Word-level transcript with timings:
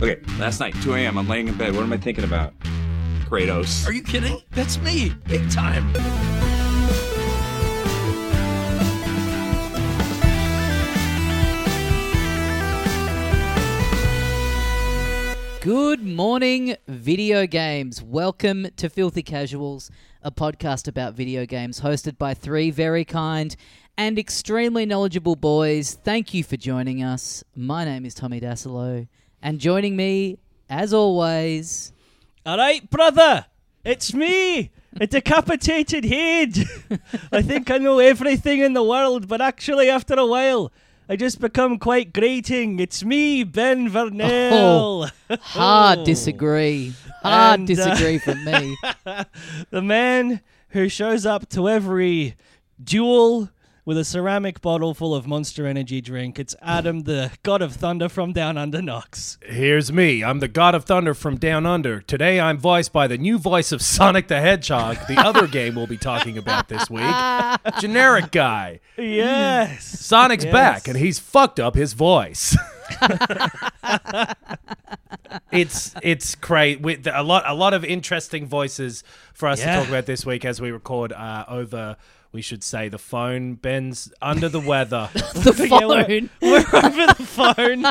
Okay, 0.00 0.20
last 0.38 0.60
night, 0.60 0.76
2 0.82 0.94
a.m. 0.94 1.18
I'm 1.18 1.26
laying 1.26 1.48
in 1.48 1.54
bed. 1.56 1.74
What 1.74 1.82
am 1.82 1.92
I 1.92 1.96
thinking 1.96 2.22
about? 2.22 2.54
Kratos. 3.24 3.84
Are 3.84 3.90
you 3.90 4.04
kidding? 4.04 4.40
That's 4.52 4.78
me, 4.78 5.12
big 5.26 5.50
time. 5.50 5.92
Good 15.62 16.04
morning, 16.04 16.76
video 16.86 17.48
games. 17.48 18.00
Welcome 18.00 18.68
to 18.76 18.88
Filthy 18.88 19.24
Casuals, 19.24 19.90
a 20.22 20.30
podcast 20.30 20.86
about 20.86 21.14
video 21.14 21.44
games 21.44 21.80
hosted 21.80 22.16
by 22.18 22.34
three 22.34 22.70
very 22.70 23.04
kind 23.04 23.56
and 23.96 24.16
extremely 24.16 24.86
knowledgeable 24.86 25.34
boys. 25.34 25.98
Thank 26.04 26.32
you 26.32 26.44
for 26.44 26.56
joining 26.56 27.02
us. 27.02 27.42
My 27.56 27.84
name 27.84 28.06
is 28.06 28.14
Tommy 28.14 28.40
Dassalo, 28.40 29.08
and 29.42 29.58
joining 29.58 29.96
me, 29.96 30.38
as 30.68 30.92
always, 30.92 31.92
All 32.44 32.58
right, 32.58 32.88
brother, 32.90 33.46
it's 33.84 34.12
me, 34.14 34.70
a 35.00 35.06
decapitated 35.06 36.04
head. 36.04 36.58
I 37.32 37.42
think 37.42 37.70
I 37.70 37.78
know 37.78 37.98
everything 37.98 38.60
in 38.60 38.72
the 38.72 38.82
world, 38.82 39.28
but 39.28 39.40
actually, 39.40 39.88
after 39.90 40.14
a 40.14 40.26
while, 40.26 40.72
I 41.08 41.16
just 41.16 41.40
become 41.40 41.78
quite 41.78 42.12
grating. 42.12 42.80
It's 42.80 43.02
me, 43.04 43.44
Ben 43.44 43.88
Vernel. 43.88 45.08
hard 45.40 46.04
disagree. 46.04 46.92
Hard 47.22 47.60
And, 47.60 47.70
uh, 47.70 47.74
disagree 47.74 48.18
from 48.18 48.44
me. 48.44 48.76
the 49.70 49.82
man 49.82 50.42
who 50.70 50.88
shows 50.88 51.24
up 51.24 51.48
to 51.50 51.68
every 51.68 52.36
duel 52.82 53.48
with 53.88 53.96
a 53.96 54.04
ceramic 54.04 54.60
bottle 54.60 54.92
full 54.92 55.14
of 55.14 55.26
Monster 55.26 55.66
Energy 55.66 56.02
drink. 56.02 56.38
It's 56.38 56.54
Adam, 56.60 57.04
the 57.04 57.30
God 57.42 57.62
of 57.62 57.72
Thunder 57.74 58.10
from 58.10 58.34
Down 58.34 58.58
Under 58.58 58.82
Knox. 58.82 59.38
Here's 59.46 59.90
me. 59.90 60.22
I'm 60.22 60.40
the 60.40 60.46
God 60.46 60.74
of 60.74 60.84
Thunder 60.84 61.14
from 61.14 61.38
Down 61.38 61.64
Under. 61.64 62.02
Today 62.02 62.38
I'm 62.38 62.58
voiced 62.58 62.92
by 62.92 63.06
the 63.06 63.16
new 63.16 63.38
voice 63.38 63.72
of 63.72 63.80
Sonic 63.80 64.28
the 64.28 64.42
Hedgehog, 64.42 64.98
the 65.08 65.16
other 65.16 65.46
game 65.46 65.74
we'll 65.74 65.86
be 65.86 65.96
talking 65.96 66.36
about 66.36 66.68
this 66.68 66.90
week. 66.90 67.00
Generic 67.80 68.30
guy. 68.30 68.80
Yes. 68.98 69.86
Sonic's 69.86 70.44
Yes. 70.44 70.52
back 70.52 70.86
and 70.86 70.98
he's 70.98 71.18
fucked 71.18 71.58
up 71.58 71.74
his 71.74 71.94
voice. 71.94 72.58
it's 75.50 75.94
it's 76.02 76.34
great 76.34 76.82
with 76.82 77.06
a 77.06 77.22
lot 77.22 77.42
a 77.46 77.54
lot 77.54 77.72
of 77.72 77.86
interesting 77.86 78.46
voices 78.46 79.02
for 79.32 79.48
us 79.48 79.60
Yeah. 79.60 79.76
to 79.76 79.78
talk 79.80 79.88
about 79.88 80.04
this 80.04 80.26
week 80.26 80.44
as 80.44 80.60
we 80.60 80.70
record 80.72 81.10
uh, 81.14 81.46
over 81.48 81.96
we 82.32 82.42
should 82.42 82.62
say 82.62 82.88
the 82.88 82.98
phone 82.98 83.54
Ben's 83.54 84.12
under 84.20 84.48
the 84.48 84.60
weather. 84.60 85.08
The 85.14 85.68
Yeah, 85.70 85.86
we're- 85.86 86.20
phone. 86.20 86.30
We're 86.42 86.58
over 86.84 87.06
the 87.06 87.24
phone. 87.24 87.84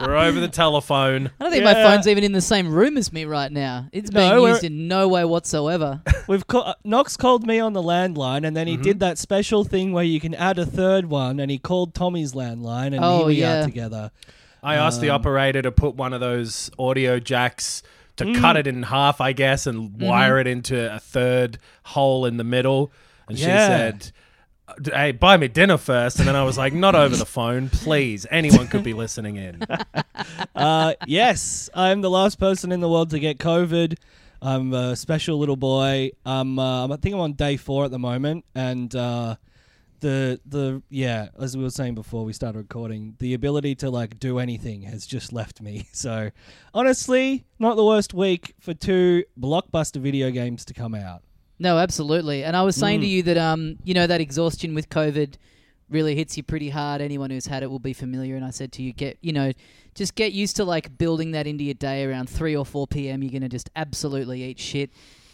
We're 0.06 0.16
over 0.16 0.40
the 0.40 0.48
telephone. 0.48 1.30
I 1.40 1.44
don't 1.44 1.52
think 1.52 1.64
my 1.64 1.74
phone's 1.74 2.06
even 2.08 2.24
in 2.24 2.32
the 2.32 2.40
same 2.40 2.68
room 2.72 2.96
as 2.98 3.12
me 3.12 3.24
right 3.24 3.50
now. 3.50 3.88
It's 3.92 4.10
being 4.10 4.30
we're- 4.34 4.50
used 4.50 4.64
in 4.64 4.88
no 4.88 5.08
way 5.08 5.24
whatsoever. 5.24 6.02
We've 6.26 6.46
ca- 6.46 6.60
uh, 6.60 6.74
Knox 6.84 7.16
called 7.16 7.46
me 7.46 7.58
on 7.60 7.72
the 7.72 7.82
landline, 7.82 8.46
and 8.46 8.56
then 8.56 8.66
he 8.66 8.76
did 8.76 9.00
that 9.00 9.18
special 9.18 9.64
thing 9.64 9.92
where 9.92 10.04
you 10.04 10.20
can 10.20 10.34
add 10.34 10.58
a 10.58 10.66
third 10.66 11.06
one, 11.06 11.40
and 11.40 11.50
he 11.50 11.58
called 11.58 11.94
Tommy's 11.94 12.32
landline, 12.32 12.88
and 12.88 13.00
Oh, 13.04 13.18
here 13.18 13.26
we 13.28 13.34
yeah. 13.36 13.62
are 13.62 13.64
together. 13.64 14.10
I 14.62 14.74
asked 14.74 14.98
Um, 14.98 15.02
the 15.02 15.10
operator 15.10 15.62
to 15.62 15.70
put 15.72 15.94
one 15.94 16.12
of 16.12 16.20
those 16.20 16.70
audio 16.78 17.18
jacks 17.20 17.82
to 18.16 18.24
Mm. 18.24 18.40
cut 18.40 18.56
it 18.56 18.66
in 18.66 18.82
half, 18.84 19.20
I 19.20 19.32
guess, 19.32 19.66
and 19.66 19.90
Mm-hmm. 19.92 20.04
wire 20.04 20.38
it 20.40 20.46
into 20.48 20.92
a 20.92 20.98
third 20.98 21.58
hole 21.84 22.26
in 22.26 22.36
the 22.36 22.44
middle. 22.44 22.90
And 23.28 23.38
she 23.38 23.44
Yeah. 23.44 23.66
said, 23.66 24.12
"Hey, 24.92 25.12
buy 25.12 25.36
me 25.36 25.48
dinner 25.48 25.76
first. 25.76 26.18
And 26.18 26.26
then 26.28 26.36
I 26.36 26.44
was 26.44 26.58
like, 26.58 26.72
"Not 26.72 26.94
over 26.94 27.16
the 27.16 27.26
phone, 27.26 27.68
please. 27.68 28.26
Anyone 28.30 28.68
could 28.68 28.82
be 28.82 28.94
listening 28.94 29.36
in." 29.36 29.62
Uh, 30.54 30.94
yes, 31.06 31.70
I'm 31.74 32.00
the 32.00 32.10
last 32.10 32.38
person 32.40 32.72
in 32.72 32.80
the 32.80 32.88
world 32.88 33.10
to 33.10 33.20
get 33.20 33.38
COVID. 33.38 33.96
I'm 34.42 34.72
a 34.74 34.96
special 34.96 35.38
little 35.38 35.56
boy. 35.56 36.10
Um, 36.26 36.58
uh, 36.58 36.88
I 36.88 36.96
think 36.96 37.14
I'm 37.14 37.20
on 37.20 37.32
day 37.34 37.56
four 37.56 37.84
at 37.84 37.90
the 37.92 37.98
moment, 37.98 38.44
and 38.54 38.92
uh, 38.96 39.36
the 40.00 40.40
the 40.46 40.82
yeah, 40.90 41.28
as 41.40 41.56
we 41.56 41.62
were 41.62 41.70
saying 41.70 41.94
before 41.94 42.24
we 42.24 42.32
started 42.32 42.58
recording, 42.58 43.14
the 43.20 43.34
ability 43.34 43.74
to 43.76 43.90
like 43.90 44.18
do 44.18 44.38
anything 44.38 44.82
has 44.82 45.06
just 45.06 45.32
left 45.32 45.60
me. 45.60 45.86
So 45.92 46.30
honestly, 46.74 47.44
not 47.58 47.76
the 47.76 47.84
worst 47.84 48.12
week 48.14 48.54
for 48.60 48.74
two 48.74 49.24
blockbuster 49.40 50.00
video 50.00 50.30
games 50.30 50.64
to 50.66 50.74
come 50.74 50.94
out. 50.94 51.22
No, 51.58 51.78
absolutely. 51.78 52.44
And 52.44 52.56
I 52.56 52.62
was 52.62 52.76
saying 52.76 53.00
to 53.00 53.06
Mm. 53.06 53.10
you 53.10 53.22
that 53.24 53.36
um, 53.38 53.76
you 53.84 53.94
know, 53.94 54.06
that 54.06 54.20
exhaustion 54.20 54.74
with 54.74 54.88
COVID 54.90 55.34
really 55.90 56.14
hits 56.14 56.36
you 56.36 56.42
pretty 56.42 56.68
hard. 56.70 57.00
Anyone 57.00 57.30
who's 57.30 57.46
had 57.46 57.62
it 57.62 57.70
will 57.70 57.78
be 57.78 57.92
familiar. 57.92 58.36
And 58.36 58.44
I 58.44 58.50
said 58.50 58.72
to 58.72 58.82
you, 58.82 58.92
get 58.92 59.18
you 59.22 59.32
know, 59.32 59.52
just 59.94 60.14
get 60.14 60.32
used 60.32 60.56
to 60.56 60.64
like 60.64 60.96
building 60.98 61.32
that 61.32 61.46
into 61.46 61.64
your 61.64 61.74
day 61.74 62.04
around 62.04 62.28
three 62.28 62.54
or 62.54 62.64
four 62.64 62.86
PM. 62.86 63.22
You're 63.22 63.32
gonna 63.32 63.48
just 63.48 63.70
absolutely 63.74 64.44
eat 64.44 64.58
shit. 64.60 64.90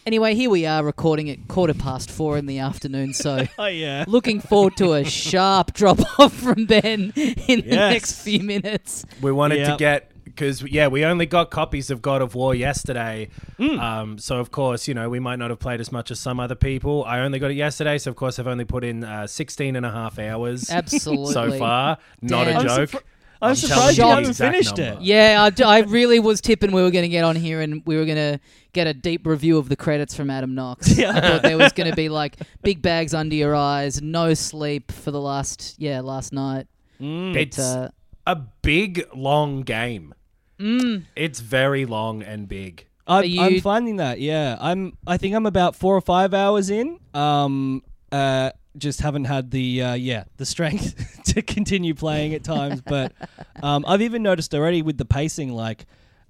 Anyway, 0.07 0.35
here 0.35 0.51
we 0.51 0.67
are 0.67 0.83
recording 0.83 1.31
at 1.31 1.47
quarter 1.47 1.73
past 1.73 2.11
four 2.11 2.37
in 2.37 2.45
the 2.45 2.59
afternoon. 2.59 3.13
So 3.13 3.45
Oh 3.59 3.65
yeah. 3.65 4.05
looking 4.07 4.39
forward 4.39 4.77
to 4.77 4.93
a 4.93 5.03
sharp 5.23 5.73
drop 5.73 5.99
off 6.19 6.33
from 6.33 6.65
Ben 6.65 7.11
in 7.15 7.33
the 7.61 7.63
Yes. 7.65 7.91
next 7.93 8.21
few 8.23 8.39
minutes. 8.41 9.03
We 9.21 9.31
wanted 9.31 9.55
to 9.57 9.61
Yep. 9.71 9.77
get 9.79 10.11
because 10.35 10.61
yeah, 10.63 10.87
we 10.87 11.05
only 11.05 11.25
got 11.25 11.49
copies 11.49 11.89
of 11.89 12.01
God 12.01 12.21
of 12.21 12.35
War 12.35 12.53
yesterday. 12.53 13.29
Hmm. 13.57 13.79
Um, 13.79 14.17
so 14.19 14.37
of 14.39 14.51
course, 14.51 14.87
you 14.87 14.93
know, 14.93 15.09
we 15.09 15.19
might 15.19 15.37
not 15.39 15.49
have 15.49 15.59
played 15.59 15.79
as 15.79 15.91
much 15.91 16.11
as 16.11 16.19
some 16.19 16.39
other 16.39 16.55
people. 16.55 17.03
I 17.05 17.19
only 17.21 17.39
got 17.39 17.51
it 17.51 17.55
yesterday, 17.55 17.97
so 17.97 18.11
of 18.11 18.15
course 18.17 18.37
I've 18.39 18.47
only 18.47 18.65
put 18.65 18.83
in 18.83 19.03
uh, 19.03 19.27
16 19.27 19.75
and 19.75 19.85
a 19.85 19.91
half 19.91 20.19
hours 20.19 20.69
Absolutely. 20.71 21.33
so 21.33 21.57
far. 21.57 21.97
Not 22.21 22.45
Damn. 22.45 22.55
a 22.55 22.59
I'm 22.59 22.67
joke. 22.67 22.89
surpri- 22.91 23.01
I'm, 23.41 23.49
I'm 23.49 23.55
surprised 23.55 23.97
you 23.97 24.03
haven't 24.05 24.33
finished 24.33 24.77
number. 24.77 24.99
it. 24.99 25.01
Yeah, 25.05 25.43
I, 25.43 25.49
d- 25.49 25.63
I 25.63 25.79
really 25.81 26.19
was 26.19 26.39
tipping 26.41 26.71
we 26.71 26.81
were 26.81 26.89
going 26.89 27.03
to 27.03 27.09
get 27.09 27.23
on 27.25 27.35
here 27.35 27.59
and 27.61 27.83
we 27.85 27.97
were 27.97 28.05
going 28.05 28.15
to 28.17 28.39
get 28.71 28.87
a 28.87 28.93
deep 28.93 29.27
review 29.27 29.57
of 29.57 29.67
the 29.69 29.75
credits 29.75 30.15
from 30.15 30.29
Adam 30.29 30.55
Knox. 30.55 30.97
I 30.99 31.19
thought 31.19 31.41
there 31.43 31.57
was 31.57 31.73
going 31.73 31.89
to 31.89 31.95
be 31.95 32.07
like 32.09 32.37
big 32.63 32.81
bags 32.81 33.13
under 33.13 33.35
your 33.35 33.53
eyes, 33.53 34.01
no 34.01 34.33
sleep 34.33 34.91
for 34.91 35.11
the 35.11 35.19
last 35.21 35.75
yeah 35.77 35.99
last 35.99 36.31
night. 36.33 36.67
It's 36.99 37.59
Uh, 37.59 37.89
a 38.25 38.35
big, 38.61 39.05
long 39.13 39.61
game. 39.63 40.13
Mm, 40.59 41.03
It's 41.15 41.39
very 41.39 41.85
long 41.85 42.21
and 42.23 42.47
big. 42.47 42.85
I'm, 43.07 43.23
you- 43.25 43.41
I'm 43.41 43.61
finding 43.61 43.97
that. 43.97 44.19
Yeah, 44.19 44.57
I'm. 44.59 44.97
I 45.05 45.17
think 45.17 45.35
I'm 45.35 45.45
about 45.45 45.75
four 45.75 45.95
or 45.95 46.01
five 46.01 46.33
hours 46.33 46.69
in. 46.69 46.99
Um, 47.13 47.83
uh, 48.11 48.51
just 48.77 48.99
haven't 49.01 49.25
had 49.25 49.51
the 49.51 49.81
uh, 49.81 49.93
yeah 49.93 50.23
the 50.37 50.45
strength 50.45 51.21
to 51.25 51.41
continue 51.41 51.93
playing 51.93 52.33
at 52.33 52.43
times. 52.43 52.81
But 52.81 53.13
um, 53.63 53.85
I've 53.87 54.01
even 54.01 54.23
noticed 54.23 54.53
already 54.55 54.81
with 54.81 54.97
the 54.97 55.05
pacing, 55.05 55.53
like 55.53 55.85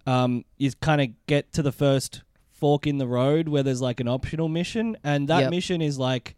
um, 0.06 0.44
you 0.58 0.72
kind 0.81 1.00
of 1.02 1.08
get 1.28 1.53
to 1.53 1.62
the 1.62 1.72
first 1.72 2.24
fork 2.52 2.85
in 2.88 2.97
the 2.97 3.08
road 3.08 3.47
where 3.47 3.64
there's 3.64 3.81
like 3.81 4.00
an 4.00 4.08
optional 4.09 4.50
mission, 4.50 4.97
and 5.03 5.28
that 5.30 5.41
Yep. 5.44 5.52
mission 5.52 5.81
is 5.81 5.97
like 5.97 6.35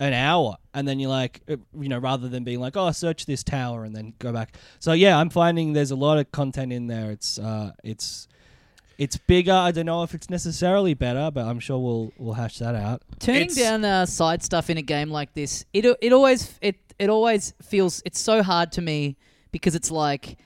an 0.00 0.12
hour. 0.12 0.56
And 0.74 0.86
then 0.86 1.00
you're 1.00 1.10
like 1.10 1.40
uh, 1.48 1.56
you 1.78 1.88
know 1.88 1.98
rather 1.98 2.28
than 2.28 2.44
being 2.44 2.60
like 2.60 2.76
oh 2.76 2.90
search 2.92 3.26
this 3.26 3.42
tower 3.42 3.84
and 3.84 3.94
then 3.94 4.14
go 4.18 4.32
back. 4.32 4.54
So 4.78 4.92
yeah 4.92 5.18
i'm 5.18 5.30
finding 5.30 5.72
there's 5.72 5.90
a 5.90 5.96
lot 5.96 6.18
of 6.18 6.30
content 6.32 6.72
in 6.72 6.86
there. 6.86 7.10
It's 7.10 7.38
uh 7.38 7.72
it's 7.82 8.28
it's 8.96 9.16
bigger. 9.16 9.52
I 9.52 9.70
don't 9.70 9.86
know 9.86 10.02
if 10.02 10.12
it's 10.14 10.28
necessarily 10.28 10.94
better 10.94 11.30
but 11.30 11.44
i'm 11.46 11.60
sure 11.60 11.78
we'll 11.78 12.12
we'll 12.18 12.34
hash 12.34 12.58
that 12.58 12.74
out. 12.74 13.02
Turning 13.18 13.42
It's- 13.42 13.56
down 13.56 13.84
uh, 13.84 14.06
side 14.06 14.42
stuff 14.42 14.70
in 14.70 14.76
a 14.78 14.82
game 14.82 15.10
like 15.10 15.34
this, 15.34 15.64
it 15.72 15.84
it 16.00 16.12
always 16.12 16.58
it 16.60 16.76
it 16.98 17.08
always 17.10 17.54
feels 17.62 18.02
it's 18.04 18.18
so 18.20 18.42
hard 18.42 18.72
to 18.72 18.80
me 18.80 19.16
because 19.52 19.74
it's 19.74 19.90
like 19.90 20.36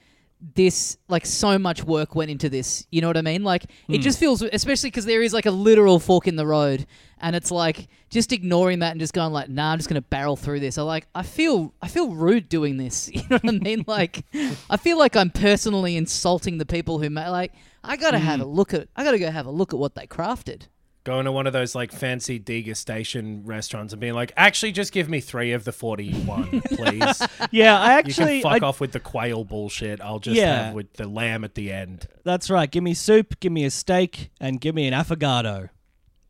this 0.55 0.99
like 1.09 1.25
so 1.25 1.57
much 1.57 1.85
work 1.85 2.17
went 2.17 2.31
into 2.31 2.49
this 2.49 2.85
you 2.91 3.01
know 3.01 3.07
what 3.07 3.17
i 3.17 3.23
mean? 3.23 3.45
Like 3.45 3.65
it 3.89 3.97
hmm. 3.97 4.03
just 4.03 4.19
feels 4.19 4.43
especially 4.43 4.91
because 4.91 5.05
there 5.05 5.23
is 5.23 5.33
like 5.33 5.47
a 5.47 5.51
literal 5.51 6.01
fork 6.01 6.27
in 6.27 6.35
the 6.35 6.47
road 6.47 6.85
and 7.21 7.37
it's 7.37 7.53
like 7.53 7.89
just 8.11 8.33
ignoring 8.33 8.81
that 8.81 8.91
and 8.91 9.01
just 9.01 9.15
going 9.15 9.33
like 9.33 9.49
nah 9.49 9.73
i'm 9.73 9.79
just 9.79 9.89
gonna 9.89 10.03
barrel 10.03 10.37
through 10.37 10.61
this. 10.61 10.79
I 10.79 10.83
like 10.83 11.07
i 11.15 11.23
feel 11.23 11.73
i 11.81 11.89
feel 11.89 12.15
rude 12.15 12.49
doing 12.49 12.77
this 12.77 13.09
you 13.13 13.23
know 13.31 13.39
what 13.43 13.49
i 13.49 13.59
mean? 13.59 13.85
Like 13.93 14.25
i 14.71 14.77
feel 14.77 14.99
like 14.99 15.17
i'm 15.17 15.31
personally 15.31 15.97
insulting 15.97 16.59
the 16.59 16.67
people 16.67 16.99
who 16.99 17.11
ma- 17.11 17.31
like 17.31 17.53
i 17.85 17.97
gotta 17.97 18.19
have 18.19 18.41
hmm. 18.41 18.47
a 18.47 18.49
look 18.49 18.75
at 18.75 18.89
i 18.97 19.05
gotta 19.05 19.19
go 19.19 19.31
have 19.31 19.47
a 19.47 19.51
look 19.51 19.73
at 19.73 19.79
what 19.79 19.95
they 19.95 20.07
crafted 20.07 20.67
Going 21.05 21.25
to 21.25 21.33
one 21.33 21.49
of 21.49 21.53
those 21.53 21.75
like 21.75 21.91
fancy 21.91 22.39
degustation 22.39 23.41
restaurants 23.45 23.93
and 23.93 23.99
being 24.01 24.15
like, 24.15 24.33
actually, 24.37 24.71
just 24.71 24.93
give 24.93 25.09
me 25.09 25.19
three 25.21 25.51
of 25.53 25.65
the 25.65 25.73
41, 25.73 26.61
please. 26.69 27.23
Yeah, 27.51 27.77
I 27.81 27.87
you 27.95 27.99
actually. 27.99 28.41
can 28.41 28.51
fuck 28.53 28.63
I- 28.63 28.67
off 28.67 28.81
with 28.81 28.93
the 28.93 29.01
quail 29.01 29.43
bullshit. 29.43 30.01
I'll 30.01 30.21
just 30.21 30.37
Yeah. 30.37 30.67
have 30.67 30.75
with 30.75 30.93
the 30.93 31.09
lamb 31.09 31.43
at 31.43 31.57
the 31.57 31.73
end. 31.73 32.07
That's 32.23 32.49
right. 32.51 32.71
Give 32.71 32.85
me 32.85 32.95
soup, 32.95 33.41
give 33.41 33.51
me 33.51 33.65
a 33.65 33.71
steak, 33.71 34.31
and 34.41 34.61
give 34.61 34.77
me 34.77 34.87
an 34.87 34.95
affogato. 34.95 35.71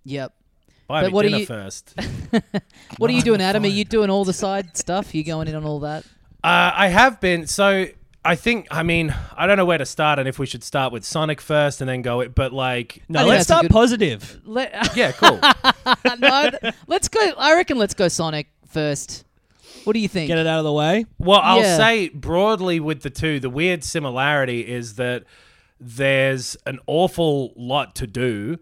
Yep. 0.05 0.33
Buy 0.89 1.03
But 1.03 1.07
me 1.09 1.13
what 1.13 1.23
do 1.23 1.29
dinner 1.29 1.41
you- 1.41 1.47
first. 1.47 1.95
What 2.99 3.11
are 3.11 3.15
you 3.15 3.23
doing, 3.23 3.39
to 3.41 3.45
Adam? 3.45 3.65
Are 3.65 3.67
you 3.67 3.85
doing 3.85 4.09
all 4.09 4.25
the 4.25 4.33
side 4.33 4.77
stuff? 4.77 5.15
You 5.15 5.23
going 5.23 5.49
in 5.49 5.55
on 5.55 5.65
all 5.65 5.81
that? 5.81 6.05
Uh, 6.43 6.73
I 6.75 6.89
have 6.89 7.21
been. 7.21 7.47
So 7.47 7.87
I 8.25 8.37
think, 8.37 8.69
I 8.71 8.83
mean, 8.85 9.15
I 9.37 9.47
don't 9.47 9.57
know 9.57 9.65
where 9.65 9.79
to 9.79 9.87
start 9.87 10.19
and 10.21 10.29
if 10.29 10.39
we 10.39 10.47
should 10.47 10.63
start 10.63 10.93
with 10.93 11.05
Sonic 11.05 11.41
first 11.41 11.81
and 11.81 11.89
then 11.91 12.03
go 12.03 12.21
it, 12.21 12.35
but 12.37 12.53
like, 12.53 13.03
No, 13.09 13.21
think 13.21 13.31
let's 13.31 13.45
start 13.45 13.63
good- 13.63 13.71
positive. 13.73 14.41
Let, 14.45 14.73
yeah, 14.97 15.11
cool. 15.13 15.41
no, 16.21 16.51
th- 16.51 16.75
let's 16.87 17.09
go. 17.09 17.21
I 17.37 17.55
reckon 17.55 17.79
let's 17.79 17.95
go 17.95 18.07
Sonic 18.09 18.47
first. 18.67 19.25
What 19.85 19.95
do 19.95 19.99
you 19.99 20.07
think? 20.09 20.29
Get 20.29 20.39
it 20.39 20.47
out 20.47 20.59
of 20.59 20.65
the 20.65 20.73
way. 20.73 21.07
Well, 21.19 21.41
I'll 21.43 21.63
Yeah. 21.63 21.77
say 21.77 22.09
broadly 22.11 22.79
with 22.79 23.03
the 23.03 23.11
two, 23.11 23.41
the 23.41 23.51
weird 23.51 23.83
similarity 23.83 24.61
is 24.61 24.95
that 24.95 25.25
there's 25.81 26.57
an 26.65 26.79
awful 26.87 27.53
lot 27.57 27.97
to 27.97 28.07
do 28.07 28.59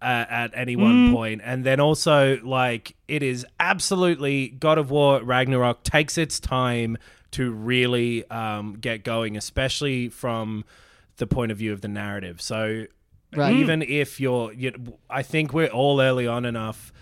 uh, 0.00 0.24
at 0.28 0.52
any 0.54 0.76
one 0.76 1.12
point, 1.12 1.40
and 1.42 1.64
then 1.64 1.80
also 1.80 2.38
like 2.44 2.94
it 3.08 3.22
is 3.24 3.44
absolutely 3.58 4.48
God 4.50 4.78
of 4.78 4.90
War 4.90 5.20
Ragnarok 5.24 5.82
takes 5.82 6.16
its 6.18 6.38
time 6.38 6.98
to 7.34 7.50
really 7.52 8.28
um, 8.30 8.74
get 8.80 9.04
going, 9.04 9.36
especially 9.36 10.08
from 10.08 10.64
the 11.16 11.26
point 11.26 11.52
of 11.52 11.58
view 11.58 11.72
of 11.72 11.80
the 11.80 11.88
narrative. 11.88 12.40
So 12.42 12.86
Right. 13.36 13.54
even 13.56 13.82
if 13.82 14.20
you're, 14.20 14.52
you, 14.52 14.72
I 15.10 15.22
think 15.22 15.52
we're 15.52 15.66
all 15.68 16.00
early 16.00 16.26
on 16.26 16.44
enough 16.44 16.92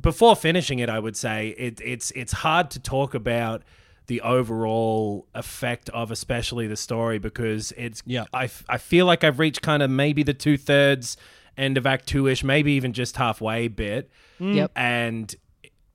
before 0.00 0.36
finishing 0.36 0.78
it, 0.78 0.88
I 0.88 1.00
would 1.00 1.16
say 1.16 1.48
it, 1.58 1.80
it's 1.84 2.12
it's 2.12 2.32
hard 2.32 2.70
to 2.70 2.78
talk 2.78 3.12
about 3.14 3.62
the 4.06 4.20
overall 4.20 5.26
effect 5.34 5.90
of 5.90 6.12
especially 6.12 6.68
the 6.68 6.76
story 6.76 7.18
because 7.18 7.72
it's 7.76 8.02
Yeah. 8.06 8.24
I, 8.32 8.44
f- 8.44 8.64
I 8.68 8.78
feel 8.78 9.04
like 9.06 9.24
I've 9.24 9.40
reached 9.40 9.60
kind 9.62 9.82
of 9.82 9.90
maybe 9.90 10.22
the 10.22 10.32
two 10.34 10.56
thirds 10.56 11.16
end 11.56 11.76
of 11.76 11.86
Act 11.86 12.06
Two 12.06 12.28
ish, 12.28 12.44
maybe 12.44 12.72
even 12.72 12.92
just 12.92 13.16
halfway 13.16 13.66
bit, 13.66 14.08
Yep. 14.38 14.70
and 14.76 15.34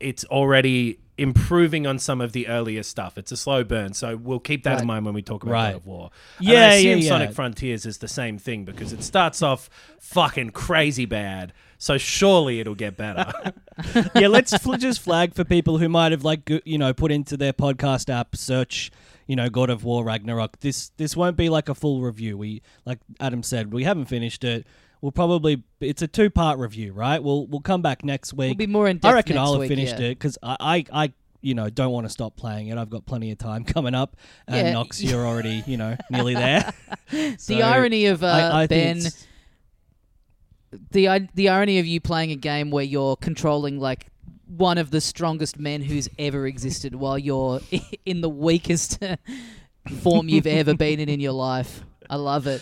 it's 0.01 0.25
already 0.25 1.00
improving 1.18 1.86
on 1.86 2.00
some 2.00 2.21
of 2.21 2.31
the 2.31 2.48
earlier 2.48 2.83
stuff. 2.83 3.18
It's 3.18 3.31
a 3.31 3.38
slow 3.38 3.63
burn, 3.63 3.94
so 3.94 4.15
we'll 4.15 4.39
keep 4.39 4.63
that 4.63 4.74
Right. 4.74 4.81
in 4.81 4.88
mind 4.88 5.06
when 5.06 5.13
we 5.13 5.21
talk 5.21 5.44
about 5.44 5.51
Right. 5.51 5.71
God 5.71 5.75
of 5.77 5.86
War. 5.86 6.10
And 6.39 6.48
Yeah, 6.48 6.54
I 6.54 6.57
yeah, 6.57 6.71
assume 6.74 7.00
yeah. 7.00 7.07
Sonic 7.10 7.31
Frontiers 7.33 7.86
is 7.86 8.00
the 8.00 8.07
same 8.07 8.38
thing 8.38 8.65
because 8.65 8.94
it 8.94 9.04
starts 9.04 9.42
off 9.42 9.69
fucking 10.00 10.51
crazy 10.51 11.06
bad. 11.06 11.54
So 11.77 11.98
surely 11.98 12.60
it'll 12.60 12.75
get 12.75 12.98
better. 12.98 13.31
yeah, 14.15 14.27
let's 14.27 14.56
fl- 14.57 14.75
just 14.75 15.01
flag 15.01 15.33
for 15.33 15.44
people 15.44 15.77
who 15.77 15.89
might 15.89 16.12
have 16.12 16.24
like 16.24 16.50
you 16.65 16.77
know 16.77 16.94
put 16.94 17.12
into 17.12 17.36
their 17.38 17.54
podcast 17.54 18.10
app 18.13 18.36
search 18.36 18.92
you 19.27 19.36
know 19.36 19.50
God 19.50 19.69
of 19.69 19.83
War 19.83 20.04
Ragnarok. 20.06 20.60
This 20.62 20.89
this 20.98 21.15
won't 21.18 21.36
be 21.38 21.50
like 21.50 21.69
a 21.69 21.75
full 21.75 22.01
review. 22.01 22.38
We 22.38 22.62
like 22.86 23.00
Adam 23.19 23.44
said, 23.44 23.74
we 23.74 23.83
haven't 23.83 24.06
finished 24.06 24.44
it. 24.44 24.65
We'll 25.03 25.11
probably 25.11 25.61
it's 25.81 26.01
a 26.01 26.07
two 26.07 26.29
part 26.29 26.59
review, 26.59 26.94
right? 26.94 27.21
We'll 27.21 27.45
we'll 27.47 27.59
come 27.59 27.81
back 27.81 28.05
next 28.05 28.31
week. 28.31 28.51
We'll 28.51 28.67
be 28.67 28.71
more 28.71 28.88
in 28.88 28.95
I 28.95 29.00
depth 29.00 29.15
reckon 29.15 29.35
next 29.35 29.45
I'll 29.45 29.59
have 29.59 29.67
finished 29.67 30.00
yeah. 30.00 30.05
it 30.05 30.09
because 30.11 30.38
I, 30.41 30.55
I 30.94 31.03
I 31.03 31.13
you 31.41 31.55
know 31.55 31.69
don't 31.69 31.91
want 31.91 32.05
to 32.05 32.09
stop 32.09 32.38
playing 32.38 32.67
it. 32.67 32.77
I've 32.77 32.89
got 32.89 33.05
plenty 33.05 33.29
of 33.29 33.38
time 33.38 33.63
coming 33.65 33.95
up, 33.95 34.15
and 34.47 34.67
Yeah. 34.67 34.71
Knox, 34.71 35.03
you're 35.03 35.27
already 35.27 35.61
you 35.67 35.75
know 35.75 35.97
nearly 36.09 36.35
there. 36.35 36.71
the 37.11 37.63
irony 37.63 38.05
of 38.05 38.23
uh, 38.23 38.27
I, 38.27 38.61
I 38.61 38.67
Ben, 38.67 39.01
the 40.91 41.27
the 41.33 41.50
irony 41.50 41.79
of 41.79 41.85
you 41.85 42.00
playing 42.00 42.31
a 42.31 42.38
game 42.38 42.71
where 42.71 42.85
you're 42.85 43.17
controlling 43.17 43.81
like 43.81 44.07
one 44.47 44.77
of 44.77 44.89
the 44.89 45.01
strongest 45.01 45.59
men 45.59 45.81
who's 45.81 46.07
ever 46.17 46.47
existed, 46.47 46.95
while 46.95 47.19
you're 47.19 47.59
in 48.05 48.21
the 48.21 48.29
weakest 48.29 49.03
form 50.01 50.29
you've 50.29 50.47
ever 50.47 50.75
been 50.75 51.01
in 51.01 51.09
in 51.09 51.19
your 51.19 51.33
life. 51.33 51.83
I 52.09 52.15
love 52.15 52.47
it. 52.47 52.61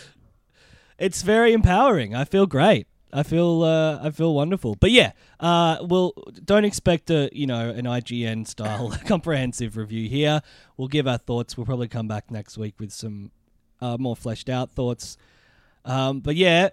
It's 0.98 1.22
very 1.22 1.54
empowering. 1.54 2.16
I 2.16 2.26
feel 2.26 2.46
great. 2.46 2.88
I 3.14 3.24
feel 3.24 3.64
uh, 3.64 4.00
I 4.02 4.12
feel 4.12 4.34
wonderful. 4.34 4.76
But 4.80 4.92
yeah, 4.92 5.12
uh, 5.40 5.78
well, 5.84 6.14
don't 6.46 6.64
expect 6.66 7.10
a 7.10 7.30
you 7.34 7.46
know 7.46 7.70
an 7.70 7.86
IGN 7.86 8.48
style 8.48 8.92
comprehensive 9.06 9.76
review 9.78 10.08
here. 10.08 10.42
We'll 10.78 10.88
give 10.88 11.08
our 11.08 11.18
thoughts. 11.18 11.58
We'll 11.58 11.66
probably 11.66 11.90
come 11.90 12.08
back 12.08 12.32
next 12.32 12.58
week 12.58 12.76
with 12.80 12.92
some 12.94 13.32
uh, 13.82 13.98
more 14.00 14.16
fleshed 14.16 14.50
out 14.50 14.72
thoughts. 14.72 15.18
Um, 15.84 16.20
but 16.22 16.36
yeah, 16.36 16.70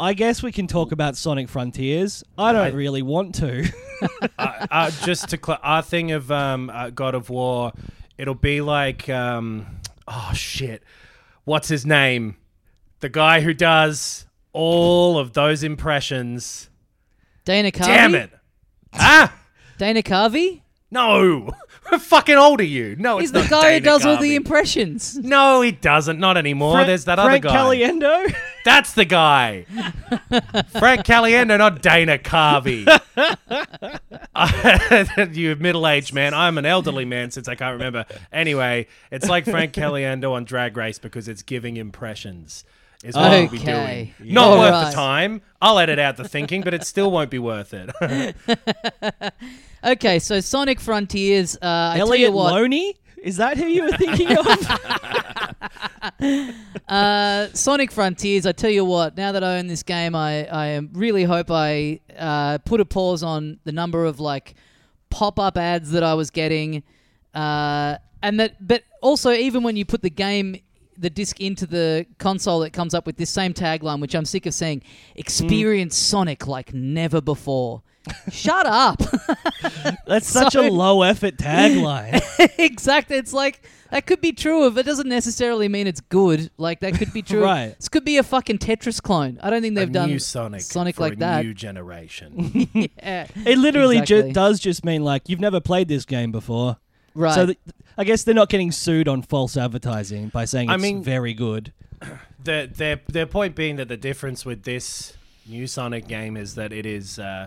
I 0.00 0.14
guess 0.14 0.42
we 0.42 0.50
can 0.50 0.66
talk 0.66 0.92
about 0.92 1.16
Sonic 1.16 1.48
Frontiers. 1.48 2.24
I 2.38 2.52
don't 2.52 2.62
I- 2.62 2.70
really 2.70 3.02
want 3.02 3.34
to. 3.36 3.70
uh, 4.38 4.66
uh, 4.70 4.90
just 5.04 5.28
to 5.30 5.38
cl- 5.44 5.60
our 5.62 5.82
thing 5.82 6.10
of 6.12 6.32
um, 6.32 6.70
uh, 6.70 6.90
God 6.90 7.14
of 7.14 7.28
War, 7.30 7.72
it'll 8.18 8.34
be 8.34 8.60
like 8.60 9.08
um, 9.08 9.66
oh 10.08 10.30
shit, 10.34 10.82
what's 11.44 11.68
his 11.68 11.84
name? 11.84 12.36
The 13.04 13.10
guy 13.10 13.42
who 13.42 13.52
does 13.52 14.24
all 14.54 15.18
of 15.18 15.34
those 15.34 15.62
impressions. 15.62 16.70
Dana 17.44 17.70
Carvey. 17.70 17.84
Damn 17.86 18.14
it! 18.14 18.30
Ah, 18.94 19.30
Dana 19.76 20.00
Carvey. 20.02 20.62
no! 20.90 21.50
How 21.84 21.98
fucking 21.98 22.36
old 22.36 22.62
are 22.62 22.64
you? 22.64 22.96
No, 22.98 23.18
He's 23.18 23.28
it's 23.30 23.32
the 23.34 23.40
not 23.42 23.50
guy 23.62 23.74
who 23.74 23.80
Dana 23.80 23.84
does 23.84 24.06
all 24.06 24.16
the 24.16 24.30
Carvey. 24.30 24.36
impressions. 24.36 25.18
No, 25.18 25.60
he 25.60 25.70
doesn't. 25.70 26.18
Not 26.18 26.38
anymore. 26.38 26.76
Frank- 26.76 26.86
There's 26.86 27.04
that 27.04 27.18
Frank 27.18 27.44
other 27.44 27.54
guy. 27.54 27.76
Caliendo. 27.76 28.34
That's 28.64 28.94
the 28.94 29.04
guy. 29.04 29.64
Frank 30.78 31.04
Caliendo, 31.04 31.58
not 31.58 31.82
Dana 31.82 32.16
Carvey. 32.16 32.86
you 35.36 35.56
middle-aged 35.56 36.14
man. 36.14 36.32
I'm 36.32 36.56
an 36.56 36.64
elderly 36.64 37.04
man 37.04 37.30
since 37.30 37.48
I 37.48 37.54
can't 37.54 37.74
remember. 37.74 38.06
Anyway, 38.32 38.86
it's 39.10 39.28
like 39.28 39.44
Frank 39.44 39.74
Caliendo 39.74 40.32
on 40.32 40.44
Drag 40.46 40.74
Race 40.78 40.98
because 40.98 41.28
it's 41.28 41.42
giving 41.42 41.76
impressions. 41.76 42.64
Is 43.04 43.14
what 43.14 43.30
we'll 43.30 43.48
be 43.50 43.58
Okay. 43.58 44.14
doing. 44.18 44.32
Not 44.32 44.44
All 44.48 44.58
worth 44.58 44.70
right. 44.72 44.90
the 44.90 44.94
time. 44.96 45.42
I'll 45.60 45.78
edit 45.78 45.98
out 45.98 46.16
the 46.16 46.26
thinking, 46.26 46.62
but 46.62 46.72
it 46.74 46.84
still 46.84 47.10
won't 47.10 47.30
be 47.30 47.38
worth 47.38 47.74
it. 47.74 47.90
Okay, 49.84 50.18
so 50.18 50.40
Sonic 50.40 50.80
Frontiers. 50.80 51.56
Uh, 51.56 51.90
I 51.92 51.98
tell 51.98 52.08
Elliot 52.08 52.30
you 52.30 52.34
what, 52.34 52.54
Loney. 52.54 52.96
Is 53.22 53.36
that 53.36 53.58
who 53.58 53.66
you 53.66 53.82
were 53.82 53.92
thinking 53.92 54.34
of? 54.34 54.46
Uh, 56.88 57.48
Sonic 57.54 57.90
Frontiers. 57.90 58.46
I 58.46 58.52
tell 58.52 58.70
you 58.70 58.84
what. 58.84 59.16
Now 59.16 59.32
that 59.32 59.42
I 59.42 59.58
own 59.58 59.66
this 59.66 59.82
game, 59.82 60.14
I 60.14 60.46
I 60.46 60.66
am- 60.68 60.90
really 60.92 61.24
hope 61.24 61.50
I 61.50 62.00
uh, 62.18 62.58
put 62.58 62.80
a 62.80 62.84
pause 62.84 63.22
on 63.22 63.58
the 63.64 63.72
number 63.72 64.04
of 64.04 64.20
like 64.20 64.54
pop 65.10 65.38
up 65.38 65.56
ads 65.56 65.92
that 65.92 66.02
I 66.02 66.14
was 66.14 66.30
getting, 66.30 66.82
uh, 67.34 67.96
and 68.22 68.38
that. 68.40 68.66
But 68.66 68.82
also, 69.00 69.32
even 69.32 69.62
when 69.62 69.76
you 69.76 69.84
put 69.84 70.02
the 70.02 70.10
game. 70.10 70.56
The 70.96 71.10
disc 71.10 71.40
into 71.40 71.66
the 71.66 72.06
console, 72.18 72.62
it 72.62 72.72
comes 72.72 72.94
up 72.94 73.06
with 73.06 73.16
this 73.16 73.30
same 73.30 73.52
tagline, 73.52 74.00
which 74.00 74.14
I'm 74.14 74.24
sick 74.24 74.46
of 74.46 74.54
saying: 74.54 74.82
"Experience 75.16 75.96
hmm. 75.98 76.04
Sonic 76.16 76.46
like 76.46 76.72
never 76.72 77.20
before." 77.20 77.82
Shut 78.30 78.66
up! 78.66 79.02
That's 80.06 80.28
such 80.28 80.52
So- 80.52 80.68
a 80.68 80.70
low 80.70 81.02
effort 81.02 81.36
tagline. 81.38 82.20
exactly. 82.58 83.16
It's 83.16 83.32
like 83.32 83.66
that 83.90 84.06
could 84.06 84.20
be 84.20 84.32
true. 84.32 84.66
If 84.66 84.76
it 84.76 84.84
doesn't 84.84 85.08
necessarily 85.08 85.68
mean 85.68 85.86
it's 85.86 86.00
good, 86.02 86.50
like 86.58 86.80
that 86.80 86.98
could 86.98 87.12
be 87.12 87.22
true. 87.30 87.42
Right. 87.42 87.74
This 87.78 87.88
could 87.88 88.04
be 88.04 88.18
a 88.18 88.22
fucking 88.22 88.58
Tetris 88.58 89.00
clone. 89.00 89.38
I 89.42 89.48
don't 89.50 89.62
think 89.62 89.74
they've 89.74 89.88
a 89.88 89.92
done 89.92 90.10
new 90.10 90.18
Sonic, 90.18 90.60
Sonic 90.60 90.96
for 90.96 91.02
like 91.02 91.14
a 91.14 91.16
that. 91.16 91.44
New 91.44 91.54
generation. 91.54 92.68
yeah. 92.74 93.26
It 93.36 93.56
literally 93.58 94.02
ju- 94.02 94.32
does 94.32 94.60
just 94.60 94.84
mean 94.84 95.02
like 95.02 95.28
you've 95.28 95.40
never 95.40 95.60
played 95.60 95.88
this 95.88 96.04
game 96.04 96.30
before. 96.30 96.76
Right. 97.14 97.34
So 97.34 97.46
th- 97.46 97.58
I 97.96 98.04
guess 98.04 98.24
they're 98.24 98.34
not 98.34 98.48
getting 98.48 98.72
sued 98.72 99.06
on 99.08 99.22
false 99.22 99.56
advertising 99.56 100.28
by 100.28 100.44
saying 100.46 100.68
I 100.70 100.74
it's 100.74 100.82
mean- 100.82 101.02
very 101.02 101.34
good. 101.34 101.72
the, 102.44 102.68
their 102.74 103.00
their 103.08 103.26
point 103.26 103.54
being 103.54 103.76
that 103.76 103.88
the 103.88 103.96
difference 103.96 104.44
with 104.44 104.64
this 104.64 105.16
new 105.46 105.66
Sonic 105.66 106.08
game 106.08 106.36
is 106.36 106.54
that 106.56 106.72
it 106.72 106.86
is 106.86 107.18
uh, 107.18 107.46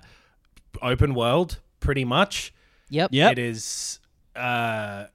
open 0.81 1.13
world, 1.13 1.59
pretty 1.79 2.05
much. 2.05 2.53
yep. 2.89 3.09
Yep. 3.11 3.33
It 3.33 3.39
is 3.39 3.99
uh, 4.35 5.05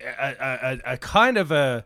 a, 0.00 0.06
a, 0.18 0.36
a, 0.40 0.92
a 0.94 0.96
kind 0.98 1.36
of 1.38 1.52
a 1.52 1.84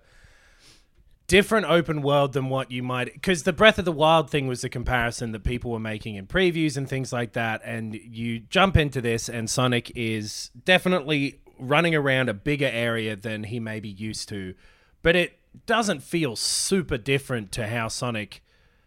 different 1.26 1.66
open 1.66 2.02
world 2.02 2.32
than 2.32 2.48
what 2.48 2.72
you 2.72 2.82
might 2.82 3.12
because 3.12 3.44
the 3.44 3.52
Breath 3.52 3.78
of 3.78 3.84
the 3.84 3.92
Wild 3.92 4.28
thing 4.30 4.48
was 4.48 4.62
the 4.62 4.68
comparison 4.68 5.30
that 5.30 5.44
people 5.44 5.70
were 5.70 5.78
making 5.78 6.16
in 6.16 6.26
previews 6.26 6.76
and 6.76 6.88
things 6.88 7.12
like 7.12 7.34
that 7.34 7.60
and 7.64 7.94
you 7.94 8.40
jump 8.40 8.76
into 8.76 9.00
this 9.00 9.28
and 9.28 9.48
Sonic 9.48 9.92
is 9.94 10.50
definitely 10.64 11.38
running 11.60 11.94
around 11.94 12.28
a 12.28 12.34
bigger 12.34 12.70
area 12.72 13.14
than 13.16 13.44
he 13.44 13.60
may 13.60 13.80
be 13.80 13.88
used 13.88 14.28
to 14.28 14.54
but 15.02 15.16
it 15.16 15.38
doesn't 15.66 16.02
feel 16.02 16.36
super 16.36 16.96
different 16.98 17.50
to 17.52 17.66
how 17.66 17.88
Sonic 17.88 18.42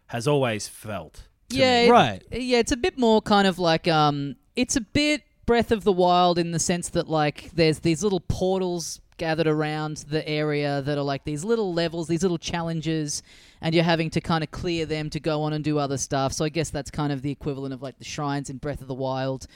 has 0.06 0.26
always 0.28 0.66
felt 0.68 1.24
to 1.50 1.56
Yeah. 1.56 1.80
me. 1.82 1.86
it- 1.86 1.90
Right. 1.90 2.22
yeah. 2.32 2.58
It's 2.58 2.72
a 2.72 2.76
bit 2.76 2.98
more 2.98 3.20
kind 3.20 3.46
of 3.46 3.58
like 3.58 3.86
um. 3.88 4.36
It's 4.56 4.76
a 4.76 4.80
bit 4.80 5.22
Breath 5.44 5.70
of 5.72 5.84
the 5.84 5.92
Wild 5.92 6.38
in 6.38 6.52
the 6.52 6.58
sense 6.58 6.88
that 6.90 7.06
like 7.08 7.50
there's 7.52 7.80
these 7.80 8.02
little 8.02 8.20
portals 8.20 9.00
gathered 9.18 9.46
around 9.46 9.98
the 10.08 10.26
area 10.26 10.80
that 10.82 10.96
are 10.96 11.02
like 11.04 11.24
these 11.24 11.44
little 11.44 11.74
levels, 11.74 12.08
these 12.08 12.22
little 12.22 12.38
challenges, 12.38 13.22
and 13.60 13.74
you're 13.74 13.84
having 13.84 14.08
to 14.10 14.20
kind 14.22 14.42
of 14.42 14.50
clear 14.50 14.86
them 14.86 15.10
to 15.10 15.20
go 15.20 15.42
on 15.42 15.52
and 15.52 15.62
do 15.64 15.78
other 15.78 15.98
stuff. 15.98 16.32
So 16.32 16.44
I 16.46 16.48
guess 16.48 16.70
that's 16.70 16.90
kind 16.90 17.12
of 17.12 17.20
the 17.22 17.30
equivalent 17.30 17.74
of 17.74 17.82
like 17.82 17.98
the 17.98 18.04
shrines 18.04 18.48
in 18.48 18.56
Breath 18.56 18.80
of 18.80 18.88
the 18.88 18.94
Wild. 18.94 19.46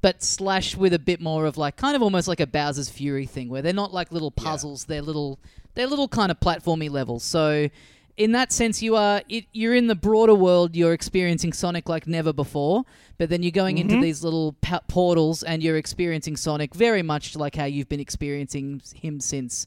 But 0.00 0.22
slash 0.22 0.76
with 0.76 0.92
a 0.94 0.98
bit 0.98 1.20
more 1.20 1.44
of 1.46 1.58
like 1.58 1.76
kind 1.76 1.96
of 1.96 2.02
almost 2.02 2.28
like 2.28 2.40
a 2.40 2.46
Bowser's 2.46 2.88
Fury 2.88 3.26
thing, 3.26 3.48
where 3.48 3.62
they're 3.62 3.72
not 3.72 3.92
like 3.92 4.12
little 4.12 4.30
puzzles; 4.30 4.84
they're 4.84 5.02
little, 5.02 5.38
they're 5.74 5.88
little 5.88 6.06
kind 6.08 6.30
of 6.30 6.38
platformy 6.38 6.88
levels. 6.88 7.24
So 7.24 7.68
in 8.16 8.32
that 8.32 8.52
sense, 8.52 8.80
you 8.82 8.94
are 8.94 9.22
it, 9.28 9.46
you're 9.52 9.74
in 9.74 9.88
the 9.88 9.96
broader 9.96 10.34
world. 10.34 10.76
You're 10.76 10.92
experiencing 10.92 11.52
Sonic 11.52 11.88
like 11.88 12.06
never 12.06 12.32
before, 12.32 12.84
but 13.18 13.28
then 13.28 13.42
you're 13.42 13.50
going 13.50 13.76
Mm-hmm. 13.76 13.90
into 13.90 14.00
these 14.02 14.22
little 14.22 14.52
pa- 14.60 14.80
portals 14.86 15.42
and 15.42 15.62
you're 15.64 15.76
experiencing 15.76 16.36
Sonic 16.36 16.74
very 16.74 17.02
much 17.02 17.34
like 17.34 17.56
how 17.56 17.64
you've 17.64 17.88
been 17.88 18.00
experiencing 18.00 18.80
him 18.94 19.18
since 19.18 19.66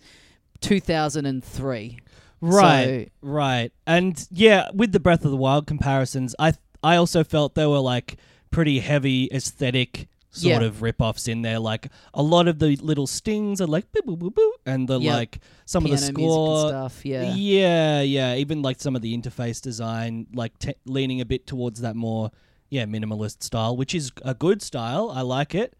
2003. 0.62 2.00
Right, 2.44 3.12
So- 3.22 3.28
right, 3.28 3.72
and 3.86 4.28
yeah, 4.32 4.70
with 4.74 4.94
the 4.94 5.00
Breath 5.00 5.26
of 5.26 5.32
the 5.32 5.38
Wild 5.38 5.68
comparisons, 5.68 6.34
I 6.40 6.54
I 6.84 6.96
also 6.96 7.24
felt 7.24 7.54
there 7.56 7.70
were 7.70 7.80
like 7.80 8.18
pretty 8.50 8.80
heavy 8.80 9.30
aesthetic 9.32 10.08
sort 10.32 10.62
Yeah. 10.62 10.68
of 10.68 10.82
rip-offs 10.82 11.28
in 11.28 11.42
there. 11.44 11.60
Like 11.60 11.90
a 12.14 12.24
lot 12.24 12.48
of 12.48 12.58
the 12.60 12.76
little 12.78 13.06
stings 13.08 13.60
are 13.62 13.68
like 13.68 13.92
boo 13.92 14.02
boo 14.06 14.16
boo 14.18 14.32
boo, 14.32 14.54
and 14.66 14.88
the 14.88 15.00
Yep. 15.00 15.14
like 15.14 15.40
some 15.66 15.86
of 15.86 15.92
the 15.92 15.98
Piano 15.98 16.14
score 16.14 16.70
stuff. 16.70 17.06
Yeah. 17.06 17.34
yeah, 17.36 18.02
yeah. 18.02 18.36
Even 18.36 18.62
like 18.62 18.80
some 18.82 18.96
of 18.96 19.02
the 19.02 19.16
interface 19.18 19.62
design, 19.62 20.28
like 20.34 20.58
te- 20.60 20.76
leaning 20.86 21.22
a 21.22 21.26
bit 21.26 21.46
towards 21.46 21.82
that 21.82 21.96
more, 21.96 22.32
yeah, 22.70 22.86
minimalist 22.86 23.44
style, 23.44 23.76
which 23.76 23.94
is 23.94 24.12
a 24.24 24.34
good 24.34 24.62
style. 24.62 25.12
I 25.14 25.22
like 25.22 25.54
it. 25.54 25.76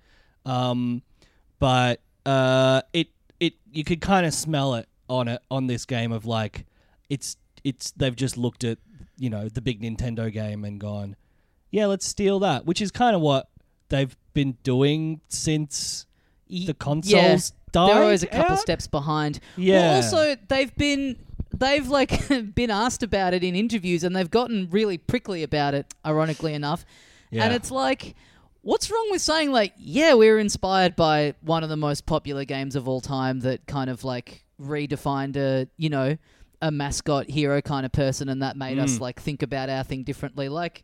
Um, 0.46 1.02
but 1.60 2.02
uh, 2.26 2.82
it 2.94 3.08
it 3.40 3.54
you 3.72 3.84
could 3.84 4.02
kind 4.02 4.26
of 4.26 4.34
smell 4.34 4.76
it 4.76 4.88
on 5.08 5.28
it 5.28 5.42
on 5.50 5.68
this 5.68 5.86
game 5.86 6.12
of 6.12 6.26
like 6.26 6.66
it's 7.10 7.38
it's 7.64 7.92
they've 7.92 8.16
just 8.16 8.38
looked 8.38 8.64
at 8.64 8.80
you 9.18 9.30
know 9.30 9.48
the 9.48 9.62
big 9.62 9.82
Nintendo 9.82 10.32
game 10.34 10.66
and 10.66 10.80
gone, 10.80 11.16
yeah, 11.70 11.86
let's 11.86 12.06
steal 12.08 12.40
that, 12.40 12.66
which 12.66 12.82
is 12.82 12.90
kind 12.92 13.16
of 13.16 13.22
what 13.22 13.48
they've 13.92 14.18
been 14.34 14.58
doing 14.64 15.22
since 15.28 16.08
the 16.50 16.74
consoles 16.74 17.14
yeah. 17.14 17.38
died. 17.72 17.90
They're 17.90 18.04
always 18.04 18.24
a 18.24 18.28
couple 18.28 18.54
out? 18.54 18.60
steps 18.60 18.88
behind. 18.88 19.40
Yeah. 19.56 19.82
Well, 19.82 19.96
also 19.98 20.36
they've 20.48 20.76
been 20.76 21.18
they've 21.54 21.88
like 21.88 22.28
been 22.56 22.72
asked 22.72 23.04
about 23.04 23.36
it 23.36 23.44
in 23.44 23.56
interviews 23.56 24.04
and 24.04 24.16
they've 24.16 24.32
gotten 24.32 24.70
really 24.72 24.98
prickly 24.98 25.44
about 25.44 25.76
it. 25.76 25.94
Ironically 26.06 26.56
enough, 26.56 26.84
Yeah. 27.30 27.44
and 27.46 27.54
it's 27.54 27.70
like. 27.70 28.16
What's 28.64 28.92
wrong 28.92 29.08
with 29.10 29.24
saying 29.24 29.52
like, 29.52 29.74
yeah, 29.76 30.14
we 30.14 30.30
were 30.30 30.38
inspired 30.38 30.96
by 30.96 31.34
one 31.42 31.64
of 31.64 31.70
the 31.70 31.78
most 31.78 32.06
popular 32.06 32.46
games 32.46 32.76
of 32.76 32.88
all 32.88 33.02
time 33.02 33.40
that 33.40 33.66
kind 33.66 33.90
of 33.90 34.04
like 34.04 34.46
redefined 34.62 35.36
a, 35.36 35.68
you 35.78 35.90
know, 35.90 36.16
a 36.62 36.70
mascot 36.70 37.28
hero 37.28 37.60
kind 37.60 37.88
of 37.88 37.92
person 37.92 38.30
and 38.30 38.44
that 38.44 38.56
made 38.56 38.78
us 38.78 38.98
mm. 38.98 39.00
like 39.00 39.20
think 39.20 39.42
about 39.42 39.72
our 39.72 39.84
thing 39.84 40.04
differently. 40.04 40.48
Like 40.48 40.84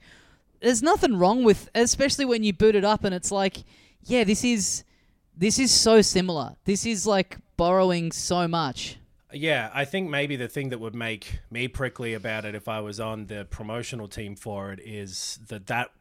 there's 0.59 0.81
nothing 0.81 1.17
wrong 1.17 1.43
with 1.43 1.69
especially 1.75 2.25
when 2.25 2.43
you 2.43 2.53
boot 2.53 2.75
it 2.75 2.83
up 2.83 3.03
and 3.03 3.13
it's 3.13 3.31
like, 3.31 3.57
yeah, 4.03 4.23
this 4.23 4.43
is 4.43 4.83
this 5.35 5.59
is 5.59 5.71
so 5.71 6.01
similar. 6.01 6.55
This 6.65 6.85
is 6.85 7.05
like 7.05 7.37
borrowing 7.57 8.11
so 8.11 8.47
much. 8.47 8.97
Yeah, 9.33 9.69
I 9.73 9.85
think 9.85 10.09
maybe 10.09 10.35
the 10.35 10.47
thing 10.47 10.69
that 10.69 10.79
would 10.79 10.95
make 10.95 11.39
me 11.51 11.67
prickly 11.67 12.13
about 12.13 12.45
it 12.45 12.55
if 12.55 12.67
I 12.67 12.79
was 12.79 12.99
on 12.99 13.27
the 13.27 13.45
promotional 13.49 14.07
team 14.07 14.35
for 14.35 14.71
it 14.71 14.79
is 14.79 15.39
that 15.49 15.67
that 15.67 15.91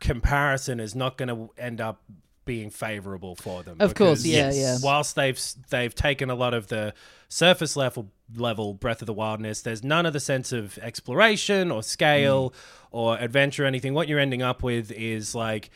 comparison 0.00 0.80
is 0.80 0.94
not 0.94 1.18
going 1.18 1.28
to 1.28 1.50
end 1.58 1.80
up 1.80 2.02
being 2.48 2.70
favorable 2.70 3.36
for 3.36 3.62
them. 3.62 3.76
Of 3.78 3.94
course, 3.94 4.22
because 4.22 4.26
yeah, 4.26 4.50
yeah. 4.52 4.78
Whilst 4.82 5.14
they've 5.14 5.38
they've 5.68 5.94
taken 5.94 6.30
a 6.30 6.34
lot 6.34 6.54
of 6.54 6.66
the 6.68 6.94
surface 7.28 7.76
level 7.76 8.10
level 8.34 8.72
Breath 8.74 9.02
of 9.02 9.06
the 9.06 9.12
Wildness, 9.12 9.60
there's 9.62 9.84
none 9.84 10.06
of 10.06 10.14
the 10.14 10.20
sense 10.20 10.50
of 10.50 10.78
exploration 10.78 11.70
or 11.70 11.82
scale 11.82 12.54
or 12.90 13.18
adventure 13.18 13.64
or 13.64 13.66
anything. 13.66 13.92
What 13.92 14.08
you're 14.08 14.18
ending 14.18 14.40
up 14.42 14.62
with 14.62 14.90
is 14.90 15.34
like 15.34 15.68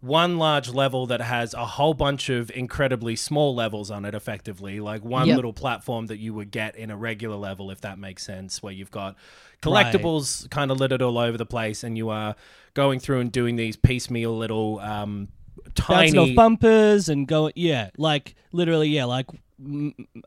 one 0.00 0.36
large 0.38 0.68
level 0.68 1.06
that 1.06 1.20
has 1.20 1.54
a 1.54 1.64
whole 1.66 1.94
bunch 1.94 2.28
of 2.28 2.50
incredibly 2.52 3.14
small 3.16 3.54
levels 3.54 3.88
on 3.88 4.04
it 4.04 4.14
effectively 4.16 4.80
like 4.80 5.04
one 5.04 5.28
Yep. 5.28 5.36
little 5.36 5.52
platform 5.52 6.06
that 6.06 6.18
you 6.18 6.34
would 6.34 6.50
get 6.50 6.74
in 6.74 6.90
a 6.90 6.96
regular 6.96 7.36
level 7.36 7.70
if 7.70 7.80
that 7.82 8.00
makes 8.00 8.24
sense 8.24 8.60
where 8.60 8.72
you've 8.72 8.90
got 8.90 9.14
collectibles 9.62 10.50
kind 10.50 10.72
of 10.72 10.80
littered 10.80 11.02
all 11.02 11.18
over 11.18 11.38
the 11.38 11.46
place 11.46 11.84
and 11.84 11.96
you 11.96 12.08
are 12.10 12.34
going 12.74 12.98
through 12.98 13.20
and 13.20 13.30
doing 13.30 13.54
these 13.54 13.76
piecemeal 13.76 14.36
little 14.36 14.80
um 14.80 15.28
bouncing 15.28 15.41
tiny 15.74 16.18
off 16.18 16.34
bumpers 16.34 17.08
and 17.08 17.26
go 17.28 17.50
yeah 17.54 17.90
like 17.96 18.34
literally 18.52 18.88
yeah 18.88 19.04
like 19.04 19.26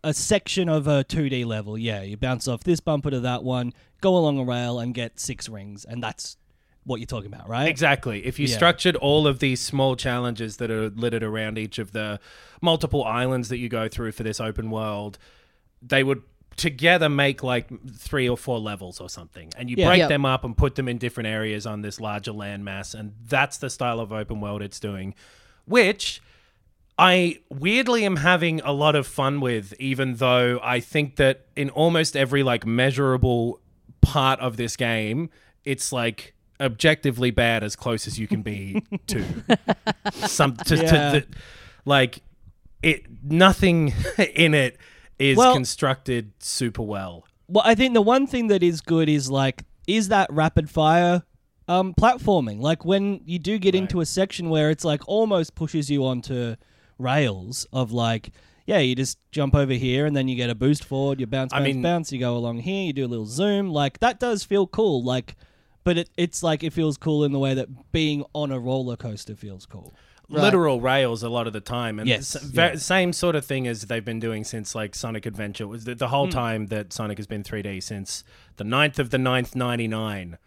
a 0.04 0.14
section 0.14 0.70
of 0.70 0.88
a 0.88 1.04
2d 1.04 1.46
level 1.46 1.78
yeah 1.78 2.02
you 2.02 2.16
bounce 2.18 2.48
off 2.48 2.64
this 2.64 2.80
bumper 2.80 3.12
to 3.12 3.20
that 3.20 3.44
one 3.44 3.74
go 4.02 4.16
along 4.16 4.40
a 4.40 4.44
rail 4.44 4.80
and 4.80 4.94
get 4.94 5.20
six 5.20 5.50
rings 5.50 5.84
and 5.86 6.02
that's 6.02 6.38
what 6.86 7.00
you're 7.00 7.08
talking 7.08 7.34
about 7.34 7.50
right 7.50 7.68
Exactly. 7.68 8.24
If 8.26 8.38
you 8.38 8.48
Yeah. 8.48 8.56
structured 8.56 8.96
all 8.98 9.26
of 9.26 9.40
these 9.40 9.60
small 9.60 9.96
challenges 9.96 10.58
that 10.58 10.70
are 10.70 10.90
littered 10.92 11.24
around 11.24 11.58
each 11.58 11.80
of 11.80 11.94
the 11.94 12.20
multiple 12.62 13.04
islands 13.04 13.50
that 13.50 13.58
you 13.58 13.70
go 13.70 13.88
through 13.88 14.12
for 14.12 14.22
this 14.22 14.40
open 14.40 14.70
world, 14.70 15.18
they 15.82 16.04
would 16.04 16.22
together 16.58 17.10
make 17.10 17.44
like 17.44 17.68
three 17.98 18.30
or 18.30 18.38
four 18.38 18.60
levels 18.60 19.02
or 19.02 19.10
something. 19.10 19.52
And 19.58 19.70
you 19.70 19.76
Yeah. 19.78 19.88
break 19.88 20.00
Yep. 20.00 20.10
them 20.10 20.26
up 20.26 20.44
and 20.46 20.56
put 20.58 20.76
them 20.76 20.88
in 20.88 20.98
different 20.98 21.28
areas 21.28 21.66
on 21.66 21.82
this 21.82 22.00
larger 22.00 22.32
landmass. 22.32 22.94
And 22.98 23.14
that's 23.28 23.58
the 23.58 23.70
style 23.70 24.00
of 24.00 24.14
open 24.14 24.40
world 24.40 24.62
it's 24.62 24.80
doing, 24.80 25.16
which 25.66 26.22
I 26.98 27.40
weirdly 27.50 28.06
am 28.06 28.16
having 28.18 28.62
a 28.62 28.72
lot 28.72 28.96
of 28.96 29.06
fun 29.06 29.42
with, 29.42 29.74
even 29.80 30.16
though 30.16 30.60
I 30.64 30.80
think 30.80 31.18
that 31.18 31.46
in 31.58 31.70
almost 31.72 32.16
every 32.16 32.42
like 32.42 32.66
measurable 32.66 33.60
part 34.00 34.40
of 34.40 34.56
this 34.56 34.78
game, 34.78 35.30
it's 35.66 35.92
like 35.92 36.34
objectively 36.62 37.32
bad 37.32 37.66
as 37.66 37.76
close 37.76 38.08
as 38.08 38.18
you 38.18 38.28
can 38.30 38.42
be 38.42 38.82
to 39.08 39.26
some 40.14 40.56
to, 40.56 40.78
to 40.78 40.84
the, 40.86 41.26
like 41.84 42.20
it 42.82 43.04
nothing 43.24 43.94
in 44.36 44.54
it 44.54 44.78
is 45.20 45.38
Well- 45.38 45.54
constructed 45.54 46.32
super 46.40 46.82
well. 46.82 47.26
well 47.48 47.64
i 47.66 47.76
think 47.76 47.94
the 47.94 48.02
one 48.02 48.28
thing 48.28 48.48
that 48.48 48.64
is 48.64 48.82
good 48.82 49.08
is 49.10 49.30
like 49.30 49.64
is 49.88 50.08
that 50.10 50.28
rapid 50.32 50.70
fire 50.70 51.24
um 51.68 51.94
platforming 51.94 52.60
like 52.60 52.84
when 52.86 53.22
you 53.26 53.40
do 53.40 53.58
get 53.58 53.76
into 53.76 54.02
a 54.02 54.06
section 54.06 54.50
where 54.50 54.70
it's 54.70 54.84
like 54.84 55.02
almost 55.08 55.56
pushes 55.56 55.90
you 55.90 56.06
onto 56.06 56.56
rails 56.98 57.66
of 57.74 57.92
like 57.92 58.32
yeah, 58.68 58.80
you 58.80 58.96
just 58.96 59.20
jump 59.32 59.54
over 59.54 59.74
here 59.74 60.08
and 60.08 60.16
then 60.18 60.28
you 60.28 60.36
get 60.36 60.50
a 60.50 60.56
boost 60.56 60.84
forward, 60.84 61.20
you 61.20 61.28
bounce, 61.28 61.54
I 61.54 61.60
mean- 61.60 61.84
bounce, 61.84 62.12
you 62.12 62.18
go 62.18 62.36
along 62.36 62.62
here, 62.62 62.84
you 62.88 62.94
do 62.94 63.06
a 63.06 63.08
little 63.08 63.28
zoom. 63.28 63.70
Like 63.70 64.00
that 64.00 64.20
does 64.20 64.44
feel 64.44 64.66
cool. 64.66 65.04
Like 65.04 65.36
but 65.84 66.00
it, 66.00 66.10
it's 66.18 66.42
like 66.42 66.64
it 66.64 66.74
feels 66.74 66.98
cool 66.98 67.24
in 67.26 67.32
the 67.32 67.38
way 67.38 67.54
that 67.54 67.92
being 67.92 68.26
on 68.34 68.52
a 68.52 68.60
roller 68.60 68.96
coaster 68.96 69.36
feels 69.36 69.68
cool. 69.68 69.94
Literal 70.30 70.82
rails 70.82 71.24
a 71.24 71.30
lot 71.30 71.48
of 71.48 71.54
the 71.54 71.62
time. 71.62 72.00
And 72.00 72.08
Yes, 72.08 72.36
yeah. 72.54 72.76
same 72.76 73.14
sort 73.14 73.36
of 73.36 73.46
thing 73.46 73.68
as 73.68 73.84
they've 73.84 74.04
been 74.04 74.20
doing 74.20 74.44
since 74.44 74.76
like 74.76 74.96
sonic 74.96 75.26
adventure. 75.26 75.68
Was 75.68 75.86
the, 75.86 75.96
the 75.96 76.08
whole 76.10 76.28
time 76.28 76.68
that 76.68 76.94
sonic 76.94 77.18
has 77.18 77.28
been 77.28 77.44
3d 77.44 77.82
since 77.84 78.24
the 78.58 78.64
9th 78.64 79.00
of 79.00 79.10
the 79.10 79.18
9th 79.18 79.56
99 79.56 80.38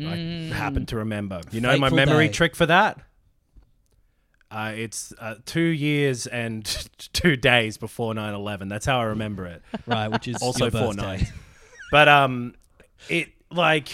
i 0.00 0.16
happen 0.54 0.86
to 0.86 0.96
remember. 0.96 1.40
You 1.50 1.60
know 1.60 1.76
my 1.76 1.90
memory 1.90 2.28
day. 2.28 2.32
trick 2.32 2.54
for 2.54 2.66
that? 2.66 3.00
Uh, 4.50 4.72
it's 4.74 5.12
uh, 5.18 5.34
two 5.44 5.60
years 5.60 6.26
and 6.26 6.64
two 7.12 7.36
days 7.36 7.76
before 7.76 8.14
9-11 8.14 8.68
that's 8.70 8.86
how 8.86 9.00
i 9.00 9.04
remember 9.04 9.46
it. 9.46 9.62
Right, 9.86 10.08
which 10.08 10.28
is 10.28 10.36
also 10.40 10.70
nine. 10.92 11.26
But 11.90 12.08
um, 12.08 12.54
it 13.08 13.30
like 13.50 13.88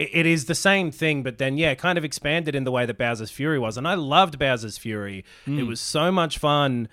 it, 0.00 0.10
it 0.12 0.26
is 0.26 0.46
the 0.46 0.54
same 0.54 0.90
thing, 0.90 1.22
but 1.22 1.38
then 1.38 1.58
yeah, 1.58 1.74
kind 1.74 1.98
of 1.98 2.04
expanded 2.04 2.54
in 2.54 2.64
the 2.64 2.72
way 2.72 2.86
that 2.86 2.96
Bowser's 2.98 3.30
Fury 3.30 3.58
was, 3.58 3.76
and 3.76 3.86
I 3.86 3.94
loved 3.94 4.38
Bowser's 4.38 4.78
Fury. 4.78 5.24
It 5.46 5.50
mm. 5.50 5.68
was 5.68 5.80
so 5.80 6.10
much 6.10 6.38
fun. 6.38 6.88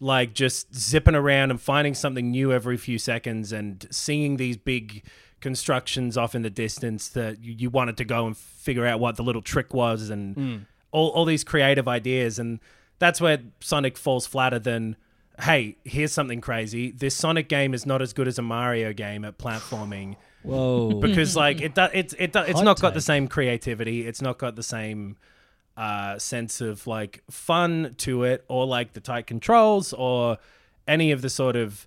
Like 0.00 0.32
just 0.32 0.76
zipping 0.76 1.16
around 1.16 1.50
and 1.50 1.60
finding 1.60 1.92
something 1.92 2.30
new 2.30 2.52
every 2.52 2.76
few 2.76 2.98
seconds, 2.98 3.52
and 3.52 3.86
seeing 3.90 4.36
these 4.36 4.56
big 4.56 5.04
constructions 5.40 6.16
off 6.16 6.34
in 6.34 6.42
the 6.42 6.50
distance 6.50 7.08
that 7.08 7.42
you, 7.42 7.54
you 7.56 7.70
wanted 7.70 7.96
to 7.96 8.04
go 8.04 8.26
and 8.26 8.36
figure 8.36 8.86
out 8.86 8.98
what 9.00 9.16
the 9.16 9.22
little 9.22 9.42
trick 9.42 9.72
was, 9.72 10.10
and 10.10 10.36
mm. 10.36 10.60
all, 10.92 11.08
all 11.10 11.24
these 11.24 11.44
creative 11.44 11.88
ideas. 11.88 12.38
And 12.38 12.60
that's 12.98 13.20
where 13.20 13.38
Sonic 13.60 13.96
falls 13.96 14.26
flatter 14.26 14.58
than 14.58 14.96
hey, 15.40 15.76
here's 15.84 16.12
something 16.12 16.40
crazy. 16.40 16.90
This 16.90 17.14
Sonic 17.14 17.48
game 17.48 17.72
is 17.72 17.86
not 17.86 18.02
as 18.02 18.12
good 18.12 18.26
as 18.26 18.38
a 18.38 18.42
Mario 18.42 18.92
game 18.92 19.24
at 19.24 19.38
platforming 19.38 20.16
Whoa. 20.42 21.00
because 21.00 21.36
like 21.36 21.60
it 21.60 21.74
does 21.74 21.90
it's 21.94 22.14
it 22.18 22.32
do, 22.32 22.40
it's 22.40 22.58
Hot 22.60 22.64
not 22.64 22.80
got 22.80 22.94
the 22.94 23.00
same 23.00 23.28
creativity. 23.28 24.06
It's 24.06 24.22
not 24.22 24.38
got 24.38 24.56
the 24.56 24.62
same 24.62 25.16
uh, 25.76 26.18
sense 26.18 26.60
of 26.60 26.86
like 26.86 27.22
fun 27.30 27.94
to 27.98 28.24
it 28.24 28.44
or 28.48 28.66
like 28.66 28.92
the 28.94 29.00
tight 29.00 29.26
controls 29.26 29.92
or 29.92 30.38
any 30.88 31.12
of 31.12 31.22
the 31.22 31.30
sort 31.30 31.54
of 31.54 31.86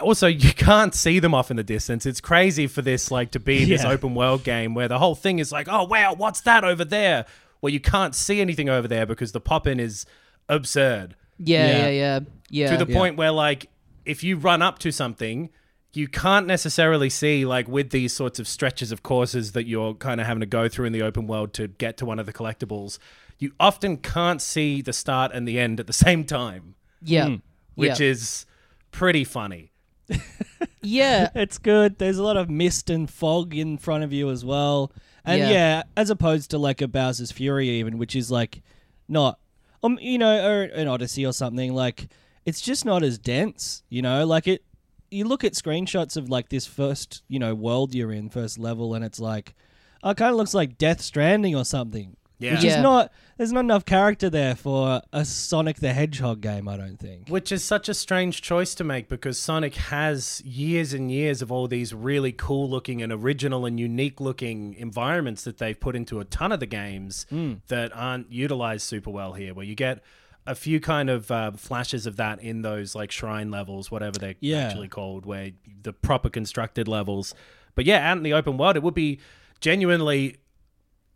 also 0.00 0.26
you 0.28 0.52
can't 0.56 0.94
see 0.94 1.18
them 1.18 1.34
off 1.34 1.50
in 1.50 1.56
the 1.56 1.64
distance 1.64 2.06
it's 2.06 2.20
crazy 2.20 2.66
for 2.68 2.82
this 2.82 3.10
like 3.10 3.32
to 3.32 3.40
be 3.40 3.64
this 3.64 3.82
Yeah. 3.82 3.90
open 3.90 4.14
world 4.14 4.44
game 4.44 4.74
where 4.74 4.86
the 4.86 4.98
whole 5.00 5.16
thing 5.16 5.40
is 5.40 5.50
like 5.50 5.66
oh 5.68 5.84
wow 5.84 6.14
what's 6.14 6.40
that 6.42 6.62
over 6.62 6.84
there 6.84 7.24
well 7.60 7.70
you 7.72 7.80
can't 7.80 8.14
see 8.14 8.40
anything 8.40 8.68
over 8.68 8.86
there 8.86 9.06
because 9.06 9.32
the 9.32 9.40
pop 9.40 9.66
in 9.66 9.80
is 9.80 10.06
absurd 10.48 11.16
Yeah, 11.38 11.66
Yeah. 11.66 11.76
yeah, 11.78 11.88
yeah, 11.88 12.20
yeah. 12.50 12.76
to 12.76 12.84
the 12.84 12.92
point 12.92 13.16
where 13.16 13.32
like 13.32 13.70
if 14.04 14.22
you 14.22 14.36
run 14.36 14.62
up 14.62 14.78
to 14.80 14.92
something 14.92 15.50
you 15.94 16.08
can't 16.08 16.46
necessarily 16.46 17.10
see 17.10 17.44
like 17.44 17.68
with 17.68 17.90
these 17.90 18.12
sorts 18.12 18.38
of 18.38 18.48
stretches 18.48 18.92
of 18.92 19.02
courses 19.02 19.52
that 19.52 19.66
you're 19.66 19.94
kind 19.94 20.20
of 20.20 20.26
having 20.26 20.40
to 20.40 20.46
go 20.46 20.68
through 20.68 20.86
in 20.86 20.92
the 20.92 21.02
open 21.02 21.26
world 21.26 21.52
to 21.52 21.68
get 21.68 21.96
to 21.98 22.06
one 22.06 22.18
of 22.18 22.26
the 22.26 22.32
collectibles 22.32 22.98
you 23.38 23.52
often 23.60 23.96
can't 23.96 24.40
see 24.40 24.80
the 24.80 24.92
start 24.92 25.32
and 25.32 25.46
the 25.46 25.58
end 25.58 25.78
at 25.80 25.86
the 25.86 25.92
same 26.06 26.24
time 26.24 26.74
yeah, 27.02 27.36
which 27.74 28.00
yeah. 28.00 28.06
is 28.06 28.46
pretty 28.90 29.24
funny 29.24 29.70
yeah, 30.82 31.30
It's 31.34 31.58
good. 31.58 31.98
There's 31.98 32.18
a 32.18 32.22
lot 32.22 32.36
of 32.36 32.50
mist 32.50 32.90
and 32.90 33.08
fog 33.08 33.54
in 33.54 33.78
front 33.78 34.04
of 34.04 34.12
you 34.12 34.30
as 34.30 34.44
well. 34.44 34.92
And 35.24 35.40
Yeah. 35.40 35.50
yeah, 35.50 35.82
as 35.96 36.10
opposed 36.10 36.50
to 36.50 36.58
like 36.58 36.80
a 36.80 36.88
Bowser's 36.88 37.30
Fury, 37.32 37.68
even, 37.68 37.98
which 37.98 38.16
is 38.16 38.30
like 38.30 38.62
not, 39.08 39.38
um, 39.82 39.98
you 40.00 40.18
know, 40.18 40.44
or 40.46 40.62
an 40.64 40.88
Odyssey 40.88 41.24
or 41.24 41.32
something. 41.32 41.72
Like 41.72 42.08
it's 42.44 42.60
just 42.60 42.84
not 42.84 43.02
as 43.02 43.18
dense. 43.18 43.82
You 43.88 44.02
know, 44.02 44.26
like 44.26 44.48
it. 44.48 44.64
You 45.12 45.26
look 45.26 45.44
at 45.44 45.52
screenshots 45.52 46.16
of 46.16 46.28
like 46.28 46.48
this 46.48 46.66
first, 46.66 47.22
you 47.28 47.38
know, 47.38 47.54
world 47.54 47.94
you're 47.94 48.12
in, 48.12 48.30
first 48.30 48.58
level, 48.58 48.94
and 48.94 49.04
it's 49.04 49.20
like, 49.20 49.54
oh, 50.02 50.10
it 50.10 50.16
kind 50.16 50.30
of 50.30 50.36
looks 50.36 50.54
like 50.54 50.78
Death 50.78 51.00
Stranding 51.00 51.54
or 51.54 51.64
something. 51.64 52.16
Yeah. 52.42 52.54
Which 52.54 52.64
Yeah. 52.64 52.76
is 52.76 52.82
not. 52.82 53.12
There's 53.36 53.52
not 53.52 53.60
enough 53.60 53.84
character 53.84 54.28
there 54.28 54.54
for 54.54 55.02
a 55.12 55.24
Sonic 55.24 55.76
the 55.76 55.92
Hedgehog 55.92 56.40
game. 56.40 56.68
I 56.68 56.76
don't 56.76 56.98
think. 56.98 57.28
Which 57.28 57.50
is 57.52 57.64
such 57.64 57.88
a 57.88 57.94
strange 57.94 58.42
choice 58.42 58.74
to 58.76 58.84
make 58.84 59.08
because 59.08 59.38
Sonic 59.38 59.74
has 59.76 60.42
years 60.44 60.92
and 60.92 61.10
years 61.10 61.40
of 61.40 61.50
all 61.50 61.66
these 61.66 61.94
really 61.94 62.32
cool 62.32 62.68
looking 62.68 63.00
and 63.02 63.12
original 63.12 63.64
and 63.64 63.78
unique 63.80 64.20
looking 64.20 64.74
environments 64.74 65.44
that 65.44 65.58
they've 65.58 65.78
put 65.78 65.96
into 65.96 66.20
a 66.20 66.24
ton 66.24 66.52
of 66.52 66.60
the 66.60 66.66
games 66.66 67.26
hmm. 67.30 67.54
that 67.68 67.90
aren't 67.94 68.30
utilized 68.32 68.86
super 68.86 69.10
well 69.10 69.32
here, 69.32 69.54
where 69.54 69.66
you 69.66 69.74
get 69.74 70.02
a 70.46 70.54
few 70.54 70.80
kind 70.80 71.08
of 71.08 71.30
uh, 71.30 71.52
flashes 71.52 72.06
of 72.06 72.16
that 72.16 72.40
in 72.42 72.62
those 72.62 72.94
like 72.94 73.10
shrine 73.12 73.50
levels, 73.50 73.90
whatever 73.90 74.18
they're 74.18 74.34
Yeah. 74.40 74.58
actually 74.66 74.88
called, 74.88 75.24
where 75.24 75.50
the 75.82 75.92
proper 75.92 76.28
constructed 76.30 76.88
levels. 76.88 77.34
But 77.74 77.84
yeah, 77.86 78.10
out 78.10 78.16
in 78.16 78.22
the 78.22 78.32
open 78.32 78.56
world, 78.58 78.76
it 78.76 78.82
would 78.82 78.94
be 78.94 79.20
genuinely 79.60 80.38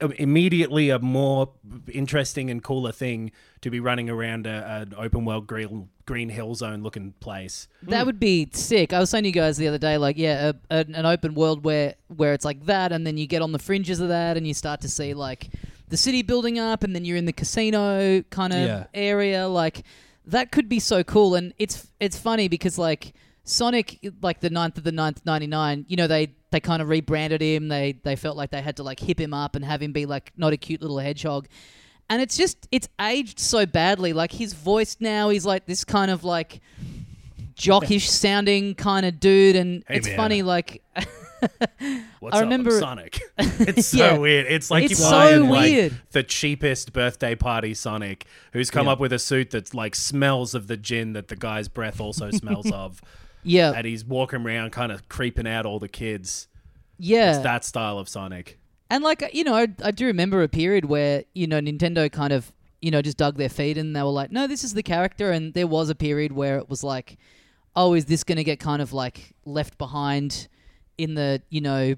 um, 0.00 0.12
immediately 0.12 0.90
a 0.90 0.98
more 0.98 1.50
interesting 1.92 2.50
and 2.50 2.62
cooler 2.62 2.92
thing 2.92 3.32
to 3.62 3.70
be 3.70 3.80
running 3.80 4.10
around 4.10 4.46
a, 4.46 4.82
an 4.82 4.94
open 4.96 5.24
world 5.24 5.46
green 5.46 5.88
green 6.04 6.28
hill 6.28 6.54
zone 6.54 6.82
looking 6.82 7.12
place. 7.18 7.66
That 7.82 8.06
would 8.06 8.20
be 8.20 8.48
sick. 8.52 8.92
I 8.92 9.00
was 9.00 9.10
saying 9.10 9.24
to 9.24 9.28
you 9.28 9.32
guys 9.32 9.56
the 9.56 9.66
other 9.68 9.78
day, 9.78 9.96
like, 9.98 10.16
yeah, 10.18 10.52
a, 10.70 10.74
an, 10.74 10.94
an 10.94 11.06
open 11.06 11.34
world 11.34 11.64
where 11.64 11.94
where 12.14 12.32
it's 12.34 12.44
like 12.44 12.66
that, 12.66 12.92
and 12.92 13.06
then 13.06 13.16
you 13.16 13.26
get 13.26 13.42
on 13.42 13.52
the 13.52 13.58
fringes 13.58 13.98
of 14.00 14.08
that, 14.08 14.36
and 14.36 14.46
you 14.46 14.54
start 14.54 14.82
to 14.82 14.88
see 14.88 15.14
like 15.14 15.48
the 15.88 15.96
city 15.96 16.22
building 16.22 16.58
up, 16.58 16.82
and 16.84 16.94
then 16.94 17.04
you're 17.04 17.16
in 17.16 17.26
the 17.26 17.32
casino 17.32 18.22
kind 18.30 18.52
of 18.52 18.58
Yeah. 18.60 18.86
area. 18.94 19.46
Like, 19.48 19.84
that 20.26 20.50
could 20.50 20.68
be 20.68 20.80
so 20.80 21.04
cool. 21.04 21.34
And 21.34 21.52
it's 21.58 21.86
it's 22.00 22.18
funny 22.18 22.48
because 22.48 22.78
like 22.78 23.14
Sonic, 23.44 24.00
like 24.22 24.40
the 24.40 24.50
9th 24.50 24.76
of 24.78 24.82
the 24.84 24.90
9th, 24.90 25.24
ninety 25.24 25.46
nine. 25.46 25.84
You 25.88 25.96
know, 25.96 26.06
they 26.08 26.32
they 26.50 26.58
kind 26.58 26.82
of 26.82 26.88
rebranded 26.88 27.40
him. 27.40 27.68
They 27.68 27.92
they 28.02 28.16
felt 28.16 28.36
like 28.36 28.50
they 28.50 28.60
had 28.62 28.76
to 28.78 28.82
like 28.82 28.98
hip 28.98 29.20
him 29.20 29.32
up 29.32 29.54
and 29.54 29.64
have 29.64 29.80
him 29.82 29.92
be 29.92 30.04
like 30.06 30.32
not 30.36 30.52
a 30.52 30.56
cute 30.56 30.80
little 30.82 30.98
hedgehog. 30.98 31.46
And 32.10 32.20
it's 32.22 32.36
just 32.36 32.66
it's 32.72 32.88
aged 33.00 33.38
so 33.38 33.66
badly. 33.66 34.12
Like 34.12 34.32
his 34.32 34.52
voice 34.52 34.96
now, 35.00 35.28
he's 35.28 35.46
like 35.46 35.66
this 35.66 35.84
kind 35.84 36.10
of 36.10 36.24
like 36.24 36.60
jockish 37.56 38.08
sounding 38.08 38.74
kind 38.74 39.06
of 39.06 39.20
dude, 39.20 39.56
and 39.56 39.84
Hey, 39.86 39.96
it's 39.96 40.08
man. 40.08 40.16
funny. 40.16 40.42
Like 40.42 40.82
What's 42.20 42.34
I 42.34 42.38
up, 42.38 42.42
I'm 42.42 42.42
remember- 42.42 42.78
Sonic. 42.78 43.20
it's 43.38 43.88
so 43.88 43.96
Yeah. 43.98 44.18
weird. 44.18 44.46
It's 44.46 44.70
like 44.70 44.84
It's 44.84 44.90
you 44.90 44.96
so 44.96 45.10
find 45.10 45.50
like 45.50 45.70
weird. 45.70 46.00
the 46.12 46.22
cheapest 46.22 46.92
birthday 46.92 47.34
party 47.34 47.74
Sonic 47.74 48.26
who's 48.52 48.70
come 48.70 48.86
Yeah. 48.86 48.92
up 48.92 49.00
with 49.00 49.12
a 49.12 49.18
suit 49.18 49.50
that 49.50 49.74
like 49.74 49.94
smells 49.94 50.54
of 50.54 50.66
the 50.66 50.76
gin 50.76 51.12
that 51.14 51.28
the 51.28 51.36
guy's 51.36 51.68
breath 51.68 52.00
also 52.00 52.30
smells 52.42 52.70
of. 52.72 53.00
yeah, 53.42 53.72
And 53.76 53.86
he's 53.86 54.04
walking 54.04 54.44
around 54.46 54.72
kind 54.72 54.90
of 54.92 55.08
creeping 55.08 55.46
out 55.46 55.66
all 55.66 55.78
the 55.78 55.88
kids. 55.88 56.48
yeah, 56.98 57.34
It's 57.34 57.42
that 57.44 57.64
style 57.64 57.98
of 57.98 58.08
Sonic. 58.08 58.58
And 58.90 59.02
like 59.04 59.28
you 59.34 59.44
know, 59.44 59.54
I, 59.54 59.66
I 59.82 59.90
do 59.90 60.06
remember 60.06 60.42
a 60.42 60.48
period 60.48 60.84
where 60.86 61.24
you 61.34 61.46
know 61.46 61.60
Nintendo 61.60 62.10
kind 62.10 62.32
of 62.32 62.52
you 62.80 62.90
know 62.90 63.02
just 63.02 63.16
dug 63.16 63.36
their 63.36 63.48
feet 63.48 63.76
and 63.78 63.94
they 63.96 64.02
were 64.02 64.10
like, 64.10 64.30
no, 64.30 64.46
this 64.46 64.62
is 64.64 64.74
the 64.74 64.82
character. 64.82 65.30
And 65.32 65.54
there 65.54 65.66
was 65.66 65.90
a 65.90 65.94
period 65.94 66.32
where 66.32 66.58
it 66.58 66.68
was 66.70 66.84
like, 66.84 67.18
oh, 67.74 67.94
is 67.94 68.04
this 68.06 68.22
going 68.24 68.36
to 68.36 68.44
get 68.44 68.60
kind 68.60 68.80
of 68.80 68.92
like 68.92 69.34
left 69.44 69.76
behind 69.76 70.46
in 70.98 71.14
the 71.14 71.42
you 71.50 71.60
know 71.60 71.94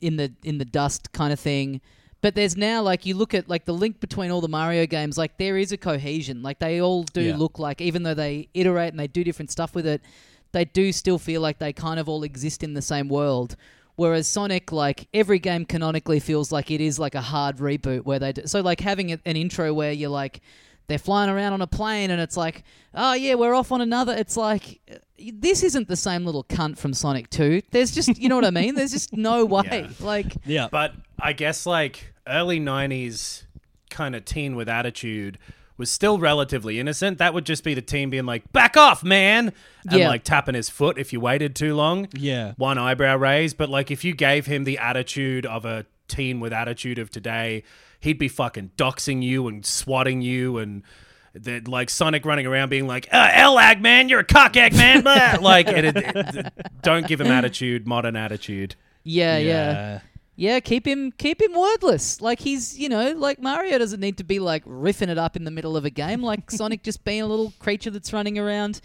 in 0.00 0.16
the 0.16 0.32
in 0.42 0.58
the 0.58 0.64
dust 0.64 1.12
kind 1.12 1.32
of 1.32 1.40
thing? 1.40 1.80
But 2.20 2.36
there's 2.36 2.56
now 2.56 2.82
like 2.82 3.04
you 3.04 3.16
look 3.16 3.34
at 3.34 3.48
like 3.48 3.64
the 3.64 3.74
link 3.74 3.98
between 4.00 4.30
all 4.30 4.40
the 4.40 4.48
Mario 4.48 4.86
games, 4.86 5.18
like 5.18 5.38
there 5.38 5.58
is 5.58 5.72
a 5.72 5.76
cohesion. 5.76 6.42
Like 6.42 6.60
they 6.60 6.80
all 6.80 7.02
do 7.02 7.22
Yeah. 7.22 7.36
look 7.36 7.58
like 7.58 7.80
even 7.80 8.04
though 8.04 8.14
they 8.14 8.48
iterate 8.54 8.92
and 8.92 9.00
they 9.00 9.08
do 9.08 9.24
different 9.24 9.50
stuff 9.50 9.74
with 9.74 9.86
it, 9.86 10.00
they 10.52 10.64
do 10.64 10.92
still 10.92 11.18
feel 11.18 11.40
like 11.40 11.58
they 11.58 11.72
kind 11.72 11.98
of 11.98 12.08
all 12.08 12.22
exist 12.22 12.62
in 12.62 12.74
the 12.74 12.82
same 12.82 13.08
world. 13.08 13.56
Whereas 13.96 14.26
Sonic, 14.28 14.70
like 14.70 15.08
every 15.12 15.38
game 15.38 15.64
canonically 15.64 16.20
feels 16.20 16.52
like 16.52 16.70
it 16.70 16.80
is 16.80 16.98
like 16.98 17.14
a 17.14 17.20
hard 17.20 17.56
reboot 17.58 18.04
where 18.04 18.18
they 18.20 18.32
do. 18.32 18.42
So 18.46 18.60
like 18.60 18.80
having 18.80 19.10
an 19.12 19.20
intro 19.24 19.74
where 19.74 19.92
you're 19.92 20.08
like 20.08 20.40
they're 20.88 20.98
flying 20.98 21.30
around 21.30 21.52
on 21.52 21.62
a 21.62 21.66
plane 21.66 22.10
and 22.10 22.20
it's 22.20 22.36
like, 22.36 22.64
oh 22.94 23.14
yeah, 23.14 23.34
we're 23.34 23.54
off 23.54 23.72
on 23.72 23.80
another. 23.80 24.14
It's 24.14 24.36
like 24.36 24.80
this 25.18 25.62
isn't 25.62 25.88
the 25.88 25.96
same 25.96 26.24
little 26.24 26.44
cunt 26.44 26.78
from 26.78 26.92
Sonic 26.92 27.30
Two. 27.30 27.62
There's 27.70 27.92
just 27.92 28.18
you 28.18 28.28
know 28.28 28.36
what 28.36 28.44
I 28.44 28.50
mean. 28.50 28.74
There's 28.74 28.92
just 28.92 29.12
no 29.16 29.44
way. 29.44 29.88
Like 30.00 30.34
Yeah. 30.44 30.68
But 30.70 30.94
I 31.20 31.32
guess 31.32 31.66
like 31.66 32.12
early 32.26 32.60
90s 32.60 33.44
kind 33.90 34.14
of 34.16 34.24
teen 34.24 34.56
with 34.56 34.68
attitude 34.68 35.38
was 35.78 35.90
still 35.90 36.18
relatively 36.18 36.78
innocent. 36.78 37.18
That 37.18 37.34
would 37.34 37.46
just 37.46 37.64
be 37.64 37.74
the 37.74 37.82
team 37.82 38.10
being 38.10 38.26
like, 38.26 38.52
back 38.52 38.76
off, 38.76 39.02
man. 39.02 39.52
And 39.88 40.00
Yeah. 40.00 40.08
like 40.08 40.22
tapping 40.22 40.54
his 40.54 40.68
foot 40.68 40.98
if 40.98 41.12
you 41.12 41.20
waited 41.20 41.56
too 41.56 41.74
long. 41.74 42.08
Yeah. 42.12 42.52
One 42.56 42.78
eyebrow 42.78 43.16
raised. 43.16 43.56
But 43.56 43.68
like 43.70 43.90
if 43.90 44.04
you 44.04 44.14
gave 44.14 44.46
him 44.46 44.64
the 44.64 44.78
attitude 44.78 45.46
of 45.46 45.64
a 45.64 45.86
teen 46.08 46.40
with 46.40 46.52
attitude 46.52 46.98
of 46.98 47.10
today, 47.10 47.62
he'd 48.02 48.18
be 48.18 48.28
fucking 48.28 48.72
doxing 48.76 49.22
you 49.22 49.48
and 49.48 49.64
swatting 49.64 50.20
you 50.22 50.58
and. 50.58 50.82
The, 51.34 51.60
like 51.60 51.88
Sonic 51.88 52.26
running 52.26 52.44
around 52.46 52.68
being 52.68 52.86
like, 52.86 53.08
uh, 53.10 53.26
"Elag 53.30 53.80
man, 53.80 54.10
you're 54.10 54.20
a 54.20 54.24
cock 54.24 54.54
egg 54.54 54.74
man." 54.76 55.02
like, 55.40 55.66
it, 55.66 55.86
it- 55.86 55.96
it- 55.96 56.52
don't 56.82 57.06
give 57.06 57.22
him 57.22 57.28
attitude, 57.28 57.86
modern 57.86 58.16
attitude. 58.16 58.74
yeah, 59.02 59.38
yeah. 59.38 60.00
Yeah, 60.36 60.60
keep 60.60 60.86
him 60.86 61.10
keep 61.12 61.40
him 61.40 61.52
wordless. 61.54 62.20
Like 62.20 62.38
he's, 62.38 62.78
you 62.78 62.90
know, 62.90 63.12
like 63.12 63.40
Mario 63.40 63.78
doesn't 63.78 64.00
need 64.00 64.18
to 64.18 64.24
be 64.24 64.40
like 64.40 64.62
riffing 64.66 65.08
it 65.08 65.16
up 65.16 65.34
in 65.34 65.44
the 65.44 65.50
middle 65.50 65.74
of 65.74 65.86
a 65.86 65.90
game. 65.90 66.20
Like 66.22 66.50
Sonic 66.50 66.82
just 66.82 67.02
being 67.02 67.22
a 67.22 67.26
little 67.26 67.54
creature 67.60 67.88
that's 67.90 68.12
running 68.12 68.38
around. 68.38 68.82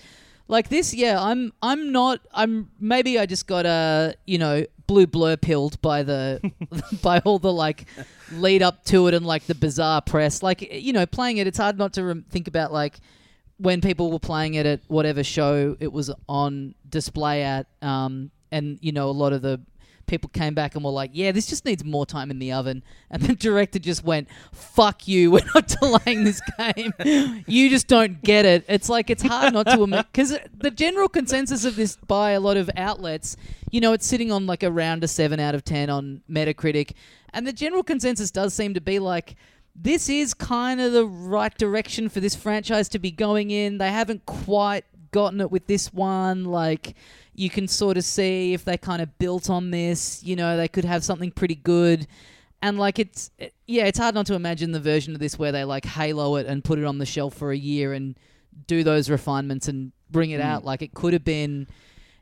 Like 0.48 0.70
this, 0.70 0.94
yeah, 0.94 1.22
I'm 1.22 1.52
I'm 1.62 1.92
not 1.92 2.22
I'm 2.34 2.70
maybe 2.80 3.20
I 3.20 3.26
just 3.26 3.48
got 3.48 3.66
a, 3.66 4.16
you 4.26 4.38
know, 4.38 4.66
blue 4.88 5.06
blur 5.06 5.36
pilled 5.36 5.82
by 5.82 6.04
the 6.04 6.52
by 7.02 7.20
all 7.20 7.40
the 7.40 7.52
like 7.52 7.86
lead 8.32 8.62
up 8.62 8.84
to 8.86 9.08
it 9.08 9.14
and 9.14 9.26
like 9.26 9.46
the 9.46 9.56
bizarre 9.56 10.02
press. 10.02 10.42
Like 10.42 10.62
you 10.74 10.94
know, 10.94 11.06
playing 11.06 11.38
it 11.38 11.48
it's 11.48 11.58
hard 11.58 11.78
not 11.78 11.94
to 11.94 12.04
rem- 12.04 12.26
think 12.30 12.48
about 12.48 12.72
like 12.72 13.00
when 13.58 13.82
people 13.82 14.12
were 14.12 14.20
playing 14.20 14.54
it 14.54 14.66
at 14.66 14.82
whatever 14.88 15.24
show 15.24 15.76
it 15.80 15.92
was 15.92 16.12
on 16.30 16.76
display 16.90 17.42
at, 17.44 17.68
um, 17.82 18.32
and 18.52 18.78
you 18.82 18.92
know 18.92 19.10
a 19.10 19.12
lot 19.12 19.34
of 19.34 19.42
the 19.42 19.60
people 20.08 20.30
came 20.30 20.54
back 20.54 20.76
and 20.76 20.84
were 20.84 20.92
like, 20.92 21.12
"Yeah, 21.14 21.32
this 21.32 21.46
just 21.46 21.66
needs 21.66 21.84
more 21.84 22.06
time 22.06 22.32
in 22.32 22.40
the 22.40 22.52
oven," 22.52 22.84
and 23.12 23.22
the 23.22 23.36
director 23.48 23.80
just 23.80 24.04
went, 24.04 24.28
"Fuck 24.52 25.08
you, 25.08 25.32
we're 25.32 25.46
not 25.54 25.68
delaying 25.68 26.24
this 26.24 26.42
game. 26.58 26.94
you 27.48 27.70
just 27.70 27.88
don't 27.88 28.22
get 28.24 28.46
it." 28.46 28.66
It's 28.68 28.90
like 28.90 29.10
it's 29.10 29.24
hard 29.24 29.54
not 29.54 29.68
to 29.68 30.06
because 30.12 30.38
the 30.58 30.72
general 30.72 31.10
consensus 31.10 31.66
of 31.66 31.76
this 31.76 31.98
by 32.08 32.32
a 32.32 32.40
lot 32.40 32.58
of 32.58 32.70
outlets, 32.76 33.38
you 33.70 33.82
know, 33.82 33.94
it's 33.94 34.08
sitting 34.08 34.32
on 34.32 34.48
like 34.48 34.64
around 34.64 35.04
a 35.04 35.08
seven 35.08 35.40
out 35.40 35.54
of 35.54 35.64
ten 35.64 35.90
on 35.90 36.22
Metacritic, 36.30 36.94
and 37.34 37.46
the 37.46 37.54
general 37.54 37.84
consensus 37.84 38.32
does 38.32 38.54
seem 38.54 38.74
to 38.74 38.82
be 38.82 39.00
like 39.00 39.36
this 39.80 40.10
is 40.10 40.34
kind 40.34 40.82
of 40.82 40.92
the 40.92 41.06
right 41.06 41.56
direction 41.56 42.10
for 42.10 42.20
this 42.20 42.36
franchise 42.36 42.90
to 42.90 43.00
be 43.00 43.12
going 43.12 43.52
in. 43.52 43.78
They 43.78 43.92
haven't 43.92 44.26
quite 44.26 44.86
gotten 45.12 45.42
it 45.42 45.52
with 45.52 45.68
this 45.68 45.94
one. 45.94 46.46
Like, 46.46 46.96
you 47.38 47.52
can 47.52 47.68
sort 47.68 47.98
of 47.98 48.04
see 48.04 48.54
if 48.54 48.66
they 48.66 48.78
kind 48.78 49.02
of 49.02 49.18
built 49.20 49.50
on 49.50 49.70
this, 49.70 50.24
you 50.24 50.36
know, 50.36 50.58
they 50.58 50.68
could 50.68 50.84
have 50.84 51.04
something 51.04 51.32
pretty 51.32 51.56
good. 51.56 52.08
And, 52.64 52.80
like, 52.80 52.98
it's, 52.98 53.30
it- 53.38 53.54
yeah, 53.68 53.86
it's 53.86 54.00
hard 54.00 54.16
not 54.16 54.26
to 54.26 54.34
imagine 54.34 54.72
the 54.72 54.80
version 54.80 55.14
of 55.14 55.20
this 55.20 55.38
where 55.38 55.52
they, 55.52 55.64
like, 55.64 55.86
halo 55.86 56.36
it 56.38 56.48
and 56.48 56.64
put 56.64 56.80
it 56.80 56.86
on 56.86 56.98
the 56.98 57.06
shelf 57.06 57.36
for 57.36 57.52
a 57.52 57.58
year 57.58 57.94
and 57.94 58.18
do 58.66 58.84
those 58.84 59.08
refinements 59.10 59.68
and 59.68 59.92
bring 60.10 60.32
it 60.32 60.42
mm. 60.42 60.46
out. 60.46 60.66
Like, 60.66 60.82
it 60.82 60.94
could 60.94 61.14
have 61.14 61.24
been. 61.24 61.68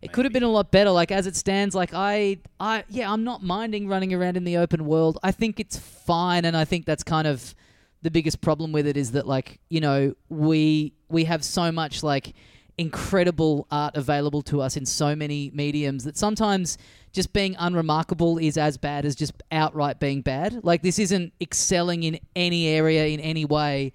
It 0.02 0.12
could 0.12 0.26
have 0.26 0.34
been 0.34 0.44
a 0.44 0.52
lot 0.52 0.70
better. 0.70 0.92
Like 0.92 1.12
as 1.12 1.26
it 1.26 1.36
stands, 1.36 1.74
like 1.74 1.92
I, 1.92 2.38
I, 2.60 2.84
yeah, 2.90 3.12
I'm 3.12 3.24
not 3.24 3.42
minding 3.42 3.88
running 3.88 4.14
around 4.14 4.38
in 4.38 4.44
the 4.44 4.58
open 4.58 4.86
world. 4.86 5.18
I 5.24 5.32
think 5.32 5.60
it's 5.60 5.80
fine, 5.80 6.46
and 6.46 6.56
I 6.56 6.64
think 6.64 6.86
that's 6.86 7.02
kind 7.02 7.26
of 7.26 7.56
the 8.04 8.12
biggest 8.12 8.40
problem 8.40 8.72
with 8.72 8.86
it 8.86 8.98
is 8.98 9.14
that 9.14 9.26
like 9.26 9.60
you 9.68 9.82
know 9.82 10.14
we 10.30 10.94
we 11.10 11.24
have 11.24 11.44
so 11.44 11.72
much 11.72 12.04
like 12.04 12.36
incredible 12.78 13.68
art 13.72 13.96
available 13.96 14.42
to 14.44 14.62
us 14.62 14.76
in 14.78 14.86
so 14.86 15.16
many 15.16 15.52
mediums 15.54 16.04
that 16.04 16.18
sometimes 16.18 16.78
just 17.14 17.32
being 17.34 17.56
unremarkable 17.58 18.38
is 18.38 18.58
as 18.58 18.78
bad 18.78 19.06
as 19.06 19.16
just 19.16 19.34
outright 19.52 20.00
being 20.00 20.22
bad. 20.22 20.64
Like 20.64 20.82
this 20.82 21.00
isn't 21.00 21.34
excelling 21.40 22.04
in 22.04 22.20
any 22.36 22.68
area 22.68 23.08
in 23.08 23.20
any 23.20 23.46
way. 23.46 23.94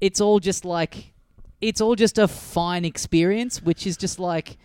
It's 0.00 0.20
all 0.20 0.38
just 0.38 0.64
like 0.64 1.12
it's 1.60 1.80
all 1.80 1.94
just 1.94 2.18
a 2.18 2.28
fine 2.28 2.84
experience, 2.84 3.62
which 3.62 3.86
is 3.86 3.96
just 3.96 4.18
like 4.18 4.58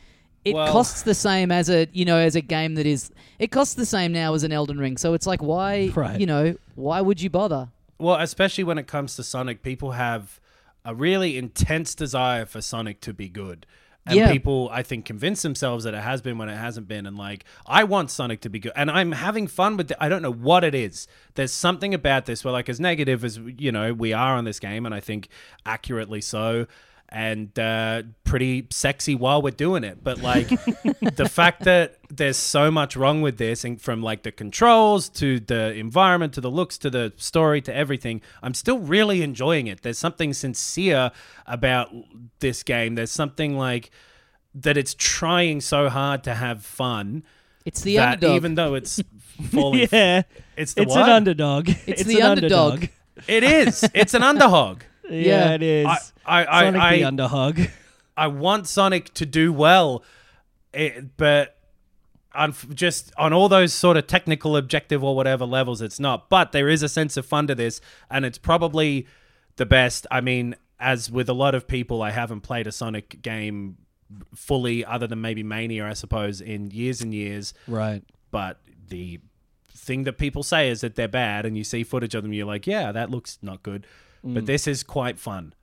it 0.43 0.53
Well- 0.53 0.71
costs 0.71 1.01
the 1.03 1.15
same 1.15 1.51
as 1.51 1.69
a 1.69 1.87
you 1.93 2.05
know 2.05 2.17
as 2.17 2.35
a 2.35 2.41
game 2.41 2.75
that 2.75 2.85
is 2.85 3.11
it 3.39 3.47
costs 3.51 3.75
the 3.75 3.85
same 3.85 4.11
now 4.11 4.33
as 4.33 4.43
an 4.43 4.51
Elden 4.51 4.77
Ring. 4.77 4.97
So 4.97 5.13
it's 5.13 5.25
like 5.27 5.41
why 5.41 5.91
Right. 5.95 6.19
you 6.19 6.25
know 6.25 6.55
why 6.75 6.99
would 7.01 7.21
you 7.21 7.29
bother? 7.29 7.69
Well, 7.97 8.17
especially 8.17 8.65
when 8.65 8.77
it 8.77 8.87
comes 8.87 9.15
to 9.15 9.23
Sonic, 9.23 9.63
people 9.63 9.91
have 9.91 10.41
a 10.86 10.95
really 10.95 11.38
intense 11.38 11.95
desire 11.95 12.45
for 12.45 12.62
Sonic 12.62 13.02
to 13.02 13.13
be 13.13 13.28
good. 13.28 13.65
And 14.08 14.17
Yeah. 14.17 14.32
people, 14.32 14.69
I 14.71 14.84
think, 14.84 15.04
convince 15.04 15.41
themselves 15.41 15.84
that 15.84 15.95
it 15.95 16.02
has 16.02 16.21
been 16.21 16.38
when 16.38 16.48
it 16.48 16.58
hasn't 16.58 16.88
been. 16.88 17.08
And 17.08 17.17
like, 17.17 17.43
I 17.65 17.84
want 17.84 18.12
Sonic 18.12 18.39
to 18.41 18.50
be 18.50 18.60
good. 18.60 18.71
And 18.76 18.91
I'm 18.91 19.13
having 19.13 19.48
fun 19.48 19.78
with 19.78 19.89
it. 19.89 19.98
I 20.00 20.10
don't 20.10 20.21
know 20.21 20.32
what 20.32 20.63
it 20.63 20.76
is. 20.76 21.08
There's 21.34 21.52
something 21.52 21.93
about 21.95 22.28
this 22.28 22.45
where, 22.45 22.52
like, 22.52 22.69
as 22.69 22.80
negative 22.80 23.26
as, 23.26 23.39
you 23.58 23.71
know, 23.71 23.93
we 23.93 24.13
are 24.13 24.36
on 24.36 24.45
this 24.45 24.60
game, 24.60 24.86
and 24.86 24.93
I 24.93 25.00
think 25.00 25.28
accurately 25.65 26.21
so, 26.21 26.67
and 27.15 27.58
uh, 27.58 28.04
pretty 28.25 28.67
sexy 28.71 29.15
while 29.15 29.41
we're 29.41 29.51
doing 29.51 29.86
it. 29.86 30.04
But 30.04 30.21
like, 30.21 30.49
the 30.49 31.30
fact 31.32 31.63
that 31.63 31.97
there's 32.10 32.36
so 32.36 32.69
much 32.69 32.97
wrong 32.97 33.21
with 33.21 33.38
this, 33.38 33.63
and 33.63 33.82
from 33.82 34.04
like 34.04 34.23
the 34.23 34.34
controls 34.34 35.08
to 35.12 35.39
the 35.39 35.71
environment 35.75 36.34
to 36.34 36.41
the 36.41 36.51
looks 36.51 36.78
to 36.80 36.89
the 36.89 37.13
story 37.15 37.62
to 37.62 37.73
everything, 37.73 38.21
I'm 38.43 38.54
still 38.54 38.80
really 38.80 39.21
enjoying 39.21 39.67
it. 39.67 39.82
There's 39.82 39.97
something 39.97 40.34
sincere 40.34 41.12
about 41.47 41.89
this 42.41 42.63
game. 42.63 42.95
There's 42.95 43.12
something 43.12 43.58
like 43.58 43.91
that 44.54 44.75
it's 44.75 44.93
trying 44.93 45.62
so 45.62 45.88
hard 45.88 46.21
to 46.25 46.36
have 46.36 46.65
fun 46.65 47.23
It's 47.63 47.82
the 47.82 47.95
that 47.95 48.15
underdog. 48.15 48.36
even 48.36 48.56
though 48.56 48.75
it's 48.75 49.01
falling, 49.51 49.88
yeah, 49.89 50.23
it's 50.58 50.73
the 50.73 50.82
it's 50.82 50.93
what? 50.93 51.04
an 51.06 51.10
underdog. 51.12 51.69
It's 51.88 52.01
an 52.01 52.08
the 52.10 52.21
underdog. 52.23 52.88
It 53.25 53.43
is. 53.45 53.89
It's 53.93 54.13
an 54.13 54.21
underhog. 54.23 54.84
Yeah, 55.09 55.49
Yeah. 55.49 55.53
it 55.53 55.63
is. 55.63 55.87
I, 56.25 56.45
I, 56.45 56.63
Sonic 56.65 56.81
I, 56.81 56.97
the 56.97 57.03
I, 57.03 57.07
underdog. 57.07 57.59
I 58.17 58.27
want 58.27 58.67
Sonic 58.67 59.13
to 59.15 59.25
do 59.25 59.51
well, 59.51 60.03
it, 60.73 61.17
but 61.17 61.57
on 62.33 62.53
just 62.73 63.13
on 63.17 63.33
all 63.33 63.49
those 63.49 63.73
sort 63.73 63.97
of 63.97 64.07
technical, 64.07 64.55
objective, 64.57 65.03
or 65.03 65.15
whatever 65.15 65.45
levels, 65.45 65.81
it's 65.81 65.99
not. 65.99 66.29
But 66.29 66.51
there 66.51 66.69
is 66.69 66.83
a 66.83 66.89
sense 66.89 67.17
of 67.17 67.25
fun 67.25 67.47
to 67.47 67.55
this, 67.55 67.81
and 68.09 68.25
it's 68.25 68.37
probably 68.37 69.07
the 69.57 69.65
best. 69.65 70.07
I 70.11 70.21
mean, 70.21 70.55
as 70.79 71.09
with 71.11 71.29
a 71.29 71.33
lot 71.33 71.55
of 71.55 71.67
people, 71.67 72.01
I 72.01 72.11
haven't 72.11 72.41
played 72.41 72.67
a 72.67 72.71
Sonic 72.71 73.21
game 73.21 73.77
fully, 74.33 74.85
other 74.85 75.07
than 75.07 75.21
maybe 75.21 75.43
Mania, 75.43 75.87
I 75.87 75.93
suppose, 75.93 76.41
in 76.41 76.71
years 76.71 77.01
and 77.01 77.13
years. 77.13 77.53
Right. 77.67 78.03
But 78.31 78.59
the 78.87 79.19
thing 79.73 80.03
that 80.03 80.17
people 80.17 80.43
say 80.43 80.69
is 80.69 80.81
that 80.81 80.95
they're 80.95 81.07
bad, 81.07 81.45
and 81.45 81.57
you 81.57 81.63
see 81.63 81.83
footage 81.83 82.15
of 82.15 82.23
them, 82.23 82.33
you're 82.33 82.45
like, 82.45 82.67
yeah, 82.67 82.91
that 82.91 83.09
looks 83.09 83.39
not 83.41 83.63
good. 83.63 83.85
But 84.25 84.45
this 84.47 84.65
is 84.67 84.81
quite 84.83 85.19
fun 85.19 85.53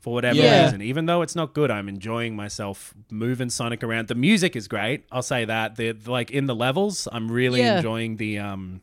for 0.00 0.14
whatever 0.14 0.38
Yeah. 0.38 0.64
reason. 0.64 0.80
Even 0.80 1.06
though 1.06 1.20
it's 1.22 1.36
not 1.36 1.52
good, 1.52 1.70
I'm 1.70 1.88
enjoying 1.88 2.34
myself 2.34 2.94
moving 3.10 3.50
Sonic 3.50 3.84
around. 3.84 4.08
The 4.08 4.14
music 4.14 4.56
is 4.56 4.66
great. 4.66 5.04
I'll 5.12 5.22
say 5.22 5.44
that. 5.44 5.76
The 5.76 5.92
like 6.06 6.30
in 6.30 6.46
the 6.46 6.54
levels, 6.54 7.06
I'm 7.12 7.30
really 7.30 7.60
Yeah. 7.60 7.76
enjoying 7.76 8.16
the 8.16 8.38
um 8.38 8.80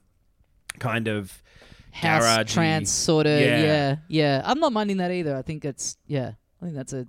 kind 0.80 1.08
of 1.08 1.42
house 1.92 2.22
garage-y. 2.24 2.44
trance 2.54 2.92
sort 2.92 3.26
of 3.26 3.40
Yeah. 3.40 3.62
yeah. 3.64 3.96
yeah 4.10 4.42
i'm 4.44 4.60
not 4.60 4.74
minding 4.74 4.98
that 4.98 5.12
either 5.12 5.34
i 5.38 5.42
think 5.42 5.64
it's 5.64 5.96
yeah 6.08 6.34
i 6.62 6.66
think 6.66 6.76
that's 6.76 6.92
a 6.92 7.08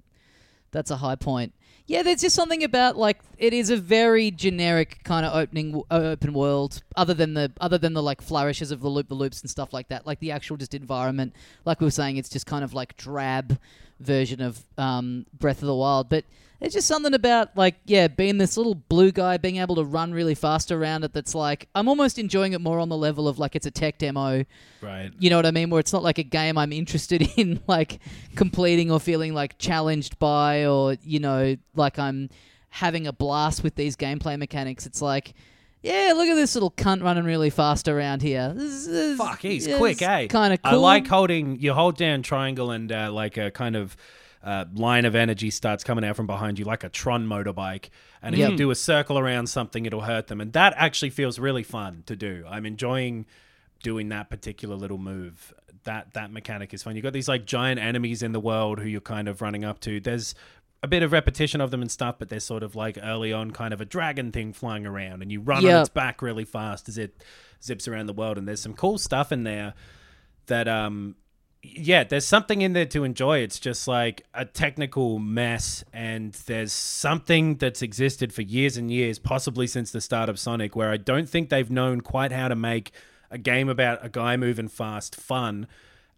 that's 0.71 0.93
a 0.93 0.97
high 0.97 1.17
point 1.17 1.53
yeah 1.87 2.03
there's 2.03 2.21
just 2.21 2.35
something 2.35 2.65
about 2.65 2.97
like 2.97 3.19
it 3.39 3.53
is 3.53 3.71
a 3.71 3.77
very 3.77 4.31
generic 4.31 4.99
kind 5.05 5.27
of 5.27 5.35
opening 5.35 5.83
uh, 5.91 5.95
open 5.95 6.33
world 6.33 6.83
other 6.97 7.15
than 7.15 7.35
the 7.35 7.53
other 7.61 7.79
than 7.79 7.93
the 7.93 8.03
like 8.03 8.23
flourishes 8.23 8.71
of 8.71 8.81
the 8.81 8.89
loop 8.89 9.09
the 9.09 9.15
loops 9.15 9.41
and 9.43 9.51
stuff 9.51 9.73
like 9.73 9.89
that. 9.89 10.07
Like 10.07 10.21
the 10.21 10.33
actual 10.33 10.57
just 10.57 10.75
environment 10.75 11.35
like 11.65 11.81
we 11.81 11.87
were 11.87 11.91
saying 11.91 12.17
it's 12.17 12.29
just 12.29 12.47
kind 12.47 12.65
of 12.65 12.75
like 12.75 12.97
drab 12.97 13.59
version 14.01 14.41
of 14.41 14.63
um, 14.79 15.27
breath 15.39 15.63
of 15.63 15.67
the 15.67 15.75
wild. 15.75 16.09
But 16.09 16.25
it's 16.61 16.75
just 16.75 16.87
something 16.89 17.15
about 17.15 17.57
like 17.57 17.77
yeah 17.85 18.09
being 18.09 18.39
this 18.39 18.57
little 18.57 18.75
blue 18.75 19.13
guy 19.13 19.37
being 19.37 19.57
able 19.57 19.75
to 19.75 19.85
run 19.85 20.13
really 20.13 20.35
fast 20.35 20.73
around 20.73 21.05
it 21.05 21.13
that's 21.13 21.35
like 21.35 21.69
i'm 21.75 21.89
almost 21.89 22.19
enjoying 22.19 22.53
it 22.53 22.61
more 22.61 22.79
on 22.79 22.89
the 22.89 22.97
level 22.97 23.29
of 23.29 23.39
like 23.39 23.55
it's 23.55 23.67
a 23.67 23.71
tech 23.71 23.99
demo 23.99 24.45
right. 24.87 25.13
you 25.19 25.31
know 25.31 25.37
what 25.37 25.47
I 25.47 25.51
mean? 25.51 25.71
Where 25.71 25.81
it's 25.81 25.93
not 25.93 26.03
like 26.03 26.19
a 26.19 26.23
game 26.23 26.57
I'm 26.59 26.73
interested 26.73 27.23
in, 27.37 27.61
like 27.67 27.99
completing 28.35 28.91
or 28.91 29.01
feeling 29.01 29.35
like 29.35 29.59
challenged 29.59 30.19
by, 30.19 30.67
or 30.67 30.97
you 31.03 31.19
know, 31.19 31.57
like 31.75 31.99
I'm 31.99 32.31
having 32.71 33.07
a 33.07 33.13
blast 33.13 33.63
with 33.63 33.75
these 33.75 33.97
gameplay 33.97 34.39
mechanics. 34.39 34.87
It's 34.87 35.03
like, 35.03 35.35
yeah, 35.83 36.13
look 36.17 36.29
at 36.29 36.35
this 36.35 36.55
little 36.55 36.71
cunt 36.71 37.03
running 37.03 37.25
really 37.25 37.51
fast 37.51 37.89
around 37.89 38.23
here. 38.23 38.53
This 38.55 38.87
is- 38.87 39.19
Fuck, 39.19 39.41
he's 39.41 39.67
quick, 39.67 40.03
eh? 40.03 40.27
Kind 40.27 40.53
of 40.53 40.63
cool. 40.63 40.73
I 40.73 40.77
like 40.77 41.07
holding. 41.07 41.61
You 41.61 41.75
hold 41.75 41.97
down 41.97 42.23
triangle 42.23 42.71
and 42.71 42.91
uh, 42.91 43.13
like 43.13 43.37
a 43.37 43.51
kind 43.51 43.77
of. 43.77 43.97
Uh, 44.47 44.65
line 44.75 45.05
of 45.05 45.17
energy 45.17 45.51
starts 45.51 45.83
coming 45.83 46.05
out 46.05 46.15
from 46.15 46.27
behind 46.29 46.57
you 46.57 46.65
like 46.65 46.85
a 46.85 46.89
Tron 46.89 47.27
motorbike, 47.27 47.91
and 48.23 48.33
if 48.33 48.39
Yep. 48.39 48.51
you 48.53 48.57
do 48.57 48.71
a 48.71 48.77
circle 48.77 49.19
around 49.19 49.49
something, 49.49 49.87
it'll 49.87 50.03
hurt 50.03 50.29
them, 50.29 50.41
and 50.41 50.53
that 50.53 50.73
actually 50.77 51.11
feels 51.11 51.41
really 51.41 51.65
fun 51.65 52.05
to 52.07 52.15
do. 52.15 52.45
I'm 52.49 52.65
enjoying 52.65 53.27
doing 53.83 54.09
that 54.11 54.31
particular 54.31 54.77
little 54.77 54.99
move. 54.99 55.53
That 55.83 56.15
that 56.15 56.31
mechanic 56.33 56.73
is 56.73 56.85
fun. 56.85 56.95
You've 56.95 57.03
got 57.03 57.13
these 57.13 57.29
like 57.29 57.45
giant 57.45 57.81
enemies 57.81 58.23
in 58.23 58.31
the 58.31 58.39
world 58.41 58.79
who 58.79 58.87
you're 58.89 59.01
kind 59.01 59.27
of 59.29 59.43
running 59.43 59.65
up 59.65 59.81
to. 59.81 59.99
There's 59.99 60.35
a 60.83 60.87
bit 60.87 61.03
of 61.03 61.11
repetition 61.11 61.61
of 61.61 61.73
them 61.73 61.83
and 61.83 61.91
stuff, 61.91 62.17
but 62.21 62.29
there's 62.29 62.45
sort 62.45 62.63
of 62.63 62.77
like 62.77 62.99
early 63.03 63.33
on 63.33 63.51
kind 63.51 63.75
of 63.75 63.81
a 63.81 63.85
dragon 63.85 64.31
thing 64.31 64.53
flying 64.53 64.87
around, 64.87 65.23
and 65.23 65.33
you 65.33 65.41
run 65.41 65.65
on 65.77 65.81
its 65.81 65.89
back 65.89 66.23
really 66.23 66.45
fast 66.45 66.89
as 66.89 66.99
it 66.99 67.25
zips 67.65 67.89
around 67.89 68.07
the 68.07 68.13
world. 68.13 68.39
And 68.39 68.47
there's 68.47 68.63
some 68.63 68.75
cool 68.75 68.97
stuff 68.99 69.33
in 69.33 69.43
there 69.43 69.75
that 70.47 70.69
um 70.69 71.17
yeah, 71.75 72.05
there's 72.05 72.27
something 72.27 72.63
in 72.63 72.73
there 72.73 72.87
to 72.87 73.05
enjoy. 73.05 73.39
It's 73.39 73.59
just 73.59 73.89
like 73.89 74.25
a 74.35 74.45
technical 74.45 75.19
mess, 75.19 75.85
and 75.93 76.33
there's 76.47 76.73
something 76.73 77.57
that's 77.57 77.83
existed 77.83 78.33
for 78.33 78.43
years 78.43 78.77
and 78.77 78.91
years, 78.91 79.19
possibly 79.19 79.67
since 79.67 79.91
the 79.91 80.01
start 80.01 80.29
of 80.29 80.39
Sonic, 80.39 80.77
where 80.77 80.91
I 80.91 80.97
don't 80.97 81.29
think 81.29 81.49
they've 81.49 81.71
known 81.71 82.01
quite 82.01 82.33
how 82.33 82.49
to 82.49 82.57
make 82.57 82.93
a 83.31 83.39
game 83.39 83.69
about 83.69 84.05
a 84.05 84.09
guy 84.09 84.37
moving 84.37 84.69
fast 84.69 85.17
fun 85.17 85.67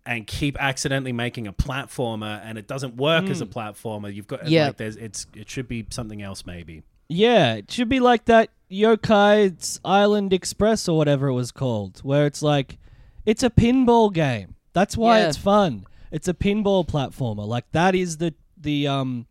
and 0.05 0.27
keep 0.27 0.57
accidentally 0.61 1.13
making 1.13 1.47
a 1.47 1.53
platformer 1.53 2.41
and 2.43 2.57
it 2.57 2.67
doesn't 2.67 2.97
work 2.97 3.25
as 3.29 3.41
a 3.41 3.45
hmm. 3.45 3.53
platformer. 3.53 4.13
You've 4.13 4.27
got 4.27 4.49
Yeah. 4.49 4.69
like 4.69 4.77
there's 4.77 4.97
it's 4.97 5.27
it 5.35 5.51
should 5.51 5.69
be 5.69 5.87
something 5.91 6.23
else 6.23 6.47
maybe. 6.47 6.83
Yeah, 7.09 7.55
it 7.55 7.71
should 7.71 7.89
be 7.89 8.01
like 8.01 8.27
that 8.27 8.51
Yoku's 8.71 9.81
Island 9.85 10.33
Express 10.33 10.89
or 10.89 10.97
whatever 10.97 11.29
it 11.29 11.35
was 11.35 11.53
called, 11.53 12.01
where 12.01 12.27
it's 12.27 12.43
like 12.43 12.79
it's 13.27 13.43
a 13.43 13.51
pinball 13.51 14.13
game. 14.13 14.55
That's 14.79 14.97
why 14.97 15.21
Yeah. 15.21 15.29
it's 15.29 15.37
fun. 15.37 15.85
It's 16.13 16.29
a 16.29 16.35
pinball 16.35 16.87
platformer. 16.87 17.47
Like 17.47 17.71
that 17.73 17.95
is 17.95 18.19
the 18.19 18.33
the 18.57 18.87
um 18.89 19.27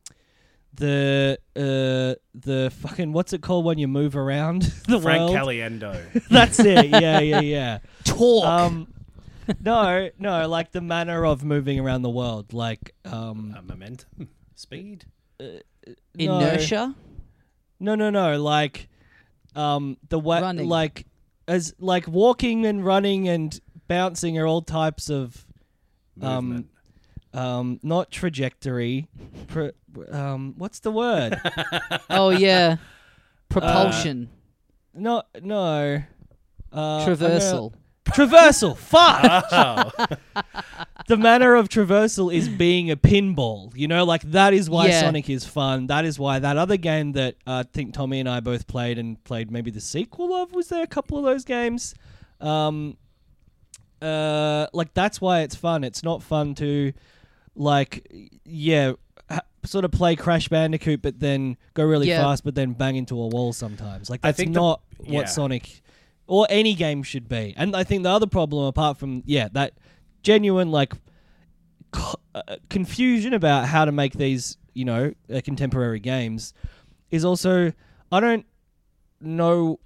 the 0.74 1.38
uh 1.56 2.16
the 2.36 2.72
fucking 2.82 3.14
what's 3.14 3.34
it 3.34 3.42
called 3.42 3.66
when 3.66 3.78
you 3.78 3.88
move 3.88 4.16
around 4.16 4.62
the 4.88 5.00
Frank 5.00 5.30
world? 5.32 5.36
Caliendo. 5.36 6.28
That's 6.30 6.60
it. 6.60 6.88
Yeah, 6.90 7.20
yeah, 7.20 7.40
yeah. 7.42 7.80
talk. 8.04 8.46
Um 8.46 8.88
no, 9.64 10.10
no, 10.20 10.48
like 10.50 10.72
the 10.74 10.82
manner 10.82 11.26
of 11.26 11.44
moving 11.46 11.80
around 11.80 12.02
the 12.02 12.10
world, 12.10 12.52
like 12.54 12.94
um 13.06 13.56
uh, 13.58 13.62
momentum, 13.62 14.28
speed. 14.56 15.06
no. 15.40 15.60
Inertia. 16.20 16.94
No, 17.80 17.96
no, 17.96 18.10
no. 18.10 18.42
Like, 18.42 18.90
um, 19.56 19.98
the 20.10 20.18
way, 20.20 20.42
Running. 20.42 20.68
like, 20.68 21.06
as 21.48 21.76
like 21.80 22.08
walking 22.08 22.66
and 22.66 22.84
running 22.84 23.30
and 23.30 23.58
bouncing 23.88 24.38
are 24.38 24.46
all 24.48 24.62
types 24.62 25.10
of, 25.10 25.46
um, 26.22 26.70
um, 27.34 27.80
not 27.84 28.12
trajectory. 28.12 29.08
Pro, 29.48 29.72
um, 30.12 30.54
what's 30.58 30.80
the 30.80 30.92
word? 30.92 31.40
Oh 32.10 32.30
yeah. 32.30 32.78
Propulsion. 33.50 34.30
no, 34.94 35.24
no. 35.42 36.02
Uh, 36.74 36.98
I'm 36.98 37.16
gonna- 37.16 37.40
Traversal. 37.40 37.74
Traversal. 38.06 38.78
Fuck. 38.78 39.46
Oh. 39.52 40.42
the 41.08 41.18
manner 41.18 41.56
of 41.56 41.68
traversal 41.68 42.34
is 42.34 42.48
being 42.48 42.90
a 42.90 42.96
pinball. 42.96 43.76
You 43.76 43.88
know, 43.90 44.06
like 44.06 44.22
that 44.32 44.54
is 44.54 44.70
why 44.70 44.88
Yeah. 44.88 45.02
Sonic 45.02 45.30
is 45.30 45.46
fun. 45.46 45.88
That 45.88 46.06
is 46.06 46.18
why 46.18 46.40
that 46.40 46.56
other 46.58 46.78
game 46.78 47.12
that 47.14 47.36
uh, 47.46 47.64
I 47.68 47.70
think 47.74 47.94
Tommy 47.94 48.20
and 48.22 48.30
I 48.30 48.40
both 48.40 48.66
played 48.68 48.98
and 48.98 49.22
played 49.26 49.52
maybe 49.52 49.72
the 49.72 49.82
sequel 49.82 50.34
of 50.34 50.54
was 50.54 50.70
there 50.70 50.84
a 50.84 50.88
couple 50.88 51.18
of 51.18 51.26
those 51.26 51.44
games. 51.44 51.96
Um, 52.40 52.96
uh, 54.02 54.68
like 54.74 54.94
that's 54.94 55.20
why 55.22 55.42
it's 55.42 55.56
fun. 55.56 55.84
It's 55.84 56.04
not 56.04 56.22
fun 56.24 56.56
to, 56.56 56.94
like, 57.56 58.08
yeah, 58.46 58.94
ha- 59.30 59.42
sort 59.66 59.86
of 59.86 59.92
play 59.92 60.16
Crash 60.16 60.48
Bandicoot, 60.50 61.02
but 61.02 61.20
then 61.20 61.58
go 61.74 61.84
really 61.84 62.08
Yeah. 62.08 62.22
fast, 62.22 62.44
but 62.44 62.56
then 62.56 62.74
bang 62.74 62.96
into 62.96 63.20
a 63.20 63.28
wall 63.28 63.54
sometimes. 63.54 64.10
Like 64.10 64.22
I 64.24 64.30
that's 64.30 64.38
think 64.38 64.54
the- 64.54 64.60
not 64.60 64.82
yeah. 65.04 65.16
what 65.20 65.30
Sonic 65.30 65.82
or 66.28 66.46
any 66.50 66.74
game 66.74 67.04
should 67.04 67.28
be. 67.30 67.54
And 67.58 67.76
I 67.76 67.84
think 67.84 68.04
the 68.04 68.10
other 68.10 68.28
problem, 68.28 68.66
apart 68.66 68.98
from 68.98 69.24
yeah, 69.26 69.48
that 69.54 69.74
genuine 70.24 70.72
like 70.72 70.94
co- 71.92 72.20
uh, 72.36 72.58
confusion 72.70 73.34
about 73.34 73.66
how 73.68 73.86
to 73.86 73.92
make 73.92 74.14
these, 74.14 74.58
you 74.74 74.86
know, 74.86 75.14
uh, 75.34 75.42
contemporary 75.44 76.00
games, 76.00 76.54
is 77.12 77.24
also 77.26 77.72
I 78.12 78.20
don't 78.20 78.46
know 79.20 79.80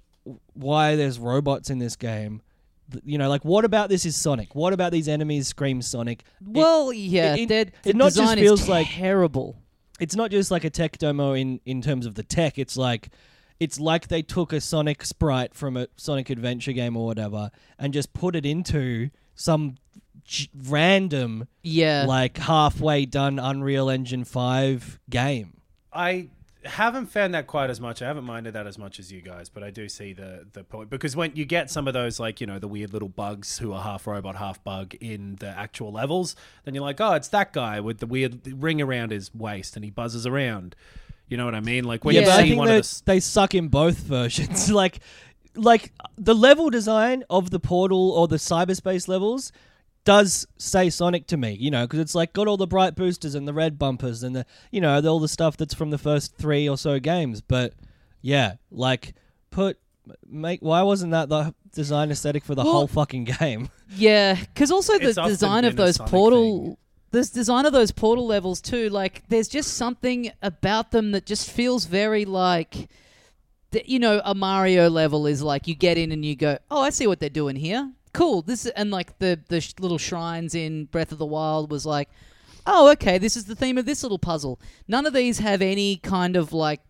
why 0.54 0.96
there's 0.96 1.18
robots 1.18 1.70
in 1.70 1.78
this 1.78 1.96
game 1.96 2.42
you 3.04 3.18
know, 3.18 3.28
like 3.28 3.44
what 3.44 3.64
about 3.64 3.88
this 3.88 4.04
is 4.06 4.16
Sonic? 4.16 4.54
What 4.54 4.72
about 4.72 4.92
these 4.92 5.08
enemies 5.08 5.48
scream 5.48 5.82
Sonic? 5.82 6.20
It- 6.40 6.48
Well, 6.48 6.92
yeah, 6.92 7.34
it- 7.36 7.48
that 7.48 7.68
it 7.68 7.74
the 7.84 7.92
not 7.94 8.06
just 8.06 8.16
design 8.18 8.38
feels 8.38 8.62
is 8.62 8.68
like- 8.68 8.88
terrible. 8.88 9.56
it's 10.00 10.16
not 10.16 10.30
just 10.30 10.50
like 10.50 10.64
a 10.64 10.70
tech 10.70 10.98
demo 10.98 11.32
in 11.34 11.60
in 11.64 11.80
terms 11.82 12.06
of 12.06 12.14
the 12.14 12.22
tech. 12.22 12.58
It's 12.58 12.76
like 12.76 13.10
it's 13.60 13.78
like 13.78 14.08
they 14.08 14.22
took 14.22 14.52
a 14.52 14.60
Sonic 14.60 15.04
sprite 15.04 15.54
from 15.54 15.76
a 15.76 15.86
Sonic 15.96 16.30
Adventure 16.30 16.72
game 16.72 16.96
or 16.96 17.06
whatever 17.06 17.50
and 17.78 17.92
just 17.94 18.12
put 18.12 18.34
it 18.34 18.44
into 18.44 19.10
some 19.36 19.76
j- 20.24 20.48
random 20.66 21.46
Yeah, 21.62 22.04
like 22.08 22.38
halfway 22.38 23.06
done 23.06 23.38
Unreal 23.38 23.88
Engine 23.88 24.24
5 24.24 24.98
game. 25.08 25.58
I 25.92 26.28
haven't 26.64 27.06
found 27.06 27.34
that 27.34 27.46
quite 27.46 27.70
as 27.70 27.80
much. 27.80 28.02
I 28.02 28.06
haven't 28.06 28.24
minded 28.24 28.54
that 28.54 28.66
as 28.66 28.78
much 28.78 28.98
as 28.98 29.12
you 29.12 29.20
guys, 29.20 29.48
but 29.48 29.62
I 29.62 29.70
do 29.70 29.88
see 29.88 30.12
the 30.12 30.46
the 30.52 30.64
point 30.64 30.90
because 30.90 31.16
when 31.16 31.32
you 31.34 31.44
get 31.44 31.70
some 31.70 31.88
of 31.88 31.94
those 31.94 32.20
like 32.20 32.40
you 32.40 32.46
know 32.46 32.58
the 32.58 32.68
weird 32.68 32.92
little 32.92 33.08
bugs 33.08 33.58
who 33.58 33.72
are 33.72 33.82
half 33.82 34.06
robot, 34.06 34.36
half 34.36 34.62
bug 34.62 34.94
in 35.00 35.36
the 35.36 35.48
actual 35.48 35.92
levels, 35.92 36.36
then 36.64 36.74
you're 36.74 36.84
like, 36.84 37.00
oh, 37.00 37.14
it's 37.14 37.28
that 37.28 37.52
guy 37.52 37.80
with 37.80 37.98
the 37.98 38.06
weird 38.06 38.40
ring 38.62 38.80
around 38.80 39.10
his 39.10 39.34
waist 39.34 39.76
and 39.76 39.84
he 39.84 39.90
buzzes 39.90 40.26
around. 40.26 40.76
You 41.28 41.36
know 41.36 41.44
what 41.44 41.54
I 41.54 41.60
mean? 41.60 41.84
Like 41.84 42.04
when 42.04 42.14
yeah, 42.14 42.22
you 42.22 42.30
I 42.30 42.36
see 42.36 42.48
think 42.48 42.58
one 42.58 42.68
of 42.68 42.82
the 42.82 43.02
they 43.06 43.20
suck 43.20 43.54
in 43.54 43.68
both 43.68 43.96
versions. 43.98 44.70
like, 44.70 45.00
like 45.54 45.92
the 46.18 46.34
level 46.34 46.70
design 46.70 47.24
of 47.30 47.50
the 47.50 47.60
portal 47.60 48.10
or 48.10 48.28
the 48.28 48.36
cyberspace 48.36 49.08
levels 49.08 49.52
does 50.04 50.46
say 50.58 50.90
Sonic 50.90 51.26
to 51.28 51.36
me. 51.36 51.52
You 51.58 51.70
know, 51.70 51.84
because 51.86 52.00
it's 52.00 52.14
like 52.14 52.32
got 52.32 52.48
all 52.48 52.56
the 52.56 52.66
bright 52.66 52.94
boosters 52.94 53.34
and 53.34 53.46
the 53.46 53.52
red 53.54 53.78
bumpers 53.78 54.22
and 54.22 54.34
the 54.34 54.46
you 54.70 54.80
know 54.80 55.00
all 55.06 55.20
the 55.20 55.28
stuff 55.28 55.56
that's 55.56 55.74
from 55.74 55.90
the 55.90 55.98
first 55.98 56.36
three 56.36 56.68
or 56.68 56.76
so 56.76 56.98
games. 56.98 57.40
But 57.40 57.74
yeah, 58.20 58.54
like 58.70 59.14
put 59.50 59.78
make 60.28 60.60
why 60.60 60.82
wasn't 60.82 61.12
that 61.12 61.28
the 61.28 61.54
design 61.72 62.10
aesthetic 62.10 62.44
for 62.44 62.54
the 62.54 62.64
Well- 62.64 62.72
whole 62.72 62.86
fucking 62.88 63.24
game? 63.24 63.68
Yeah, 63.94 64.34
because 64.40 64.70
also 64.70 64.98
the 64.98 65.10
It's 65.10 65.18
design 65.18 65.66
of 65.66 65.76
those 65.76 65.98
portal, 65.98 66.64
thing. 66.64 66.76
this 67.10 67.28
design 67.28 67.66
of 67.66 67.74
those 67.74 67.92
portal 67.92 68.26
levels 68.26 68.62
too. 68.62 68.88
Like, 68.88 69.22
there's 69.28 69.48
just 69.48 69.74
something 69.74 70.32
about 70.40 70.92
them 70.92 71.10
that 71.12 71.26
just 71.26 71.50
feels 71.50 71.84
very 71.84 72.24
like, 72.24 72.88
the, 73.72 73.82
you 73.86 73.98
know, 73.98 74.22
a 74.24 74.34
Mario 74.34 74.88
level 74.88 75.26
is 75.26 75.42
like 75.42 75.68
you 75.68 75.74
get 75.74 75.98
in 75.98 76.10
and 76.10 76.24
you 76.24 76.36
go, 76.36 76.56
oh, 76.70 76.80
I 76.80 76.88
see 76.88 77.06
what 77.06 77.20
they're 77.20 77.28
doing 77.28 77.54
here. 77.54 77.92
Cool. 78.12 78.42
This 78.42 78.66
and 78.66 78.90
like 78.90 79.18
the 79.18 79.40
the 79.48 79.60
sh- 79.60 79.74
little 79.80 79.98
shrines 79.98 80.54
in 80.54 80.86
Breath 80.86 81.12
of 81.12 81.18
the 81.18 81.26
Wild 81.26 81.70
was 81.70 81.86
like, 81.86 82.08
oh, 82.66 82.90
okay, 82.92 83.18
this 83.18 83.36
is 83.36 83.46
the 83.46 83.56
theme 83.56 83.78
of 83.78 83.86
this 83.86 84.02
little 84.02 84.18
puzzle. 84.18 84.60
None 84.86 85.06
of 85.06 85.12
these 85.12 85.38
have 85.38 85.62
any 85.62 85.96
kind 85.96 86.36
of 86.36 86.52
like 86.52 86.80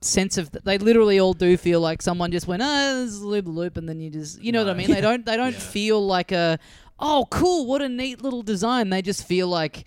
sense 0.00 0.38
of 0.38 0.50
they 0.52 0.78
literally 0.78 1.18
all 1.18 1.32
do 1.32 1.56
feel 1.56 1.80
like 1.80 2.00
someone 2.00 2.30
just 2.30 2.46
went 2.46 2.62
ah 2.62 2.92
this 2.94 3.10
is 3.10 3.20
a 3.20 3.26
loop 3.26 3.46
loop 3.48 3.76
and 3.76 3.88
then 3.88 3.98
you 3.98 4.08
just 4.08 4.40
you 4.40 4.52
know 4.52 4.64
what 4.64 4.70
I 4.70 4.74
mean 4.74 4.90
they 4.92 5.00
don't 5.08 5.26
they 5.26 5.36
don't 5.36 5.54
feel 5.56 6.04
like 6.06 6.30
a 6.30 6.58
oh 7.00 7.26
cool 7.30 7.66
what 7.66 7.82
a 7.82 7.88
neat 7.88 8.22
little 8.22 8.42
design 8.42 8.90
they 8.90 9.02
just 9.02 9.26
feel 9.26 9.48
like 9.48 9.86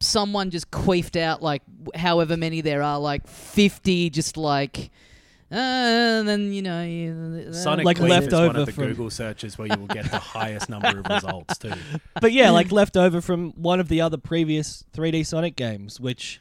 someone 0.00 0.50
just 0.50 0.70
queefed 0.70 1.20
out 1.20 1.42
like 1.42 1.62
however 1.94 2.38
many 2.38 2.62
there 2.62 2.82
are 2.82 2.98
like 2.98 3.26
50 3.26 4.08
just 4.08 4.38
like 4.38 4.90
uh, 5.52 5.54
and 5.56 6.28
then 6.28 6.52
you 6.52 6.62
know 6.62 6.82
you, 6.82 7.46
uh, 7.48 7.52
Sonic 7.52 7.84
like 7.84 7.96
Queen 7.98 8.10
left 8.10 8.28
is 8.28 8.32
one 8.34 8.50
over 8.50 8.60
of 8.60 8.66
the 8.66 8.72
from- 8.72 8.84
Google 8.84 9.10
searches 9.10 9.58
where 9.58 9.68
you 9.68 9.76
will 9.78 9.86
get 9.88 10.10
the 10.10 10.18
highest 10.36 10.68
number 10.68 10.88
of 11.00 11.06
results 11.08 11.58
too. 11.58 11.72
but 12.20 12.32
yeah, 12.32 12.50
like 12.50 12.70
left 12.72 12.96
over 12.96 13.20
from 13.20 13.50
one 13.52 13.80
of 13.80 13.88
the 13.88 14.00
other 14.00 14.16
previous 14.16 14.84
3D 14.94 15.26
Sonic 15.26 15.56
games, 15.56 15.98
which 16.00 16.40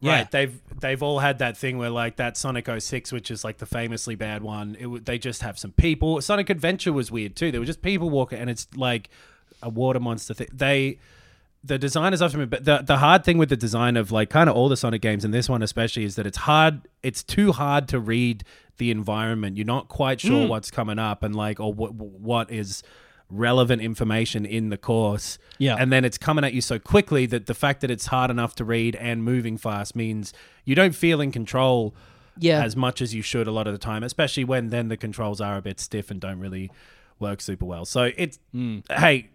yeah, 0.00 0.16
Right, 0.16 0.30
they've 0.30 0.60
they've 0.80 1.02
all 1.02 1.20
had 1.20 1.38
that 1.38 1.56
thing 1.56 1.78
where 1.78 1.88
like 1.88 2.16
that 2.16 2.36
Sonic 2.36 2.68
06, 2.78 3.10
which 3.12 3.30
is 3.30 3.44
like 3.44 3.56
the 3.58 3.66
famously 3.66 4.14
bad 4.16 4.42
one. 4.42 4.74
It 4.78 4.82
w- 4.82 5.00
they 5.02 5.16
just 5.18 5.40
have 5.42 5.58
some 5.58 5.72
people. 5.72 6.20
Sonic 6.20 6.50
Adventure 6.50 6.92
was 6.92 7.10
weird 7.10 7.36
too. 7.36 7.50
There 7.50 7.60
were 7.60 7.66
just 7.66 7.80
people 7.80 8.10
walking, 8.10 8.38
and 8.38 8.50
it's 8.50 8.66
like 8.76 9.08
a 9.62 9.70
water 9.70 10.00
monster 10.00 10.34
thing. 10.34 10.48
They 10.52 10.98
the 11.64 11.78
designers 11.78 12.20
often, 12.20 12.46
but 12.46 12.64
the 12.64 12.78
the 12.78 12.98
hard 12.98 13.24
thing 13.24 13.38
with 13.38 13.48
the 13.48 13.56
design 13.56 13.96
of 13.96 14.12
like 14.12 14.28
kind 14.28 14.50
of 14.50 14.56
all 14.56 14.68
the 14.68 14.76
Sonic 14.76 15.00
games 15.00 15.24
and 15.24 15.32
this 15.32 15.48
one 15.48 15.62
especially 15.62 16.04
is 16.04 16.16
that 16.16 16.26
it's 16.26 16.38
hard. 16.38 16.86
It's 17.02 17.22
too 17.22 17.52
hard 17.52 17.88
to 17.88 17.98
read 17.98 18.44
the 18.76 18.90
environment. 18.90 19.56
You're 19.56 19.66
not 19.66 19.88
quite 19.88 20.20
sure 20.20 20.44
hmm. 20.44 20.48
what's 20.48 20.70
coming 20.70 20.98
up 20.98 21.22
and 21.22 21.34
like 21.34 21.58
or 21.60 21.72
what 21.72 21.94
what 21.94 22.50
is 22.50 22.82
relevant 23.30 23.80
information 23.80 24.44
in 24.44 24.68
the 24.68 24.76
course. 24.76 25.38
Yeah. 25.58 25.76
And 25.78 25.90
then 25.90 26.04
it's 26.04 26.18
coming 26.18 26.44
at 26.44 26.52
you 26.52 26.60
so 26.60 26.78
quickly 26.78 27.24
that 27.26 27.46
the 27.46 27.54
fact 27.54 27.80
that 27.80 27.90
it's 27.90 28.06
hard 28.06 28.30
enough 28.30 28.54
to 28.56 28.64
read 28.64 28.94
and 28.96 29.24
moving 29.24 29.56
fast 29.56 29.96
means 29.96 30.34
you 30.64 30.74
don't 30.74 30.94
feel 30.94 31.20
in 31.20 31.32
control 31.32 31.94
yeah 32.36 32.64
as 32.64 32.74
much 32.74 33.00
as 33.00 33.14
you 33.14 33.22
should 33.22 33.46
a 33.46 33.52
lot 33.52 33.66
of 33.66 33.72
the 33.72 33.78
time, 33.78 34.02
especially 34.02 34.44
when 34.44 34.68
then 34.68 34.88
the 34.88 34.96
controls 34.96 35.40
are 35.40 35.56
a 35.56 35.62
bit 35.62 35.80
stiff 35.80 36.10
and 36.10 36.20
don't 36.20 36.40
really 36.40 36.70
work 37.18 37.40
super 37.40 37.64
well. 37.64 37.84
So 37.84 38.10
it's 38.16 38.38
hmm. 38.52 38.80
hey, 38.90 39.30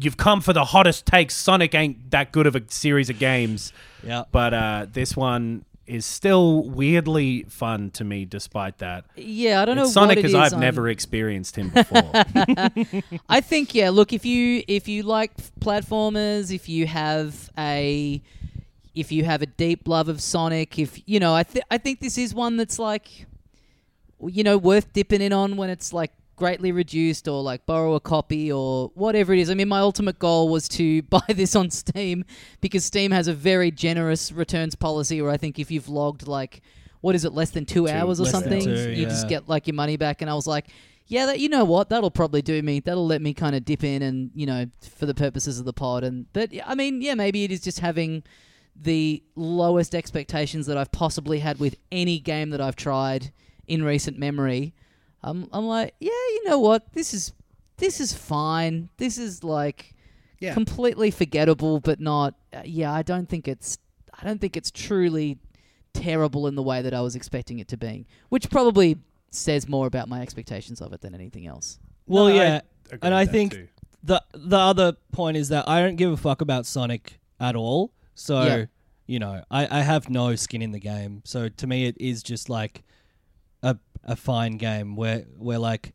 you've 0.00 0.16
come 0.16 0.40
for 0.40 0.52
the 0.52 0.64
hottest 0.64 1.06
takes. 1.06 1.34
Sonic 1.36 1.74
ain't 1.74 2.10
that 2.10 2.32
good 2.32 2.46
of 2.46 2.56
a 2.56 2.62
series 2.68 3.10
of 3.10 3.18
games, 3.18 3.72
yeah. 4.02 4.24
but 4.32 4.54
uh, 4.54 4.86
this 4.90 5.16
one 5.16 5.64
is 5.86 6.04
still 6.04 6.64
weirdly 6.64 7.44
fun 7.48 7.90
to 7.90 8.04
me 8.04 8.26
despite 8.26 8.76
that. 8.76 9.04
yeah 9.16 9.62
I 9.62 9.64
don't 9.64 9.74
know 9.76 9.84
It's 9.84 9.94
Sonic 9.94 10.16
what 10.16 10.22
because 10.22 10.30
is 10.32 10.34
I've 10.34 10.52
on- 10.54 10.60
never 10.60 10.88
experienced 10.88 11.56
him 11.56 11.70
before. 11.70 12.10
I 13.28 13.40
think 13.40 13.74
yeah. 13.74 13.88
Look, 13.90 14.12
if 14.12 14.26
you 14.26 14.62
if 14.68 14.86
you 14.86 15.02
like 15.02 15.34
platformers, 15.60 16.52
if 16.54 16.68
you 16.68 16.86
have 16.86 17.50
a 17.56 18.20
if 18.94 19.10
you 19.12 19.24
have 19.24 19.40
a 19.42 19.46
deep 19.46 19.88
love 19.88 20.08
of 20.08 20.20
Sonic, 20.20 20.78
if 20.78 21.00
you 21.08 21.20
know, 21.20 21.34
I 21.34 21.42
th- 21.44 21.64
I 21.70 21.78
think 21.78 22.00
this 22.00 22.18
is 22.18 22.34
one 22.34 22.56
that's 22.58 22.78
like, 22.78 23.26
you 24.20 24.42
know, 24.44 24.58
worth 24.58 24.92
dipping 24.92 25.22
in 25.22 25.32
on 25.32 25.56
when 25.56 25.70
it's 25.70 25.92
like 25.94 26.12
greatly 26.38 26.72
reduced 26.72 27.28
or 27.28 27.42
like 27.42 27.66
borrow 27.66 27.94
a 27.94 28.00
copy 28.00 28.50
or 28.50 28.90
whatever 28.94 29.32
it 29.32 29.40
is. 29.40 29.50
I 29.50 29.54
mean, 29.54 29.68
my 29.68 29.80
ultimate 29.80 30.18
goal 30.18 30.48
was 30.48 30.68
to 30.70 31.02
buy 31.10 31.20
this 31.28 31.54
on 31.54 31.70
Steam 31.70 32.24
because 32.60 32.84
Steam 32.84 33.10
has 33.10 33.28
a 33.28 33.34
very 33.34 33.70
generous 33.70 34.32
returns 34.32 34.74
policy 34.74 35.20
where 35.20 35.30
I 35.30 35.36
think 35.36 35.58
if 35.58 35.70
you've 35.70 35.88
logged 35.88 36.26
like 36.26 36.62
what 37.00 37.14
is 37.14 37.24
it 37.24 37.32
less 37.32 37.50
than 37.50 37.64
two, 37.64 37.88
hours 37.88 38.20
or 38.20 38.26
something, 38.26 38.62
two, 38.62 38.90
you 38.90 39.04
just 39.04 39.28
get 39.28 39.48
like 39.48 39.66
your 39.66 39.74
money 39.74 39.96
back. 39.96 40.20
And 40.20 40.30
I 40.30 40.34
was 40.34 40.46
like, 40.46 40.66
yeah, 41.06 41.26
that 41.26 41.40
you 41.40 41.48
know 41.48 41.64
what, 41.64 41.88
that'll 41.88 42.10
probably 42.10 42.42
do 42.42 42.60
me. 42.62 42.80
That'll 42.80 43.06
let 43.06 43.22
me 43.22 43.34
kind 43.34 43.54
of 43.54 43.64
dip 43.64 43.82
in 43.82 44.02
and 44.02 44.30
you 44.34 44.46
know 44.46 44.66
for 44.96 45.06
the 45.06 45.14
purposes 45.14 45.58
of 45.58 45.64
the 45.64 45.72
pod. 45.72 46.04
And 46.04 46.30
but 46.32 46.50
I 46.66 46.74
mean, 46.74 47.00
yeah, 47.00 47.14
maybe 47.14 47.44
it 47.44 47.52
is 47.52 47.60
just 47.60 47.80
having 47.80 48.22
the 48.80 49.22
lowest 49.34 49.94
expectations 49.94 50.66
that 50.66 50.76
I've 50.76 50.92
possibly 50.92 51.40
had 51.40 51.58
with 51.58 51.76
any 51.90 52.18
game 52.18 52.50
that 52.50 52.60
I've 52.60 52.76
tried 52.76 53.32
in 53.66 53.82
recent 53.82 54.18
memory. 54.18 54.74
I'm 55.22 55.48
I'm 55.52 55.66
like, 55.66 55.94
yeah, 55.98 56.10
you 56.44 56.50
know 56.50 56.58
what, 56.58 56.92
this 56.92 57.12
is 57.14 57.32
this 57.78 58.00
is 58.00 58.12
fine. 58.12 58.88
This 58.96 59.18
is 59.18 59.44
like 59.44 59.94
Yeah. 60.40 60.54
completely 60.54 61.10
forgettable, 61.10 61.80
but 61.80 62.00
not. 62.00 62.34
Uh, 62.52 62.62
yeah, 62.64 62.92
I 62.92 63.02
don't 63.02 63.28
think 63.28 63.46
it's. 63.48 63.78
I 64.20 64.24
don't 64.24 64.40
think 64.40 64.56
it's 64.56 64.70
truly 64.70 65.38
terrible 65.92 66.46
in 66.48 66.54
the 66.54 66.62
way 66.62 66.82
that 66.82 66.92
I 66.94 67.00
was 67.00 67.14
expecting 67.16 67.58
it 67.60 67.68
to 67.68 67.76
be, 67.76 68.06
which 68.30 68.50
probably 68.50 68.96
says 69.30 69.68
more 69.68 69.86
about 69.86 70.08
my 70.08 70.20
expectations 70.22 70.80
of 70.80 70.92
it 70.92 71.00
than 71.00 71.14
anything 71.14 71.46
else. 71.46 71.78
Well, 72.06 72.28
No, 72.28 72.34
yeah, 72.34 72.60
agree 72.86 72.98
and 73.02 73.14
I 73.14 73.26
think 73.26 73.52
too. 73.52 73.68
the 74.02 74.22
the 74.34 74.56
other 74.58 74.92
point 75.12 75.36
is 75.36 75.48
that 75.50 75.68
I 75.68 75.80
don't 75.80 75.96
give 75.96 76.10
a 76.12 76.16
fuck 76.16 76.40
about 76.40 76.66
Sonic 76.66 77.20
at 77.38 77.54
all. 77.56 77.92
So 78.14 78.42
Yeah. 78.44 78.64
you 79.06 79.18
know, 79.20 79.42
I, 79.50 79.78
I 79.78 79.82
have 79.82 80.08
no 80.10 80.34
skin 80.34 80.62
in 80.62 80.72
the 80.72 80.80
game. 80.80 81.22
So 81.24 81.48
to 81.48 81.66
me, 81.66 81.86
it 81.86 81.96
is 82.00 82.22
just 82.22 82.48
like 82.48 82.82
a 83.62 83.76
a 84.04 84.16
fine 84.16 84.56
game 84.56 84.96
where 84.96 85.20
where 85.36 85.58
like 85.58 85.94